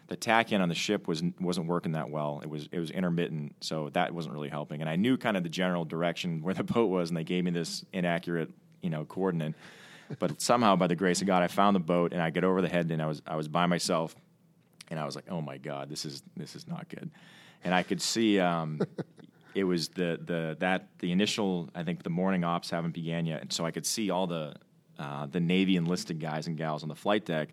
The 0.09 0.17
TACAN 0.17 0.61
on 0.61 0.69
the 0.69 0.75
ship 0.75 1.07
was 1.07 1.23
wasn't 1.41 1.69
working 1.69 1.93
that 1.93 2.11
well. 2.11 2.41
It 2.43 2.51
was 2.51 2.69
it 2.73 2.81
was 2.81 2.91
intermittent, 2.91 3.55
so 3.61 3.89
that 3.91 4.13
wasn't 4.13 4.35
really 4.35 4.49
helping. 4.49 4.81
And 4.81 4.91
I 4.91 4.97
knew 4.97 5.17
kind 5.17 5.37
of 5.37 5.45
the 5.45 5.49
general 5.49 5.85
direction 5.85 6.43
where 6.43 6.55
the 6.55 6.65
boat 6.65 6.87
was, 6.87 7.11
and 7.11 7.17
they 7.17 7.25
gave 7.25 7.45
me 7.45 7.53
this 7.53 7.85
inaccurate, 7.93 8.51
you 8.83 8.91
know, 8.91 9.05
coordinate. 9.05 9.55
But 10.19 10.41
somehow, 10.41 10.75
by 10.75 10.87
the 10.87 10.97
grace 10.97 11.21
of 11.21 11.27
God, 11.27 11.43
I 11.43 11.49
found 11.49 11.77
the 11.77 11.81
boat, 11.81 12.13
and 12.15 12.23
I 12.23 12.31
get 12.31 12.43
over 12.43 12.63
the 12.63 12.69
head, 12.69 12.91
and 12.91 13.01
I 13.01 13.07
was 13.07 13.23
I 13.27 13.37
was 13.37 13.47
by 13.47 13.67
myself, 13.67 14.17
and 14.91 14.99
I 14.99 15.05
was 15.05 15.17
like, 15.17 15.27
"Oh 15.31 15.41
my 15.41 15.59
God, 15.59 15.89
this 15.89 16.05
is 16.05 16.23
this 16.37 16.55
is 16.57 16.67
not 16.67 16.89
good." 16.89 17.11
And 17.65 17.75
I 17.75 17.83
could 17.83 18.01
see 18.01 18.39
um, 18.39 18.81
it 19.55 19.65
was 19.65 19.89
the 19.89 20.19
the 20.25 20.57
that 20.61 20.89
the 20.99 21.13
initial 21.13 21.71
I 21.75 21.83
think 21.83 22.03
the 22.03 22.11
morning 22.11 22.45
ops 22.45 22.71
haven't 22.71 22.95
began 22.95 23.27
yet, 23.27 23.43
and 23.43 23.53
so 23.53 23.65
I 23.65 23.71
could 23.71 23.87
see 23.87 24.11
all 24.11 24.27
the 24.27 24.55
uh, 24.99 25.27
the 25.27 25.41
Navy 25.41 25.77
enlisted 25.77 26.21
guys 26.21 26.47
and 26.47 26.57
gals 26.57 26.83
on 26.83 26.89
the 26.89 26.97
flight 26.97 27.25
deck 27.25 27.51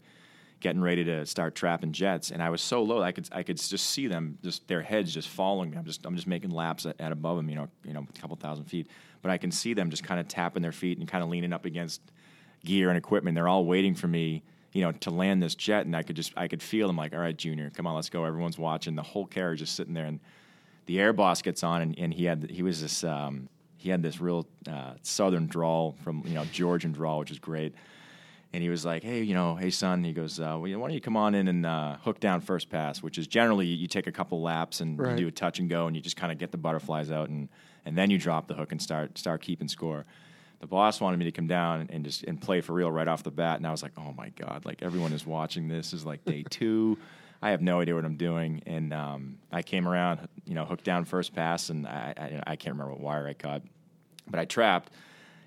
getting 0.62 0.82
ready 0.82 1.04
to 1.04 1.26
start 1.26 1.54
trapping 1.54 1.92
jets, 1.92 2.32
and 2.32 2.42
I 2.42 2.50
was 2.50 2.62
so 2.62 2.82
low 2.82 3.02
I 3.02 3.12
could 3.12 3.30
I 3.32 3.44
could 3.44 3.58
just 3.58 3.90
see 3.90 4.08
them 4.08 4.38
just 4.44 4.68
their 4.68 4.82
heads 4.82 5.14
just 5.14 5.30
following 5.30 5.70
me. 5.72 5.78
I'm 5.78 5.86
just 5.86 6.06
I'm 6.06 6.16
just 6.16 6.28
making 6.28 6.52
laps 6.52 6.86
at, 6.86 7.00
at 7.00 7.12
above 7.12 7.38
them, 7.38 7.50
you 7.50 7.56
know, 7.56 7.68
you 7.84 7.94
know, 7.94 8.06
a 8.10 8.20
couple 8.20 8.36
thousand 8.36 8.66
feet, 8.66 8.88
but 9.22 9.32
I 9.32 9.38
can 9.38 9.52
see 9.52 9.74
them 9.74 9.90
just 9.90 10.04
kind 10.04 10.20
of 10.20 10.28
tapping 10.28 10.62
their 10.62 10.72
feet 10.72 10.98
and 10.98 11.08
kind 11.08 11.24
of 11.24 11.30
leaning 11.30 11.54
up 11.54 11.66
against 11.66 12.02
gear 12.64 12.90
and 12.90 12.98
equipment. 12.98 13.36
They're 13.36 13.48
all 13.48 13.66
waiting 13.66 13.96
for 13.96 14.08
me, 14.08 14.44
you 14.76 14.82
know, 14.82 14.92
to 14.92 15.10
land 15.10 15.42
this 15.42 15.56
jet, 15.56 15.86
and 15.86 15.96
I 15.96 16.04
could 16.04 16.18
just 16.18 16.34
I 16.36 16.50
could 16.50 16.62
feel 16.62 16.88
them 16.88 16.98
like, 16.98 17.14
all 17.14 17.20
right, 17.20 17.36
Junior, 17.36 17.70
come 17.70 17.88
on, 17.88 17.96
let's 17.96 18.10
go. 18.10 18.26
Everyone's 18.26 18.58
watching. 18.60 18.94
The 18.94 19.02
whole 19.04 19.26
carriage 19.26 19.60
just 19.60 19.74
sitting 19.74 19.94
there, 19.94 20.06
and 20.06 20.20
the 20.86 21.00
air 21.00 21.14
boss 21.14 21.42
gets 21.42 21.64
on, 21.64 21.82
and, 21.82 21.98
and 21.98 22.14
he 22.14 22.26
had 22.26 22.52
he 22.52 22.62
was 22.62 22.82
this 22.82 23.06
um, 23.06 23.48
he 23.78 23.90
had 23.90 24.04
this 24.04 24.20
real 24.20 24.46
uh, 24.70 24.96
southern 25.02 25.48
drawl 25.48 25.96
from 26.04 26.24
you 26.28 26.34
know 26.34 26.44
Georgian 26.52 26.92
drawl, 26.92 27.20
which 27.20 27.32
is 27.32 27.40
great. 27.40 27.74
And 28.52 28.62
he 28.62 28.68
was 28.68 28.84
like, 28.84 29.02
"Hey, 29.02 29.24
you 29.24 29.34
know, 29.34 29.56
hey 29.56 29.70
son," 29.70 30.04
he 30.04 30.12
goes, 30.12 30.42
uh, 30.42 30.58
well, 30.60 30.60
"Why 30.60 30.72
don't 30.72 30.92
you 30.92 31.00
come 31.00 31.16
on 31.16 31.36
in 31.36 31.48
and 31.48 31.66
uh, 31.66 31.96
hook 32.04 32.20
down 32.20 32.42
first 32.42 32.70
pass?" 32.70 33.02
Which 33.02 33.18
is 33.18 33.28
generally 33.28 33.68
you, 33.68 33.78
you 33.78 33.88
take 33.88 34.08
a 34.08 34.12
couple 34.12 34.42
laps 34.42 34.82
and 34.82 35.00
Right. 35.00 35.12
you 35.12 35.24
do 35.24 35.28
a 35.30 35.32
touch 35.32 35.60
and 35.60 35.70
go, 35.70 35.88
and 35.88 35.96
you 35.96 36.02
just 36.02 36.18
kind 36.18 36.34
of 36.34 36.38
get 36.38 36.52
the 36.52 36.58
butterflies 36.58 37.12
out, 37.12 37.30
and 37.30 37.48
and 37.86 37.98
then 37.98 38.10
you 38.10 38.18
drop 38.18 38.50
the 38.50 38.56
hook 38.56 38.74
and 38.74 38.82
start 38.82 39.18
start 39.18 39.42
keeping 39.42 39.70
score. 39.70 40.04
The 40.60 40.68
boss 40.68 41.00
wanted 41.02 41.18
me 41.18 41.26
to 41.26 41.32
come 41.32 41.48
down 41.48 41.88
and 41.92 42.04
just 42.04 42.24
and 42.24 42.40
play 42.42 42.62
for 42.62 42.74
real 42.74 42.92
right 42.92 43.08
off 43.08 43.24
the 43.24 43.32
bat, 43.32 43.58
and 43.58 43.68
I 43.68 43.72
was 43.72 43.84
like, 43.84 43.92
"Oh 43.98 44.14
my 44.18 44.30
god!" 44.30 44.66
Like 44.66 44.82
everyone 44.82 45.14
is 45.14 45.26
watching 45.26 45.68
this. 45.68 45.92
This 45.92 46.00
is 46.02 46.06
like 46.06 46.24
day 46.26 46.44
two. 46.50 46.98
I 47.42 47.52
have 47.52 47.62
no 47.62 47.82
idea 47.82 47.94
what 47.94 48.06
I'm 48.06 48.16
doing, 48.18 48.62
and 48.66 48.94
um, 48.94 49.38
I 49.52 49.62
came 49.62 49.88
around, 49.88 50.28
you 50.46 50.56
know, 50.56 50.66
hooked 50.66 50.86
down 50.86 51.06
first 51.06 51.36
pass, 51.36 51.70
and 51.70 51.86
I, 51.86 52.14
I, 52.18 52.52
I 52.52 52.56
can't 52.56 52.74
remember 52.74 52.94
what 52.94 53.02
wire 53.02 53.28
I 53.28 53.34
caught, 53.34 53.62
but 54.28 54.40
I 54.40 54.46
trapped, 54.46 54.92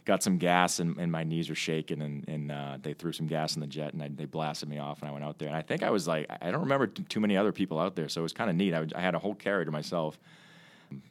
got 0.05 0.23
some 0.23 0.37
gas, 0.39 0.79
and, 0.79 0.97
and 0.99 1.11
my 1.11 1.25
knees 1.25 1.49
were 1.49 1.57
shaking, 1.57 2.03
and, 2.03 2.29
and 2.29 2.53
uh, 2.53 2.77
they 2.81 2.93
threw 2.93 3.11
some 3.13 3.27
gas 3.27 3.57
in 3.57 3.61
the 3.61 3.67
jet, 3.67 3.95
and 3.95 4.03
I, 4.03 4.09
they 4.15 4.27
blasted 4.27 4.69
me 4.69 4.79
off, 4.79 5.01
and 5.01 5.09
I 5.09 5.13
went 5.13 5.25
out 5.25 5.39
there, 5.39 5.49
and 5.49 5.57
I 5.57 5.63
think 5.63 5.83
I 5.83 5.91
was 5.91 6.07
like, 6.07 6.27
I 6.41 6.51
don't 6.53 6.61
remember 6.61 6.87
t- 6.87 7.03
too 7.05 7.21
many 7.21 7.37
other 7.37 7.53
people 7.53 7.81
out 7.81 7.97
there, 7.97 8.09
so 8.09 8.21
it 8.21 8.23
was 8.23 8.35
kind 8.35 8.51
of 8.51 8.55
neat. 8.55 8.75
I, 8.75 8.81
would- 8.81 8.95
I 8.95 9.01
had 9.01 9.15
a 9.15 9.19
whole 9.19 9.35
carrier 9.35 9.65
to 9.65 9.71
myself, 9.73 10.21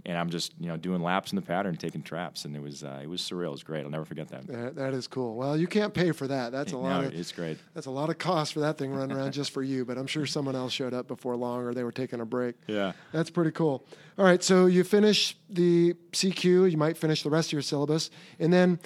and 0.06 0.18
I'm 0.18 0.30
just 0.30 0.54
you 0.60 0.68
know 0.68 0.78
doing 0.78 1.02
laps 1.02 1.32
in 1.32 1.36
the 1.36 1.42
pattern, 1.42 1.76
taking 1.76 2.02
traps, 2.02 2.46
and 2.46 2.56
it 2.56 2.62
was 2.62 2.84
uh, 2.84 3.00
it 3.02 3.08
was 3.08 3.22
surreal. 3.22 3.48
It 3.48 3.52
was 3.52 3.64
great. 3.64 3.84
I'll 3.84 3.90
never 3.92 4.06
forget 4.06 4.28
that. 4.30 4.48
That, 4.48 4.76
that 4.76 4.94
is 4.94 5.08
cool. 5.08 5.36
Well, 5.36 5.58
you 5.58 5.68
can't 5.68 5.94
pay 5.94 6.12
for 6.12 6.28
that. 6.28 6.52
That's 6.52 6.72
a 6.74 6.78
lot 6.78 7.02
No, 7.02 7.08
of 7.08 7.14
it's 7.14 7.32
great. 7.32 7.58
that's 7.74 7.88
a 7.88 7.92
lot 7.92 8.10
of 8.10 8.18
cost 8.18 8.54
for 8.54 8.60
that 8.62 8.78
thing 8.78 8.92
running 8.92 9.16
around 9.16 9.32
just 9.34 9.52
for 9.52 9.64
you. 9.64 9.86
But 9.86 9.98
I'm 9.98 10.08
sure 10.08 10.26
someone 10.26 10.56
else 10.56 10.72
showed 10.74 10.94
up 10.94 11.08
before 11.08 11.36
long, 11.36 11.62
or 11.64 11.74
they 11.74 11.84
were 11.84 11.92
taking 11.92 12.20
a 12.22 12.26
break. 12.26 12.56
Yeah. 12.68 12.94
That's 13.12 13.30
pretty 13.30 13.52
cool. 13.52 13.84
All 14.18 14.26
right, 14.26 14.42
so 14.44 14.66
you 14.66 14.84
finish 14.84 15.38
the 15.50 15.94
CQ, 16.12 16.72
you 16.72 16.78
might 16.78 16.98
finish 16.98 17.22
the 17.22 17.30
rest 17.30 17.50
of 17.50 17.54
your 17.54 17.62
syllabus, 17.62 18.10
and 18.40 18.52
then 18.52 18.80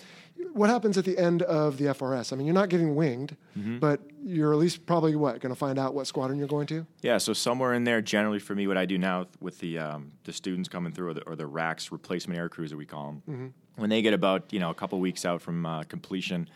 what 0.53 0.69
happens 0.69 0.97
at 0.97 1.05
the 1.05 1.17
end 1.17 1.41
of 1.43 1.77
the 1.77 1.85
FRS? 1.85 2.31
I 2.31 2.35
mean, 2.35 2.45
you're 2.45 2.53
not 2.53 2.69
getting 2.69 2.95
winged, 2.95 3.35
Mm-hmm. 3.57 3.79
but 3.79 4.01
you're 4.23 4.53
at 4.53 4.59
least 4.59 4.85
probably 4.85 5.15
what 5.15 5.39
going 5.39 5.53
to 5.53 5.57
find 5.59 5.77
out 5.79 5.93
what 5.93 6.07
squadron 6.07 6.37
you're 6.39 6.47
going 6.47 6.67
to. 6.67 6.85
Yeah, 7.01 7.17
so 7.17 7.33
somewhere 7.33 7.73
in 7.73 7.83
there, 7.83 8.01
generally 8.01 8.39
for 8.39 8.53
me, 8.55 8.67
what 8.67 8.77
I 8.77 8.85
do 8.85 8.97
now 8.97 9.27
with 9.39 9.59
the 9.59 9.79
um, 9.79 10.11
the 10.25 10.31
students 10.33 10.69
coming 10.69 10.91
through, 10.93 11.09
or 11.09 11.13
the, 11.15 11.21
or 11.23 11.35
the 11.35 11.47
RACs 11.47 11.91
replacement 11.91 12.37
air 12.39 12.47
crews 12.49 12.69
that 12.71 12.77
we 12.77 12.85
call 12.85 13.19
them, 13.25 13.53
when 13.75 13.89
they 13.89 14.01
get 14.01 14.13
about 14.13 14.51
you 14.53 14.59
know 14.59 14.69
a 14.69 14.73
couple 14.75 14.99
weeks 14.99 15.25
out 15.25 15.41
from 15.41 15.65
uh, 15.65 15.83
completion, 15.83 16.47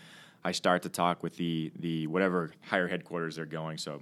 I 0.44 0.52
start 0.52 0.84
to 0.84 0.90
talk 0.90 1.24
with 1.24 1.38
the 1.38 1.72
the 1.80 2.08
whatever 2.08 2.52
higher 2.62 2.88
headquarters 2.88 3.36
they're 3.38 3.46
going. 3.46 3.78
So 3.78 4.02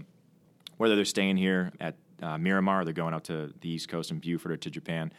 whether 0.77 0.95
they're 0.95 1.05
staying 1.05 1.37
here 1.37 1.71
at 1.79 1.95
uh, 2.21 2.37
Miramar, 2.37 2.81
or 2.81 2.85
they're 2.85 2.93
going 2.93 3.13
out 3.13 3.23
to 3.25 3.53
the 3.61 3.69
East 3.69 3.87
Coast 3.89 4.11
in 4.11 4.19
Beaufort 4.19 4.51
or 4.51 4.57
to 4.57 4.69
Japan. 4.69 5.11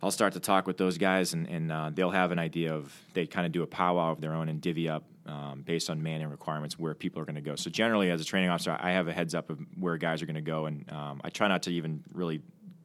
I'll 0.00 0.12
start 0.12 0.34
to 0.34 0.40
talk 0.40 0.66
with 0.66 0.76
those 0.76 0.96
guys, 0.96 1.32
and, 1.32 1.48
and 1.48 1.72
uh, 1.72 1.90
they'll 1.92 2.10
have 2.10 2.30
an 2.30 2.38
idea 2.38 2.72
of 2.72 2.96
they 3.14 3.26
kind 3.26 3.46
of 3.46 3.52
do 3.52 3.62
a 3.62 3.66
powwow 3.66 4.12
of 4.12 4.20
their 4.20 4.32
own 4.32 4.48
and 4.48 4.60
divvy 4.60 4.88
up 4.88 5.02
um, 5.26 5.62
based 5.66 5.90
on 5.90 6.02
manning 6.02 6.28
requirements 6.28 6.78
where 6.78 6.94
people 6.94 7.20
are 7.20 7.24
going 7.24 7.34
to 7.34 7.40
go. 7.40 7.56
So 7.56 7.68
generally, 7.68 8.10
as 8.10 8.20
a 8.20 8.24
training 8.24 8.48
officer, 8.48 8.76
I 8.78 8.92
have 8.92 9.08
a 9.08 9.12
heads 9.12 9.34
up 9.34 9.50
of 9.50 9.58
where 9.78 9.96
guys 9.96 10.22
are 10.22 10.26
going 10.26 10.36
to 10.36 10.40
go, 10.40 10.66
and 10.66 10.90
um, 10.92 11.20
I 11.24 11.30
try 11.30 11.48
not 11.48 11.62
to 11.64 11.70
even 11.70 12.04
really 12.12 12.40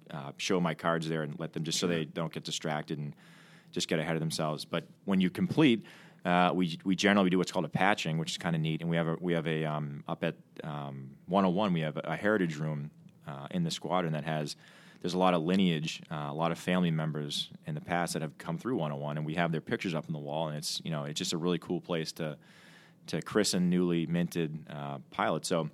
uh, 0.10 0.32
show 0.38 0.60
my 0.60 0.74
cards 0.74 1.08
there 1.08 1.22
and 1.22 1.40
let 1.40 1.54
them 1.54 1.64
just 1.64 1.80
so 1.80 1.88
they 1.88 2.06
don't 2.06 2.34
get 2.34 2.44
distracted 2.44 2.98
and 2.98 3.16
just 3.72 3.88
get 3.88 4.00
ahead 4.00 4.16
of 4.16 4.20
themselves. 4.20 4.66
But 4.66 4.86
when 5.06 5.22
you 5.22 5.30
complete, 5.30 5.86
uh, 6.26 6.52
we 6.54 6.80
we 6.84 6.96
generally 6.96 7.30
do 7.30 7.38
what's 7.38 7.52
called 7.52 7.66
a 7.66 7.70
patching, 7.70 8.18
which 8.18 8.32
is 8.32 8.38
kind 8.38 8.56
of 8.56 8.62
neat. 8.62 8.82
And 8.82 8.90
we 8.90 8.96
have 8.96 9.08
a 9.08 9.18
we 9.20 9.34
have 9.34 9.48
a 9.48 9.66
um, 9.66 10.04
up 10.08 10.24
at 10.24 10.36
um, 10.64 11.12
101, 11.28 11.74
we 11.74 11.82
have 11.82 11.98
a, 11.98 12.02
a 12.06 12.16
heritage 12.16 12.58
room 12.58 12.90
uh, 13.28 13.48
in 13.52 13.64
the 13.64 13.72
squadron 13.72 14.14
that 14.14 14.24
has 14.24 14.56
there's 15.04 15.16
a 15.16 15.20
lot 15.20 15.34
of 15.34 15.44
lineage, 15.44 16.02
uh, 16.10 16.28
a 16.30 16.34
lot 16.34 16.54
of 16.54 16.58
family 16.58 16.90
members 16.90 17.50
in 17.68 17.76
the 17.76 17.82
past 17.82 18.14
that 18.14 18.22
have 18.22 18.38
come 18.38 18.58
through 18.58 18.78
101, 18.78 19.18
and 19.18 19.26
we 19.26 19.36
have 19.36 19.52
their 19.52 19.60
pictures 19.60 19.94
up 19.94 20.06
on 20.08 20.14
the 20.14 20.20
wall, 20.20 20.48
and 20.48 20.58
it's 20.58 20.82
you 20.86 20.92
know 20.92 21.04
it's 21.04 21.18
just 21.20 21.34
a 21.34 21.38
really 21.38 21.60
cool 21.60 21.82
place 21.82 22.14
to 22.14 22.38
to 23.08 23.22
christen 23.22 23.70
newly 23.70 24.06
minted 24.06 24.66
uh, 24.70 25.00
pilots. 25.12 25.50
So 25.50 25.70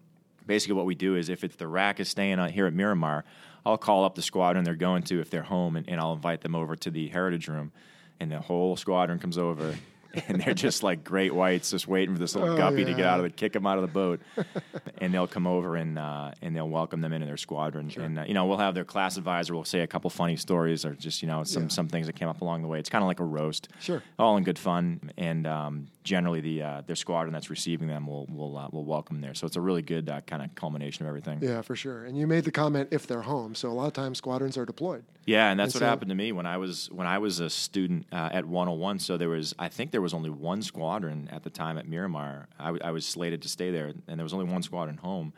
basically, 0.48 0.74
what 0.74 0.88
we 0.88 0.96
do 0.96 1.16
is 1.16 1.30
if 1.30 1.44
it's 1.44 1.56
the 1.56 1.68
RAC 1.68 2.00
is 2.00 2.10
staying 2.10 2.40
here 2.50 2.66
at 2.66 2.74
Miramar, 2.74 3.24
I'll 3.68 3.78
call 3.78 4.04
up 4.04 4.16
the 4.16 4.24
squadron 4.24 4.64
they're 4.64 4.74
going 4.74 5.04
to 5.04 5.22
if 5.22 5.30
they're 5.30 5.44
home, 5.44 5.76
and, 5.76 5.88
and 5.88 6.00
I'll 6.02 6.14
invite 6.14 6.42
them 6.42 6.56
over 6.56 6.76
to 6.78 6.90
the 6.90 7.08
heritage 7.10 7.48
room, 7.48 7.72
and 8.20 8.32
the 8.32 8.40
whole 8.40 8.76
squadron 8.78 9.20
comes 9.20 9.38
over. 9.38 9.76
and 10.28 10.42
they're 10.42 10.54
just 10.54 10.82
like 10.84 11.04
great 11.04 11.34
whites, 11.34 11.72
just 11.72 11.88
waiting 11.88 12.16
for 12.16 12.20
this 12.20 12.36
little 12.36 12.54
Oh, 12.54 12.58
guppy 12.58 12.84
to 12.86 12.94
get 12.94 13.06
out 13.06 13.20
of 13.20 13.24
the 13.24 13.30
kick 13.30 13.54
them 13.54 13.68
out 13.68 13.78
of 13.78 13.82
the 13.84 13.88
boat, 13.88 14.20
and 15.00 15.14
they'll 15.14 15.28
come 15.28 15.46
over 15.48 15.76
and 15.76 15.98
uh, 16.00 16.32
and 16.42 16.56
they'll 16.56 16.70
welcome 16.70 17.02
them 17.02 17.14
into 17.14 17.26
their 17.28 17.38
squadron, 17.38 17.92
and 17.98 18.20
uh, 18.20 18.24
you 18.28 18.34
know 18.34 18.46
we'll 18.46 18.58
have 18.58 18.74
their 18.76 18.86
class 18.86 19.18
advisor 19.18 19.54
We'll 19.54 19.64
say 19.66 19.82
a 19.82 19.88
couple 19.88 20.10
funny 20.10 20.36
stories 20.36 20.86
or 20.86 20.94
just 20.94 21.22
you 21.22 21.28
know 21.28 21.44
some 21.44 21.64
Yeah. 21.64 21.70
some 21.70 21.88
things 21.88 22.08
that 22.08 22.14
came 22.16 22.28
up 22.28 22.42
along 22.42 22.62
the 22.62 22.68
way. 22.68 22.80
It's 22.80 22.90
kind 22.90 23.04
of 23.04 23.08
like 23.08 23.20
a 23.20 23.24
roast, 23.26 23.70
Sure. 23.80 24.02
all 24.18 24.38
in 24.38 24.44
good 24.44 24.60
fun, 24.60 25.12
and 25.18 25.46
um, 25.48 25.88
generally 26.04 26.42
the 26.42 26.64
uh, 26.64 26.82
their 26.88 26.96
squadron 26.96 27.34
that's 27.34 27.50
receiving 27.50 27.88
them 27.88 28.08
will 28.08 28.26
will 28.28 28.58
uh, 28.58 28.68
will 28.72 28.86
welcome 28.86 29.18
them 29.18 29.22
there. 29.22 29.34
So 29.36 29.46
it's 29.46 29.56
a 29.58 29.62
really 29.62 29.82
good 29.84 30.10
uh, 30.10 30.22
kind 30.22 30.42
of 30.42 30.54
culmination 30.56 31.06
of 31.06 31.08
everything. 31.10 31.40
Yeah, 31.42 31.62
for 31.62 31.76
sure. 31.76 32.06
And 32.06 32.18
you 32.18 32.26
made 32.28 32.44
the 32.46 32.52
comment 32.52 32.90
if 32.92 33.06
they're 33.06 33.22
home. 33.22 33.54
So 33.56 33.70
a 33.70 33.74
lot 33.74 33.88
of 33.88 33.94
times 33.94 34.18
squadrons 34.18 34.58
are 34.58 34.66
deployed. 34.66 35.04
Yeah, 35.30 35.52
and 35.52 35.60
that's 35.60 35.76
And 35.76 35.82
what 35.82 35.86
so- 35.86 35.90
happened 35.90 36.10
to 36.10 36.16
me 36.16 36.32
when 36.32 36.46
I 36.48 36.58
was 36.58 36.90
when 36.92 37.06
I 37.06 37.20
was 37.20 37.40
a 37.40 37.50
student 37.52 38.08
uh, 38.12 38.30
at 38.32 38.46
101. 38.46 38.98
So 39.00 39.16
there 39.18 39.30
was, 39.30 39.54
I 39.60 39.70
think 39.70 39.92
there 39.92 40.02
was 40.02 40.14
only 40.14 40.30
one 40.32 40.62
squadron 40.64 41.30
at 41.32 41.44
the 41.44 41.50
time 41.52 41.78
at 41.78 41.88
Miramar. 41.88 42.48
I, 42.58 42.66
w- 42.66 42.82
I 42.84 42.90
was 42.92 43.06
slated 43.06 43.44
to 43.44 43.50
stay 43.50 43.70
there, 43.70 43.94
and 44.08 44.20
there 44.20 44.24
was 44.24 44.34
only 44.34 44.46
one 44.52 44.64
squadron 44.64 44.98
home. 44.98 45.34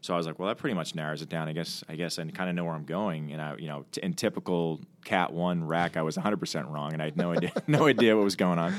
So 0.00 0.14
I 0.14 0.16
was 0.16 0.26
like, 0.26 0.38
well, 0.38 0.48
that 0.48 0.56
pretty 0.58 0.74
much 0.74 0.94
narrows 0.96 1.22
it 1.22 1.28
down. 1.28 1.46
I 1.48 1.52
guess 1.52 1.84
I 1.88 1.94
guess 1.94 2.18
I 2.18 2.24
kind 2.24 2.50
of 2.50 2.56
know 2.56 2.64
where 2.64 2.74
I'm 2.74 2.84
going. 2.86 3.32
And 3.32 3.40
I, 3.40 3.54
you 3.56 3.68
know, 3.68 3.84
t- 3.92 4.00
in 4.02 4.14
typical 4.14 4.80
Cat 5.04 5.32
One 5.32 5.62
RAC, 5.64 5.96
I 5.96 6.02
was 6.02 6.16
100 6.16 6.38
percent 6.38 6.66
wrong, 6.68 6.92
and 6.92 7.00
I 7.00 7.04
had 7.04 7.16
no 7.16 7.32
idea 7.32 7.52
no 7.68 7.86
idea 7.86 8.16
what 8.16 8.24
was 8.24 8.36
going 8.36 8.58
on. 8.58 8.74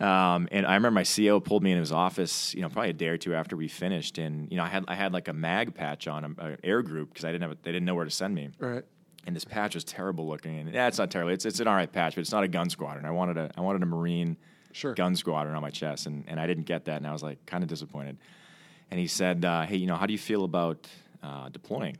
Um, 0.00 0.48
and 0.52 0.64
I 0.64 0.74
remember 0.74 0.92
my 0.92 1.02
CEO 1.02 1.42
pulled 1.44 1.64
me 1.64 1.72
in 1.72 1.78
his 1.78 1.90
office, 1.90 2.54
you 2.54 2.62
know, 2.62 2.68
probably 2.68 2.90
a 2.90 2.94
day 2.94 3.08
or 3.08 3.18
two 3.18 3.34
after 3.34 3.56
we 3.56 3.66
finished, 3.68 4.16
and 4.18 4.48
you 4.50 4.56
know, 4.56 4.62
I 4.62 4.68
had 4.68 4.84
I 4.88 4.94
had 4.94 5.12
like 5.12 5.26
a 5.28 5.32
mag 5.32 5.74
patch 5.74 6.06
on, 6.06 6.24
a, 6.38 6.50
a 6.52 6.56
air 6.62 6.82
group 6.82 7.08
because 7.10 7.24
I 7.24 7.32
didn't 7.32 7.42
have 7.42 7.52
a, 7.52 7.56
they 7.62 7.72
didn't 7.72 7.84
know 7.86 7.96
where 7.96 8.04
to 8.04 8.10
send 8.10 8.34
me 8.34 8.50
right. 8.60 8.84
And 9.28 9.36
this 9.36 9.44
patch 9.44 9.74
was 9.74 9.84
terrible 9.84 10.26
looking. 10.26 10.58
And 10.58 10.72
yeah, 10.72 10.88
it's 10.88 10.96
not 10.98 11.10
terrible. 11.10 11.30
It's 11.32 11.44
it's 11.44 11.60
an 11.60 11.68
all 11.68 11.74
right 11.76 11.92
patch, 11.92 12.14
but 12.14 12.22
it's 12.22 12.32
not 12.32 12.44
a 12.44 12.48
gun 12.48 12.70
squadron. 12.70 13.04
I 13.04 13.10
wanted 13.10 13.36
a 13.36 13.50
I 13.56 13.60
wanted 13.60 13.82
a 13.82 13.86
Marine 13.86 14.38
Sure. 14.72 14.94
gun 14.94 15.14
squadron 15.16 15.54
on 15.54 15.60
my 15.62 15.70
chest, 15.70 16.06
and, 16.06 16.24
and 16.28 16.38
I 16.40 16.46
didn't 16.46 16.64
get 16.64 16.86
that, 16.86 16.96
and 16.96 17.06
I 17.06 17.12
was 17.12 17.22
like 17.22 17.44
kind 17.46 17.62
of 17.62 17.68
disappointed. 17.68 18.16
And 18.90 18.98
he 18.98 19.06
said, 19.06 19.44
uh, 19.44 19.62
"Hey, 19.62 19.76
you 19.76 19.86
know, 19.86 19.96
how 19.96 20.06
do 20.06 20.12
you 20.12 20.18
feel 20.18 20.44
about 20.44 20.86
uh, 21.22 21.50
deploying?" 21.50 21.98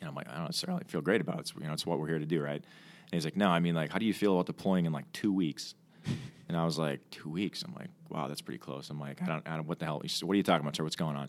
And 0.00 0.08
I'm 0.08 0.14
like, 0.16 0.28
"I 0.28 0.34
don't 0.34 0.46
necessarily 0.46 0.82
feel 0.88 1.00
great 1.00 1.20
about 1.20 1.36
it. 1.36 1.40
It's, 1.42 1.54
you 1.54 1.66
know, 1.66 1.72
it's 1.72 1.86
what 1.86 2.00
we're 2.00 2.08
here 2.08 2.18
to 2.18 2.26
do, 2.26 2.42
right?" 2.42 2.54
And 2.62 3.12
he's 3.12 3.24
like, 3.24 3.36
"No, 3.36 3.48
I 3.48 3.60
mean, 3.60 3.76
like, 3.76 3.92
how 3.92 3.98
do 4.00 4.06
you 4.06 4.14
feel 4.14 4.32
about 4.34 4.46
deploying 4.46 4.84
in 4.86 4.92
like 4.92 5.10
two 5.12 5.32
weeks?" 5.32 5.74
And 6.48 6.56
I 6.56 6.64
was 6.64 6.78
like, 6.78 7.00
two 7.10 7.28
weeks. 7.28 7.64
I'm 7.64 7.74
like, 7.74 7.88
wow, 8.08 8.28
that's 8.28 8.40
pretty 8.40 8.58
close. 8.58 8.88
I'm 8.88 9.00
like, 9.00 9.20
I 9.20 9.26
don't, 9.26 9.48
I 9.48 9.56
don't 9.56 9.66
what 9.66 9.80
the 9.80 9.84
hell? 9.84 9.98
He 9.98 10.06
said, 10.06 10.28
what 10.28 10.34
are 10.34 10.36
you 10.36 10.44
talking 10.44 10.60
about, 10.64 10.76
sir? 10.76 10.84
What's 10.84 10.94
going 10.94 11.16
on? 11.16 11.28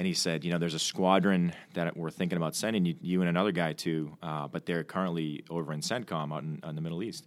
And 0.00 0.06
he 0.06 0.14
said, 0.14 0.46
you 0.46 0.50
know, 0.50 0.56
there's 0.56 0.72
a 0.72 0.78
squadron 0.78 1.52
that 1.74 1.94
we're 1.94 2.10
thinking 2.10 2.38
about 2.38 2.56
sending 2.56 2.86
you, 2.86 2.94
you 3.02 3.20
and 3.20 3.28
another 3.28 3.52
guy 3.52 3.74
to, 3.74 4.16
uh, 4.22 4.48
but 4.48 4.64
they're 4.64 4.82
currently 4.82 5.44
over 5.50 5.74
in 5.74 5.80
CENTCOM 5.80 6.34
out 6.34 6.42
in, 6.42 6.58
in 6.66 6.74
the 6.74 6.80
Middle 6.80 7.02
East. 7.02 7.26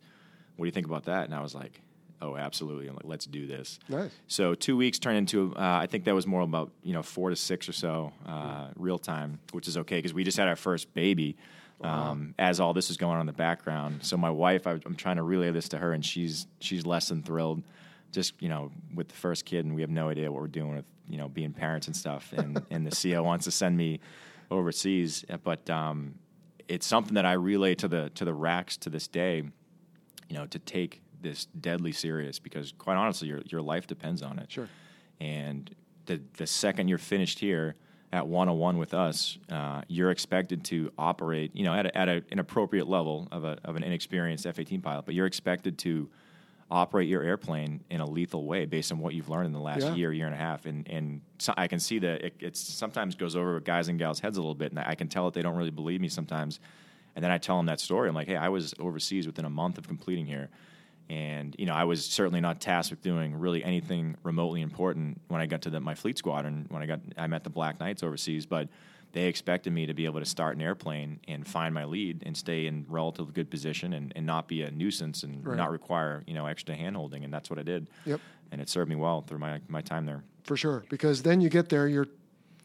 What 0.56 0.66
do 0.66 0.68
you 0.70 0.72
think 0.72 0.88
about 0.88 1.04
that? 1.04 1.26
And 1.26 1.36
I 1.36 1.42
was 1.42 1.54
like, 1.54 1.82
oh, 2.20 2.36
absolutely. 2.36 2.88
I'm 2.88 2.96
like, 2.96 3.06
let's 3.06 3.28
do 3.28 3.46
this. 3.46 3.78
Nice. 3.90 4.10
So 4.26 4.56
two 4.56 4.76
weeks 4.76 4.98
turned 4.98 5.20
into, 5.20 5.54
uh, 5.56 5.60
I 5.84 5.86
think 5.86 6.06
that 6.06 6.16
was 6.16 6.26
more 6.26 6.42
about 6.42 6.72
you 6.82 6.94
know 6.94 7.04
four 7.04 7.30
to 7.30 7.36
six 7.36 7.70
or 7.70 7.74
so 7.74 8.12
uh, 8.26 8.70
real 8.76 8.98
time, 8.98 9.38
which 9.52 9.68
is 9.68 9.78
okay 9.78 10.00
because 10.00 10.16
we 10.16 10.24
just 10.24 10.40
had 10.40 10.48
our 10.48 10.56
first 10.56 10.96
baby. 10.96 11.38
Um, 11.82 12.34
as 12.40 12.60
all 12.60 12.74
this 12.74 12.90
is 12.90 12.98
going 12.98 13.16
on 13.16 13.20
in 13.20 13.28
the 13.28 13.34
background, 13.34 14.06
so 14.06 14.16
my 14.16 14.30
wife, 14.30 14.66
I, 14.68 14.80
I'm 14.86 14.96
trying 14.96 15.18
to 15.18 15.24
relay 15.24 15.52
this 15.52 15.68
to 15.70 15.78
her, 15.78 15.92
and 15.92 16.04
she's 16.04 16.48
she's 16.60 16.88
less 16.88 17.10
than 17.10 17.22
thrilled. 17.22 17.62
Just 18.12 18.42
you 18.42 18.48
know, 18.48 18.72
with 18.96 19.10
the 19.10 19.16
first 19.16 19.44
kid, 19.44 19.66
and 19.66 19.76
we 19.76 19.82
have 19.82 19.90
no 19.90 20.08
idea 20.08 20.32
what 20.32 20.42
we're 20.42 20.48
doing 20.48 20.76
with 20.76 20.86
you 21.10 21.18
know 21.18 21.30
being 21.30 21.54
parents 21.54 21.88
and 21.88 21.96
stuff. 21.96 22.34
And 22.34 22.62
and 22.72 22.86
the 22.86 22.92
CEO 22.92 23.24
wants 23.24 23.46
to 23.46 23.52
send 23.52 23.78
me 23.78 24.00
overseas, 24.52 25.26
but 25.44 25.70
um, 25.70 26.16
it's 26.68 26.86
something 26.86 27.16
that 27.16 27.26
I 27.26 27.34
relay 27.34 27.76
to 27.76 27.88
the 27.88 28.10
to 28.16 28.26
the 28.26 28.34
RACs 28.34 28.78
to 28.80 28.90
this 28.90 29.08
day 29.08 29.44
you 30.34 30.40
know, 30.40 30.48
to 30.48 30.58
take 30.58 31.02
this 31.22 31.46
deadly 31.46 31.92
serious 31.92 32.40
because 32.40 32.74
quite 32.78 32.96
honestly, 32.96 33.28
your 33.28 33.42
your 33.46 33.62
life 33.62 33.86
depends 33.86 34.24
on 34.24 34.40
it. 34.40 34.52
Sure. 34.52 34.68
And 35.20 35.74
the 36.08 36.20
the 36.38 36.48
second 36.48 36.88
you're 36.88 36.98
finished 36.98 37.40
here 37.40 37.76
at 38.12 38.28
101 38.28 38.78
with 38.78 38.94
us, 38.94 39.38
uh, 39.52 39.82
you're 39.88 40.12
expected 40.12 40.64
to 40.66 40.92
operate, 41.00 41.56
you 41.56 41.64
know, 41.64 41.74
at, 41.74 41.88
a, 41.88 41.98
at 41.98 42.10
a, 42.10 42.24
an 42.32 42.38
appropriate 42.38 42.88
level 42.88 43.28
of, 43.32 43.44
a, 43.44 43.58
of 43.66 43.76
an 43.76 43.82
inexperienced 43.82 44.46
F-18 44.46 44.84
pilot, 44.84 45.04
but 45.06 45.16
you're 45.16 45.26
expected 45.26 45.80
to 45.80 46.08
operate 46.72 47.08
your 47.08 47.22
airplane 47.24 47.84
in 47.90 48.02
a 48.02 48.06
lethal 48.06 48.46
way 48.46 48.66
based 48.66 48.92
on 48.92 49.00
what 49.00 49.14
you've 49.14 49.30
learned 49.30 49.46
in 49.48 49.54
the 49.54 49.60
last 49.60 49.82
Yeah. 49.84 49.96
year, 49.96 50.12
year 50.14 50.26
and 50.26 50.34
a 50.36 50.38
half. 50.38 50.66
And 50.66 50.88
and 50.90 51.22
so 51.38 51.54
I 51.58 51.68
can 51.68 51.80
see 51.80 52.00
that 52.00 52.22
it 52.26 52.36
it's 52.40 52.60
sometimes 52.60 53.16
goes 53.16 53.36
over 53.36 53.60
guys 53.60 53.88
and 53.90 54.00
gals' 54.00 54.20
heads 54.20 54.38
a 54.38 54.42
little 54.42 54.56
bit, 54.56 54.72
and 54.72 54.80
I 54.80 54.96
can 54.96 55.08
tell 55.08 55.26
that 55.26 55.34
they 55.34 55.42
don't 55.42 55.56
really 55.56 55.72
believe 55.72 56.02
me 56.02 56.08
sometimes. 56.10 56.60
And 57.16 57.24
then 57.24 57.32
I 57.32 57.38
tell 57.38 57.58
them 57.58 57.68
that 57.68 57.80
story. 57.80 58.10
I'm 58.10 58.16
like, 58.16 58.28
hey, 58.28 58.36
I 58.38 58.50
was 58.50 58.74
overseas 58.80 59.28
within 59.28 59.46
a 59.46 59.50
month 59.50 59.78
of 59.78 59.88
completing 59.88 60.26
here. 60.26 60.50
And 61.10 61.56
you 61.60 61.66
know, 61.66 61.74
I 61.74 61.84
was 61.84 62.04
certainly 62.06 62.42
not 62.42 62.60
tasked 62.62 62.90
with 62.92 63.02
doing 63.02 63.36
really 63.36 63.64
anything 63.64 64.16
remotely 64.24 64.62
important 64.62 65.22
when 65.28 65.42
I 65.42 65.46
got 65.46 65.62
to 65.64 65.70
the, 65.70 65.80
my 65.80 65.94
fleet 65.96 66.18
squadron. 66.18 66.66
When 66.70 66.82
I 66.82 66.86
got, 66.88 67.02
I 67.18 67.28
met 67.28 67.44
the 67.44 67.50
Black 67.50 67.80
Knights 67.80 68.04
overseas, 68.04 68.46
but 68.46 68.70
they 69.14 69.26
expected 69.26 69.72
me 69.72 69.86
to 69.86 69.94
be 69.94 70.06
able 70.06 70.20
to 70.20 70.26
start 70.26 70.56
an 70.56 70.62
airplane 70.62 71.20
and 71.28 71.48
find 71.48 71.74
my 71.74 71.86
lead 71.86 72.24
and 72.26 72.36
stay 72.36 72.66
in 72.66 72.86
relatively 72.90 73.32
good 73.32 73.50
position 73.50 73.94
and, 73.94 74.12
and 74.16 74.26
not 74.26 74.48
be 74.48 74.62
a 74.64 74.72
nuisance 74.72 75.24
and 75.24 75.46
Right. 75.46 75.56
not 75.58 75.72
require 75.72 76.24
you 76.28 76.34
know 76.34 76.46
extra 76.48 76.76
handholding. 76.76 77.24
And 77.24 77.34
that's 77.34 77.50
what 77.50 77.58
I 77.60 77.64
did. 77.64 77.88
Yep. 78.06 78.20
And 78.52 78.60
it 78.62 78.70
served 78.70 78.90
me 78.90 78.96
well 78.96 79.22
through 79.22 79.40
my 79.40 79.62
my 79.68 79.82
time 79.82 80.06
there. 80.06 80.24
For 80.44 80.58
sure. 80.58 80.84
Because 80.90 81.22
then 81.24 81.40
you 81.42 81.50
get 81.50 81.70
there, 81.70 81.88
you're 81.88 82.08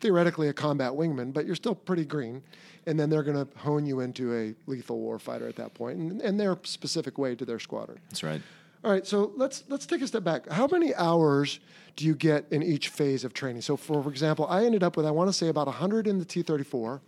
theoretically 0.00 0.48
a 0.48 0.52
combat 0.52 0.92
wingman, 0.92 1.32
but 1.32 1.44
you're 1.46 1.54
still 1.56 1.74
pretty 1.74 2.04
green. 2.04 2.42
And 2.86 2.98
then 2.98 3.10
they're 3.10 3.22
going 3.22 3.46
to 3.46 3.58
hone 3.58 3.84
you 3.84 4.00
into 4.00 4.34
a 4.34 4.54
lethal 4.70 4.98
warfighter 4.98 5.46
at 5.48 5.56
that 5.56 5.74
point, 5.74 5.98
and, 5.98 6.22
and 6.22 6.40
their 6.40 6.56
specific 6.62 7.18
way 7.18 7.34
to 7.34 7.44
their 7.44 7.58
squadron. 7.58 7.98
That's 8.08 8.22
right. 8.22 8.40
All 8.84 8.90
right, 8.90 9.06
so 9.06 9.32
let's 9.36 9.64
let's 9.68 9.86
take 9.86 10.02
a 10.02 10.06
step 10.06 10.24
back. 10.24 10.48
How 10.48 10.66
many 10.66 10.94
hours 10.94 11.58
do 11.96 12.04
you 12.04 12.14
get 12.14 12.46
in 12.50 12.62
each 12.62 12.88
phase 12.88 13.24
of 13.24 13.34
training? 13.34 13.62
So, 13.62 13.76
for, 13.76 14.02
for 14.02 14.10
example, 14.10 14.46
I 14.48 14.64
ended 14.64 14.82
up 14.84 14.96
with 14.96 15.04
I 15.04 15.10
want 15.10 15.28
to 15.28 15.32
say 15.32 15.48
about 15.48 15.66
100 15.66 16.06
in 16.06 16.18
the 16.18 16.24
T34, 16.24 17.00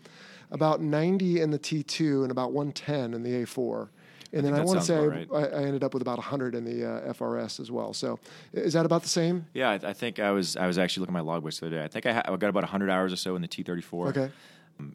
about 0.50 0.80
90 0.80 1.40
in 1.40 1.50
the 1.50 1.58
T2, 1.58 2.22
and 2.22 2.30
about 2.32 2.52
110 2.52 3.14
in 3.14 3.22
the 3.22 3.44
A4. 3.44 3.88
And 4.32 4.46
then 4.46 4.54
I, 4.54 4.62
want 4.62 4.78
to 4.78 4.84
say 4.84 5.04
about 5.04 5.34
I, 5.34 5.58
I 5.58 5.62
ended 5.64 5.82
up 5.82 5.92
with 5.92 6.02
about 6.02 6.18
100 6.18 6.54
in 6.54 6.64
the 6.64 6.88
uh, 6.88 7.12
FRS 7.12 7.58
as 7.58 7.70
well. 7.70 7.92
So, 7.92 8.18
is 8.52 8.72
that 8.72 8.84
about 8.84 9.02
the 9.02 9.08
same? 9.08 9.46
Yeah, 9.54 9.70
I, 9.70 9.74
I 9.74 9.92
think 9.92 10.18
I 10.18 10.32
was 10.32 10.56
I 10.56 10.66
was 10.66 10.76
actually 10.78 11.02
looking 11.02 11.16
at 11.16 11.24
my 11.24 11.38
logbooks 11.38 11.60
the 11.60 11.66
other 11.66 11.76
day. 11.76 11.84
I 11.84 11.88
think 11.88 12.06
I, 12.06 12.12
ha- 12.12 12.22
I 12.26 12.36
got 12.36 12.48
about 12.48 12.64
100 12.64 12.90
hours 12.90 13.12
or 13.12 13.16
so 13.16 13.36
in 13.36 13.42
the 13.42 13.48
T34. 13.48 14.08
Okay. 14.08 14.30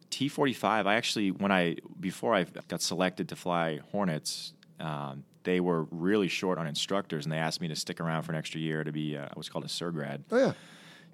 T 0.09 0.27
forty 0.29 0.53
five. 0.53 0.87
I 0.87 0.95
actually 0.95 1.31
when 1.31 1.51
I 1.51 1.77
before 1.99 2.33
I 2.33 2.45
got 2.67 2.81
selected 2.81 3.29
to 3.29 3.35
fly 3.35 3.81
Hornets, 3.91 4.53
um, 4.79 5.23
they 5.45 5.61
were 5.61 5.83
really 5.91 6.27
short 6.27 6.57
on 6.57 6.67
instructors, 6.67 7.25
and 7.25 7.31
they 7.31 7.37
asked 7.37 7.61
me 7.61 7.69
to 7.69 7.75
stick 7.75 8.01
around 8.01 8.23
for 8.23 8.33
an 8.33 8.37
extra 8.37 8.59
year 8.59 8.83
to 8.83 8.91
be 8.91 9.15
uh, 9.15 9.29
what's 9.33 9.47
called 9.47 9.63
a 9.63 9.69
SERGRAD. 9.69 10.23
Oh 10.31 10.37
yeah. 10.37 10.53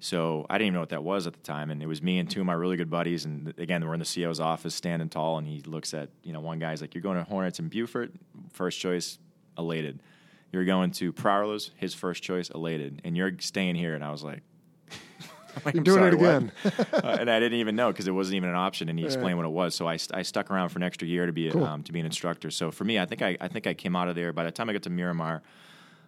So 0.00 0.46
I 0.50 0.58
didn't 0.58 0.66
even 0.68 0.74
know 0.74 0.80
what 0.80 0.88
that 0.88 1.04
was 1.04 1.28
at 1.28 1.34
the 1.34 1.40
time, 1.40 1.70
and 1.70 1.80
it 1.80 1.86
was 1.86 2.02
me 2.02 2.18
and 2.18 2.28
two 2.28 2.40
of 2.40 2.46
my 2.46 2.54
really 2.54 2.76
good 2.76 2.90
buddies. 2.90 3.24
And 3.24 3.54
again, 3.56 3.86
we're 3.86 3.94
in 3.94 4.00
the 4.00 4.04
CEO's 4.04 4.40
office, 4.40 4.74
standing 4.74 5.08
tall, 5.08 5.38
and 5.38 5.46
he 5.46 5.60
looks 5.60 5.94
at 5.94 6.08
you 6.24 6.32
know 6.32 6.40
one 6.40 6.58
guy's 6.58 6.80
like, 6.80 6.94
"You're 6.94 7.02
going 7.02 7.18
to 7.18 7.22
Hornets 7.22 7.60
in 7.60 7.68
Beaufort, 7.68 8.10
first 8.52 8.80
choice, 8.80 9.18
elated. 9.56 10.00
You're 10.50 10.64
going 10.64 10.90
to 10.92 11.12
Prowlers, 11.12 11.70
his 11.76 11.94
first 11.94 12.22
choice, 12.22 12.50
elated, 12.50 13.00
and 13.04 13.16
you're 13.16 13.30
staying 13.38 13.76
here." 13.76 13.94
And 13.94 14.04
I 14.04 14.10
was 14.10 14.24
like. 14.24 14.42
I'm 15.56 15.62
like, 15.64 15.74
You're 15.74 15.84
doing 15.84 16.04
it 16.04 16.12
sorry, 16.12 16.16
what?" 16.16 16.36
again. 16.36 16.52
uh, 17.04 17.16
and 17.20 17.30
I 17.30 17.40
didn't 17.40 17.58
even 17.60 17.76
know 17.76 17.90
because 17.92 18.06
it 18.08 18.12
wasn't 18.12 18.36
even 18.36 18.48
an 18.48 18.56
option, 18.56 18.88
and 18.88 18.98
he 18.98 19.04
explained 19.04 19.36
what 19.36 19.46
it 19.46 19.50
was. 19.52 19.74
So 19.74 19.88
I, 19.88 19.98
I 20.12 20.22
stuck 20.22 20.50
around 20.50 20.70
for 20.70 20.78
an 20.78 20.82
extra 20.82 21.06
year 21.08 21.26
to 21.26 21.32
be 21.32 21.48
a, 21.48 21.52
Cool. 21.52 21.64
um, 21.64 21.82
to 21.84 21.92
be 21.92 22.00
an 22.00 22.06
instructor. 22.06 22.50
So 22.50 22.70
for 22.70 22.84
me, 22.84 22.98
I 22.98 23.06
think 23.06 23.22
I, 23.22 23.36
I 23.40 23.48
think 23.48 23.66
I 23.66 23.74
came 23.74 23.94
out 23.96 24.08
of 24.08 24.14
there. 24.14 24.32
By 24.32 24.44
the 24.44 24.50
time 24.50 24.68
I 24.68 24.72
got 24.72 24.82
to 24.82 24.90
Miramar, 24.90 25.42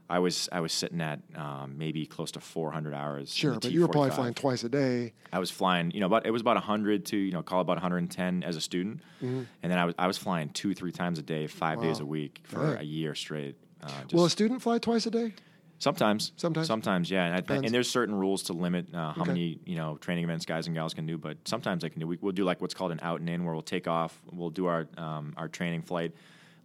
I 0.08 0.18
was 0.18 0.48
I 0.52 0.60
was 0.60 0.72
sitting 0.72 1.00
at 1.00 1.20
um, 1.34 1.76
maybe 1.78 2.04
close 2.04 2.30
to 2.32 2.40
400 2.40 2.92
hours. 2.92 3.32
Sure, 3.34 3.54
but 3.58 3.70
you 3.70 3.80
were 3.80 3.88
probably 3.88 4.10
flying 4.10 4.34
twice 4.34 4.62
a 4.62 4.68
day. 4.68 5.14
I 5.32 5.38
was 5.38 5.50
flying, 5.50 5.90
you 5.92 6.00
know, 6.00 6.06
about 6.06 6.26
it 6.26 6.30
was 6.30 6.42
about 6.42 6.56
100 6.56 7.06
to 7.06 7.16
you 7.16 7.32
know 7.32 7.42
call 7.42 7.60
it 7.60 7.62
about 7.62 7.76
110 7.76 8.42
as 8.42 8.54
a 8.56 8.60
student, 8.60 9.00
and 9.22 9.46
then 9.62 9.78
I 9.78 9.86
was 9.86 9.94
I 9.98 10.06
was 10.06 10.18
flying 10.18 10.50
two 10.50 10.74
three 10.74 10.92
times 10.92 11.18
a 11.18 11.22
day, 11.22 11.46
five 11.46 11.80
days 11.80 11.96
Mm-hmm. 11.96 12.02
A 12.04 12.06
week 12.06 12.40
for 12.44 12.58
Right. 12.60 12.80
a 12.80 12.84
year 12.84 13.14
straight. 13.14 13.56
Uh, 13.82 13.88
just 14.02 14.12
Will 14.14 14.24
a 14.26 14.30
student 14.30 14.60
fly 14.62 14.78
twice 14.78 15.06
a 15.06 15.10
day? 15.10 15.32
Sometimes, 15.78 16.32
Sometimes? 16.36 16.66
sometimes, 16.66 17.10
yeah. 17.10 17.26
And, 17.36 17.50
I, 17.50 17.54
and 17.56 17.68
there's 17.68 17.88
certain 17.90 18.14
rules 18.14 18.44
to 18.44 18.52
limit 18.52 18.86
uh, 18.94 19.12
how 19.12 19.22
Okay. 19.22 19.30
many 19.32 19.58
you 19.64 19.76
know 19.76 19.96
training 19.98 20.24
events 20.24 20.44
guys 20.46 20.66
and 20.66 20.74
gals 20.74 20.94
can 20.94 21.06
do, 21.06 21.18
but 21.18 21.36
sometimes 21.44 21.82
they 21.82 21.90
can 21.90 22.00
do. 22.00 22.06
We, 22.06 22.18
we'll 22.20 22.32
do 22.32 22.44
like 22.44 22.60
what's 22.60 22.74
called 22.74 22.92
an 22.92 23.00
out 23.02 23.20
and 23.20 23.28
in, 23.28 23.44
where 23.44 23.54
we'll 23.54 23.62
take 23.62 23.86
off, 23.88 24.20
we'll 24.32 24.50
do 24.50 24.66
our 24.66 24.86
um, 24.96 25.34
our 25.36 25.48
training 25.48 25.82
flight. 25.82 26.12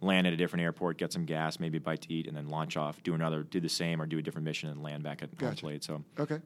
Land 0.02 0.26
at 0.26 0.32
a 0.32 0.36
different 0.36 0.62
airport, 0.62 0.96
get 0.96 1.12
some 1.12 1.26
gas, 1.26 1.60
maybe 1.60 1.76
a 1.76 1.80
bite 1.80 2.00
to 2.00 2.12
eat, 2.12 2.26
and 2.26 2.34
then 2.34 2.48
launch 2.48 2.78
off. 2.78 3.02
Do 3.02 3.12
another, 3.12 3.42
do 3.42 3.60
the 3.60 3.68
same, 3.68 4.00
or 4.00 4.06
do 4.06 4.16
a 4.16 4.22
different 4.22 4.46
mission 4.46 4.70
and 4.70 4.82
land 4.82 5.02
back 5.02 5.22
at 5.22 5.36
Gotcha. 5.36 5.60
plate. 5.60 5.84
So 5.84 6.02
Okay. 6.18 6.38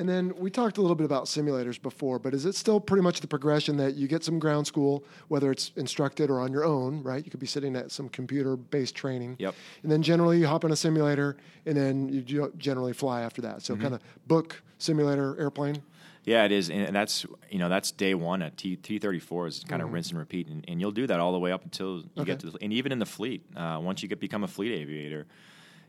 And 0.00 0.08
then 0.08 0.34
we 0.38 0.50
talked 0.50 0.78
a 0.78 0.80
little 0.80 0.96
bit 0.96 1.04
about 1.04 1.26
simulators 1.26 1.80
before, 1.80 2.18
but 2.18 2.32
is 2.32 2.46
it 2.46 2.54
still 2.54 2.80
pretty 2.80 3.02
much 3.02 3.20
the 3.20 3.26
progression 3.26 3.76
that 3.76 3.96
you 3.96 4.08
get 4.08 4.24
some 4.24 4.38
ground 4.38 4.66
school, 4.66 5.04
whether 5.28 5.52
it's 5.52 5.72
instructed 5.76 6.30
or 6.30 6.40
on 6.40 6.52
your 6.52 6.64
own, 6.64 7.02
right? 7.02 7.22
You 7.22 7.30
could 7.30 7.38
be 7.38 7.46
sitting 7.46 7.76
at 7.76 7.90
some 7.90 8.08
computer 8.08 8.56
based 8.56 8.94
training. 8.94 9.36
Yep. 9.38 9.54
And 9.82 9.92
then 9.92 10.02
generally 10.02 10.38
you 10.38 10.46
hop 10.46 10.64
in 10.64 10.72
a 10.72 10.76
simulator 10.76 11.36
and 11.66 11.76
then 11.76 12.08
you 12.08 12.50
generally 12.56 12.94
fly 12.94 13.20
after 13.20 13.42
that. 13.42 13.58
Mm-hmm. 13.58 13.74
So 13.74 13.76
kind 13.76 13.94
of 13.94 14.00
book, 14.26 14.62
simulator, 14.78 15.38
airplane. 15.38 15.82
Yeah, 16.24 16.44
it 16.44 16.52
is, 16.52 16.70
and 16.70 16.96
that's 16.96 17.26
you 17.50 17.58
know 17.58 17.68
that's 17.68 17.92
day 17.92 18.14
one 18.14 18.42
at 18.42 18.56
T 18.56 18.76
thirty 18.76 19.20
four 19.20 19.46
is 19.46 19.64
kind 19.66 19.82
of 19.82 19.92
rinse 19.92 20.10
and 20.10 20.18
repeat, 20.18 20.48
and, 20.48 20.64
and 20.68 20.78
you'll 20.80 20.92
do 20.92 21.06
that 21.06 21.18
all 21.18 21.32
the 21.32 21.38
way 21.38 21.50
up 21.50 21.64
until 21.64 21.96
you 21.96 22.02
Mm-hmm. 22.02 22.20
Okay. 22.20 22.30
get 22.32 22.40
to, 22.40 22.50
the, 22.50 22.58
and 22.62 22.72
even 22.72 22.92
in 22.92 22.98
the 22.98 23.06
fleet, 23.06 23.42
uh, 23.56 23.78
once 23.82 24.02
you 24.02 24.08
get 24.08 24.20
become 24.20 24.44
a 24.44 24.48
fleet 24.48 24.72
aviator, 24.72 25.26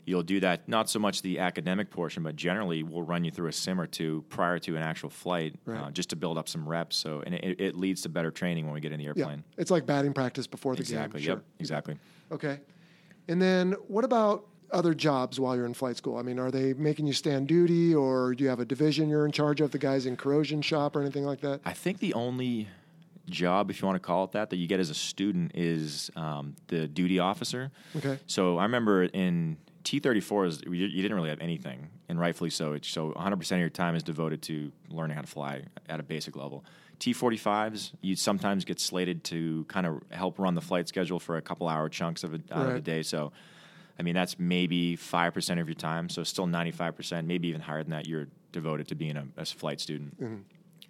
you'll 0.04 0.22
do 0.22 0.40
that. 0.40 0.68
Not 0.68 0.88
so 0.90 0.98
much 0.98 1.22
the 1.22 1.38
academic 1.38 1.90
portion, 1.90 2.22
but 2.22 2.36
generally 2.36 2.82
we'll 2.82 3.02
run 3.02 3.24
you 3.24 3.30
through 3.30 3.48
a 3.48 3.52
sim 3.52 3.80
or 3.80 3.86
two 3.86 4.24
prior 4.28 4.58
to 4.60 4.76
an 4.76 4.82
actual 4.82 5.10
flight, 5.10 5.54
uh, 5.68 5.90
just 5.90 6.10
to 6.10 6.16
build 6.16 6.38
up 6.38 6.48
some 6.48 6.68
reps. 6.68 6.96
So, 6.96 7.22
and 7.24 7.34
it, 7.34 7.60
it 7.60 7.76
leads 7.76 8.02
to 8.02 8.08
better 8.08 8.30
training 8.30 8.64
when 8.64 8.74
we 8.74 8.80
get 8.80 8.92
in 8.92 8.98
the 8.98 9.06
airplane 9.06 9.44
Yeah. 9.46 9.60
It's 9.62 9.70
like 9.70 9.86
batting 9.86 10.12
practice 10.12 10.46
before 10.46 10.74
the 10.74 10.80
Exactly. 10.80 11.20
game. 11.20 11.26
Sure. 11.26 11.34
Yep. 11.36 11.44
Exactly. 11.60 11.96
Okay. 12.30 12.60
And 13.28 13.40
then 13.40 13.72
what 13.86 14.04
about 14.04 14.46
other 14.72 14.94
jobs 14.94 15.38
while 15.38 15.54
you're 15.54 15.66
in 15.66 15.74
flight 15.74 15.96
school? 15.96 16.16
I 16.16 16.22
mean, 16.22 16.38
are 16.38 16.50
they 16.50 16.72
making 16.74 17.06
you 17.06 17.12
stand 17.12 17.46
duty 17.46 17.94
or 17.94 18.34
do 18.34 18.42
you 18.42 18.50
have 18.50 18.58
a 18.60 18.64
division 18.64 19.08
you're 19.08 19.26
in 19.26 19.32
charge 19.32 19.60
of, 19.60 19.70
the 19.70 19.78
guys 19.78 20.06
in 20.06 20.16
corrosion 20.16 20.62
shop 20.62 20.96
or 20.96 21.02
anything 21.02 21.24
like 21.24 21.40
that? 21.42 21.60
I 21.64 21.72
think 21.74 21.98
the 21.98 22.14
only 22.14 22.68
job, 23.28 23.70
if 23.70 23.80
you 23.80 23.86
want 23.86 23.96
to 23.96 24.04
call 24.04 24.24
it 24.24 24.32
that, 24.32 24.50
that 24.50 24.56
you 24.56 24.66
get 24.66 24.80
as 24.80 24.90
a 24.90 24.94
student 24.94 25.52
is 25.54 26.10
um, 26.16 26.56
the 26.68 26.88
duty 26.88 27.18
officer. 27.18 27.70
Okay. 27.96 28.18
So 28.26 28.58
I 28.58 28.64
remember 28.64 29.04
in 29.04 29.56
T34s, 29.84 30.64
you 30.64 30.72
you 30.72 31.02
didn't 31.02 31.16
really 31.16 31.30
have 31.30 31.40
anything, 31.40 31.88
and 32.08 32.18
rightfully 32.18 32.50
so. 32.50 32.72
It's, 32.72 32.88
so 32.88 33.10
100% 33.12 33.52
of 33.52 33.58
your 33.58 33.68
time 33.68 33.94
is 33.94 34.02
devoted 34.02 34.42
to 34.42 34.72
learning 34.90 35.16
how 35.16 35.22
to 35.22 35.26
fly 35.28 35.64
at 35.88 36.00
a 36.00 36.02
basic 36.02 36.36
level. 36.36 36.64
T45s, 37.00 37.92
you 38.00 38.14
sometimes 38.14 38.64
get 38.64 38.78
slated 38.78 39.24
to 39.24 39.64
kind 39.64 39.86
of 39.86 40.02
help 40.10 40.38
run 40.38 40.54
the 40.54 40.60
flight 40.60 40.86
schedule 40.86 41.18
for 41.18 41.36
a 41.36 41.42
couple 41.42 41.68
hour 41.68 41.88
chunks 41.88 42.22
of 42.22 42.34
a, 42.34 42.40
out 42.52 42.66
of 42.68 42.74
the 42.74 42.80
day. 42.80 43.02
So, 43.02 43.32
I 43.98 44.02
mean, 44.02 44.14
that's 44.14 44.38
maybe 44.38 44.96
5% 44.96 45.60
of 45.60 45.66
your 45.68 45.74
time. 45.74 46.08
So, 46.08 46.22
still 46.22 46.46
95%, 46.46 47.26
maybe 47.26 47.48
even 47.48 47.60
higher 47.60 47.82
than 47.82 47.90
that, 47.90 48.06
you're 48.06 48.28
devoted 48.52 48.86
to 48.88 48.94
being 48.94 49.16
a, 49.16 49.26
a 49.36 49.44
flight 49.44 49.80
student. 49.80 50.16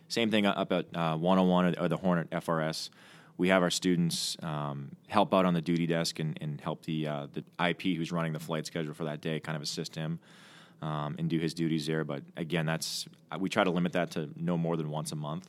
Same 0.08 0.30
thing 0.30 0.44
up 0.44 0.70
at 0.70 0.86
uh, 0.94 1.16
101 1.16 1.64
or, 1.64 1.84
or 1.84 1.88
the 1.88 1.96
Hornet 1.96 2.28
FRS. 2.30 2.90
We 3.38 3.48
have 3.48 3.62
our 3.62 3.70
students 3.70 4.36
um, 4.42 4.90
help 5.08 5.34
out 5.34 5.44
on 5.44 5.54
the 5.54 5.60
duty 5.60 5.86
desk 5.86 6.18
and, 6.20 6.38
and 6.40 6.60
help 6.60 6.84
the 6.84 7.08
uh, 7.08 7.26
the 7.32 7.44
IP 7.68 7.96
who's 7.96 8.12
running 8.12 8.32
the 8.32 8.40
flight 8.40 8.66
schedule 8.66 8.94
for 8.94 9.04
that 9.04 9.20
day, 9.20 9.40
kind 9.40 9.56
of 9.56 9.62
assist 9.62 9.94
him 9.94 10.20
um, 10.82 11.14
and 11.18 11.30
do 11.30 11.38
his 11.38 11.54
duties 11.54 11.86
there. 11.86 12.04
But 12.04 12.22
again, 12.36 12.66
that's 12.66 13.06
we 13.38 13.48
try 13.48 13.64
to 13.64 13.70
limit 13.70 13.92
that 13.92 14.10
to 14.12 14.28
no 14.36 14.58
more 14.58 14.76
than 14.76 14.90
once 14.90 15.12
a 15.12 15.16
month. 15.16 15.48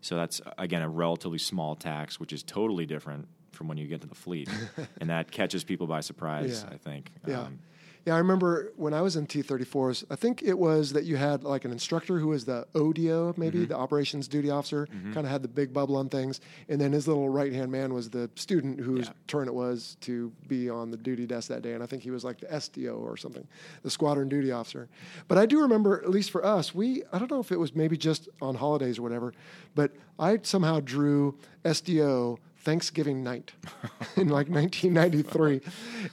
So 0.00 0.16
that's 0.16 0.40
again 0.58 0.82
a 0.82 0.88
relatively 0.88 1.38
small 1.38 1.74
tax, 1.74 2.20
which 2.20 2.32
is 2.32 2.42
totally 2.42 2.84
different 2.84 3.26
from 3.52 3.68
when 3.68 3.78
you 3.78 3.86
get 3.86 4.00
to 4.02 4.06
the 4.08 4.14
fleet, 4.14 4.50
and 5.00 5.08
that 5.10 5.30
catches 5.30 5.64
people 5.64 5.86
by 5.86 6.00
surprise. 6.00 6.64
Yeah. 6.66 6.74
I 6.74 6.78
think. 6.78 7.12
Yeah. 7.26 7.40
Um, 7.42 7.60
Yeah, 8.06 8.14
I 8.16 8.18
remember 8.18 8.72
when 8.76 8.92
I 8.92 9.00
was 9.00 9.16
in 9.16 9.26
T34s, 9.26 10.04
I 10.10 10.16
think 10.16 10.42
it 10.42 10.58
was 10.58 10.92
that 10.92 11.04
you 11.04 11.16
had 11.16 11.42
like 11.42 11.64
an 11.64 11.72
instructor 11.72 12.18
who 12.18 12.28
was 12.28 12.44
the 12.44 12.66
ODO, 12.74 13.32
maybe 13.38 13.60
Mm-hmm. 13.60 13.68
the 13.68 13.76
operations 13.78 14.28
duty 14.28 14.50
officer, 14.50 14.86
kind 15.14 15.24
of 15.26 15.32
had 15.32 15.40
the 15.42 15.48
big 15.48 15.72
bubble 15.72 15.96
on 15.96 16.10
things. 16.10 16.40
And 16.68 16.78
then 16.78 16.92
his 16.92 17.08
little 17.08 17.30
right 17.30 17.50
hand 17.52 17.72
man 17.72 17.94
was 17.94 18.10
the 18.10 18.28
student 18.34 18.78
whose 18.78 19.06
Yeah. 19.06 19.12
turn 19.26 19.48
it 19.48 19.54
was 19.54 19.96
to 20.02 20.30
be 20.48 20.68
on 20.68 20.90
the 20.90 20.98
duty 20.98 21.24
desk 21.26 21.48
that 21.48 21.62
day. 21.62 21.72
And 21.72 21.82
I 21.82 21.86
think 21.86 22.02
he 22.02 22.10
was 22.10 22.24
like 22.24 22.40
the 22.40 22.46
SDO 22.46 22.98
or 23.00 23.16
something, 23.16 23.46
the 23.82 23.90
squadron 23.90 24.28
duty 24.28 24.52
officer. 24.52 24.88
But 25.26 25.38
I 25.38 25.46
do 25.46 25.62
remember, 25.62 26.02
at 26.02 26.10
least 26.10 26.30
for 26.30 26.44
us, 26.44 26.74
we, 26.74 27.04
I 27.10 27.18
don't 27.18 27.30
know 27.30 27.40
if 27.40 27.52
it 27.52 27.58
was 27.58 27.74
maybe 27.74 27.96
just 27.96 28.28
on 28.42 28.54
holidays 28.54 28.98
or 28.98 29.02
whatever, 29.02 29.32
but 29.74 29.92
I 30.18 30.40
somehow 30.42 30.80
drew 30.80 31.38
SDO 31.64 32.36
Thanksgiving 32.64 33.22
night 33.22 33.52
in 34.16 34.28
like 34.28 34.48
1993. 34.48 35.60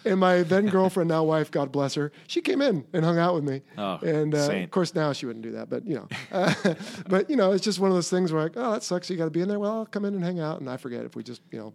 And 0.06 0.20
my 0.20 0.44
then 0.44 0.68
girlfriend, 0.68 1.10
now 1.10 1.24
wife, 1.24 1.50
God 1.50 1.72
bless 1.72 1.96
her, 1.96 2.12
she 2.28 2.42
came 2.42 2.62
in 2.62 2.86
and 2.94 3.06
hung 3.06 3.18
out 3.18 3.34
with 3.36 3.44
me. 3.44 3.62
Oh, 3.78 3.98
and 4.04 4.36
uh, 4.36 4.52
of 4.52 4.72
course, 4.72 4.94
now 4.94 5.14
she 5.14 5.26
wouldn't 5.26 5.44
do 5.44 5.52
that, 5.52 5.70
but 5.70 5.86
you 5.88 5.96
know, 5.96 6.08
uh, 6.32 6.54
but 7.08 7.30
you 7.30 7.36
know, 7.36 7.52
it's 7.54 7.64
just 7.64 7.80
one 7.80 7.90
of 7.90 7.96
those 7.96 8.10
things 8.10 8.32
where 8.32 8.44
like, 8.44 8.54
oh, 8.58 8.72
that 8.74 8.84
sucks. 8.84 9.10
You 9.10 9.18
got 9.18 9.26
to 9.26 9.32
be 9.32 9.42
in 9.42 9.48
there. 9.48 9.60
Well, 9.60 9.72
I'll 9.80 9.86
come 9.86 10.06
in 10.06 10.14
and 10.14 10.24
hang 10.24 10.40
out. 10.40 10.60
And 10.60 10.70
I 10.70 10.78
forget 10.78 11.06
if 11.06 11.16
we 11.16 11.24
just, 11.24 11.42
you 11.52 11.60
know, 11.60 11.74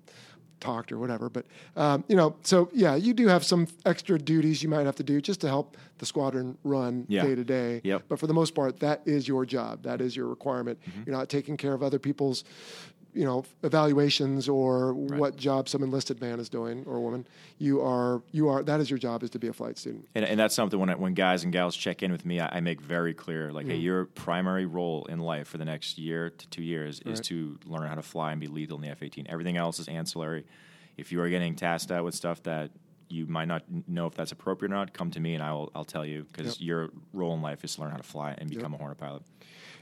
talked 0.61 0.93
or 0.93 0.99
whatever. 0.99 1.29
But 1.29 1.47
um, 1.77 2.05
you 2.09 2.17
know, 2.17 2.37
so 2.43 2.69
yeah, 2.73 2.95
you 2.95 3.15
do 3.15 3.29
have 3.29 3.45
some 3.45 3.67
extra 3.85 4.19
duties 4.19 4.63
you 4.63 4.69
might 4.69 4.87
have 4.87 4.97
to 4.97 5.03
do 5.03 5.21
just 5.21 5.41
to 5.43 5.49
help 5.49 5.77
the 5.99 6.07
squadron 6.07 6.57
run 6.65 7.07
Yeah. 7.09 7.23
day 7.25 7.35
to 7.35 7.45
day. 7.45 7.81
Yep. 7.85 8.05
But 8.09 8.19
for 8.19 8.27
the 8.27 8.35
most 8.35 8.55
part, 8.55 8.81
that 8.81 9.03
is 9.07 9.27
your 9.29 9.47
job. 9.47 9.83
That 9.83 10.01
is 10.01 10.17
your 10.17 10.27
requirement. 10.27 10.79
Mm-hmm. 10.81 11.03
You're 11.07 11.17
not 11.17 11.29
taking 11.29 11.57
care 11.57 11.73
of 11.75 11.83
other 11.83 11.99
people's, 11.99 12.45
you 13.17 13.25
know, 13.25 13.45
evaluations 13.63 14.49
or 14.49 14.93
what 14.93 15.37
job 15.37 15.69
some 15.69 15.83
enlisted 15.83 16.21
man 16.21 16.39
is 16.39 16.49
doing 16.49 16.85
or 16.87 17.01
woman. 17.01 17.27
You 17.59 17.81
are 17.81 18.23
you 18.33 18.49
are 18.49 18.63
that 18.63 18.81
is 18.81 18.91
your 18.91 18.99
job 18.99 19.23
is 19.23 19.31
to 19.31 19.39
be 19.39 19.49
a 19.49 19.53
flight 19.53 19.79
student. 19.79 20.07
And, 20.15 20.25
and 20.25 20.39
that's 20.39 20.55
something 20.55 20.79
when 20.79 20.91
I, 20.91 20.95
when 20.97 21.15
guys 21.15 21.43
and 21.45 21.53
gals 21.53 21.75
check 21.77 22.03
in 22.03 22.13
with 22.13 22.27
me, 22.27 22.41
I, 22.41 22.57
I 22.57 22.61
make 22.61 22.81
very 22.81 23.15
clear, 23.15 23.53
like, 23.53 23.67
Mm. 23.67 23.71
hey, 23.71 23.77
your 23.77 24.05
primary 24.05 24.67
role 24.67 25.07
in 25.07 25.19
life 25.19 25.49
for 25.49 25.59
the 25.59 25.65
next 25.65 25.99
year 25.99 26.31
to 26.31 26.47
two 26.49 26.63
years 26.63 27.01
is 27.07 27.21
to 27.23 27.59
learn 27.65 27.89
how 27.89 27.95
to 27.95 28.03
fly 28.03 28.33
and 28.33 28.41
be 28.41 28.47
lethal 28.49 28.77
in 28.77 28.83
the 28.83 28.89
F-18. 28.91 29.27
Everything 29.29 29.57
else 29.57 29.79
is 29.79 29.89
ancillary. 29.89 30.45
If 30.97 31.11
you 31.11 31.21
are 31.23 31.29
getting 31.31 31.57
tasked 31.57 31.91
out 31.91 32.05
with 32.05 32.15
stuff 32.15 32.43
that 32.45 32.71
you 33.09 33.27
might 33.27 33.47
not 33.49 33.63
know 33.89 34.07
if 34.07 34.15
that's 34.15 34.33
appropriate 34.33 34.73
or 34.73 34.75
not, 34.75 34.93
come 34.93 35.11
to 35.13 35.21
me 35.21 35.35
and 35.35 35.43
I 35.43 35.53
will 35.53 35.71
I'll 35.75 35.85
tell 35.85 36.05
you 36.05 36.27
because 36.33 36.61
your 36.61 36.91
role 37.13 37.35
in 37.35 37.41
life 37.41 37.65
is 37.65 37.75
to 37.77 37.81
learn 37.83 37.91
how 37.93 37.97
to 37.99 38.03
fly 38.03 38.35
and 38.37 38.51
become 38.51 38.75
a 38.75 38.77
Hornet 38.77 38.99
pilot. 38.99 39.23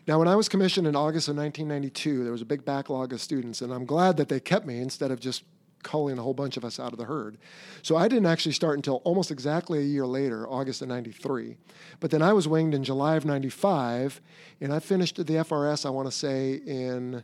Now, 0.07 0.19
when 0.19 0.29
I 0.29 0.37
was 0.37 0.49
commissioned 0.49 0.87
in 0.87 0.95
August 0.95 1.29
of 1.29 1.37
1992, 1.37 2.25
there 2.25 2.33
was 2.33 2.43
a 2.43 2.47
big 2.47 2.65
backlog 2.65 3.13
of 3.13 3.23
students, 3.23 3.63
and 3.63 3.73
I'm 3.73 3.87
glad 3.87 4.19
that 4.19 4.29
they 4.29 4.39
kept 4.39 4.67
me 4.67 4.79
instead 4.79 5.11
of 5.11 5.19
just 5.19 5.45
culling 5.83 6.19
a 6.19 6.23
whole 6.23 6.35
bunch 6.35 6.57
of 6.57 6.65
us 6.65 6.81
out 6.81 6.93
of 6.93 6.99
the 6.99 7.05
herd. 7.05 7.39
So 7.83 7.97
I 7.97 8.09
didn't 8.09 8.27
actually 8.27 8.53
start 8.53 8.77
until 8.77 8.97
almost 9.05 9.31
exactly 9.31 9.79
a 9.79 9.83
year 9.83 10.07
later, 10.07 10.49
August 10.49 10.83
of 10.83 10.89
93. 10.89 11.57
But 12.01 12.11
then 12.11 12.23
I 12.23 12.33
was 12.33 12.49
winged 12.49 12.75
in 12.75 12.85
July 12.85 13.17
of 13.17 13.25
95, 13.25 14.21
and 14.61 14.73
I 14.73 14.79
finished 14.79 15.17
the 15.17 15.25
FRS, 15.25 15.87
I 15.87 15.91
want 15.91 16.09
to 16.09 16.13
say, 16.13 16.55
in 16.67 17.23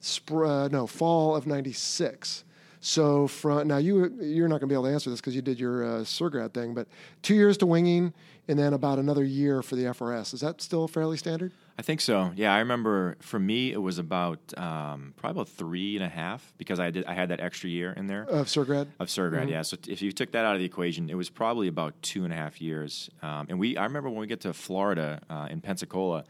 spr- 0.00 0.66
uh, 0.66 0.68
no 0.68 0.86
fall 0.86 1.36
of 1.36 1.46
96. 1.46 2.44
So 2.84 3.28
from 3.28 3.68
now 3.68 3.76
you 3.76 4.12
you're 4.20 4.48
not 4.48 4.58
going 4.58 4.68
to 4.68 4.72
be 4.72 4.74
able 4.74 4.86
to 4.86 4.92
answer 4.92 5.08
this 5.08 5.20
because 5.20 5.36
you 5.36 5.42
did 5.42 5.60
your 5.60 5.84
uh, 5.84 6.00
SERGRAD 6.00 6.52
thing, 6.52 6.74
but 6.74 6.88
two 7.22 7.34
years 7.34 7.56
to 7.58 7.66
winging 7.66 8.12
and 8.48 8.58
then 8.58 8.74
about 8.74 8.98
another 8.98 9.22
year 9.22 9.62
for 9.62 9.76
the 9.76 9.84
FRS. 9.84 10.34
Is 10.34 10.40
that 10.40 10.60
still 10.60 10.88
fairly 10.88 11.16
standard? 11.16 11.52
I 11.78 11.82
think 11.82 12.00
so. 12.00 12.32
Yeah, 12.36 12.54
I 12.54 12.58
remember 12.58 13.16
for 13.20 13.38
me 13.38 13.72
it 13.72 13.80
was 13.80 13.98
about 13.98 14.38
um, 14.56 15.14
probably 15.16 15.40
about 15.40 15.48
three 15.48 15.96
and 15.96 16.04
a 16.04 16.08
half 16.08 16.52
because 16.58 16.78
I 16.78 16.90
did 16.90 17.04
I 17.06 17.14
had 17.14 17.30
that 17.30 17.40
extra 17.40 17.70
year 17.70 17.92
in 17.92 18.06
there. 18.06 18.24
Of 18.24 18.48
SERGRAD? 18.48 18.88
Of 19.00 19.08
SERGRAD, 19.08 19.48
yeah. 19.48 19.62
So 19.62 19.76
t- 19.76 19.90
if 19.90 20.02
you 20.02 20.12
took 20.12 20.32
that 20.32 20.44
out 20.44 20.54
of 20.54 20.60
the 20.60 20.66
equation, 20.66 21.08
it 21.08 21.14
was 21.14 21.30
probably 21.30 21.68
about 21.68 21.94
two 22.02 22.24
and 22.24 22.32
a 22.32 22.36
half 22.36 22.60
years. 22.60 23.10
Um, 23.22 23.46
and 23.48 23.58
we, 23.58 23.76
I 23.76 23.84
remember 23.84 24.10
when 24.10 24.20
we 24.20 24.26
get 24.26 24.42
to 24.42 24.52
Florida 24.52 25.20
uh, 25.30 25.48
in 25.50 25.60
Pensacola, 25.60 26.24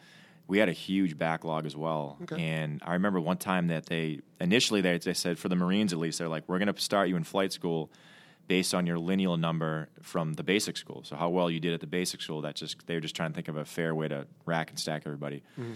we 0.46 0.58
had 0.58 0.68
a 0.68 0.72
huge 0.72 1.18
backlog 1.18 1.66
as 1.66 1.76
well. 1.76 2.18
Okay. 2.22 2.42
And 2.42 2.80
I 2.84 2.92
remember 2.92 3.20
one 3.20 3.38
time 3.38 3.68
that 3.68 3.86
they 3.86 4.20
initially 4.40 4.80
they, 4.80 4.98
they 4.98 5.14
said 5.14 5.38
for 5.38 5.48
the 5.48 5.56
Marines 5.56 5.92
at 5.92 5.98
least 5.98 6.18
they're 6.18 6.28
like 6.28 6.44
we're 6.46 6.58
going 6.58 6.72
to 6.72 6.80
start 6.80 7.08
you 7.08 7.16
in 7.16 7.24
flight 7.24 7.52
school 7.52 7.90
based 8.48 8.74
on 8.74 8.86
your 8.86 8.98
lineal 8.98 9.36
number 9.36 9.88
from 10.02 10.34
the 10.34 10.42
basic 10.42 10.76
school. 10.76 11.02
So 11.04 11.16
how 11.16 11.28
well 11.30 11.50
you 11.50 11.60
did 11.60 11.72
at 11.74 11.80
the 11.80 11.86
basic 11.86 12.20
school. 12.20 12.40
That's 12.40 12.60
just 12.60 12.86
they're 12.86 13.00
just 13.00 13.16
trying 13.16 13.30
to 13.30 13.34
think 13.34 13.48
of 13.48 13.56
a 13.56 13.64
fair 13.64 13.94
way 13.94 14.08
to 14.08 14.26
rack 14.46 14.70
and 14.70 14.78
stack 14.78 15.02
everybody. 15.06 15.42
Mm-hmm. 15.58 15.74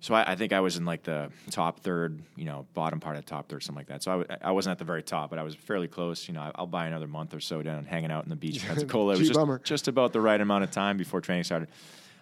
So 0.00 0.14
I, 0.14 0.32
I 0.32 0.34
think 0.34 0.52
I 0.52 0.58
was 0.58 0.76
in 0.76 0.84
like 0.84 1.04
the 1.04 1.30
top 1.50 1.78
third, 1.80 2.20
you 2.34 2.44
know, 2.44 2.66
bottom 2.74 2.98
part 2.98 3.16
of 3.16 3.24
the 3.24 3.30
top 3.30 3.48
third, 3.48 3.62
something 3.62 3.78
like 3.78 3.86
that. 3.86 4.02
So 4.02 4.10
I, 4.10 4.18
w- 4.18 4.38
I 4.42 4.50
wasn't 4.50 4.72
at 4.72 4.78
the 4.78 4.84
very 4.84 5.02
top, 5.02 5.30
but 5.30 5.38
I 5.38 5.44
was 5.44 5.54
fairly 5.54 5.86
close. 5.86 6.26
You 6.26 6.34
know, 6.34 6.40
I- 6.40 6.50
I'll 6.56 6.66
buy 6.66 6.86
another 6.86 7.06
month 7.06 7.34
or 7.34 7.40
so 7.40 7.62
down 7.62 7.84
hanging 7.84 8.10
out 8.10 8.24
in 8.24 8.30
the 8.30 8.34
beach 8.36 8.56
in 8.56 8.62
Pensacola. 8.68 9.14
It 9.14 9.18
was 9.20 9.28
just, 9.28 9.38
bummer. 9.38 9.60
just 9.62 9.86
about 9.86 10.12
the 10.12 10.20
right 10.20 10.40
amount 10.40 10.64
of 10.64 10.72
time 10.72 10.96
before 10.96 11.20
training 11.20 11.44
started. 11.44 11.68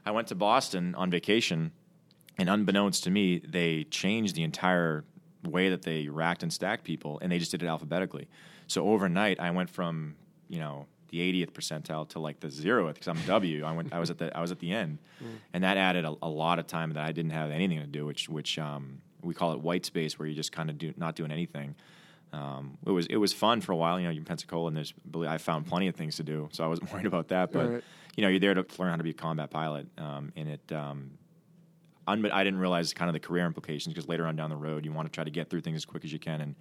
I 0.05 0.11
went 0.11 0.29
to 0.29 0.35
Boston 0.35 0.95
on 0.95 1.11
vacation, 1.11 1.73
and 2.37 2.51
unbeknownst 2.51 3.05
to 3.05 3.11
me, 3.11 3.39
they 3.39 3.85
changed 3.85 4.35
the 4.35 4.43
entire 4.43 5.05
way 5.45 5.71
that 5.71 5.83
they 5.83 6.09
racked 6.09 6.43
and 6.43 6.53
stacked 6.53 6.85
people, 6.85 7.19
and 7.23 7.31
they 7.33 7.39
just 7.39 7.51
did 7.51 7.63
it 7.63 7.67
alphabetically. 7.67 8.29
So 8.67 8.87
overnight, 8.89 9.41
I 9.41 9.51
went 9.51 9.71
from 9.71 10.17
you 10.49 10.59
know 10.59 10.87
the 11.11 11.19
80th 11.19 11.51
percentile 11.53 12.09
to 12.11 12.21
like 12.21 12.39
the 12.41 12.49
zeroth 12.49 12.95
because 12.95 13.09
I'm 13.09 13.21
W. 13.27 13.65
I 13.65 13.73
went 13.73 13.93
I 13.93 13.99
was 13.99 14.11
at 14.11 14.19
the 14.19 14.37
I 14.37 14.41
was 14.41 14.51
at 14.53 14.59
the 14.61 14.73
end, 14.73 14.99
and 15.53 15.65
that 15.65 15.77
added 15.77 16.05
a, 16.05 16.15
a 16.23 16.29
lot 16.29 16.59
of 16.59 16.67
time 16.67 16.93
that 16.93 17.05
I 17.05 17.13
didn't 17.13 17.33
have 17.33 17.51
anything 17.51 17.81
to 17.81 17.87
do, 17.87 18.07
which 18.07 18.29
which 18.29 18.59
um, 18.59 19.01
we 19.23 19.35
call 19.35 19.53
it 19.53 19.61
white 19.61 19.85
space, 19.85 20.19
where 20.19 20.29
you 20.29 20.35
just 20.35 20.53
kind 20.53 20.71
of 20.71 20.79
do 20.79 20.93
not 20.97 21.15
doing 21.17 21.31
anything. 21.33 21.75
Um, 22.33 22.79
it 22.87 22.91
was 22.93 23.07
it 23.07 23.17
was 23.17 23.33
fun 23.33 23.61
for 23.61 23.73
a 23.73 23.77
while. 23.77 23.99
You 23.99 24.05
know, 24.07 24.11
you're 24.13 24.21
in 24.21 24.25
Pensacola, 24.25 24.69
and 24.69 24.77
there's 24.77 24.95
I 25.27 25.39
found 25.39 25.67
plenty 25.67 25.89
of 25.89 25.97
things 25.97 26.17
to 26.17 26.23
do, 26.23 26.49
so 26.53 26.63
I 26.63 26.69
wasn't 26.69 26.93
worried 26.93 27.07
about 27.07 27.29
that. 27.29 27.51
But 27.53 27.69
Right. 27.71 27.85
you 28.17 28.23
know, 28.23 28.29
you're 28.29 28.39
there 28.41 28.55
to 28.55 28.65
learn 28.79 28.91
how 28.91 28.97
to 28.97 29.03
be 29.03 29.11
a 29.11 29.15
combat 29.15 29.51
pilot, 29.51 29.89
um, 29.99 30.33
and 30.37 30.49
it. 30.49 30.73
Um, 30.73 31.13
un- 32.13 32.31
I 32.31 32.45
didn't 32.45 32.61
realize 32.61 32.93
kind 32.95 33.09
of 33.09 33.13
the 33.15 33.21
career 33.21 33.47
implications 33.47 33.95
because 33.95 34.09
later 34.09 34.27
on 34.27 34.37
down 34.37 34.51
the 34.51 34.57
road, 34.57 34.85
you 34.85 34.93
want 34.93 35.07
to 35.07 35.13
try 35.13 35.25
to 35.25 35.31
get 35.31 35.51
through 35.51 35.61
things 35.63 35.77
as 35.77 35.85
quick 35.85 36.05
as 36.05 36.13
you 36.13 36.19
can 36.19 36.41
and 36.41 36.55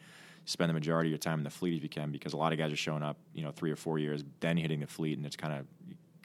spend 0.45 0.69
the 0.69 0.73
majority 0.73 1.09
of 1.09 1.11
your 1.11 1.17
time 1.19 1.39
in 1.39 1.43
the 1.43 1.49
fleet 1.49 1.75
if 1.75 1.83
you 1.83 1.89
can, 1.89 2.11
because 2.11 2.33
a 2.33 2.37
lot 2.37 2.51
of 2.51 2.57
guys 2.57 2.71
are 2.71 2.75
showing 2.77 3.03
up, 3.03 3.17
you 3.33 3.43
know, 3.43 3.51
three 3.51 3.71
or 3.71 3.75
four 3.75 3.99
years, 3.99 4.23
then 4.39 4.57
hitting 4.57 4.79
the 4.79 4.87
fleet, 4.87 5.17
and 5.17 5.25
it's 5.25 5.35
kind 5.35 5.53
of 5.53 5.65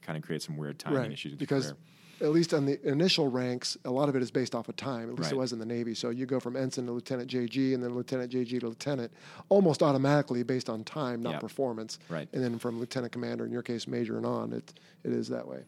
kind 0.03 0.17
of 0.17 0.23
creates 0.25 0.45
some 0.47 0.57
weird 0.57 0.79
timing 0.79 0.99
right. 0.99 1.13
issues 1.13 1.35
because 1.35 1.73
career. 2.19 2.29
at 2.29 2.33
least 2.35 2.53
on 2.53 2.67
the 2.67 2.79
initial 2.87 3.31
ranks, 3.31 3.77
a 3.87 3.91
lot 3.91 4.09
of 4.11 4.15
it 4.17 4.23
is 4.23 4.31
based 4.31 4.55
off 4.55 4.69
of 4.69 4.77
time. 4.77 5.09
At 5.11 5.19
least 5.19 5.33
it 5.33 5.37
was 5.39 5.53
in 5.55 5.59
the 5.59 5.65
Navy. 5.67 5.95
So 5.95 6.11
you 6.11 6.27
go 6.27 6.39
from 6.41 6.57
ensign 6.57 6.87
to 6.87 6.93
lieutenant 6.93 7.31
JG, 7.31 7.75
and 7.75 7.83
then 7.83 7.95
lieutenant 7.95 8.31
JG 8.31 8.61
to 8.61 8.69
lieutenant, 8.69 9.11
almost 9.49 9.83
automatically 9.83 10.43
based 10.43 10.69
on 10.69 10.85
time, 10.85 11.23
not 11.23 11.33
Yeah. 11.35 11.39
performance. 11.41 11.99
Right. 12.11 12.29
And 12.35 12.45
then 12.45 12.59
from 12.59 12.79
lieutenant 12.79 13.13
commander, 13.13 13.47
in 13.47 13.51
your 13.53 13.63
case, 13.63 13.89
major 13.89 14.17
and 14.17 14.27
on, 14.27 14.53
it 14.53 14.75
it 15.05 15.13
is 15.13 15.29
that 15.29 15.47
way. 15.49 15.65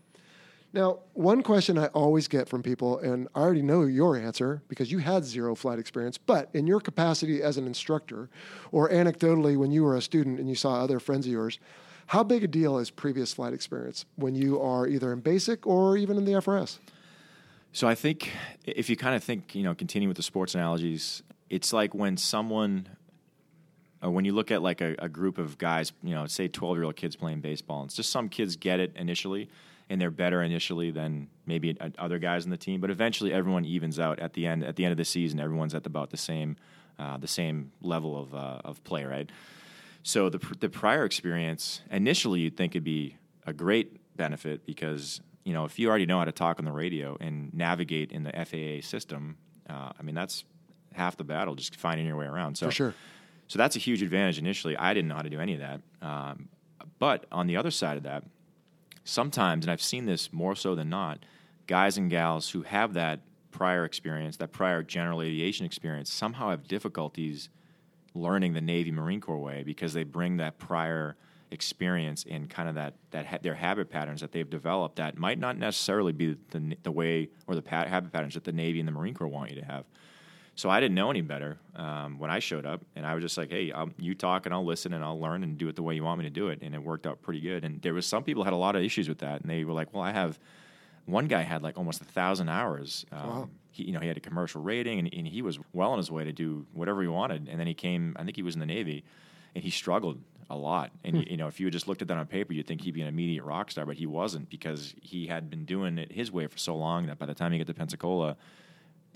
Now, 0.77 0.99
one 1.15 1.43
question 1.43 1.79
I 1.79 1.87
always 1.87 2.29
get 2.29 2.51
from 2.51 2.63
people, 2.63 2.99
and 2.99 3.29
I 3.35 3.41
already 3.41 3.63
know 3.63 3.85
your 3.85 4.15
answer 4.15 4.61
because 4.69 4.93
you 4.93 4.99
had 4.99 5.25
zero 5.25 5.55
flight 5.55 5.79
experience, 5.79 6.19
but 6.19 6.51
in 6.53 6.67
your 6.67 6.81
capacity 6.81 7.43
as 7.43 7.57
an 7.57 7.67
instructor, 7.67 8.29
or 8.73 8.91
anecdotally 8.91 9.57
when 9.57 9.71
you 9.71 9.85
were 9.85 9.97
a 9.97 10.03
student 10.03 10.39
and 10.39 10.51
you 10.51 10.55
saw 10.55 10.75
other 10.75 11.01
friends 11.01 11.25
of 11.25 11.33
yours, 11.33 11.59
how 12.09 12.23
big 12.23 12.45
a 12.45 12.47
deal 12.47 12.77
is 12.77 12.91
previous 12.91 13.33
flight 13.33 13.55
experience 13.55 14.05
when 14.17 14.35
you 14.35 14.61
are 14.61 14.87
either 14.87 15.15
in 15.15 15.21
basic 15.21 15.67
or 15.67 15.97
even 15.97 16.19
in 16.19 16.27
the 16.27 16.33
FRS? 16.33 16.79
So 17.73 17.89
I 17.89 17.95
think 17.95 18.31
if 18.67 18.91
you 18.91 18.99
kind 18.99 19.17
of 19.17 19.25
think, 19.25 19.55
you 19.55 19.63
know, 19.63 19.75
continuing 19.75 20.09
with 20.09 20.19
the 20.19 20.23
sports 20.23 20.55
analogies, 20.55 21.23
it's 21.49 21.73
like 21.73 21.95
when 21.95 22.19
someone, 22.19 22.87
or 24.03 24.11
when 24.11 24.27
you 24.27 24.35
look 24.35 24.51
at 24.51 24.61
like 24.61 24.83
a, 24.83 24.95
a 24.99 25.09
group 25.09 25.39
of 25.39 25.57
guys, 25.57 25.95
you 26.03 26.15
know, 26.15 26.27
say 26.27 26.49
12 26.49 26.77
year 26.77 26.85
old 26.85 26.97
kids 26.97 27.17
playing 27.17 27.41
baseball, 27.41 27.81
and 27.81 27.89
it's 27.89 27.97
just 27.97 28.11
some 28.11 28.29
kids 28.29 28.57
get 28.57 28.79
it 28.79 28.93
initially 28.95 29.49
and 29.89 30.01
they're 30.01 30.11
better 30.11 30.43
initially 30.43 30.91
than 30.91 31.29
maybe 31.47 31.77
other 31.99 32.19
guys 32.19 32.45
in 32.45 32.51
the 32.51 32.57
team, 32.57 32.81
but 32.81 32.91
eventually 32.91 33.33
everyone 33.33 33.65
evens 33.65 34.01
out 34.01 34.19
at 34.19 34.33
the 34.33 34.47
end. 34.47 34.65
At 34.65 34.77
the 34.77 34.85
end 34.85 34.93
of 34.93 34.99
the 34.99 35.05
season, 35.05 35.39
everyone's 35.41 35.75
at 35.75 35.87
about 35.87 36.11
the 36.11 36.17
same, 36.17 36.57
uh, 36.99 37.17
the 37.19 37.29
same 37.29 37.73
level 37.81 38.21
of 38.21 38.35
uh, 38.35 38.61
of 38.65 38.83
play, 38.85 39.05
right? 39.05 39.31
So 40.03 40.29
the 40.29 40.39
the 40.61 40.69
prior 40.69 41.05
experience 41.05 41.83
initially 41.91 42.41
you'd 42.41 42.57
think 42.57 42.73
it'd 42.73 42.85
be 42.85 43.17
a 43.47 43.53
great 43.53 44.01
benefit 44.17 44.67
because 44.67 45.21
you 45.45 45.53
know 45.53 45.65
if 45.65 45.79
you 45.79 45.89
already 45.89 46.07
know 46.07 46.19
how 46.19 46.25
to 46.25 46.33
talk 46.33 46.59
on 46.59 46.65
the 46.65 46.73
radio 46.73 47.17
and 47.21 47.53
navigate 47.55 48.11
in 48.13 48.23
the 48.25 48.33
FAA 48.33 48.87
system, 48.87 49.37
uh, 49.69 49.91
I 49.99 50.03
mean 50.03 50.15
that's 50.15 50.45
half 50.95 51.17
the 51.17 51.25
battle 51.25 51.55
just 51.55 51.77
finding 51.77 52.07
your 52.07 52.17
way 52.17 52.27
around. 52.27 52.57
So 52.57 52.67
For 52.67 52.73
sure. 52.73 52.95
so 53.47 53.59
that's 53.59 53.77
a 53.77 53.79
huge 53.79 54.03
advantage 54.03 54.39
initially. 54.39 54.77
I 54.77 54.95
didn't 54.95 55.09
know 55.09 55.17
how 55.17 55.23
to 55.23 55.31
do 55.31 55.41
any 55.41 55.55
of 55.55 55.61
that. 55.61 55.81
Um, 56.03 56.49
but 56.99 57.27
on 57.31 57.47
the 57.47 57.57
other 57.57 57.71
side 57.71 57.97
of 57.99 58.05
that, 58.05 58.25
sometimes, 59.07 59.65
and 59.65 59.73
I've 59.73 59.83
seen 59.83 60.07
this 60.07 60.33
more 60.33 60.55
so 60.55 60.75
than 60.75 60.91
not, 60.91 61.21
guys 61.67 61.97
and 61.97 62.11
gals 62.11 62.51
who 62.51 62.63
have 62.63 62.95
that 62.95 63.21
prior 63.51 63.85
experience, 63.85 64.37
that 64.37 64.53
prior 64.53 64.83
general 64.83 65.23
aviation 65.23 65.65
experience, 65.65 66.13
somehow 66.13 66.51
have 66.51 66.69
difficulties 66.69 67.49
learning 68.15 68.53
the 68.53 68.61
Navy 68.61 68.91
Marine 68.91 69.21
Corps 69.21 69.39
way 69.39 69.63
because 69.63 69.93
they 69.93 70.05
bring 70.05 70.37
that 70.39 70.59
prior 70.59 71.17
experience 71.51 72.25
and 72.29 72.51
kind 72.51 72.69
of 72.69 72.75
that 72.75 72.95
that 73.13 73.25
ha- 73.27 73.39
their 73.41 73.55
habit 73.55 73.89
patterns 73.89 74.21
that 74.21 74.33
they've 74.33 74.51
developed 74.51 74.97
that 74.97 75.17
might 75.17 75.39
not 75.39 75.57
necessarily 75.57 76.13
be 76.13 76.37
the 76.51 76.77
the 76.83 76.91
way 76.91 77.29
or 77.47 77.55
the 77.55 77.63
pa- 77.63 77.87
habit 77.87 78.13
patterns 78.13 78.35
that 78.35 78.45
the 78.45 78.53
Navy 78.53 78.81
and 78.81 78.89
the 78.89 78.93
Marine 78.93 79.15
Corps 79.15 79.29
want 79.29 79.51
you 79.51 79.61
to 79.61 79.65
have. 79.65 79.85
So 80.57 80.71
I 80.71 80.81
didn't 80.81 80.95
know 80.95 81.11
any 81.11 81.21
better 81.21 81.59
um, 81.77 82.19
when 82.19 82.31
I 82.31 82.39
showed 82.39 82.65
up, 82.65 82.81
and 82.97 83.07
I 83.07 83.15
was 83.15 83.23
just 83.23 83.37
like, 83.37 83.51
"Hey, 83.51 83.71
um, 83.73 83.95
you 83.99 84.15
talk, 84.15 84.47
and 84.47 84.55
I'll 84.55 84.65
listen, 84.65 84.95
and 84.95 85.05
I'll 85.05 85.21
learn, 85.21 85.43
and 85.45 85.57
do 85.59 85.69
it 85.69 85.77
the 85.77 85.83
way 85.83 85.95
you 85.95 86.03
want 86.03 86.19
me 86.19 86.25
to 86.25 86.31
do 86.31 86.49
it." 86.49 86.61
And 86.63 86.75
it 86.75 86.83
worked 86.83 87.07
out 87.07 87.21
pretty 87.23 87.41
good. 87.41 87.63
And 87.63 87.81
there 87.83 87.93
was 87.95 88.07
some 88.07 88.25
people 88.25 88.43
had 88.43 88.55
a 88.55 88.57
lot 88.57 88.75
of 88.75 88.83
issues 88.83 89.07
with 89.09 89.19
that, 89.19 89.43
and 89.43 89.51
they 89.51 89.65
were 89.65 89.75
like, 89.75 89.93
"Well, 89.95 90.03
I 90.03 90.13
have." 90.13 90.39
One 91.05 91.29
guy 91.29 91.43
had 91.43 91.63
like 91.63 91.79
almost 91.79 92.01
a 92.01 92.05
thousand 92.05 92.49
hours. 92.49 93.07
Um, 93.13 93.29
Wow. 93.29 93.49
He, 93.71 93.85
you 93.85 93.93
know, 93.93 94.01
he 94.01 94.09
had 94.09 94.17
a 94.17 94.21
commercial 94.21 94.61
rating, 94.61 94.99
and, 94.99 95.15
and 95.15 95.29
he 95.29 95.41
was 95.41 95.61
well 95.73 95.93
on 95.93 95.99
his 95.99 96.11
way 96.11 96.25
to 96.25 96.33
do 96.33 96.67
whatever 96.73 97.01
he 97.03 97.07
wanted. 97.07 97.47
And 97.49 97.61
then 97.61 97.67
he 97.69 97.75
came. 97.75 98.17
I 98.19 98.25
think 98.25 98.35
he 98.35 98.43
was 98.43 98.55
in 98.55 98.61
the 98.61 98.67
Navy, 98.67 99.05
and 99.55 99.63
he 99.63 99.71
struggled 99.71 100.19
a 100.51 100.57
lot. 100.57 100.91
And 101.05 101.19
you, 101.19 101.25
you 101.31 101.37
know, 101.37 101.47
if 101.47 101.61
you 101.61 101.67
had 101.67 101.73
just 101.75 101.87
looked 101.87 102.03
at 102.03 102.09
that 102.09 102.17
on 102.17 102.27
paper, 102.27 102.55
you'd 102.55 102.67
think 102.67 102.81
he'd 102.81 102.95
be 102.95 103.03
an 103.03 103.09
immediate 103.09 103.45
rock 103.45 103.71
star, 103.71 103.85
but 103.87 103.97
he 103.97 104.07
wasn't 104.07 104.49
because 104.49 104.95
he 105.03 105.27
had 105.27 105.49
been 105.51 105.65
doing 105.65 105.99
it 105.99 106.11
his 106.11 106.33
way 106.33 106.47
for 106.49 106.59
so 106.59 106.75
long 106.75 107.07
that 107.07 107.19
by 107.19 107.27
the 107.27 107.35
time 107.35 107.53
you 107.53 107.59
get 107.59 107.67
to 107.69 107.75
Pensacola, 107.75 108.37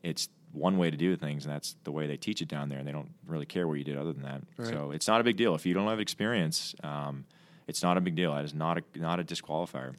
it's 0.02 0.28
one 0.52 0.78
way 0.78 0.90
to 0.90 0.96
do 0.96 1.16
things, 1.16 1.44
and 1.44 1.54
that's 1.54 1.76
the 1.84 1.92
way 1.92 2.06
they 2.06 2.16
teach 2.16 2.42
it 2.42 2.48
down 2.48 2.68
there. 2.68 2.78
And 2.78 2.86
they 2.86 2.92
don't 2.92 3.10
really 3.26 3.46
care 3.46 3.66
what 3.68 3.74
you 3.74 3.84
did 3.84 3.96
other 3.96 4.12
than 4.12 4.22
that. 4.22 4.42
Right. 4.56 4.68
So 4.68 4.90
it's 4.90 5.08
not 5.08 5.20
a 5.20 5.24
big 5.24 5.36
deal 5.36 5.54
if 5.54 5.64
you 5.64 5.74
don't 5.74 5.88
have 5.88 6.00
experience. 6.00 6.74
Um, 6.82 7.24
it's 7.66 7.82
not 7.82 7.96
a 7.96 8.00
big 8.00 8.16
deal. 8.16 8.34
That 8.34 8.44
is 8.44 8.54
not 8.54 8.78
a 8.78 8.82
not 8.98 9.20
a 9.20 9.24
disqualifier. 9.24 9.94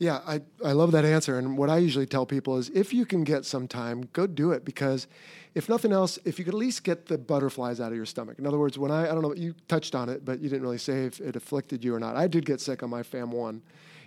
Yeah, 0.00 0.22
I, 0.26 0.40
I 0.64 0.72
love 0.72 0.92
that 0.92 1.04
answer. 1.04 1.38
And 1.38 1.58
what 1.58 1.68
I 1.68 1.76
usually 1.76 2.06
tell 2.06 2.24
people 2.24 2.56
is 2.56 2.70
if 2.70 2.94
you 2.94 3.04
can 3.04 3.22
get 3.22 3.44
some 3.44 3.68
time, 3.68 4.08
go 4.14 4.26
do 4.26 4.50
it 4.52 4.64
because 4.64 5.06
if 5.54 5.68
nothing 5.68 5.92
else, 5.92 6.18
if 6.24 6.38
you 6.38 6.44
could 6.46 6.54
at 6.54 6.58
least 6.58 6.84
get 6.84 7.04
the 7.04 7.18
butterflies 7.18 7.82
out 7.82 7.92
of 7.92 7.96
your 7.96 8.06
stomach. 8.06 8.38
In 8.38 8.46
other 8.46 8.58
words, 8.58 8.78
when 8.78 8.90
I, 8.90 9.02
I 9.02 9.08
don't 9.08 9.20
know, 9.20 9.34
you 9.34 9.54
touched 9.68 9.94
on 9.94 10.08
it, 10.08 10.24
but 10.24 10.40
you 10.40 10.48
didn't 10.48 10.62
really 10.62 10.78
say 10.78 11.04
if 11.04 11.20
it 11.20 11.36
afflicted 11.36 11.84
you 11.84 11.94
or 11.94 12.00
not. 12.00 12.16
I 12.16 12.28
did 12.28 12.46
get 12.46 12.62
sick 12.62 12.82
on 12.82 12.88
my 12.88 13.02
FAM 13.02 13.30
1. 13.30 13.60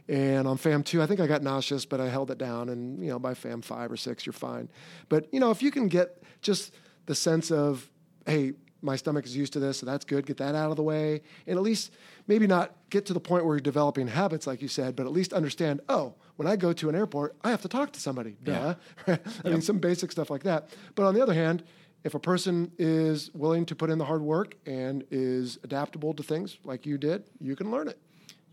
And 0.10 0.48
on 0.48 0.58
FAM 0.58 0.84
2, 0.84 1.02
I 1.02 1.06
think 1.06 1.20
I 1.20 1.28
got 1.28 1.42
nauseous, 1.42 1.86
but 1.86 2.02
I 2.02 2.10
held 2.10 2.30
it 2.30 2.38
down. 2.38 2.70
And, 2.70 3.02
you 3.02 3.10
know, 3.10 3.20
by 3.20 3.34
FAM 3.34 3.62
5 3.62 3.92
or 3.92 3.98
6, 3.98 4.26
you're 4.26 4.34
fine. 4.34 4.70
But, 5.10 5.28
you 5.32 5.40
know, 5.40 5.52
if 5.52 5.64
you 5.64 5.72
can 5.72 5.88
get 5.88 6.22
just 6.42 6.74
the 7.06 7.16
sense 7.16 7.52
of, 7.52 7.90
hey, 8.26 8.54
my 8.82 8.98
stomach 8.98 9.26
is 9.26 9.36
used 9.36 9.54
to 9.54 9.60
this, 9.60 9.78
so 9.80 9.86
that's 9.86 10.04
good. 10.04 10.26
Get 10.26 10.38
that 10.38 10.56
out 10.56 10.70
of 10.70 10.76
the 10.76 10.84
way, 10.84 11.22
and 11.48 11.58
at 11.58 11.64
least 11.64 11.94
maybe 12.28 12.46
not 12.46 12.76
get 12.90 13.06
to 13.06 13.14
the 13.14 13.20
point 13.20 13.46
where 13.46 13.56
you're 13.56 13.62
developing 13.62 14.08
habits, 14.08 14.46
like 14.46 14.62
you 14.62 14.68
said, 14.68 14.96
but 14.96 15.06
at 15.06 15.14
least 15.14 15.32
understand. 15.32 15.80
Oh, 15.88 16.16
when 16.36 16.48
I 16.48 16.58
go 16.58 16.74
to 16.74 16.90
an 16.90 16.96
airport, 16.96 17.36
I 17.44 17.50
have 17.50 17.62
to 17.62 17.70
talk 17.70 17.94
to 17.94 18.00
somebody. 18.00 18.36
Duh. 18.44 18.76
I 19.08 19.20
mean, 19.46 19.62
some 19.62 19.80
basic 19.80 20.12
stuff 20.12 20.30
like 20.30 20.44
that. 20.44 20.70
But 20.96 21.06
on 21.06 21.14
the 21.14 21.22
other 21.22 21.34
hand, 21.34 21.64
if 22.04 22.14
a 22.14 22.20
person 22.20 22.72
is 22.78 23.34
willing 23.34 23.66
to 23.68 23.76
put 23.76 23.90
in 23.90 23.98
the 23.98 24.06
hard 24.06 24.22
work 24.22 24.56
and 24.66 25.06
is 25.10 25.58
adaptable 25.64 26.14
to 26.16 26.24
things 26.24 26.58
like 26.66 26.86
you 26.86 26.98
did, 26.98 27.24
you 27.40 27.56
can 27.56 27.72
learn 27.72 27.88
it. 27.88 27.98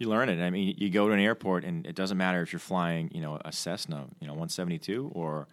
You 0.00 0.08
learn 0.08 0.30
it. 0.30 0.42
I 0.42 0.48
mean, 0.48 0.74
you 0.78 0.88
go 0.88 1.08
to 1.08 1.12
an 1.12 1.20
airport, 1.20 1.62
and 1.62 1.86
it 1.86 1.94
doesn't 1.94 2.16
matter 2.16 2.40
if 2.40 2.54
you're 2.54 2.58
flying, 2.58 3.10
you 3.12 3.20
know, 3.20 3.38
a 3.44 3.52
Cessna, 3.52 4.06
you 4.18 4.26
know, 4.26 4.32
172, 4.32 5.12
or 5.14 5.46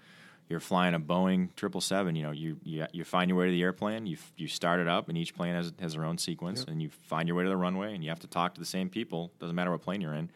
you're 0.47 0.61
flying 0.61 0.95
a 0.95 0.99
Boeing 1.01 1.49
777. 1.59 2.15
You 2.15 2.23
know, 2.23 2.31
you 2.31 2.57
you, 2.63 2.87
you 2.93 3.03
find 3.03 3.29
your 3.29 3.37
way 3.37 3.47
to 3.47 3.51
the 3.51 3.61
airplane. 3.61 4.05
You 4.05 4.15
you 4.37 4.47
start 4.47 4.79
it 4.79 4.87
up, 4.87 5.09
and 5.09 5.17
each 5.17 5.35
plane 5.35 5.53
has 5.53 5.73
has 5.81 5.93
their 5.95 6.05
own 6.05 6.17
sequence, 6.17 6.63
and 6.63 6.81
you 6.81 6.89
find 6.89 7.27
your 7.27 7.35
way 7.35 7.43
to 7.43 7.49
the 7.49 7.57
runway, 7.57 7.93
and 7.93 8.05
you 8.05 8.09
have 8.09 8.21
to 8.21 8.27
talk 8.27 8.53
to 8.53 8.61
the 8.61 8.65
same 8.65 8.89
people. 8.89 9.33
Doesn't 9.39 9.53
matter 9.53 9.69
what 9.69 9.81
plane 9.81 9.99
you're 9.99 10.13
in. 10.13 10.31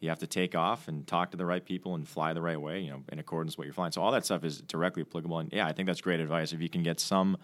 You 0.00 0.10
have 0.10 0.18
to 0.18 0.26
take 0.26 0.54
off 0.54 0.86
and 0.86 1.06
talk 1.06 1.30
to 1.30 1.38
the 1.38 1.46
right 1.46 1.64
people 1.64 1.94
and 1.94 2.06
fly 2.06 2.34
the 2.34 2.42
right 2.42 2.60
way, 2.60 2.80
you 2.80 2.90
know, 2.90 3.02
in 3.10 3.18
accordance 3.18 3.54
with 3.54 3.60
what 3.60 3.64
you're 3.64 3.72
flying. 3.72 3.92
So 3.92 4.02
all 4.02 4.12
that 4.12 4.26
stuff 4.26 4.44
is 4.44 4.60
directly 4.60 5.00
applicable. 5.00 5.38
And 5.38 5.50
yeah, 5.50 5.66
I 5.66 5.72
think 5.72 5.86
that's 5.86 6.02
great 6.02 6.20
advice. 6.20 6.52
If 6.52 6.60
you 6.60 6.68
can 6.68 6.82
get 6.82 7.00
some 7.00 7.38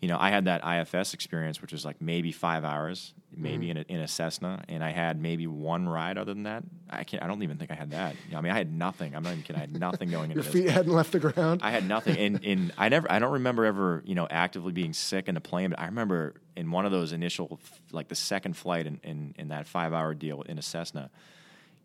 you 0.00 0.08
know, 0.08 0.18
I 0.20 0.28
had 0.30 0.44
that 0.44 0.62
IFS 0.66 1.14
experience, 1.14 1.62
which 1.62 1.72
was 1.72 1.84
like 1.84 2.00
maybe 2.02 2.30
five 2.30 2.64
hours, 2.64 3.14
maybe 3.34 3.68
Mm-hmm. 3.68 3.78
in, 3.78 3.84
a, 3.88 3.94
in 3.94 4.00
a 4.00 4.08
Cessna, 4.08 4.62
and 4.68 4.84
I 4.84 4.90
had 4.90 5.20
maybe 5.20 5.46
one 5.46 5.88
ride. 5.88 6.18
Other 6.18 6.34
than 6.34 6.42
that, 6.44 6.64
I 6.90 7.04
can't. 7.04 7.22
I 7.22 7.26
don't 7.26 7.42
even 7.42 7.56
think 7.56 7.70
I 7.70 7.74
had 7.74 7.90
that. 7.92 8.14
You 8.26 8.32
know, 8.32 8.38
I 8.38 8.40
mean, 8.42 8.52
I 8.52 8.56
had 8.58 8.72
nothing. 8.72 9.16
I'm 9.16 9.22
not 9.22 9.30
even 9.32 9.42
kidding. 9.42 9.56
I 9.56 9.60
had 9.60 9.78
nothing 9.80 10.10
going 10.10 10.30
into 10.30 10.34
Your 10.36 10.42
this. 10.44 10.52
feet 10.52 10.68
hadn't 10.70 10.92
left 10.92 11.12
the 11.12 11.18
ground. 11.18 11.60
I 11.62 11.70
had 11.70 11.88
nothing, 11.88 12.16
and, 12.18 12.44
and 12.44 12.72
I 12.76 12.88
never, 12.90 13.10
I 13.10 13.18
don't 13.18 13.32
remember 13.32 13.64
ever, 13.64 14.02
you 14.06 14.14
know, 14.14 14.26
actively 14.30 14.72
being 14.72 14.92
sick 14.92 15.28
in 15.28 15.34
the 15.34 15.40
plane. 15.40 15.70
But 15.70 15.80
I 15.80 15.86
remember 15.86 16.34
in 16.56 16.70
one 16.70 16.84
of 16.84 16.92
those 16.92 17.12
initial, 17.12 17.58
like 17.90 18.08
the 18.08 18.14
second 18.14 18.56
flight 18.56 18.86
in, 18.86 19.00
in, 19.02 19.34
in 19.38 19.48
that 19.48 19.66
five 19.66 19.92
hour 19.94 20.12
deal 20.14 20.42
in 20.42 20.58
a 20.58 20.62
Cessna, 20.62 21.10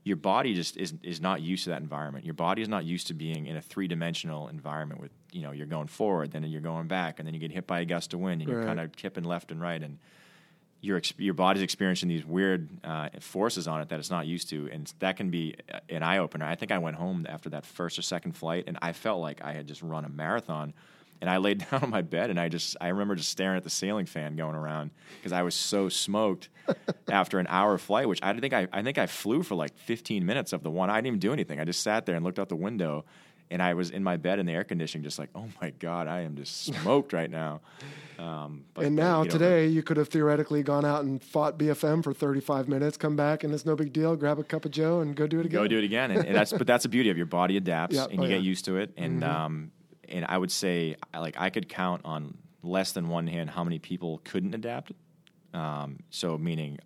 your 0.04 0.18
body 0.18 0.54
just 0.56 0.78
is 0.78 0.94
is 1.04 1.22
not 1.22 1.42
used 1.42 1.66
to 1.66 1.70
that 1.70 1.80
environment. 1.82 2.26
Your 2.26 2.34
body 2.34 2.62
is 2.62 2.68
not 2.68 2.84
used 2.86 3.08
to 3.08 3.14
being 3.14 3.46
in 3.46 3.56
a 3.56 3.62
three 3.62 3.88
dimensional 3.88 4.48
environment 4.48 5.00
with 5.00 5.12
you 5.32 5.41
know 5.41 5.52
you're 5.52 5.68
going 5.68 5.88
forward, 5.88 6.32
then 6.32 6.44
you're 6.44 6.62
going 6.62 6.88
back, 6.88 7.20
and 7.20 7.28
then 7.28 7.34
you 7.34 7.40
get 7.40 7.52
hit 7.52 7.68
by 7.68 7.80
a 7.82 7.86
gust 7.86 8.14
of 8.14 8.20
wind, 8.20 8.41
and 8.41 8.49
you're 8.49 8.64
kind 8.68 8.80
of 8.80 8.95
tipping 8.95 9.24
left 9.24 9.52
and 9.52 9.62
right, 9.62 9.82
and 9.82 9.98
your 10.82 10.98
ex- 10.98 11.14
your 11.18 11.34
body's 11.34 11.62
experiencing 11.62 12.10
these 12.10 12.26
weird 12.26 12.68
uh, 12.84 13.10
forces 13.20 13.68
on 13.68 13.82
it 13.82 13.90
that 13.90 13.99
it's 13.99 14.10
not 14.10 14.26
used 14.26 14.49
to, 14.49 14.68
and 14.72 14.91
that 14.99 15.16
can 15.16 15.30
be 15.30 15.56
an 15.90 16.03
eye 16.03 16.18
opener. 16.18 16.45
I 16.45 16.56
think 16.56 16.72
I 16.72 16.80
went 16.80 16.98
home 16.98 17.26
after 17.30 17.49
that 17.52 17.66
first 17.66 17.98
or 17.99 18.02
second 18.02 18.34
flight, 18.34 18.66
and 18.68 18.78
I 18.82 18.91
felt 18.91 19.22
like 19.22 19.44
I 19.44 19.53
had 19.53 19.68
just 19.68 19.82
run 19.82 20.06
a 20.06 20.10
marathon. 20.10 20.74
And 21.22 21.30
I 21.30 21.38
laid 21.38 21.60
down 21.72 21.84
on 21.84 21.91
my 21.91 22.02
bed, 22.02 22.32
and 22.32 22.40
I 22.40 22.49
just 22.49 22.76
I 22.82 22.88
remember 22.88 23.14
just 23.14 23.30
staring 23.30 23.56
at 23.56 23.64
the 23.64 23.70
ceiling 23.70 24.08
fan 24.08 24.36
going 24.36 24.56
around 24.56 24.90
because 25.20 25.32
I 25.32 25.44
was 25.44 25.53
so 25.53 25.88
smoked 25.88 26.49
after 27.12 27.38
an 27.38 27.45
hour 27.48 27.78
flight. 27.78 28.10
Which 28.10 28.20
I 28.24 28.34
think 28.40 28.53
I 28.53 28.68
I 28.74 28.82
think 28.82 28.98
I 28.98 29.06
flew 29.06 29.44
for 29.44 29.53
like 29.53 29.78
15 29.78 30.26
minutes 30.26 30.52
of 30.52 30.64
the 30.64 30.72
one. 30.72 30.90
I 30.90 30.95
didn't 30.95 31.08
even 31.08 31.20
do 31.20 31.32
anything. 31.32 31.60
I 31.60 31.64
just 31.64 31.84
sat 31.84 32.08
there 32.08 32.16
and 32.16 32.26
looked 32.26 32.40
out 32.40 32.49
the 32.49 32.56
window 32.56 33.06
and 33.52 33.61
I 33.61 33.73
was 33.73 33.90
in 33.91 34.03
my 34.03 34.18
bed 34.18 34.40
in 34.40 34.45
the 34.45 34.53
air 34.53 34.64
conditioning, 34.64 35.03
just 35.03 35.19
like, 35.19 35.30
oh 35.36 35.45
my 35.61 35.72
god, 35.72 36.07
I 36.07 36.22
am 36.22 36.36
just 36.36 36.64
smoked 36.73 37.14
right 37.14 37.30
now. 37.30 37.60
Um, 38.18 38.64
but, 38.73 38.86
and 38.86 38.95
now 38.95 39.19
you 39.19 39.26
know, 39.26 39.32
today, 39.32 39.68
you 39.68 39.84
could 39.84 39.98
have 39.98 40.07
theoretically 40.07 40.64
gone 40.64 40.86
out 40.86 41.03
and 41.03 41.22
fought 41.22 41.60
BFM 41.60 42.03
for 42.03 42.14
35 42.14 42.68
minutes, 42.69 42.98
come 42.98 43.15
back, 43.15 43.44
and 43.44 43.53
it's 43.53 43.65
no 43.65 43.76
big 43.76 43.91
deal. 43.91 44.15
Grab 44.15 44.40
a 44.40 44.44
cup 44.44 44.64
of 44.65 44.72
Joe 44.72 45.02
and 45.02 45.15
go 45.15 45.28
do 45.28 45.40
it 45.40 45.45
again. 45.45 45.61
go 45.61 45.68
do 45.68 45.78
it 45.78 45.84
again, 45.84 46.11
and, 46.11 46.26
and 46.26 46.36
that's 46.36 46.53
but 46.53 46.65
that's 46.65 46.84
the 46.84 46.90
beauty 46.90 47.10
of 47.10 47.18
your 47.18 47.26
body 47.26 47.57
adapts, 47.57 47.95
Yeah, 47.95 48.06
and 48.10 48.19
oh, 48.19 48.23
you 48.23 48.30
get 48.30 48.36
yeah. 48.36 48.38
Mm-hmm. 48.38 48.45
used 48.45 48.65
to 48.65 48.78
it, 48.78 48.94
and 48.95 49.23
um, 49.23 49.72
and 50.07 50.26
I 50.26 50.38
would 50.38 50.52
say 50.52 50.95
I- 51.14 51.19
like 51.19 51.36
I 51.38 51.49
could 51.49 51.68
count 51.68 52.02
on 52.06 52.38
less 52.64 52.94
than 52.94 53.10
one 53.10 53.28
hand 53.28 53.49
how 53.49 53.64
many 53.64 53.80
people 53.80 54.22
couldn't 54.23 54.56
adapt. 54.56 54.94
Um, 55.53 55.99
so 56.10 56.38
meaning 56.38 56.80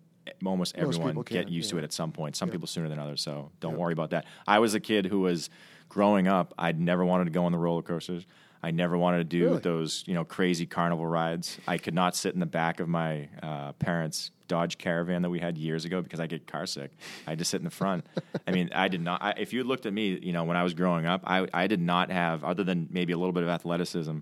almost 0.44 0.74
everyone 0.76 1.10
people 1.10 1.22
get 1.22 1.44
can, 1.44 1.52
used 1.52 1.70
to 1.70 1.78
it 1.78 1.84
at 1.84 1.92
some 1.92 2.10
point. 2.10 2.34
Some 2.34 2.50
people 2.50 2.66
sooner 2.66 2.88
than 2.88 2.98
others. 2.98 3.22
So 3.22 3.52
don't 3.60 3.76
worry 3.76 3.92
about 3.92 4.10
that. 4.10 4.24
I 4.46 4.58
was 4.58 4.74
a 4.74 4.80
kid 4.80 5.06
who 5.06 5.20
was 5.20 5.50
growing 5.88 6.28
up. 6.28 6.54
I'd 6.58 6.80
never 6.80 7.04
wanted 7.04 7.24
to 7.24 7.30
go 7.30 7.44
on 7.44 7.52
the 7.52 7.58
roller 7.58 7.82
coasters. 7.82 8.26
I 8.62 8.70
never 8.72 8.96
wanted 8.98 9.18
to 9.18 9.24
do 9.24 9.44
Really? 9.44 9.60
those 9.60 10.02
you 10.06 10.14
know 10.14 10.24
crazy 10.24 10.66
carnival 10.66 11.06
rides. 11.06 11.58
I 11.68 11.78
could 11.78 11.94
not 11.94 12.16
sit 12.16 12.34
in 12.34 12.40
the 12.40 12.46
back 12.46 12.80
of 12.80 12.88
my 12.88 13.28
uh, 13.42 13.72
parents' 13.72 14.30
Dodge 14.48 14.78
Caravan 14.78 15.22
that 15.22 15.30
we 15.30 15.38
had 15.38 15.56
years 15.58 15.84
ago 15.84 16.00
because 16.02 16.20
I 16.20 16.26
get 16.26 16.46
car 16.46 16.66
sick. 16.66 16.90
I 17.26 17.30
had 17.30 17.38
to 17.38 17.44
sit 17.44 17.58
in 17.60 17.64
the 17.64 17.70
front. 17.70 18.06
I 18.46 18.50
mean, 18.52 18.70
I 18.74 18.88
did 18.88 19.00
not. 19.02 19.22
I, 19.22 19.34
if 19.36 19.52
you 19.52 19.62
looked 19.62 19.86
at 19.86 19.92
me, 19.92 20.18
you 20.20 20.32
know, 20.32 20.44
when 20.44 20.56
I 20.56 20.62
was 20.64 20.74
growing 20.74 21.06
up, 21.06 21.22
I 21.24 21.46
I 21.52 21.66
did 21.66 21.80
not 21.80 22.10
have 22.10 22.42
other 22.44 22.64
than 22.64 22.88
maybe 22.90 23.12
a 23.12 23.18
little 23.18 23.32
bit 23.32 23.42
of 23.44 23.48
athleticism. 23.48 24.18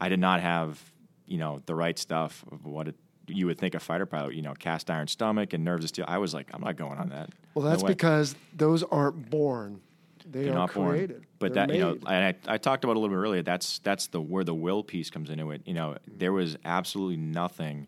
I 0.00 0.08
did 0.08 0.18
not 0.20 0.40
have 0.40 0.80
you 1.26 1.38
know 1.38 1.62
the 1.66 1.74
right 1.74 1.98
stuff 1.98 2.44
of 2.50 2.64
what 2.64 2.88
it, 2.88 2.94
you 3.28 3.46
would 3.46 3.58
think 3.58 3.74
a 3.74 3.80
fighter 3.80 4.06
pilot. 4.06 4.34
You 4.34 4.42
know, 4.42 4.54
cast 4.54 4.90
iron 4.90 5.06
stomach 5.06 5.52
and 5.52 5.64
nerves 5.64 5.84
of 5.84 5.90
steel. 5.90 6.06
I 6.08 6.18
was 6.18 6.34
like, 6.34 6.50
I'm 6.52 6.62
not 6.62 6.76
going 6.76 6.98
on 6.98 7.10
that. 7.10 7.30
Well, 7.54 7.64
that's 7.64 7.82
way. 7.82 7.90
because 7.90 8.34
those 8.56 8.82
aren't 8.82 9.30
born; 9.30 9.82
they 10.24 10.44
They're 10.44 10.52
are 10.52 10.54
not 10.54 10.70
created. 10.70 11.08
born. 11.10 11.26
But 11.38 11.54
They're 11.54 11.66
that 11.66 11.74
you 11.74 11.80
know, 11.80 11.92
and 12.06 12.36
I, 12.46 12.54
I 12.54 12.58
talked 12.58 12.84
about 12.84 12.92
it 12.92 12.96
a 12.96 13.00
little 13.00 13.14
bit 13.14 13.20
earlier. 13.20 13.42
That's 13.42 13.78
that's 13.80 14.06
the 14.08 14.20
where 14.20 14.44
the 14.44 14.54
will 14.54 14.82
piece 14.82 15.10
comes 15.10 15.30
into 15.30 15.50
it. 15.50 15.62
You 15.66 15.74
know, 15.74 15.96
there 16.06 16.32
was 16.32 16.56
absolutely 16.64 17.16
nothing 17.16 17.86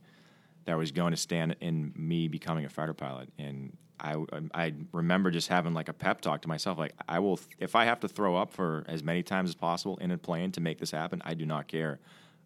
that 0.65 0.77
was 0.77 0.91
going 0.93 1.13
to 1.13 1.17
stand 1.17 1.57
in 1.61 1.93
me 1.97 2.29
becoming 2.29 2.65
a 2.65 2.69
fighter 2.69 2.95
pilot, 2.95 3.31
and 3.39 3.77
I 3.99 4.15
um, 4.15 4.51
I 4.53 4.75
remember 4.93 5.31
just 5.31 5.49
having 5.49 5.73
like 5.73 5.89
a 5.89 5.93
pep 5.95 6.21
talk 6.21 6.43
to 6.43 6.49
myself, 6.49 6.79
like 6.79 6.93
I 7.09 7.19
will 7.21 7.41
if 7.59 7.75
I 7.75 7.85
have 7.87 8.01
to 8.01 8.09
throw 8.09 8.37
up 8.37 8.53
for 8.53 8.85
as 8.89 9.03
many 9.03 9.23
times 9.23 9.51
as 9.51 9.55
possible 9.55 9.97
in 9.99 10.11
a 10.11 10.19
plane 10.19 10.53
to 10.53 10.61
make 10.61 10.79
this 10.79 10.91
happen. 10.91 11.23
I 11.25 11.35
do 11.35 11.47
not 11.47 11.69
care. 11.69 11.99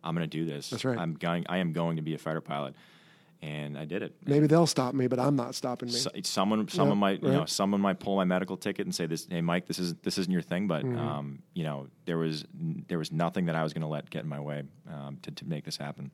I'm 0.05 0.15
going 0.15 0.29
to 0.29 0.39
do 0.39 0.45
this. 0.45 0.71
That's 0.71 0.85
right. 0.85 0.99
I'm 0.99 1.15
going. 1.15 1.47
I 1.49 1.59
am 1.59 1.73
going 1.73 1.97
to 1.97 2.03
be 2.03 2.15
a 2.15 2.19
fighter 2.19 2.41
pilot, 2.41 2.75
and 3.43 3.79
I 3.79 3.85
did 3.87 4.03
it. 4.03 4.15
Maybe 4.27 4.47
they'll 4.47 4.67
stop 4.67 4.95
me, 4.95 5.07
but 5.07 5.19
I'm 5.19 5.35
not 5.37 5.55
stopping 5.55 5.89
me. 5.89 5.95
So, 5.95 6.11
someone 6.25 6.69
someone 6.69 6.97
Yeah, 6.97 7.01
might 7.01 7.23
you 7.23 7.31
know 7.31 7.45
someone 7.47 7.81
might 7.81 7.99
pull 7.99 8.17
my 8.17 8.25
medical 8.25 8.57
ticket 8.57 8.87
and 8.87 8.95
say 8.95 9.07
this 9.07 9.27
hey 9.31 9.41
Mike 9.41 9.67
this 9.67 9.79
is 9.79 9.95
this 10.03 10.19
isn't 10.19 10.33
your 10.33 10.43
thing 10.43 10.67
but 10.67 10.85
Mm-hmm. 10.85 10.99
um, 10.99 11.43
you 11.55 11.65
know 11.65 11.89
there 12.05 12.19
was 12.19 12.45
there 12.89 12.99
was 12.99 13.13
nothing 13.13 13.47
that 13.47 13.57
I 13.57 13.63
was 13.63 13.73
going 13.73 13.83
to 13.83 13.89
let 13.89 14.11
get 14.11 14.23
in 14.23 14.29
my 14.29 14.41
way 14.41 14.63
um, 14.93 15.19
to 15.23 15.31
to 15.31 15.45
make 15.47 15.65
this 15.65 15.77
happen. 15.77 16.11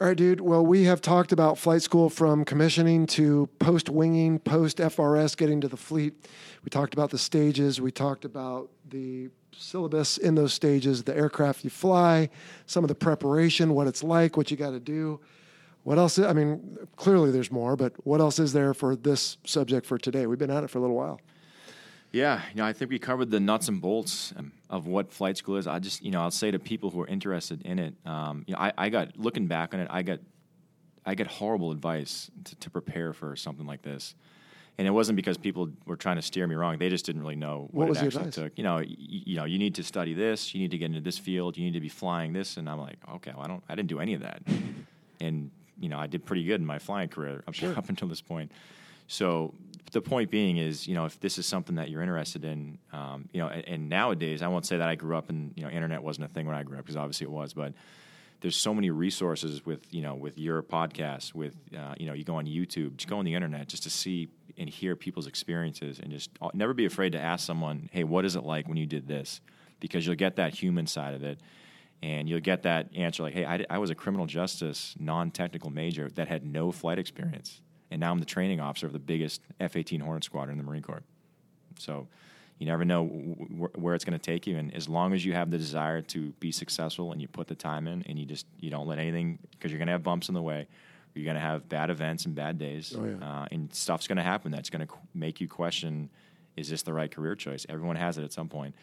All 0.00 0.08
right, 0.08 0.16
dude. 0.16 0.40
Well, 0.40 0.66
we 0.66 0.82
have 0.84 1.00
talked 1.00 1.30
about 1.30 1.58
flight 1.58 1.80
school 1.80 2.10
from 2.10 2.44
commissioning 2.44 3.06
to 3.08 3.48
post 3.60 3.88
winging, 3.88 4.40
post 4.40 4.78
FRS, 4.78 5.36
getting 5.36 5.60
to 5.60 5.68
the 5.68 5.76
fleet. 5.76 6.26
We 6.64 6.70
talked 6.70 6.92
about 6.92 7.10
the 7.10 7.18
stages. 7.18 7.80
We 7.80 7.92
talked 7.92 8.24
about 8.24 8.68
the 8.88 9.28
syllabus 9.56 10.18
in 10.18 10.34
those 10.34 10.52
stages, 10.52 11.04
the 11.04 11.16
aircraft 11.16 11.62
you 11.62 11.70
fly, 11.70 12.30
some 12.66 12.82
of 12.82 12.88
the 12.88 12.96
preparation, 12.96 13.74
what 13.74 13.86
it's 13.86 14.02
like, 14.02 14.36
what 14.36 14.50
you 14.50 14.56
got 14.56 14.70
to 14.70 14.80
do. 14.80 15.20
What 15.84 15.98
else? 15.98 16.18
I 16.18 16.32
mean, 16.32 16.78
clearly 16.96 17.30
there's 17.30 17.50
more, 17.50 17.74
but 17.76 17.92
what 18.06 18.20
else 18.20 18.38
is 18.38 18.52
there 18.52 18.72
for 18.72 18.94
this 18.94 19.36
subject 19.44 19.84
for 19.86 19.98
today? 19.98 20.26
We've 20.26 20.38
been 20.38 20.50
at 20.50 20.62
it 20.64 20.68
for 20.70 20.78
a 20.78 20.80
little 20.80 20.96
while. 20.96 21.20
Yeah, 22.12 22.42
you 22.50 22.56
know, 22.56 22.66
I 22.66 22.74
think 22.74 22.90
we 22.90 22.98
covered 22.98 23.30
the 23.30 23.40
nuts 23.40 23.68
and 23.68 23.80
bolts 23.80 24.34
um, 24.36 24.52
of 24.68 24.86
what 24.86 25.10
flight 25.10 25.38
school 25.38 25.56
is. 25.56 25.66
I 25.66 25.78
just, 25.78 26.04
you 26.04 26.10
know, 26.10 26.20
I'll 26.20 26.30
say 26.30 26.50
to 26.50 26.58
people 26.58 26.90
who 26.90 27.00
are 27.00 27.06
interested 27.06 27.62
in 27.62 27.78
it, 27.78 27.94
um, 28.04 28.44
you 28.46 28.52
know, 28.54 28.60
I, 28.60 28.72
I 28.76 28.88
got 28.90 29.16
looking 29.16 29.46
back 29.46 29.72
on 29.72 29.80
it, 29.80 29.88
I 29.90 30.02
got, 30.02 30.20
I 31.06 31.14
get 31.14 31.26
horrible 31.26 31.70
advice 31.72 32.30
to, 32.44 32.54
to 32.56 32.70
prepare 32.70 33.14
for 33.14 33.34
something 33.34 33.66
like 33.66 33.80
this, 33.80 34.14
and 34.76 34.86
it 34.86 34.90
wasn't 34.90 35.16
because 35.16 35.38
people 35.38 35.70
were 35.86 35.96
trying 35.96 36.16
to 36.16 36.22
steer 36.22 36.46
me 36.46 36.54
wrong. 36.54 36.76
They 36.78 36.90
just 36.90 37.06
didn't 37.06 37.22
really 37.22 37.34
know 37.34 37.60
what, 37.70 37.84
What 37.84 37.88
was 37.88 38.02
it 38.02 38.06
actually 38.08 38.30
took. 38.30 38.52
You 38.58 38.64
know, 38.64 38.74
y- 38.76 38.86
you 38.98 39.36
know, 39.36 39.44
you 39.46 39.58
need 39.58 39.74
to 39.76 39.82
study 39.82 40.12
this, 40.12 40.54
you 40.54 40.60
need 40.60 40.70
to 40.72 40.78
get 40.78 40.86
into 40.86 41.00
this 41.00 41.16
field, 41.18 41.56
you 41.56 41.64
need 41.64 41.74
to 41.74 41.80
be 41.80 41.88
flying 41.88 42.34
this, 42.34 42.58
and 42.58 42.68
I'm 42.68 42.78
like, 42.78 42.98
okay, 43.14 43.32
well, 43.34 43.44
I 43.46 43.48
don't, 43.48 43.64
I 43.70 43.74
didn't 43.74 43.88
do 43.88 44.00
any 44.00 44.12
of 44.12 44.20
that, 44.20 44.42
and 45.18 45.50
you 45.78 45.88
know, 45.88 45.98
I 45.98 46.06
did 46.06 46.24
pretty 46.24 46.44
good 46.44 46.60
in 46.60 46.66
my 46.66 46.78
flying 46.78 47.08
career 47.08 47.42
up, 47.46 47.54
up 47.76 47.88
until 47.88 48.08
this 48.08 48.20
point. 48.20 48.52
So 49.06 49.54
the 49.92 50.00
point 50.00 50.30
being 50.30 50.56
is, 50.56 50.86
you 50.86 50.94
know, 50.94 51.04
if 51.04 51.20
this 51.20 51.38
is 51.38 51.46
something 51.46 51.76
that 51.76 51.90
you're 51.90 52.02
interested 52.02 52.44
in, 52.44 52.78
um, 52.92 53.28
you 53.32 53.40
know, 53.40 53.48
and, 53.48 53.66
and 53.68 53.88
nowadays, 53.88 54.42
I 54.42 54.48
won't 54.48 54.64
say 54.64 54.78
that 54.78 54.88
I 54.88 54.94
grew 54.94 55.16
up 55.16 55.28
and 55.28 55.52
you 55.56 55.64
know, 55.64 55.70
internet 55.70 56.02
wasn't 56.02 56.26
a 56.26 56.28
thing 56.28 56.46
when 56.46 56.54
I 56.54 56.62
grew 56.62 56.78
up 56.78 56.84
because 56.84 56.96
obviously 56.96 57.26
it 57.26 57.30
was, 57.30 57.52
but 57.52 57.74
there's 58.42 58.56
so 58.56 58.74
many 58.74 58.90
resources 58.90 59.64
with 59.64 59.86
you 59.90 60.02
know 60.02 60.14
with 60.14 60.36
your 60.36 60.62
podcast, 60.62 61.32
with 61.32 61.54
uh, 61.76 61.94
you 61.96 62.06
know, 62.06 62.12
you 62.12 62.24
go 62.24 62.34
on 62.34 62.46
YouTube, 62.46 62.96
just 62.96 63.08
go 63.08 63.18
on 63.18 63.24
the 63.24 63.34
internet 63.34 63.68
just 63.68 63.84
to 63.84 63.90
see 63.90 64.28
and 64.58 64.68
hear 64.68 64.94
people's 64.94 65.26
experiences, 65.26 65.98
and 66.00 66.10
just 66.10 66.30
uh, 66.40 66.50
never 66.52 66.74
be 66.74 66.84
afraid 66.84 67.12
to 67.12 67.20
ask 67.20 67.46
someone, 67.46 67.88
hey, 67.92 68.04
what 68.04 68.24
is 68.24 68.36
it 68.36 68.42
like 68.42 68.68
when 68.68 68.76
you 68.76 68.86
did 68.86 69.06
this? 69.06 69.40
Because 69.80 70.06
you'll 70.06 70.16
get 70.16 70.36
that 70.36 70.54
human 70.54 70.86
side 70.86 71.14
of 71.14 71.22
it. 71.22 71.40
And 72.02 72.28
you'll 72.28 72.40
get 72.40 72.62
that 72.64 72.88
answer 72.96 73.22
like, 73.22 73.32
"Hey, 73.34 73.44
I, 73.44 73.64
I 73.70 73.78
was 73.78 73.90
a 73.90 73.94
criminal 73.94 74.26
justice 74.26 74.94
non-technical 74.98 75.70
major 75.70 76.08
that 76.16 76.26
had 76.28 76.44
no 76.44 76.72
flight 76.72 76.98
experience, 76.98 77.60
and 77.92 78.00
now 78.00 78.10
I'm 78.10 78.18
the 78.18 78.24
training 78.26 78.60
officer 78.60 78.86
of 78.86 78.92
the 78.92 78.98
biggest 78.98 79.40
F-18 79.60 80.02
Hornet 80.02 80.24
squadron 80.24 80.58
in 80.58 80.64
the 80.64 80.68
Marine 80.68 80.82
Corps." 80.82 81.04
So 81.78 82.08
you 82.58 82.66
never 82.66 82.84
know 82.84 83.06
wh- 83.06 83.78
where 83.78 83.94
it's 83.94 84.04
going 84.04 84.18
to 84.18 84.24
take 84.24 84.46
you, 84.48 84.56
and 84.58 84.74
as 84.74 84.88
long 84.88 85.12
as 85.12 85.24
you 85.24 85.32
have 85.34 85.50
the 85.50 85.58
desire 85.58 86.02
to 86.02 86.30
be 86.40 86.50
successful 86.50 87.12
and 87.12 87.20
you 87.22 87.28
put 87.28 87.46
the 87.46 87.54
time 87.54 87.86
in, 87.86 88.02
and 88.08 88.18
you 88.18 88.24
just 88.26 88.46
you 88.58 88.68
don't 88.70 88.88
let 88.88 88.98
anything 88.98 89.38
because 89.52 89.70
you're 89.70 89.78
going 89.78 89.86
to 89.86 89.92
have 89.92 90.02
bumps 90.02 90.28
in 90.28 90.34
the 90.34 90.42
way, 90.42 90.66
you're 91.14 91.24
going 91.24 91.36
to 91.36 91.40
have 91.40 91.68
bad 91.68 91.88
events 91.88 92.26
and 92.26 92.34
bad 92.34 92.58
days, 92.58 92.94
Oh, 92.98 93.04
yeah. 93.04 93.24
uh, 93.42 93.46
and 93.52 93.72
stuff's 93.72 94.08
going 94.08 94.16
to 94.18 94.22
happen 94.24 94.50
that's 94.50 94.70
going 94.70 94.80
to 94.80 94.86
qu- 94.86 94.98
make 95.14 95.40
you 95.40 95.46
question: 95.46 96.10
Is 96.56 96.68
this 96.68 96.82
the 96.82 96.92
right 96.92 97.10
career 97.12 97.36
choice? 97.36 97.64
Everyone 97.68 97.94
has 97.94 98.18
it 98.18 98.24
at 98.24 98.32
some 98.32 98.48
point. 98.48 98.74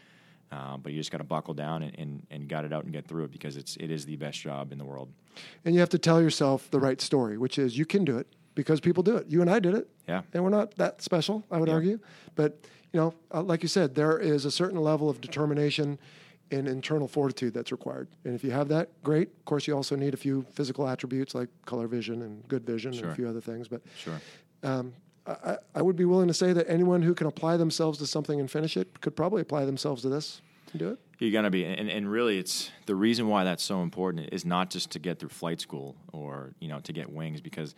Uh, 0.51 0.77
but 0.77 0.91
you 0.91 0.97
just 0.97 1.11
got 1.11 1.19
to 1.19 1.23
buckle 1.23 1.53
down 1.53 1.83
and, 1.83 1.95
and, 1.99 2.25
and 2.31 2.47
gut 2.47 2.65
it 2.65 2.73
out 2.73 2.83
and 2.83 2.91
get 2.91 3.05
through 3.07 3.23
it 3.25 3.31
because 3.31 3.55
it's 3.55 3.75
it 3.77 3.91
is 3.91 4.05
the 4.05 4.15
best 4.15 4.39
job 4.39 4.71
in 4.71 4.77
the 4.79 4.83
world. 4.85 5.09
And 5.63 5.75
you 5.75 5.79
have 5.79 5.89
to 5.89 5.99
tell 5.99 6.19
yourself 6.21 6.69
the 6.71 6.79
right 6.79 6.99
story, 6.99 7.37
which 7.37 7.59
is 7.59 7.77
you 7.77 7.85
can 7.85 8.03
do 8.03 8.17
it 8.17 8.27
because 8.55 8.79
people 8.79 9.03
do 9.03 9.15
it. 9.15 9.27
You 9.29 9.41
and 9.41 9.49
I 9.49 9.59
did 9.59 9.75
it. 9.75 9.87
Yeah. 10.07 10.23
And 10.33 10.43
we're 10.43 10.49
not 10.49 10.75
that 10.77 11.01
special, 11.03 11.43
I 11.51 11.59
would 11.59 11.67
Yeah. 11.69 11.75
argue. 11.75 11.99
But, 12.35 12.57
you 12.91 12.99
know, 12.99 13.13
uh, 13.31 13.43
like 13.43 13.61
you 13.61 13.69
said, 13.69 13.93
there 13.93 14.17
is 14.17 14.45
a 14.45 14.51
certain 14.51 14.79
level 14.81 15.07
of 15.09 15.21
determination 15.21 15.99
and 16.51 16.67
internal 16.67 17.07
fortitude 17.07 17.53
that's 17.53 17.71
required. 17.71 18.07
And 18.25 18.33
if 18.33 18.43
you 18.43 18.49
have 18.49 18.69
that, 18.69 18.89
great. 19.03 19.27
Of 19.37 19.45
course, 19.45 19.67
you 19.67 19.75
also 19.75 19.95
need 19.95 20.15
a 20.15 20.17
few 20.17 20.47
physical 20.51 20.87
attributes 20.87 21.35
like 21.35 21.49
color 21.67 21.85
vision 21.87 22.23
and 22.23 22.45
good 22.47 22.65
vision 22.65 22.91
and 22.95 23.05
a 23.05 23.13
few 23.13 23.27
other 23.29 23.39
things. 23.41 23.67
But 23.67 23.81
Sure. 23.95 24.19
um, 24.63 24.93
I, 25.27 25.57
I- 25.75 25.81
would 25.81 25.95
be 25.95 26.05
willing 26.05 26.27
to 26.27 26.33
say 26.33 26.53
that 26.53 26.69
anyone 26.69 27.01
who 27.01 27.13
can 27.13 27.27
apply 27.27 27.57
themselves 27.57 27.97
to 27.99 28.07
something 28.07 28.39
and 28.39 28.49
finish 28.49 28.75
it 28.77 29.01
could 29.01 29.15
probably 29.15 29.41
apply 29.41 29.65
themselves 29.65 30.01
to 30.03 30.09
this 30.09 30.41
and 30.71 30.79
do 30.79 30.89
it. 30.89 30.99
You're 31.19 31.31
gonna 31.31 31.49
be, 31.49 31.65
and, 31.65 31.89
and 31.89 32.09
really, 32.09 32.37
it's 32.37 32.71
the 32.85 32.95
reason 32.95 33.27
why 33.27 33.43
that's 33.43 33.63
so 33.63 33.81
important 33.81 34.29
is 34.31 34.45
not 34.45 34.69
just 34.69 34.91
to 34.91 34.99
get 34.99 35.19
through 35.19 35.29
flight 35.29 35.59
school 35.59 35.95
or 36.13 36.53
you 36.59 36.67
know 36.69 36.79
to 36.79 36.93
get 36.93 37.11
wings, 37.11 37.41
because 37.41 37.75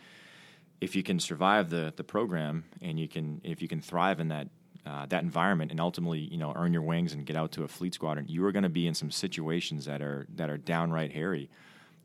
if 0.80 0.94
you 0.96 1.02
can 1.02 1.18
survive 1.18 1.68
the 1.70 1.92
the 1.96 2.04
program 2.04 2.64
and 2.80 2.98
you 3.00 3.08
can 3.08 3.40
if 3.44 3.60
you 3.60 3.68
can 3.68 3.80
thrive 3.80 4.20
in 4.20 4.28
that 4.28 4.48
uh, 4.86 5.06
that 5.06 5.22
environment 5.22 5.70
and 5.70 5.80
ultimately 5.80 6.20
you 6.20 6.38
know 6.38 6.52
earn 6.56 6.72
your 6.72 6.82
wings 6.82 7.12
and 7.14 7.26
get 7.26 7.36
out 7.36 7.50
to 7.52 7.64
a 7.64 7.68
fleet 7.68 7.94
squadron, 7.94 8.26
you 8.28 8.44
are 8.44 8.52
going 8.52 8.62
to 8.64 8.68
be 8.68 8.86
in 8.86 8.94
some 8.94 9.10
situations 9.10 9.84
that 9.86 10.00
are 10.02 10.26
that 10.36 10.48
are 10.48 10.56
downright 10.58 11.12
hairy, 11.12 11.50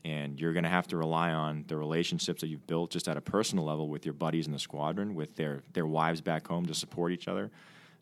and 0.06 0.40
you're 0.40 0.54
going 0.54 0.64
to 0.64 0.70
have 0.70 0.88
to 0.88 0.98
rely 0.98 1.32
on 1.32 1.66
the 1.68 1.76
relationships 1.78 2.42
that 2.42 2.48
you've 2.48 2.68
built 2.68 2.92
just 2.92 3.08
at 3.08 3.18
a 3.18 3.22
personal 3.22 3.66
level 3.66 3.90
with 3.90 4.06
your 4.06 4.14
buddies 4.14 4.48
in 4.48 4.54
the 4.54 4.60
squadron, 4.60 5.16
with 5.16 5.36
their 5.36 5.64
their 5.74 5.88
wives 5.88 6.22
back 6.22 6.48
home 6.48 6.66
to 6.66 6.74
support 6.74 7.12
each 7.12 7.28
other 7.28 7.52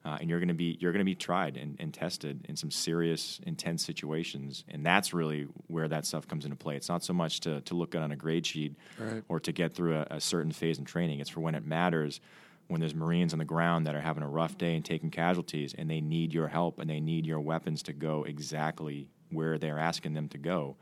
uh, 0.06 0.18
and 0.22 0.30
you're 0.30 0.40
going 0.40 0.48
to 0.50 0.54
be 0.54 0.78
you're 0.80 0.92
going 0.92 1.00
to 1.00 1.04
be 1.06 1.16
tried 1.16 1.58
and, 1.58 1.76
and 1.80 1.92
tested 1.92 2.46
in 2.48 2.56
some 2.56 2.70
serious, 2.70 3.40
intense 3.48 3.84
situations, 3.84 4.64
and 4.70 4.86
that's 4.86 5.16
really 5.16 5.48
where 5.68 5.88
that 5.88 6.06
stuff 6.06 6.28
comes 6.28 6.46
into 6.46 6.56
play. 6.56 6.76
It's 6.76 6.90
not 6.90 7.04
so 7.04 7.12
much 7.14 7.40
to 7.42 7.62
to 7.62 7.74
look 7.74 7.90
good 7.90 8.04
on 8.04 8.12
a 8.12 8.16
grade 8.16 8.46
sheet 8.46 8.76
Right. 9.00 9.24
or 9.28 9.40
to 9.40 9.52
get 9.52 9.74
through 9.74 9.96
a, 9.96 10.06
a 10.12 10.22
certain 10.22 10.52
phase 10.52 10.78
in 10.78 10.86
training. 10.86 11.22
It's 11.22 11.30
for 11.32 11.40
when 11.40 11.56
it 11.56 11.66
matters. 11.66 12.22
When 12.68 12.80
there's 12.82 12.96
Marines 12.96 13.32
on 13.32 13.38
the 13.40 13.46
ground 13.46 13.86
that 13.86 13.94
are 13.94 14.02
having 14.02 14.24
a 14.24 14.28
rough 14.28 14.58
day 14.58 14.76
and 14.76 14.84
taking 14.86 15.12
casualties, 15.12 15.74
and 15.78 15.88
they 15.90 16.02
need 16.02 16.34
your 16.34 16.48
help 16.48 16.80
and 16.80 16.90
they 16.90 17.00
need 17.00 17.26
your 17.26 17.40
weapons 17.40 17.82
to 17.84 17.94
go 17.94 18.24
exactly 18.24 19.08
where 19.30 19.58
they're 19.60 19.78
asking 19.80 20.14
them 20.14 20.28
to 20.30 20.38
go. 20.40 20.76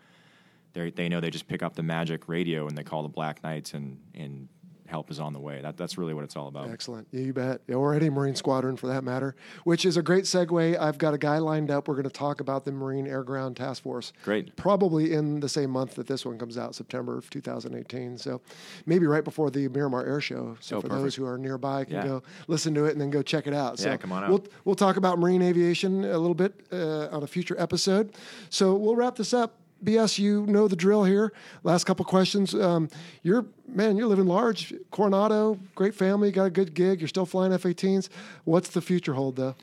They 0.74 0.90
they 0.92 1.10
know 1.10 1.20
they 1.20 1.30
just 1.30 1.48
pick 1.48 1.64
up 1.64 1.76
the 1.76 1.84
magic 1.84 2.28
radio 2.28 2.68
and 2.68 2.78
they 2.78 2.84
call 2.84 3.04
the 3.04 3.10
Black 3.10 3.44
Knights 3.44 3.74
and 3.74 4.00
and 4.16 4.48
help 4.86 5.10
is 5.10 5.20
on 5.20 5.34
the 5.34 5.40
way. 5.40 5.60
That 5.62 5.76
that's 5.76 5.98
really 5.98 6.14
what 6.14 6.24
it's 6.24 6.36
all 6.36 6.48
about. 6.50 6.70
Excellent. 6.70 7.08
Yeah, 7.12 7.22
you 7.22 7.34
bet. 7.34 7.62
Or 7.70 7.96
any 7.96 8.10
Marine 8.12 8.36
Squadron 8.36 8.76
for 8.76 8.86
that 8.88 9.04
matter, 9.04 9.36
which 9.64 9.86
is 9.86 9.98
a 9.98 10.04
great 10.04 10.26
segue. 10.26 10.78
I've 10.80 10.98
got 11.00 11.16
a 11.16 11.18
guy 11.18 11.40
lined 11.40 11.72
up. 11.72 11.88
We're 11.88 11.96
going 11.96 12.04
to 12.04 12.12
talk 12.12 12.42
about 12.42 12.64
the 12.66 12.72
Marine 12.74 13.08
Air 13.08 13.24
Ground 13.24 13.58
Task 13.58 13.82
Force. 13.82 14.14
Great. 14.24 14.56
Probably 14.56 15.14
in 15.14 15.40
the 15.40 15.50
same 15.50 15.72
month 15.72 15.96
that 15.96 16.06
this 16.06 16.26
one 16.26 16.38
comes 16.38 16.60
out, 16.60 16.76
September 16.76 17.18
of 17.18 17.28
2018. 17.32 18.20
So 18.20 18.42
maybe 18.86 19.08
right 19.08 19.24
before 19.24 19.50
the 19.50 19.68
Miramar 19.70 20.06
Air 20.06 20.22
Show. 20.22 20.58
So 20.60 20.78
Oh, 20.78 20.82
for 20.82 20.88
perfect. 20.90 21.04
those 21.04 21.16
who 21.16 21.26
are 21.26 21.38
nearby 21.40 21.86
can 21.86 21.94
Yeah. 21.96 22.04
go 22.06 22.24
listen 22.48 22.76
to 22.76 22.86
it 22.86 22.92
and 22.92 23.02
then 23.02 23.10
go 23.10 23.24
check 23.24 23.48
it 23.48 23.54
out. 23.54 23.80
So 23.80 23.90
Yeah, 23.90 23.98
come 23.98 24.12
on 24.12 24.26
out. 24.26 24.30
We'll, 24.30 24.46
we'll 24.66 24.76
talk 24.76 24.98
about 24.98 25.18
marine 25.18 25.42
aviation 25.42 26.04
a 26.04 26.18
little 26.20 26.36
bit 26.36 26.68
uh, 26.72 27.08
on 27.08 27.24
a 27.24 27.28
future 27.28 27.56
episode. 27.58 28.12
So 28.52 28.76
we'll 28.76 28.96
wrap 28.98 29.16
this 29.16 29.34
up. 29.34 29.56
BS, 29.84 30.20
you 30.20 30.46
know 30.46 30.68
the 30.68 30.76
drill 30.76 31.04
here. 31.04 31.34
Last 31.64 31.84
couple 31.86 32.06
questions. 32.06 32.54
Um, 32.54 32.90
you're 33.22 33.46
man, 33.68 33.98
you're 33.98 34.08
living 34.08 34.26
large. 34.26 34.74
Coronado, 34.92 35.60
great 35.76 35.96
family, 35.96 36.32
got 36.32 36.46
a 36.46 36.50
good 36.50 36.74
gig. 36.74 37.02
You're 37.02 37.08
still 37.08 37.26
flying 37.26 37.54
F-18s. 37.54 38.10
What's 38.46 38.70
the 38.70 38.82
future 38.82 39.14
hold 39.14 39.36
though? 39.36 39.56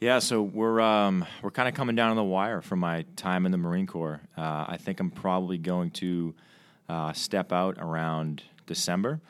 Yeah, 0.00 0.18
so 0.18 0.42
we're 0.42 0.80
um, 0.80 1.24
we're 1.40 1.50
kind 1.50 1.68
of 1.68 1.74
coming 1.74 1.96
down 1.96 2.10
on 2.10 2.16
the 2.16 2.24
wire 2.24 2.60
from 2.60 2.80
my 2.80 3.06
time 3.16 3.46
in 3.46 3.52
the 3.52 3.58
Marine 3.58 3.86
Corps. 3.86 4.20
Uh, 4.36 4.66
I 4.68 4.76
think 4.78 5.00
I'm 5.00 5.10
probably 5.10 5.56
going 5.56 5.90
to 5.92 6.34
uh, 6.88 7.12
step 7.14 7.50
out 7.50 7.78
around 7.78 8.42
December, 8.66 9.20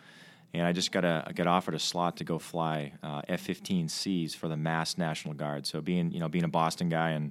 and 0.53 0.67
I 0.67 0.73
just 0.73 0.91
got 0.91 1.05
a 1.05 1.33
got 1.35 1.47
offered 1.47 1.75
a 1.75 1.79
slot 1.79 2.17
to 2.17 2.25
go 2.25 2.41
fly 2.41 2.95
uh, 3.05 3.23
F-15Cs 3.29 4.35
for 4.35 4.49
the 4.49 4.57
Mass 4.57 4.99
National 4.99 5.35
Guard. 5.35 5.69
So 5.69 5.81
being 5.81 6.11
you 6.11 6.19
know 6.19 6.29
being 6.29 6.45
a 6.45 6.49
Boston 6.49 6.89
guy 6.89 7.11
and 7.11 7.31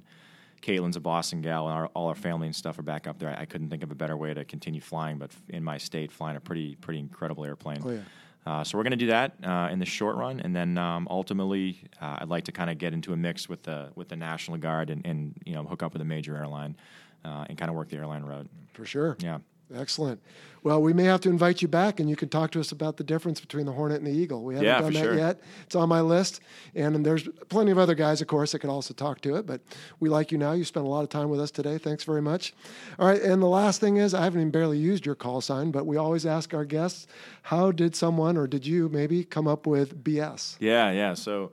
Caitlin's 0.62 0.96
a 0.96 1.00
Boston 1.00 1.40
gal, 1.40 1.68
and 1.68 1.76
our, 1.76 1.86
all 1.88 2.08
our 2.08 2.14
family 2.14 2.46
and 2.46 2.56
stuff 2.56 2.78
are 2.78 2.82
back 2.82 3.06
up 3.06 3.18
there. 3.18 3.30
I, 3.30 3.42
I 3.42 3.44
couldn't 3.44 3.70
think 3.70 3.82
of 3.82 3.90
a 3.90 3.94
better 3.94 4.16
way 4.16 4.34
to 4.34 4.44
continue 4.44 4.80
flying, 4.80 5.18
but 5.18 5.30
in 5.48 5.62
my 5.62 5.78
state, 5.78 6.10
flying 6.10 6.36
a 6.36 6.40
pretty 6.40 6.76
pretty 6.76 7.00
incredible 7.00 7.44
airplane. 7.44 7.82
Oh, 7.84 7.90
yeah. 7.90 8.00
Uh, 8.46 8.62
so 8.62 8.78
we're 8.78 8.84
going 8.84 8.92
to 8.92 8.96
do 8.96 9.08
that 9.08 9.34
uh, 9.42 9.68
in 9.72 9.80
the 9.80 9.84
short 9.84 10.16
run, 10.16 10.38
and 10.38 10.54
then 10.54 10.78
um, 10.78 11.08
ultimately, 11.10 11.82
uh, 12.00 12.18
I'd 12.20 12.28
like 12.28 12.44
to 12.44 12.52
kind 12.52 12.70
of 12.70 12.78
get 12.78 12.92
into 12.92 13.12
a 13.12 13.16
mix 13.16 13.48
with 13.48 13.64
the 13.64 13.90
with 13.96 14.08
the 14.08 14.16
National 14.16 14.56
Guard 14.56 14.90
and, 14.90 15.04
and 15.04 15.34
you 15.44 15.54
know 15.54 15.64
hook 15.64 15.82
up 15.82 15.92
with 15.92 16.02
a 16.02 16.04
major 16.04 16.36
airline 16.36 16.76
uh, 17.24 17.44
and 17.48 17.58
kind 17.58 17.68
of 17.68 17.76
work 17.76 17.88
the 17.88 17.96
airline 17.96 18.22
route. 18.22 18.48
For 18.72 18.84
sure. 18.84 19.16
Yeah. 19.20 19.38
Excellent. 19.74 20.20
Well, 20.62 20.82
we 20.82 20.92
may 20.92 21.04
have 21.04 21.20
to 21.20 21.28
invite 21.28 21.62
you 21.62 21.68
back, 21.68 22.00
and 22.00 22.10
you 22.10 22.16
can 22.16 22.28
talk 22.28 22.50
to 22.52 22.60
us 22.60 22.72
about 22.72 22.96
the 22.96 23.04
difference 23.04 23.40
between 23.40 23.66
the 23.66 23.72
Hornet 23.72 23.98
and 23.98 24.06
the 24.06 24.10
Eagle. 24.12 24.42
We 24.42 24.54
haven't 24.54 24.66
Yeah, 24.66 24.80
done 24.80 24.92
that 24.94 25.04
sure. 25.04 25.14
yet. 25.14 25.40
It's 25.64 25.76
on 25.76 25.88
my 25.88 26.00
list, 26.00 26.40
and 26.74 27.06
there's 27.06 27.28
plenty 27.48 27.70
of 27.70 27.78
other 27.78 27.94
guys, 27.94 28.20
of 28.20 28.26
course, 28.26 28.50
that 28.52 28.60
could 28.60 28.70
also 28.70 28.92
talk 28.94 29.20
to 29.22 29.36
it. 29.36 29.46
But 29.46 29.60
we 30.00 30.08
like 30.08 30.32
you 30.32 30.38
now. 30.38 30.52
You 30.52 30.64
spent 30.64 30.84
a 30.84 30.88
lot 30.88 31.02
of 31.04 31.08
time 31.08 31.28
with 31.30 31.40
us 31.40 31.52
today. 31.52 31.78
Thanks 31.78 32.02
very 32.02 32.22
much. 32.22 32.52
All 32.98 33.06
right, 33.06 33.20
and 33.22 33.40
the 33.40 33.46
last 33.46 33.80
thing 33.80 33.96
is, 33.96 34.12
I 34.12 34.24
haven't 34.24 34.40
even 34.40 34.50
barely 34.50 34.78
used 34.78 35.06
your 35.06 35.14
call 35.14 35.40
sign, 35.40 35.70
but 35.70 35.86
we 35.86 35.96
always 35.96 36.26
ask 36.26 36.52
our 36.52 36.64
guests, 36.64 37.06
how 37.42 37.70
did 37.70 37.94
someone, 37.94 38.36
or 38.36 38.48
did 38.48 38.66
you 38.66 38.88
maybe, 38.88 39.22
come 39.24 39.46
up 39.46 39.66
with 39.68 40.02
BS? 40.02 40.56
Yeah, 40.58 40.90
yeah. 40.90 41.14
So 41.14 41.52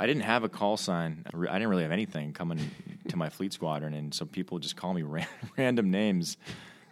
I 0.00 0.06
didn't 0.06 0.22
have 0.22 0.42
a 0.44 0.48
call 0.48 0.78
sign. 0.78 1.24
I 1.34 1.36
I 1.36 1.52
didn't 1.54 1.68
really 1.68 1.82
have 1.82 1.92
anything 1.92 2.32
coming 2.32 2.60
to 3.08 3.16
my 3.18 3.28
fleet 3.28 3.52
squadron, 3.52 3.92
and 3.92 4.14
so 4.14 4.24
people 4.24 4.58
just 4.58 4.76
call 4.76 4.94
me 4.94 5.02
ran- 5.16 5.26
random 5.58 5.90
names. 5.90 6.38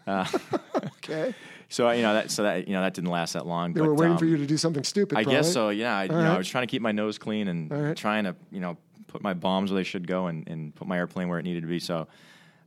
Okay, 0.98 1.34
So 1.68 1.90
you 1.90 2.02
know 2.02 2.14
that 2.14 2.30
so 2.30 2.42
that 2.44 2.68
you 2.68 2.74
know 2.74 2.82
that 2.82 2.94
didn't 2.94 3.10
last 3.10 3.32
that 3.32 3.46
long. 3.46 3.72
they 3.72 3.80
but, 3.80 3.86
were 3.86 3.94
waiting 3.94 4.12
um, 4.12 4.18
for 4.18 4.24
you 4.24 4.36
to 4.36 4.46
do 4.46 4.56
something 4.56 4.84
stupid. 4.84 5.18
I 5.18 5.22
probably. 5.22 5.38
guess 5.38 5.52
so. 5.52 5.70
Yeah, 5.70 5.96
I, 5.96 6.04
you 6.04 6.10
know. 6.10 6.34
I 6.34 6.38
was 6.38 6.48
trying 6.48 6.66
to 6.66 6.70
keep 6.70 6.82
my 6.82 6.92
nose 6.92 7.18
clean 7.18 7.48
and 7.48 7.70
right. 7.70 7.96
trying 7.96 8.24
to 8.24 8.34
you 8.50 8.60
know 8.60 8.76
put 9.06 9.22
my 9.22 9.34
bombs 9.34 9.70
where 9.70 9.78
they 9.78 9.84
should 9.84 10.06
go 10.06 10.26
and, 10.26 10.48
and 10.48 10.74
put 10.74 10.86
my 10.86 10.96
airplane 10.96 11.28
where 11.28 11.38
it 11.38 11.44
needed 11.44 11.62
to 11.62 11.66
be. 11.66 11.78
So 11.78 12.06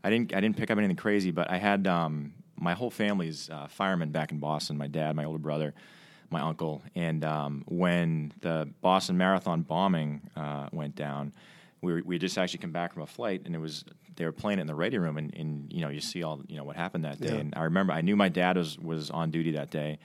I 0.04 0.10
didn't 0.10 0.34
I 0.34 0.40
didn't 0.40 0.58
pick 0.58 0.72
up 0.72 0.78
anything 0.78 0.96
crazy, 0.96 1.32
but 1.32 1.50
I 1.50 1.58
had 1.58 1.88
um, 1.88 2.34
my 2.58 2.74
whole 2.74 2.90
family's 2.90 3.50
uh, 3.50 3.68
firemen 3.68 4.12
back 4.12 4.32
in 4.32 4.40
Boston. 4.40 4.78
My 4.78 4.88
dad, 4.88 5.16
my 5.16 5.26
older 5.26 5.40
brother, 5.40 5.74
my 6.30 6.42
uncle, 6.42 6.82
and 6.96 7.24
um, 7.24 7.64
when 7.68 8.34
the 8.42 8.70
Boston 8.82 9.18
Marathon 9.18 9.62
bombing 9.62 10.22
uh, 10.36 10.70
went 10.72 10.96
down. 10.96 11.34
We, 11.82 11.94
were, 11.94 12.02
we 12.04 12.16
had 12.16 12.22
just 12.22 12.38
actually 12.38 12.60
come 12.60 12.74
back 12.74 12.92
from 12.92 13.04
a 13.04 13.08
flight, 13.08 13.44
and 13.46 13.56
it 13.56 13.58
was 13.58 13.86
they 14.20 14.26
were 14.26 14.32
playing 14.34 14.60
it 14.60 14.62
in 14.62 14.68
the 14.68 14.76
radio 14.76 15.00
room, 15.02 15.18
and, 15.18 15.34
and 15.34 15.74
you 15.74 15.82
know 15.82 15.90
you 15.90 16.02
see 16.02 16.22
all 16.22 16.42
you 16.48 16.58
know 16.58 16.64
what 16.66 16.76
happened 16.76 17.06
that 17.06 17.20
day. 17.20 17.30
Yeah. 17.30 17.40
And 17.40 17.54
I 17.56 17.64
remember 17.64 17.94
I 17.94 18.02
knew 18.02 18.16
my 18.16 18.30
dad 18.30 18.58
was 18.58 18.78
was 18.78 19.10
on 19.10 19.32
duty 19.32 19.52
that 19.54 19.72
day, 19.72 19.98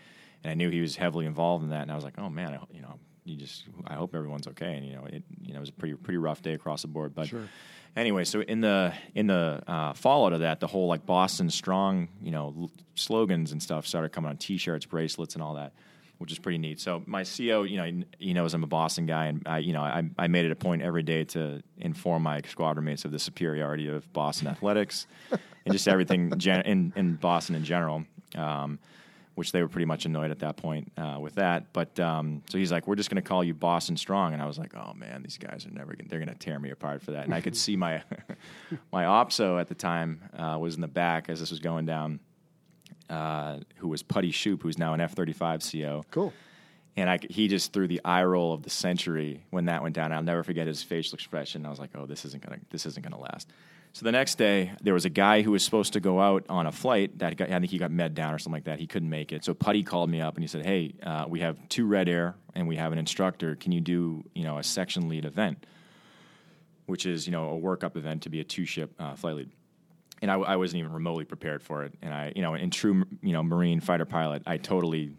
and 0.42 0.50
I 0.50 0.54
knew 0.54 0.70
he 0.70 0.80
was 0.80 0.96
heavily 0.96 1.26
involved 1.26 1.64
in 1.64 1.70
that. 1.70 1.82
And 1.82 1.92
I 1.92 1.96
was 1.96 2.04
like, 2.04 2.14
oh 2.16 2.30
man, 2.30 2.54
I, 2.54 2.58
you 2.72 2.80
know, 2.80 2.94
you 3.24 3.36
just 3.36 3.64
I 3.86 3.94
hope 3.94 4.14
everyone's 4.14 4.46
okay. 4.48 4.74
And 4.76 4.86
you 4.86 4.94
know, 4.94 5.04
it 5.04 5.22
you 5.42 5.52
know 5.52 5.56
it 5.58 5.60
was 5.60 5.68
a 5.68 5.72
pretty 5.72 5.94
pretty 5.96 6.18
rough 6.18 6.40
day 6.42 6.54
across 6.54 6.82
the 6.82 6.88
board. 6.88 7.12
But 7.14 7.26
Sure. 7.28 7.48
anyway, 7.96 8.22
so 8.24 8.40
in 8.40 8.60
the 8.60 8.94
in 9.14 9.26
the 9.26 9.60
uh, 9.66 9.92
fallout 9.94 10.32
of 10.32 10.40
that, 10.40 10.60
the 10.60 10.68
whole 10.68 10.86
like 10.86 11.04
Boston 11.04 11.50
strong, 11.50 12.08
you 12.22 12.30
know, 12.30 12.54
l- 12.56 12.70
slogans 12.94 13.50
and 13.52 13.60
stuff 13.60 13.84
started 13.86 14.10
coming 14.12 14.30
on 14.30 14.36
T-shirts, 14.36 14.86
bracelets, 14.86 15.34
and 15.34 15.42
all 15.42 15.54
that. 15.54 15.72
Which 16.18 16.30
is 16.32 16.38
pretty 16.38 16.58
neat. 16.58 16.80
So 16.80 17.02
my 17.06 17.24
CO, 17.24 17.64
you 17.64 17.76
know, 17.76 18.04
he- 18.18 18.32
knows 18.32 18.54
I'm 18.54 18.62
a 18.62 18.68
Boston 18.68 19.04
guy, 19.06 19.26
and 19.26 19.42
I, 19.46 19.58
you 19.58 19.72
know, 19.72 19.82
I, 19.82 20.04
I 20.18 20.28
made 20.28 20.44
it 20.44 20.52
a 20.52 20.56
point 20.56 20.80
every 20.82 21.02
day 21.02 21.24
to 21.24 21.62
inform 21.78 22.22
my 22.22 22.40
squadron 22.48 22.84
mates 22.84 23.04
of 23.04 23.10
the 23.10 23.18
superiority 23.18 23.88
of 23.88 24.10
Boston 24.12 24.46
athletics 24.46 25.06
and 25.30 25.72
just 25.72 25.88
everything 25.88 26.32
gen- 26.38 26.62
in, 26.62 26.92
in 26.96 27.14
Boston 27.16 27.56
in 27.56 27.64
general. 27.64 28.04
Um, 28.36 28.78
which 29.34 29.50
they 29.52 29.62
were 29.62 29.68
pretty 29.68 29.84
much 29.84 30.04
annoyed 30.04 30.30
at 30.30 30.38
that 30.40 30.56
point 30.56 30.92
uh, 30.96 31.18
with 31.20 31.34
that. 31.34 31.72
But 31.72 31.98
um, 31.98 32.42
so 32.48 32.58
he's 32.58 32.70
like, 32.70 32.86
"We're 32.86 32.94
just 32.94 33.10
going 33.10 33.22
to 33.22 33.28
call 33.28 33.42
you 33.42 33.54
Boston 33.54 33.96
Strong," 33.96 34.32
and 34.32 34.40
I 34.40 34.46
was 34.46 34.58
like, 34.58 34.74
"Oh 34.76 34.92
man, 34.94 35.22
these 35.22 35.38
guys 35.38 35.66
are 35.66 35.70
never 35.70 35.94
gonna, 35.94 36.08
they're 36.08 36.20
going 36.20 36.28
to 36.28 36.34
tear 36.36 36.58
me 36.58 36.70
apart 36.70 37.02
for 37.02 37.12
that." 37.12 37.24
And 37.24 37.34
I 37.34 37.40
could 37.40 37.56
see 37.64 37.76
my 37.76 38.02
my 38.92 39.04
opso 39.04 39.60
at 39.60 39.68
the 39.68 39.74
time 39.74 40.20
uh, 40.38 40.56
was 40.60 40.76
in 40.76 40.80
the 40.80 40.88
back 40.88 41.28
as 41.28 41.40
this 41.40 41.50
was 41.50 41.60
going 41.60 41.86
down, 41.86 42.20
uh, 43.10 43.58
who 43.76 43.88
was 43.88 44.02
Putty 44.02 44.30
Shoop, 44.30 44.62
who's 44.62 44.78
now 44.78 44.94
an 44.94 45.00
F 45.00 45.14
thirty 45.14 45.32
five 45.32 45.62
CO. 45.62 46.04
Cool. 46.10 46.32
And 46.96 47.10
I, 47.10 47.18
he 47.28 47.48
just 47.48 47.72
threw 47.72 47.88
the 47.88 48.00
eye 48.04 48.22
roll 48.22 48.52
of 48.52 48.62
the 48.62 48.70
century 48.70 49.42
when 49.50 49.64
that 49.64 49.82
went 49.82 49.96
down. 49.96 50.12
I'll 50.12 50.22
never 50.22 50.44
forget 50.44 50.68
his 50.68 50.82
facial 50.82 51.16
expression. 51.16 51.66
I 51.66 51.70
was 51.70 51.78
like, 51.80 51.90
"Oh, 51.94 52.06
this 52.06 52.24
isn't 52.24 52.42
gonna, 52.44 52.60
this 52.70 52.86
isn't 52.86 53.02
gonna 53.02 53.20
last." 53.20 53.48
So 53.92 54.04
the 54.04 54.12
next 54.12 54.38
day, 54.38 54.72
there 54.82 54.92
was 54.92 55.04
a 55.04 55.10
guy 55.10 55.42
who 55.42 55.52
was 55.52 55.64
supposed 55.64 55.92
to 55.92 56.00
go 56.00 56.20
out 56.20 56.44
on 56.48 56.66
a 56.66 56.72
flight 56.72 57.16
that 57.20 57.36
got, 57.36 57.48
I 57.48 57.60
think 57.60 57.70
he 57.70 57.78
got 57.78 57.92
med 57.92 58.14
down 58.14 58.34
or 58.34 58.38
something 58.38 58.56
like 58.56 58.64
that. 58.64 58.80
He 58.80 58.88
couldn't 58.88 59.08
make 59.08 59.30
it. 59.30 59.44
So 59.44 59.54
Putty 59.54 59.84
called 59.84 60.10
me 60.10 60.20
up 60.20 60.34
and 60.34 60.42
he 60.42 60.48
said, 60.48 60.64
"Hey, 60.66 60.94
uh, 61.02 61.26
we 61.28 61.40
have 61.40 61.56
two 61.68 61.86
Red 61.86 62.08
Air 62.08 62.34
and 62.54 62.66
we 62.66 62.76
have 62.76 62.92
an 62.92 62.98
instructor. 62.98 63.54
Can 63.56 63.72
you 63.72 63.80
do, 63.80 64.24
you 64.34 64.42
know, 64.44 64.58
a 64.58 64.62
section 64.62 65.08
lead 65.08 65.24
event, 65.24 65.64
which 66.86 67.06
is, 67.06 67.26
you 67.26 67.32
know, 67.32 67.50
a 67.50 67.60
workup 67.60 67.96
event 67.96 68.22
to 68.22 68.30
be 68.30 68.40
a 68.40 68.44
two 68.44 68.64
ship 68.64 68.92
uh, 68.98 69.14
flight 69.14 69.36
lead?" 69.36 69.50
And 70.24 70.30
I, 70.30 70.36
I 70.36 70.56
wasn't 70.56 70.80
even 70.80 70.90
remotely 70.92 71.24
prepared 71.26 71.62
for 71.62 71.84
it. 71.84 71.92
And 72.00 72.14
I, 72.14 72.32
you 72.34 72.40
know, 72.40 72.54
in 72.54 72.70
true, 72.70 73.04
you 73.22 73.32
know, 73.34 73.42
Marine 73.42 73.80
fighter 73.80 74.06
pilot, 74.06 74.42
I 74.46 74.56
totally 74.56 75.12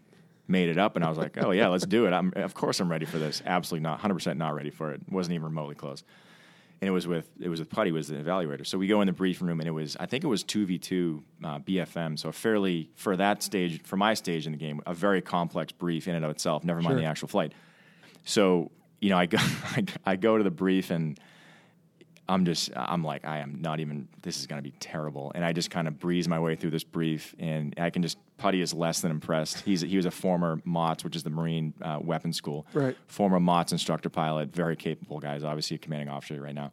made 0.48 0.68
it 0.68 0.78
up, 0.78 0.96
and 0.96 1.04
I 1.04 1.08
was 1.08 1.16
like, 1.16 1.38
oh 1.42 1.52
yeah, 1.52 1.68
let's 1.68 1.86
do 1.86 2.06
it. 2.06 2.12
I'm, 2.12 2.32
of 2.34 2.54
course, 2.54 2.80
I'm 2.80 2.90
ready 2.90 3.06
for 3.06 3.18
this. 3.18 3.40
Absolutely 3.46 3.84
not, 3.84 3.92
100 3.92 4.14
percent 4.14 4.36
not 4.38 4.54
ready 4.56 4.70
for 4.70 4.90
it. 4.92 5.00
wasn't 5.08 5.34
even 5.34 5.44
remotely 5.44 5.76
close. 5.76 6.02
And 6.80 6.88
it 6.88 6.90
was 6.90 7.06
with 7.06 7.30
it 7.40 7.48
was 7.48 7.60
with 7.60 7.70
Putty 7.70 7.92
was 7.92 8.08
the 8.08 8.16
evaluator. 8.16 8.66
So 8.66 8.78
we 8.78 8.88
go 8.88 9.00
in 9.00 9.06
the 9.06 9.12
briefing 9.12 9.46
room, 9.46 9.60
and 9.60 9.68
it 9.68 9.72
was 9.72 9.96
I 10.00 10.06
think 10.06 10.24
it 10.24 10.26
was 10.26 10.42
two 10.42 10.66
v 10.66 10.76
two 10.76 11.22
uh, 11.44 11.60
BFM. 11.60 12.18
So 12.18 12.32
fairly 12.32 12.90
for 12.96 13.16
that 13.16 13.44
stage, 13.44 13.82
for 13.84 13.96
my 13.96 14.12
stage 14.14 14.44
in 14.46 14.52
the 14.52 14.58
game, 14.58 14.80
a 14.86 14.92
very 14.92 15.22
complex 15.22 15.72
brief 15.72 16.08
in 16.08 16.16
and 16.16 16.24
of 16.24 16.30
itself. 16.32 16.64
Never 16.64 16.80
mind 16.82 16.94
Sure. 16.94 17.00
the 17.00 17.06
actual 17.06 17.28
flight. 17.28 17.52
So 18.24 18.72
you 19.00 19.10
know, 19.10 19.18
I 19.18 19.26
go 19.26 19.38
I, 19.40 19.84
I 20.12 20.16
go 20.16 20.36
to 20.36 20.42
the 20.44 20.50
brief 20.50 20.90
and 20.90 21.18
I'm 22.28 22.44
just 22.44 22.70
I'm 22.74 23.04
like 23.04 23.24
I 23.24 23.38
am 23.38 23.58
not 23.60 23.78
even 23.80 24.08
this 24.22 24.40
is 24.40 24.46
going 24.46 24.58
to 24.62 24.68
be 24.68 24.74
terrible 24.80 25.30
and 25.34 25.44
I 25.44 25.52
just 25.52 25.70
kind 25.70 25.86
of 25.86 25.98
breeze 26.00 26.26
my 26.26 26.40
way 26.40 26.56
through 26.56 26.70
this 26.70 26.82
brief 26.84 27.34
and 27.38 27.74
I 27.78 27.90
can 27.90 28.02
just 28.02 28.18
Putty 28.38 28.60
is 28.60 28.74
less 28.74 29.00
than 29.00 29.10
impressed. 29.10 29.60
He's 29.60 29.80
he 29.80 29.96
was 29.96 30.04
a 30.04 30.10
former 30.10 30.60
MAWTS, 30.66 31.04
which 31.04 31.16
is 31.16 31.22
the 31.22 31.30
Marine 31.30 31.72
uh, 31.80 31.98
Weapons 32.02 32.36
School, 32.36 32.66
Right. 32.74 32.94
Former 33.06 33.40
MAWTS 33.40 33.72
instructor 33.72 34.10
pilot, 34.10 34.52
very 34.54 34.76
capable 34.76 35.20
guy. 35.20 35.34
He's 35.34 35.44
obviously 35.44 35.76
a 35.76 35.78
commanding 35.78 36.10
officer 36.10 36.38
right 36.42 36.54
now, 36.54 36.70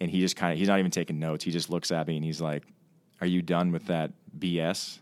and 0.00 0.10
he 0.10 0.18
just 0.20 0.34
kind 0.34 0.52
of 0.52 0.58
he's 0.58 0.66
not 0.66 0.80
even 0.80 0.90
taking 0.90 1.20
notes. 1.20 1.44
He 1.44 1.52
just 1.52 1.70
looks 1.70 1.92
at 1.92 2.08
me 2.08 2.16
and 2.16 2.24
he's 2.24 2.40
like, 2.40 2.64
"Are 3.20 3.26
you 3.28 3.40
done 3.40 3.70
with 3.70 3.86
that 3.86 4.10
BS?" 4.36 4.98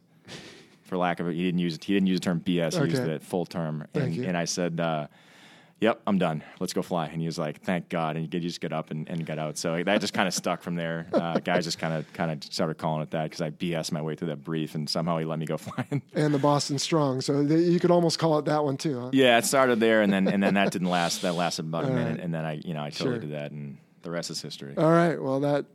For 0.82 0.98
lack 0.98 1.20
of 1.20 1.28
it, 1.28 1.34
he 1.36 1.42
didn't 1.42 1.60
use 1.60 1.78
he 1.82 1.94
didn't 1.94 2.08
use 2.08 2.20
the 2.20 2.24
term 2.24 2.40
BS. 2.40 2.74
He 2.78 2.84
used 2.90 2.96
Okay. 3.02 3.14
the 3.14 3.20
full 3.20 3.46
term, 3.46 3.86
Thank 3.94 4.06
and, 4.08 4.16
you. 4.16 4.24
and 4.24 4.36
I 4.36 4.44
said. 4.44 4.78
Uh, 4.80 5.06
Yep, 5.80 6.00
I'm 6.08 6.18
done. 6.18 6.42
Let's 6.58 6.72
go 6.72 6.82
fly. 6.82 7.06
And 7.06 7.20
he 7.20 7.26
was 7.26 7.38
like, 7.38 7.60
"Thank 7.62 7.88
God!" 7.88 8.16
And 8.16 8.32
he 8.32 8.40
just 8.40 8.60
get 8.60 8.72
up 8.72 8.90
and, 8.90 9.08
and 9.08 9.24
got 9.24 9.38
out. 9.38 9.56
So 9.58 9.80
that 9.82 10.00
just 10.00 10.12
kind 10.12 10.26
of 10.26 10.34
stuck 10.34 10.60
from 10.60 10.74
there. 10.74 11.06
Uh, 11.12 11.38
guys 11.38 11.64
just 11.64 11.78
kind 11.78 11.94
of 11.94 12.12
kind 12.12 12.30
of 12.32 12.42
started 12.52 12.78
calling 12.78 13.02
it 13.02 13.10
that 13.12 13.24
because 13.24 13.40
I 13.40 13.50
BS 13.50 13.92
my 13.92 14.02
way 14.02 14.16
through 14.16 14.28
that 14.28 14.42
brief, 14.42 14.74
and 14.74 14.90
somehow 14.90 15.18
he 15.18 15.24
let 15.24 15.38
me 15.38 15.46
go 15.46 15.56
flying. 15.56 16.02
And 16.14 16.34
the 16.34 16.38
Boston 16.38 16.78
Strong. 16.80 17.20
So 17.20 17.46
th- 17.46 17.68
you 17.70 17.78
could 17.78 17.92
almost 17.92 18.18
call 18.18 18.38
it 18.38 18.46
that 18.46 18.64
one 18.64 18.76
too, 18.76 19.00
huh? 19.00 19.10
yeah, 19.12 19.38
it 19.38 19.44
started 19.44 19.78
there, 19.78 20.02
and 20.02 20.12
then 20.12 20.26
and 20.26 20.42
then 20.42 20.54
that 20.54 20.72
didn't 20.72 20.88
last. 20.90 21.22
That 21.22 21.34
lasted 21.34 21.66
about 21.66 21.84
a 21.84 21.90
minute, 21.90 22.18
and 22.20 22.34
then 22.34 22.44
I 22.44 22.54
you 22.64 22.74
know 22.74 22.82
I 22.82 22.90
totally 22.90 23.16
Sure. 23.16 23.20
did 23.20 23.32
that, 23.32 23.52
and 23.52 23.78
the 24.02 24.10
rest 24.10 24.30
is 24.30 24.42
history. 24.42 24.74
All 24.76 24.90
right. 24.90 25.20
Well, 25.22 25.40
that 25.40 25.66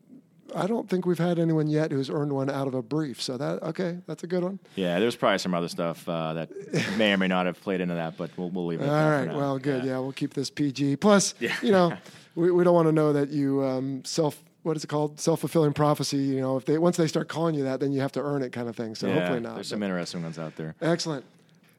I 0.56 0.68
don't 0.68 0.90
think 0.90 1.06
we've 1.06 1.20
had 1.20 1.40
anyone 1.40 1.68
yet 1.68 1.92
who's 1.92 2.10
earned 2.10 2.32
one 2.34 2.50
out 2.50 2.68
of 2.68 2.74
a 2.74 2.82
brief. 2.82 3.22
So 3.22 3.38
that 3.38 3.64
okay, 3.64 4.00
that's 4.08 4.24
a 4.24 4.28
good 4.28 4.44
one. 4.44 4.60
yeah, 4.76 5.00
there's 5.00 5.16
probably 5.16 5.40
some 5.40 5.54
other 5.54 5.68
stuff 5.68 6.08
uh, 6.08 6.34
that 6.34 6.50
may 6.98 7.14
or 7.14 7.18
may 7.18 7.28
not 7.28 7.46
have 7.46 7.62
played 7.62 7.82
into 7.82 7.96
that, 7.96 8.18
but 8.18 8.30
we'll 8.38 8.50
we'll 8.50 8.66
leave 8.66 8.82
it. 8.82 8.90
All 8.90 9.10
right. 9.10 9.34
Well, 9.34 9.58
good. 9.60 9.84
Yeah. 9.84 10.00
we'll 10.00 10.12
keep 10.12 10.34
this 10.34 10.50
PG. 10.50 10.98
Plus, 10.98 11.34
yeah. 11.40 11.56
you 11.62 11.72
know, 11.72 11.94
we, 12.36 12.52
we 12.52 12.64
don't 12.64 12.76
want 12.76 12.88
to 12.88 12.92
know 12.92 13.14
that 13.14 13.30
you 13.30 13.64
um, 13.64 14.04
self. 14.06 14.42
What 14.64 14.78
is 14.78 14.84
it 14.84 14.88
called? 14.88 15.20
Self 15.20 15.42
fulfilling 15.42 15.74
prophecy. 15.74 16.18
You 16.18 16.42
know, 16.42 16.58
if 16.58 16.66
they 16.66 16.78
once 16.78 16.98
they 16.98 17.08
start 17.08 17.28
calling 17.28 17.56
you 17.56 17.64
that, 17.64 17.80
then 17.80 17.92
you 17.92 18.02
have 18.02 18.12
to 18.14 18.22
earn 18.22 18.44
it, 18.44 18.52
kind 18.52 18.70
of 18.70 18.76
thing. 18.76 18.96
So 18.96 19.08
Yeah, 19.08 19.20
hopefully 19.20 19.40
not. 19.42 19.56
There's 19.56 19.68
some 19.68 19.84
interesting 19.84 20.24
ones 20.24 20.40
out 20.40 20.56
there. 20.56 20.76
Excellent. 20.82 21.26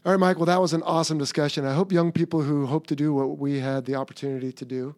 All 0.04 0.12
right, 0.12 0.20
Mike. 0.20 0.36
Well, 0.36 0.46
that 0.46 0.60
was 0.60 0.74
an 0.74 0.82
awesome 0.82 1.16
discussion. 1.16 1.64
I 1.64 1.72
hope 1.72 1.90
young 1.90 2.12
people 2.12 2.42
who 2.42 2.66
hope 2.66 2.86
to 2.88 2.96
do 2.96 3.14
what 3.14 3.38
we 3.38 3.60
had 3.60 3.86
the 3.86 3.94
opportunity 3.94 4.52
to 4.52 4.64
do 4.66 4.94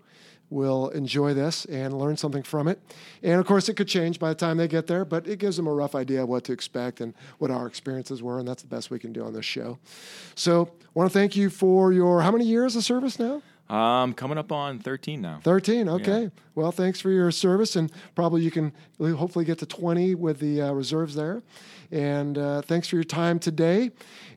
will 0.51 0.89
enjoy 0.91 1.35
this 1.35 1.65
and 1.67 1.99
learn 1.99 2.17
something 2.17 2.43
from 2.43 2.69
it. 2.69 2.81
And 3.23 3.41
of 3.41 3.47
course, 3.47 3.69
it 3.69 3.75
could 3.75 3.89
change 3.89 4.19
by 4.19 4.29
the 4.29 4.35
time 4.35 4.57
they 4.57 4.69
get 4.69 4.87
there, 4.87 5.05
but 5.05 5.27
it 5.27 5.39
gives 5.39 5.57
them 5.57 5.67
a 5.67 5.73
rough 5.73 5.95
idea 5.95 6.23
of 6.23 6.29
what 6.29 6.45
to 6.45 6.53
expect 6.53 7.01
and 7.01 7.15
what 7.39 7.51
our 7.51 7.67
experiences 7.67 8.23
were, 8.23 8.39
and 8.39 8.47
that's 8.47 8.63
the 8.63 8.69
best 8.69 8.91
we 8.91 8.99
can 8.99 9.13
do 9.13 9.25
on 9.25 9.33
this 9.33 9.45
show. 9.45 9.79
So, 10.35 10.71
I 10.83 10.91
want 10.95 11.11
to 11.11 11.19
thank 11.19 11.37
you 11.37 11.51
for 11.51 11.93
your 11.93 12.23
how 12.23 12.31
many 12.31 12.45
years 12.45 12.77
of 12.77 12.85
service 12.85 13.19
now? 13.19 13.43
Um, 13.69 14.15
coming 14.15 14.39
up 14.39 14.53
on 14.53 14.79
13 14.79 15.21
now. 15.21 15.41
13, 15.43 15.89
okay. 15.89 16.23
Yeah. 16.23 16.29
Well, 16.55 16.71
thanks 16.71 17.01
for 17.01 17.11
your 17.11 17.33
service, 17.33 17.75
and 17.75 17.91
probably 18.15 18.43
you 18.43 18.51
can 18.51 18.73
hopefully 19.01 19.45
get 19.45 19.59
to 19.59 19.67
20 19.67 20.15
with 20.15 20.39
the 20.39 20.63
uh, 20.63 20.73
reserves 20.73 21.17
there. 21.17 21.43
And 21.91 22.39
uh, 22.39 22.63
thanks 22.63 22.89
for 22.89 22.97
your 22.97 23.05
time 23.05 23.39
today. 23.39 23.91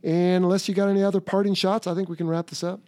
And 0.04 0.44
unless 0.44 0.68
you 0.68 0.74
got 0.74 0.90
any 0.90 1.04
other 1.04 1.22
parting 1.22 1.54
shots, 1.54 1.88
I 1.88 1.94
think 1.94 2.10
we 2.10 2.16
can 2.16 2.28
wrap 2.28 2.48
this 2.48 2.64
up. 2.64 2.80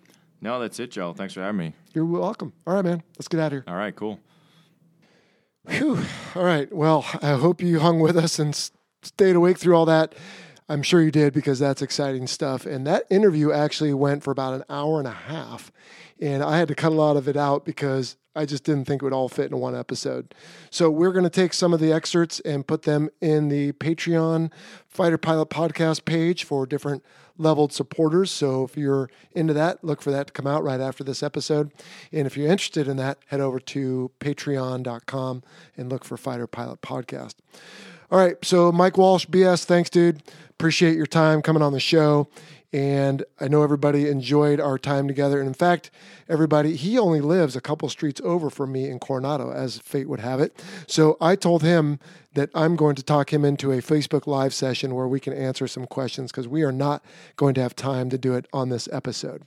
No, 0.41 0.59
that's 0.59 0.79
it, 0.79 0.91
Joe. 0.91 1.13
Thanks 1.13 1.35
for 1.35 1.41
having 1.41 1.57
me. 1.57 1.73
You're 1.93 2.05
welcome. 2.05 2.51
All 2.65 2.73
right, 2.73 2.83
man. 2.83 3.03
Let's 3.17 3.27
get 3.27 3.39
out 3.39 3.47
of 3.47 3.51
here. 3.51 3.63
All 3.67 3.75
right, 3.75 3.95
cool. 3.95 4.19
Whew. 5.67 5.99
All 6.35 6.43
right. 6.43 6.71
Well, 6.73 7.05
I 7.21 7.33
hope 7.33 7.61
you 7.61 7.79
hung 7.79 7.99
with 7.99 8.17
us 8.17 8.39
and 8.39 8.55
stayed 9.03 9.35
awake 9.35 9.59
through 9.59 9.75
all 9.75 9.85
that. 9.85 10.15
I'm 10.67 10.81
sure 10.81 11.01
you 11.01 11.11
did 11.11 11.33
because 11.33 11.59
that's 11.59 11.81
exciting 11.81 12.25
stuff. 12.25 12.65
And 12.65 12.87
that 12.87 13.03
interview 13.09 13.51
actually 13.51 13.93
went 13.93 14.23
for 14.23 14.31
about 14.31 14.55
an 14.55 14.63
hour 14.69 14.97
and 14.97 15.07
a 15.07 15.11
half. 15.11 15.71
And 16.19 16.41
I 16.41 16.57
had 16.57 16.67
to 16.69 16.75
cut 16.75 16.91
a 16.91 16.95
lot 16.95 17.17
of 17.17 17.27
it 17.27 17.37
out 17.37 17.65
because 17.65 18.15
I 18.35 18.45
just 18.45 18.63
didn't 18.63 18.85
think 18.85 19.01
it 19.01 19.05
would 19.05 19.13
all 19.13 19.27
fit 19.29 19.51
in 19.51 19.59
one 19.59 19.75
episode. 19.75 20.33
So 20.69 20.89
we're 20.89 21.11
going 21.11 21.25
to 21.25 21.29
take 21.29 21.53
some 21.53 21.73
of 21.73 21.79
the 21.79 21.91
excerpts 21.91 22.39
and 22.39 22.65
put 22.65 22.83
them 22.83 23.09
in 23.19 23.49
the 23.49 23.73
Patreon 23.73 24.49
Fighter 24.87 25.17
Pilot 25.17 25.49
podcast 25.49 26.05
page 26.05 26.43
for 26.45 26.65
different 26.65 27.03
leveled 27.37 27.73
supporters. 27.73 28.31
So 28.31 28.63
if 28.63 28.77
you're 28.77 29.09
into 29.33 29.53
that, 29.53 29.83
look 29.83 30.01
for 30.01 30.11
that 30.11 30.27
to 30.27 30.33
come 30.33 30.47
out 30.47 30.63
right 30.63 30.79
after 30.79 31.03
this 31.03 31.23
episode. 31.23 31.71
And 32.11 32.27
if 32.27 32.37
you're 32.37 32.51
interested 32.51 32.87
in 32.87 32.97
that, 32.97 33.19
head 33.27 33.39
over 33.41 33.59
to 33.59 34.11
patreon.com 34.19 35.43
and 35.77 35.89
look 35.89 36.03
for 36.03 36.17
Fighter 36.17 36.47
Pilot 36.47 36.81
Podcast. 36.81 37.35
All 38.11 38.19
right. 38.19 38.35
So 38.43 38.71
Mike 38.71 38.97
Walsh, 38.97 39.25
BS, 39.25 39.63
thanks, 39.63 39.89
dude. 39.89 40.21
Appreciate 40.49 40.95
your 40.95 41.05
time 41.05 41.41
coming 41.41 41.63
on 41.63 41.73
the 41.73 41.79
show. 41.79 42.27
And 42.73 43.25
I 43.39 43.49
know 43.49 43.63
everybody 43.63 44.07
enjoyed 44.07 44.59
our 44.61 44.77
time 44.77 45.07
together. 45.07 45.39
And 45.39 45.47
in 45.47 45.53
fact, 45.53 45.91
everybody, 46.29 46.75
he 46.75 46.97
only 46.97 47.19
lives 47.19 47.55
a 47.55 47.61
couple 47.61 47.89
streets 47.89 48.21
over 48.23 48.49
from 48.49 48.71
me 48.71 48.89
in 48.89 48.99
Coronado, 48.99 49.51
as 49.51 49.79
fate 49.79 50.07
would 50.07 50.21
have 50.21 50.39
it. 50.39 50.63
So 50.87 51.17
I 51.19 51.35
told 51.35 51.63
him 51.63 51.99
that 52.33 52.49
I'm 52.55 52.77
going 52.77 52.95
to 52.95 53.03
talk 53.03 53.33
him 53.33 53.43
into 53.43 53.73
a 53.73 53.77
Facebook 53.77 54.25
Live 54.25 54.53
session 54.53 54.95
where 54.95 55.07
we 55.07 55.19
can 55.19 55.33
answer 55.33 55.67
some 55.67 55.85
questions 55.85 56.31
because 56.31 56.47
we 56.47 56.63
are 56.63 56.71
not 56.71 57.03
going 57.35 57.53
to 57.55 57.61
have 57.61 57.75
time 57.75 58.09
to 58.09 58.17
do 58.17 58.35
it 58.35 58.47
on 58.53 58.69
this 58.69 58.87
episode. 58.91 59.43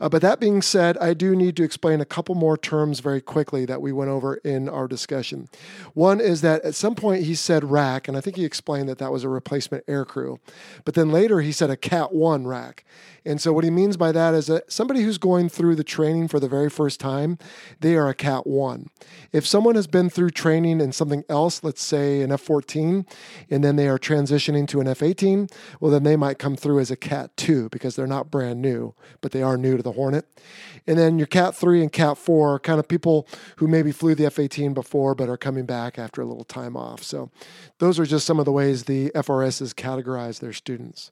Uh, 0.00 0.08
but 0.08 0.22
that 0.22 0.40
being 0.40 0.62
said, 0.62 0.96
I 0.98 1.14
do 1.14 1.34
need 1.34 1.56
to 1.56 1.62
explain 1.62 2.00
a 2.00 2.04
couple 2.04 2.34
more 2.34 2.56
terms 2.56 3.00
very 3.00 3.20
quickly 3.20 3.64
that 3.66 3.82
we 3.82 3.92
went 3.92 4.10
over 4.10 4.36
in 4.36 4.68
our 4.68 4.88
discussion. 4.88 5.48
One 5.94 6.20
is 6.20 6.40
that 6.42 6.62
at 6.62 6.74
some 6.74 6.94
point 6.94 7.24
he 7.24 7.34
said 7.34 7.64
RAC, 7.64 8.08
and 8.08 8.16
I 8.16 8.20
think 8.20 8.36
he 8.36 8.44
explained 8.44 8.88
that 8.88 8.98
that 8.98 9.12
was 9.12 9.24
a 9.24 9.28
replacement 9.28 9.86
aircrew. 9.86 10.38
But 10.84 10.94
then 10.94 11.10
later 11.10 11.40
he 11.40 11.52
said 11.52 11.70
a 11.70 11.76
Cat 11.76 12.12
1 12.12 12.46
RAC. 12.46 12.84
And 13.26 13.40
so 13.40 13.52
what 13.52 13.64
he 13.64 13.70
means 13.70 13.96
by 13.96 14.12
that 14.12 14.34
is 14.34 14.46
that 14.46 14.70
somebody 14.70 15.02
who's 15.02 15.18
going 15.18 15.48
through 15.48 15.74
the 15.74 15.84
training 15.84 16.28
for 16.28 16.38
the 16.38 16.48
very 16.48 16.70
first 16.70 17.00
time, 17.00 17.38
they 17.80 17.96
are 17.96 18.08
a 18.08 18.14
Cat 18.14 18.46
1. 18.46 18.88
If 19.32 19.44
someone 19.44 19.74
has 19.74 19.88
been 19.88 20.08
through 20.08 20.30
training 20.30 20.80
in 20.80 20.92
something 20.92 21.24
else, 21.28 21.64
let's 21.64 21.82
say 21.82 22.22
an 22.22 22.30
F 22.30 22.40
14, 22.40 23.04
and 23.50 23.64
then 23.64 23.74
they 23.74 23.88
are 23.88 23.98
transitioning 23.98 24.68
to 24.68 24.80
an 24.80 24.86
F 24.86 25.02
18, 25.02 25.48
well, 25.80 25.90
then 25.90 26.04
they 26.04 26.14
might 26.14 26.38
come 26.38 26.54
through 26.54 26.78
as 26.78 26.92
a 26.92 26.96
Cat 26.96 27.36
2 27.36 27.68
because 27.70 27.96
they're 27.96 28.06
not 28.06 28.30
brand 28.30 28.62
new, 28.62 28.94
but 29.20 29.32
they 29.32 29.42
are 29.42 29.56
new 29.56 29.76
to 29.76 29.82
the 29.86 29.92
Hornet. 29.92 30.26
And 30.86 30.98
then 30.98 31.18
your 31.18 31.26
Cat 31.26 31.56
3 31.56 31.82
and 31.82 31.92
Cat 31.92 32.18
4 32.18 32.54
are 32.54 32.58
kind 32.58 32.78
of 32.78 32.86
people 32.86 33.26
who 33.56 33.66
maybe 33.66 33.90
flew 33.90 34.14
the 34.14 34.26
F 34.26 34.38
18 34.38 34.74
before 34.74 35.14
but 35.14 35.28
are 35.28 35.36
coming 35.36 35.66
back 35.66 35.98
after 35.98 36.20
a 36.20 36.26
little 36.26 36.44
time 36.44 36.76
off. 36.76 37.02
So 37.02 37.30
those 37.78 37.98
are 37.98 38.06
just 38.06 38.26
some 38.26 38.38
of 38.38 38.44
the 38.44 38.52
ways 38.52 38.84
the 38.84 39.10
FRSs 39.14 39.74
categorize 39.74 40.38
their 40.38 40.52
students. 40.52 41.10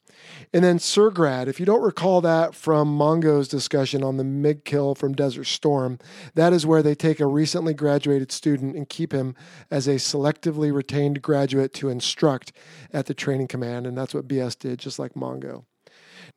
And 0.52 0.62
then 0.62 0.78
SERGRAD, 0.78 1.48
if 1.48 1.58
you 1.58 1.66
don't 1.66 1.82
recall 1.82 2.20
that 2.20 2.54
from 2.54 2.96
Mongo's 2.96 3.48
discussion 3.48 4.04
on 4.04 4.16
the 4.16 4.24
MiG 4.24 4.64
kill 4.64 4.94
from 4.94 5.14
Desert 5.14 5.46
Storm, 5.46 5.98
that 6.34 6.52
is 6.52 6.66
where 6.66 6.82
they 6.82 6.94
take 6.94 7.18
a 7.18 7.26
recently 7.26 7.74
graduated 7.74 8.30
student 8.30 8.76
and 8.76 8.88
keep 8.88 9.12
him 9.12 9.34
as 9.70 9.88
a 9.88 9.96
selectively 9.96 10.72
retained 10.72 11.22
graduate 11.22 11.72
to 11.74 11.88
instruct 11.88 12.52
at 12.92 13.06
the 13.06 13.14
training 13.14 13.48
command. 13.48 13.86
And 13.86 13.98
that's 13.98 14.14
what 14.14 14.28
BS 14.28 14.58
did, 14.58 14.78
just 14.78 14.98
like 14.98 15.14
Mongo. 15.14 15.64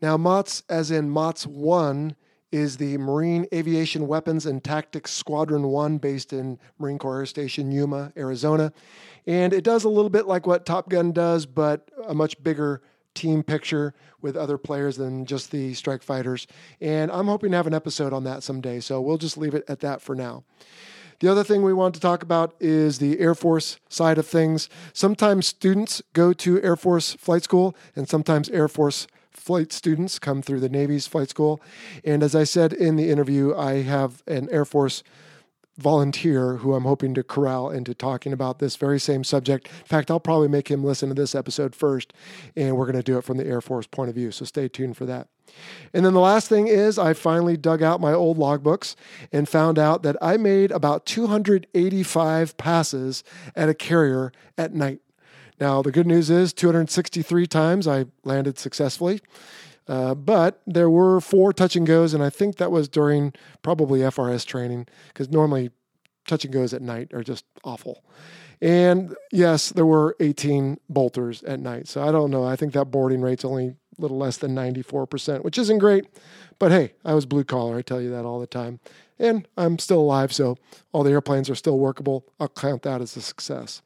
Now, 0.02 0.18
MOTS, 0.18 0.64
as 0.70 0.92
in 0.92 1.10
MOTS 1.10 1.48
1, 1.48 2.16
is 2.58 2.78
the 2.78 2.98
Marine 2.98 3.46
Aviation 3.54 4.08
Weapons 4.08 4.48
and 4.48 4.64
Tactics 4.64 5.12
Squadron 5.12 5.68
1 5.68 6.00
based 6.00 6.34
in 6.34 6.58
Marine 6.80 6.98
Corps 6.98 7.20
Air 7.20 7.26
Station 7.28 7.72
Yuma, 7.72 8.12
Arizona. 8.18 8.74
And 9.28 9.54
it 9.54 9.64
does 9.64 9.84
a 9.84 9.90
little 9.90 10.10
bit 10.10 10.26
like 10.26 10.48
what 10.48 10.66
Top 10.66 10.90
Gun 10.90 11.12
does, 11.12 11.46
but 11.46 11.92
a 12.08 12.16
much 12.16 12.42
bigger 12.44 12.82
team 13.14 13.44
picture 13.44 13.94
with 14.22 14.36
other 14.36 14.58
players 14.58 14.98
than 14.98 15.26
just 15.26 15.52
the 15.52 15.76
strike 15.76 16.02
fighters. 16.02 16.48
And 16.82 17.12
I'm 17.12 17.28
hoping 17.28 17.52
to 17.52 17.58
have 17.58 17.68
an 17.68 17.74
episode 17.76 18.12
on 18.12 18.24
that 18.24 18.42
someday. 18.42 18.80
So 18.80 19.02
we'll 19.02 19.18
just 19.18 19.38
leave 19.38 19.54
it 19.54 19.64
at 19.68 19.82
that 19.82 20.02
for 20.02 20.16
now. 20.16 20.44
The 21.20 21.28
other 21.30 21.44
thing 21.44 21.62
we 21.62 21.74
want 21.74 21.94
to 21.96 22.02
talk 22.02 22.24
about 22.24 22.56
is 22.60 23.00
the 23.00 23.20
Air 23.20 23.36
Force 23.36 23.80
side 23.90 24.18
of 24.18 24.28
things. 24.28 24.70
Sometimes 24.94 25.48
students 25.48 26.02
go 26.14 26.34
to 26.34 26.62
Air 26.62 26.76
Force 26.76 27.14
flight 27.14 27.44
school, 27.44 27.76
and 27.96 28.08
sometimes 28.08 28.50
Air 28.50 28.68
Force 28.68 29.08
flight 29.38 29.72
students 29.72 30.20
come 30.20 30.42
through 30.42 30.60
the 30.60 30.70
Navy's 30.70 31.08
flight 31.08 31.30
school. 31.30 31.62
And 32.04 32.24
as 32.24 32.36
I 32.36 32.44
said 32.44 32.74
in 32.74 32.96
the 32.96 33.10
interview, 33.10 33.56
I 33.56 33.84
have 33.84 34.24
an 34.28 34.50
Air 34.50 34.66
Force 34.66 35.04
volunteer 35.78 36.56
who 36.58 36.74
I'm 36.74 36.86
hoping 36.86 37.14
to 37.14 37.24
corral 37.24 37.70
into 37.70 37.94
talking 37.94 38.34
about 38.34 38.60
this 38.60 38.76
very 38.76 39.00
same 39.00 39.24
subject. 39.24 39.68
In 39.68 39.86
fact, 39.86 40.10
I'll 40.10 40.20
probably 40.20 40.48
make 40.48 40.70
him 40.70 40.84
listen 40.84 41.10
to 41.10 41.16
this 41.16 41.36
episode 41.36 41.76
first, 41.76 42.14
and 42.56 42.76
we're 42.76 42.86
going 42.86 42.98
to 42.98 43.04
do 43.04 43.18
it 43.18 43.24
from 43.24 43.38
the 43.38 43.46
Air 43.46 43.62
Force 43.62 43.86
point 43.86 44.10
of 44.10 44.16
view. 44.16 44.32
So 44.32 44.44
stay 44.44 44.68
tuned 44.68 44.98
for 44.98 45.06
that. 45.06 45.28
And 45.94 46.04
then 46.06 46.14
the 46.14 46.20
last 46.20 46.50
thing 46.50 46.68
is, 46.68 46.98
I 46.98 47.14
finally 47.14 47.58
dug 47.58 47.82
out 47.82 48.02
my 48.02 48.12
old 48.12 48.38
logbooks 48.38 48.96
and 49.32 49.48
found 49.48 49.80
out 49.80 50.04
that 50.04 50.18
I 50.22 50.36
made 50.38 50.72
about 50.72 51.06
285 51.06 52.58
passes 52.58 53.24
at 53.56 53.70
a 53.70 53.74
carrier 53.74 54.32
at 54.58 54.74
night. 54.74 55.00
Now, 55.60 55.82
the 55.82 55.92
good 55.92 56.08
news 56.08 56.30
is 56.30 56.54
263 56.54 57.48
times 57.48 57.88
I 57.88 58.06
landed 58.24 58.60
successfully. 58.60 59.22
Uh, 59.88 60.14
but 60.14 60.62
there 60.68 60.90
were 60.90 61.22
four 61.22 61.54
touch 61.54 61.76
and 61.76 61.88
goes, 61.88 62.14
and 62.14 62.22
I 62.22 62.30
think 62.30 62.58
that 62.58 62.72
was 62.72 62.90
during 62.90 63.34
probably 63.62 64.02
FRS 64.02 64.46
training 64.46 64.88
because 65.08 65.30
normally 65.30 65.72
touch 66.28 66.44
and 66.44 66.54
goes 66.54 66.74
at 66.74 66.82
night 66.82 67.14
are 67.14 67.24
just 67.24 67.46
awful. 67.64 68.04
And 68.62 69.16
yes, 69.32 69.70
there 69.70 69.86
were 69.86 70.16
18 70.20 70.80
bolters 70.90 71.44
at 71.44 71.60
night. 71.60 71.88
So 71.88 72.04
I 72.04 72.12
don't 72.12 72.32
know. 72.32 72.44
I 72.44 72.56
think 72.56 72.74
that 72.74 72.86
boarding 72.86 73.22
rate's 73.22 73.46
only 73.46 73.68
a 73.68 73.76
little 74.02 74.18
less 74.18 74.38
than 74.38 74.56
94%, 74.56 75.44
which 75.44 75.58
isn't 75.58 75.78
great. 75.78 76.06
But 76.60 76.72
hey, 76.72 76.94
I 77.06 77.14
was 77.14 77.26
blue 77.26 77.44
collar. 77.44 77.78
I 77.78 77.82
tell 77.82 78.02
you 78.02 78.10
that 78.12 78.26
all 78.26 78.40
the 78.40 78.48
time. 78.48 78.80
And 79.20 79.48
I'm 79.58 79.80
still 79.80 80.00
alive. 80.00 80.34
So 80.34 80.58
all 80.92 81.04
the 81.04 81.12
airplanes 81.12 81.50
are 81.50 81.56
still 81.56 81.80
workable. 81.80 82.26
I'll 82.40 82.50
count 82.50 82.82
that 82.84 83.02
as 83.02 83.16
a 83.16 83.22
success. 83.22 83.82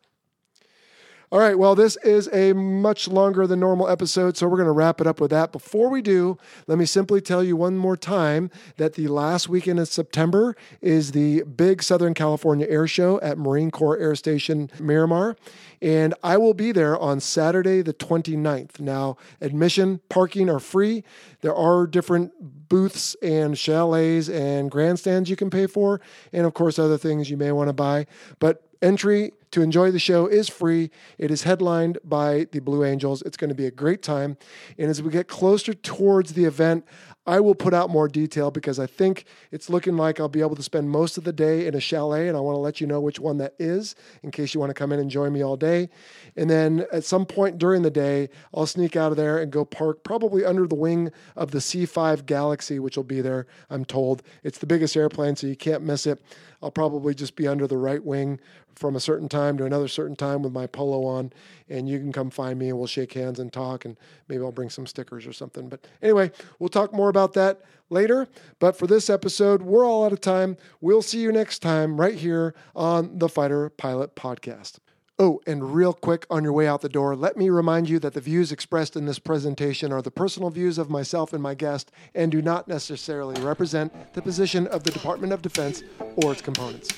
All 1.33 1.39
right, 1.39 1.57
well, 1.57 1.75
this 1.75 1.95
is 2.03 2.27
a 2.33 2.51
much 2.51 3.07
longer 3.07 3.47
than 3.47 3.61
normal 3.61 3.87
episode, 3.87 4.35
so 4.35 4.49
we're 4.49 4.57
going 4.57 4.65
to 4.65 4.73
wrap 4.73 4.99
it 4.99 5.07
up 5.07 5.21
with 5.21 5.31
that. 5.31 5.53
Before 5.53 5.89
we 5.89 6.01
do, 6.01 6.37
let 6.67 6.77
me 6.77 6.85
simply 6.85 7.21
tell 7.21 7.41
you 7.41 7.55
one 7.55 7.77
more 7.77 7.95
time 7.95 8.51
that 8.75 8.95
the 8.95 9.07
last 9.07 9.47
weekend 9.47 9.79
in 9.79 9.85
September 9.85 10.57
is 10.81 11.13
the 11.13 11.43
big 11.43 11.83
Southern 11.83 12.13
California 12.13 12.67
Air 12.69 12.85
Show 12.85 13.17
at 13.21 13.37
Marine 13.37 13.71
Corps 13.71 13.97
Air 13.97 14.13
Station 14.15 14.69
Miramar, 14.77 15.37
and 15.81 16.13
I 16.21 16.35
will 16.35 16.53
be 16.53 16.73
there 16.73 16.99
on 16.99 17.21
Saturday, 17.21 17.81
the 17.81 17.93
29th. 17.93 18.81
Now, 18.81 19.15
admission, 19.39 20.01
parking 20.09 20.49
are 20.49 20.59
free. 20.59 21.05
There 21.39 21.55
are 21.55 21.87
different 21.87 22.33
booths 22.67 23.15
and 23.21 23.57
chalets 23.57 24.27
and 24.27 24.69
grandstands 24.69 25.29
you 25.29 25.37
can 25.37 25.49
pay 25.49 25.67
for, 25.67 26.01
and 26.33 26.45
of 26.45 26.53
course, 26.53 26.77
other 26.77 26.97
things 26.97 27.29
you 27.29 27.37
may 27.37 27.53
want 27.53 27.69
to 27.69 27.73
buy. 27.73 28.05
But 28.39 28.67
entry 28.81 29.31
to 29.51 29.61
enjoy 29.61 29.91
the 29.91 29.99
show 29.99 30.27
is 30.27 30.49
free. 30.49 30.91
It 31.17 31.31
is 31.31 31.43
headlined 31.43 31.99
by 32.03 32.47
the 32.51 32.59
Blue 32.59 32.83
Angels. 32.83 33.21
It's 33.21 33.37
going 33.37 33.49
to 33.49 33.55
be 33.55 33.65
a 33.65 33.71
great 33.71 34.01
time. 34.01 34.37
And 34.77 34.89
as 34.89 35.01
we 35.01 35.11
get 35.11 35.27
closer 35.27 35.73
towards 35.73 36.33
the 36.33 36.45
event, 36.45 36.85
I 37.27 37.39
will 37.39 37.53
put 37.53 37.73
out 37.73 37.91
more 37.91 38.07
detail 38.07 38.49
because 38.49 38.79
I 38.79 38.87
think 38.87 39.25
it's 39.51 39.69
looking 39.69 39.95
like 39.95 40.19
I'll 40.19 40.27
be 40.27 40.41
able 40.41 40.55
to 40.55 40.63
spend 40.63 40.89
most 40.89 41.17
of 41.17 41.23
the 41.23 41.31
day 41.31 41.67
in 41.67 41.75
a 41.75 41.79
chalet, 41.79 42.27
and 42.27 42.35
I 42.35 42.39
want 42.39 42.55
to 42.55 42.59
let 42.59 42.81
you 42.81 42.87
know 42.87 42.99
which 42.99 43.19
one 43.19 43.37
that 43.37 43.53
is 43.59 43.93
in 44.23 44.31
case 44.31 44.53
you 44.55 44.59
want 44.59 44.71
to 44.71 44.73
come 44.73 44.91
in 44.91 44.99
and 44.99 45.09
join 45.09 45.31
me 45.31 45.43
all 45.43 45.55
day. 45.55 45.89
And 46.35 46.49
then 46.49 46.85
at 46.91 47.03
some 47.03 47.27
point 47.27 47.59
during 47.59 47.83
the 47.83 47.91
day, 47.91 48.29
I'll 48.55 48.65
sneak 48.65 48.95
out 48.95 49.11
of 49.11 49.17
there 49.17 49.37
and 49.37 49.51
go 49.51 49.65
park 49.65 50.03
probably 50.03 50.43
under 50.43 50.65
the 50.65 50.75
wing 50.75 51.11
of 51.35 51.51
the 51.51 51.59
C5 51.59 52.25
Galaxy, 52.25 52.79
which 52.79 52.97
will 52.97 53.03
be 53.03 53.21
there, 53.21 53.45
I'm 53.69 53.85
told. 53.85 54.23
It's 54.43 54.57
the 54.57 54.65
biggest 54.65 54.97
airplane, 54.97 55.35
so 55.35 55.45
you 55.45 55.55
can't 55.55 55.83
miss 55.83 56.07
it. 56.07 56.19
I'll 56.61 56.71
probably 56.71 57.13
just 57.13 57.35
be 57.35 57.47
under 57.47 57.67
the 57.67 57.77
right 57.77 58.03
wing 58.03 58.39
from 58.75 58.95
a 58.95 58.99
certain 58.99 59.29
time 59.29 59.57
to 59.57 59.65
another 59.65 59.87
certain 59.87 60.15
time 60.15 60.41
with 60.43 60.53
my 60.53 60.67
polo 60.67 61.05
on, 61.05 61.33
and 61.69 61.89
you 61.89 61.99
can 61.99 62.11
come 62.11 62.29
find 62.29 62.57
me 62.57 62.69
and 62.69 62.77
we'll 62.77 62.87
shake 62.87 63.13
hands 63.13 63.39
and 63.39 63.51
talk, 63.51 63.85
and 63.85 63.97
maybe 64.27 64.43
I'll 64.43 64.51
bring 64.51 64.69
some 64.69 64.87
stickers 64.87 65.27
or 65.27 65.33
something. 65.33 65.69
But 65.69 65.85
anyway, 66.01 66.31
we'll 66.59 66.69
talk 66.69 66.93
more 66.93 67.09
about 67.09 67.33
that 67.33 67.61
later. 67.89 68.27
But 68.59 68.77
for 68.77 68.87
this 68.87 69.09
episode, 69.09 69.61
we're 69.61 69.85
all 69.85 70.05
out 70.05 70.13
of 70.13 70.21
time. 70.21 70.57
We'll 70.79 71.01
see 71.01 71.19
you 71.19 71.31
next 71.31 71.59
time 71.59 71.99
right 71.99 72.15
here 72.15 72.55
on 72.75 73.19
the 73.19 73.29
Fighter 73.29 73.69
Pilot 73.69 74.15
Podcast. 74.15 74.79
Oh, 75.23 75.39
and 75.45 75.75
real 75.75 75.93
quick 75.93 76.25
on 76.31 76.43
your 76.43 76.51
way 76.51 76.65
out 76.65 76.81
the 76.81 76.89
door, 76.89 77.15
let 77.15 77.37
me 77.37 77.51
remind 77.51 77.87
you 77.87 77.99
that 77.99 78.15
the 78.15 78.19
views 78.19 78.51
expressed 78.51 78.95
in 78.95 79.05
this 79.05 79.19
presentation 79.19 79.93
are 79.93 80.01
the 80.01 80.09
personal 80.09 80.49
views 80.49 80.79
of 80.79 80.89
myself 80.89 81.31
and 81.31 81.43
my 81.43 81.53
guest 81.53 81.91
and 82.15 82.31
do 82.31 82.41
not 82.41 82.67
necessarily 82.67 83.39
represent 83.39 83.93
the 84.13 84.21
position 84.23 84.65
of 84.65 84.83
the 84.83 84.89
Department 84.89 85.31
of 85.31 85.43
Defense 85.43 85.83
or 86.15 86.31
its 86.31 86.41
components. 86.41 86.89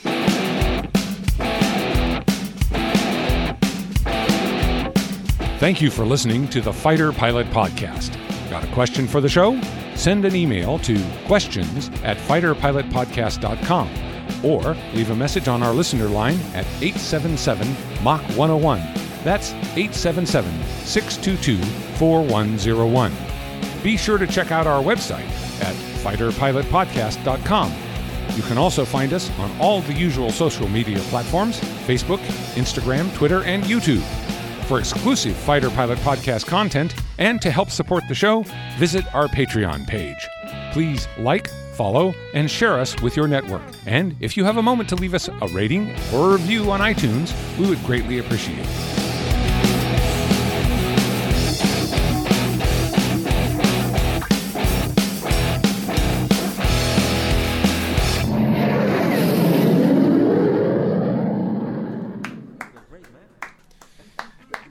Thank 5.59 5.81
you 5.81 5.91
for 5.91 6.05
listening 6.05 6.47
to 6.47 6.61
the 6.61 6.71
Fighter 6.71 7.11
Pilot 7.11 7.47
Podcast. 7.47 8.17
Got 8.49 8.63
a 8.63 8.73
question 8.73 9.05
for 9.05 9.19
the 9.19 9.27
show? 9.27 9.59
Send 9.95 10.23
an 10.23 10.33
email 10.33 10.79
to 10.79 10.97
questions 11.27 11.89
at 12.05 12.15
fighterpilotpodcast.com 12.15 14.12
or 14.43 14.75
leave 14.93 15.09
a 15.09 15.15
message 15.15 15.47
on 15.47 15.61
our 15.63 15.73
listener 15.73 16.07
line 16.07 16.39
at 16.53 16.65
877 16.81 17.67
Mach 18.03 18.21
101. 18.37 18.79
That's 19.23 19.53
877 19.75 20.51
622 20.85 21.57
4101. 21.97 23.11
Be 23.83 23.97
sure 23.97 24.17
to 24.17 24.27
check 24.27 24.51
out 24.51 24.67
our 24.67 24.81
website 24.81 25.27
at 25.61 25.75
fighterpilotpodcast.com. 26.03 27.73
You 28.35 28.43
can 28.43 28.57
also 28.57 28.85
find 28.85 29.13
us 29.13 29.29
on 29.39 29.51
all 29.59 29.81
the 29.81 29.93
usual 29.93 30.31
social 30.31 30.67
media 30.67 30.99
platforms 31.09 31.59
Facebook, 31.85 32.19
Instagram, 32.55 33.13
Twitter, 33.15 33.43
and 33.43 33.63
YouTube. 33.63 34.03
For 34.67 34.79
exclusive 34.79 35.35
Fighter 35.35 35.69
Pilot 35.69 35.99
Podcast 35.99 36.47
content 36.47 36.95
and 37.19 37.41
to 37.41 37.51
help 37.51 37.69
support 37.69 38.03
the 38.07 38.15
show, 38.15 38.43
visit 38.77 39.05
our 39.13 39.27
Patreon 39.27 39.85
page. 39.85 40.27
Please 40.71 41.07
like, 41.19 41.49
follow, 41.73 42.13
and 42.33 42.49
share 42.49 42.79
us 42.79 42.95
with 43.01 43.15
your 43.15 43.27
network. 43.27 43.61
And 43.85 44.15
if 44.19 44.37
you 44.37 44.45
have 44.45 44.57
a 44.57 44.63
moment 44.63 44.89
to 44.89 44.95
leave 44.95 45.13
us 45.13 45.27
a 45.27 45.47
rating 45.47 45.91
or 46.13 46.29
a 46.29 46.31
review 46.33 46.71
on 46.71 46.79
iTunes, 46.79 47.33
we 47.57 47.67
would 47.69 47.83
greatly 47.83 48.19
appreciate 48.19 48.59
it. 48.59 48.67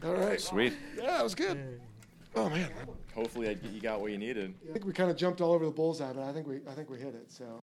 All 0.04 0.14
right. 0.14 0.40
Sweet. 0.40 0.72
Yeah, 0.96 1.06
that 1.06 1.22
was 1.22 1.34
good. 1.34 1.80
Oh 2.34 2.48
man, 2.48 2.70
Hopefully, 3.14 3.58
you 3.72 3.80
got 3.80 4.00
what 4.00 4.10
you 4.10 4.18
needed. 4.18 4.54
I 4.68 4.72
think 4.72 4.84
we 4.86 4.92
kind 4.92 5.10
of 5.10 5.16
jumped 5.16 5.40
all 5.40 5.52
over 5.52 5.64
the 5.64 5.70
bullseye, 5.70 6.12
but 6.12 6.22
I 6.22 6.32
think 6.32 6.46
we 6.46 6.60
I 6.68 6.72
think 6.72 6.88
we 6.90 6.98
hit 6.98 7.14
it. 7.14 7.30
So. 7.30 7.60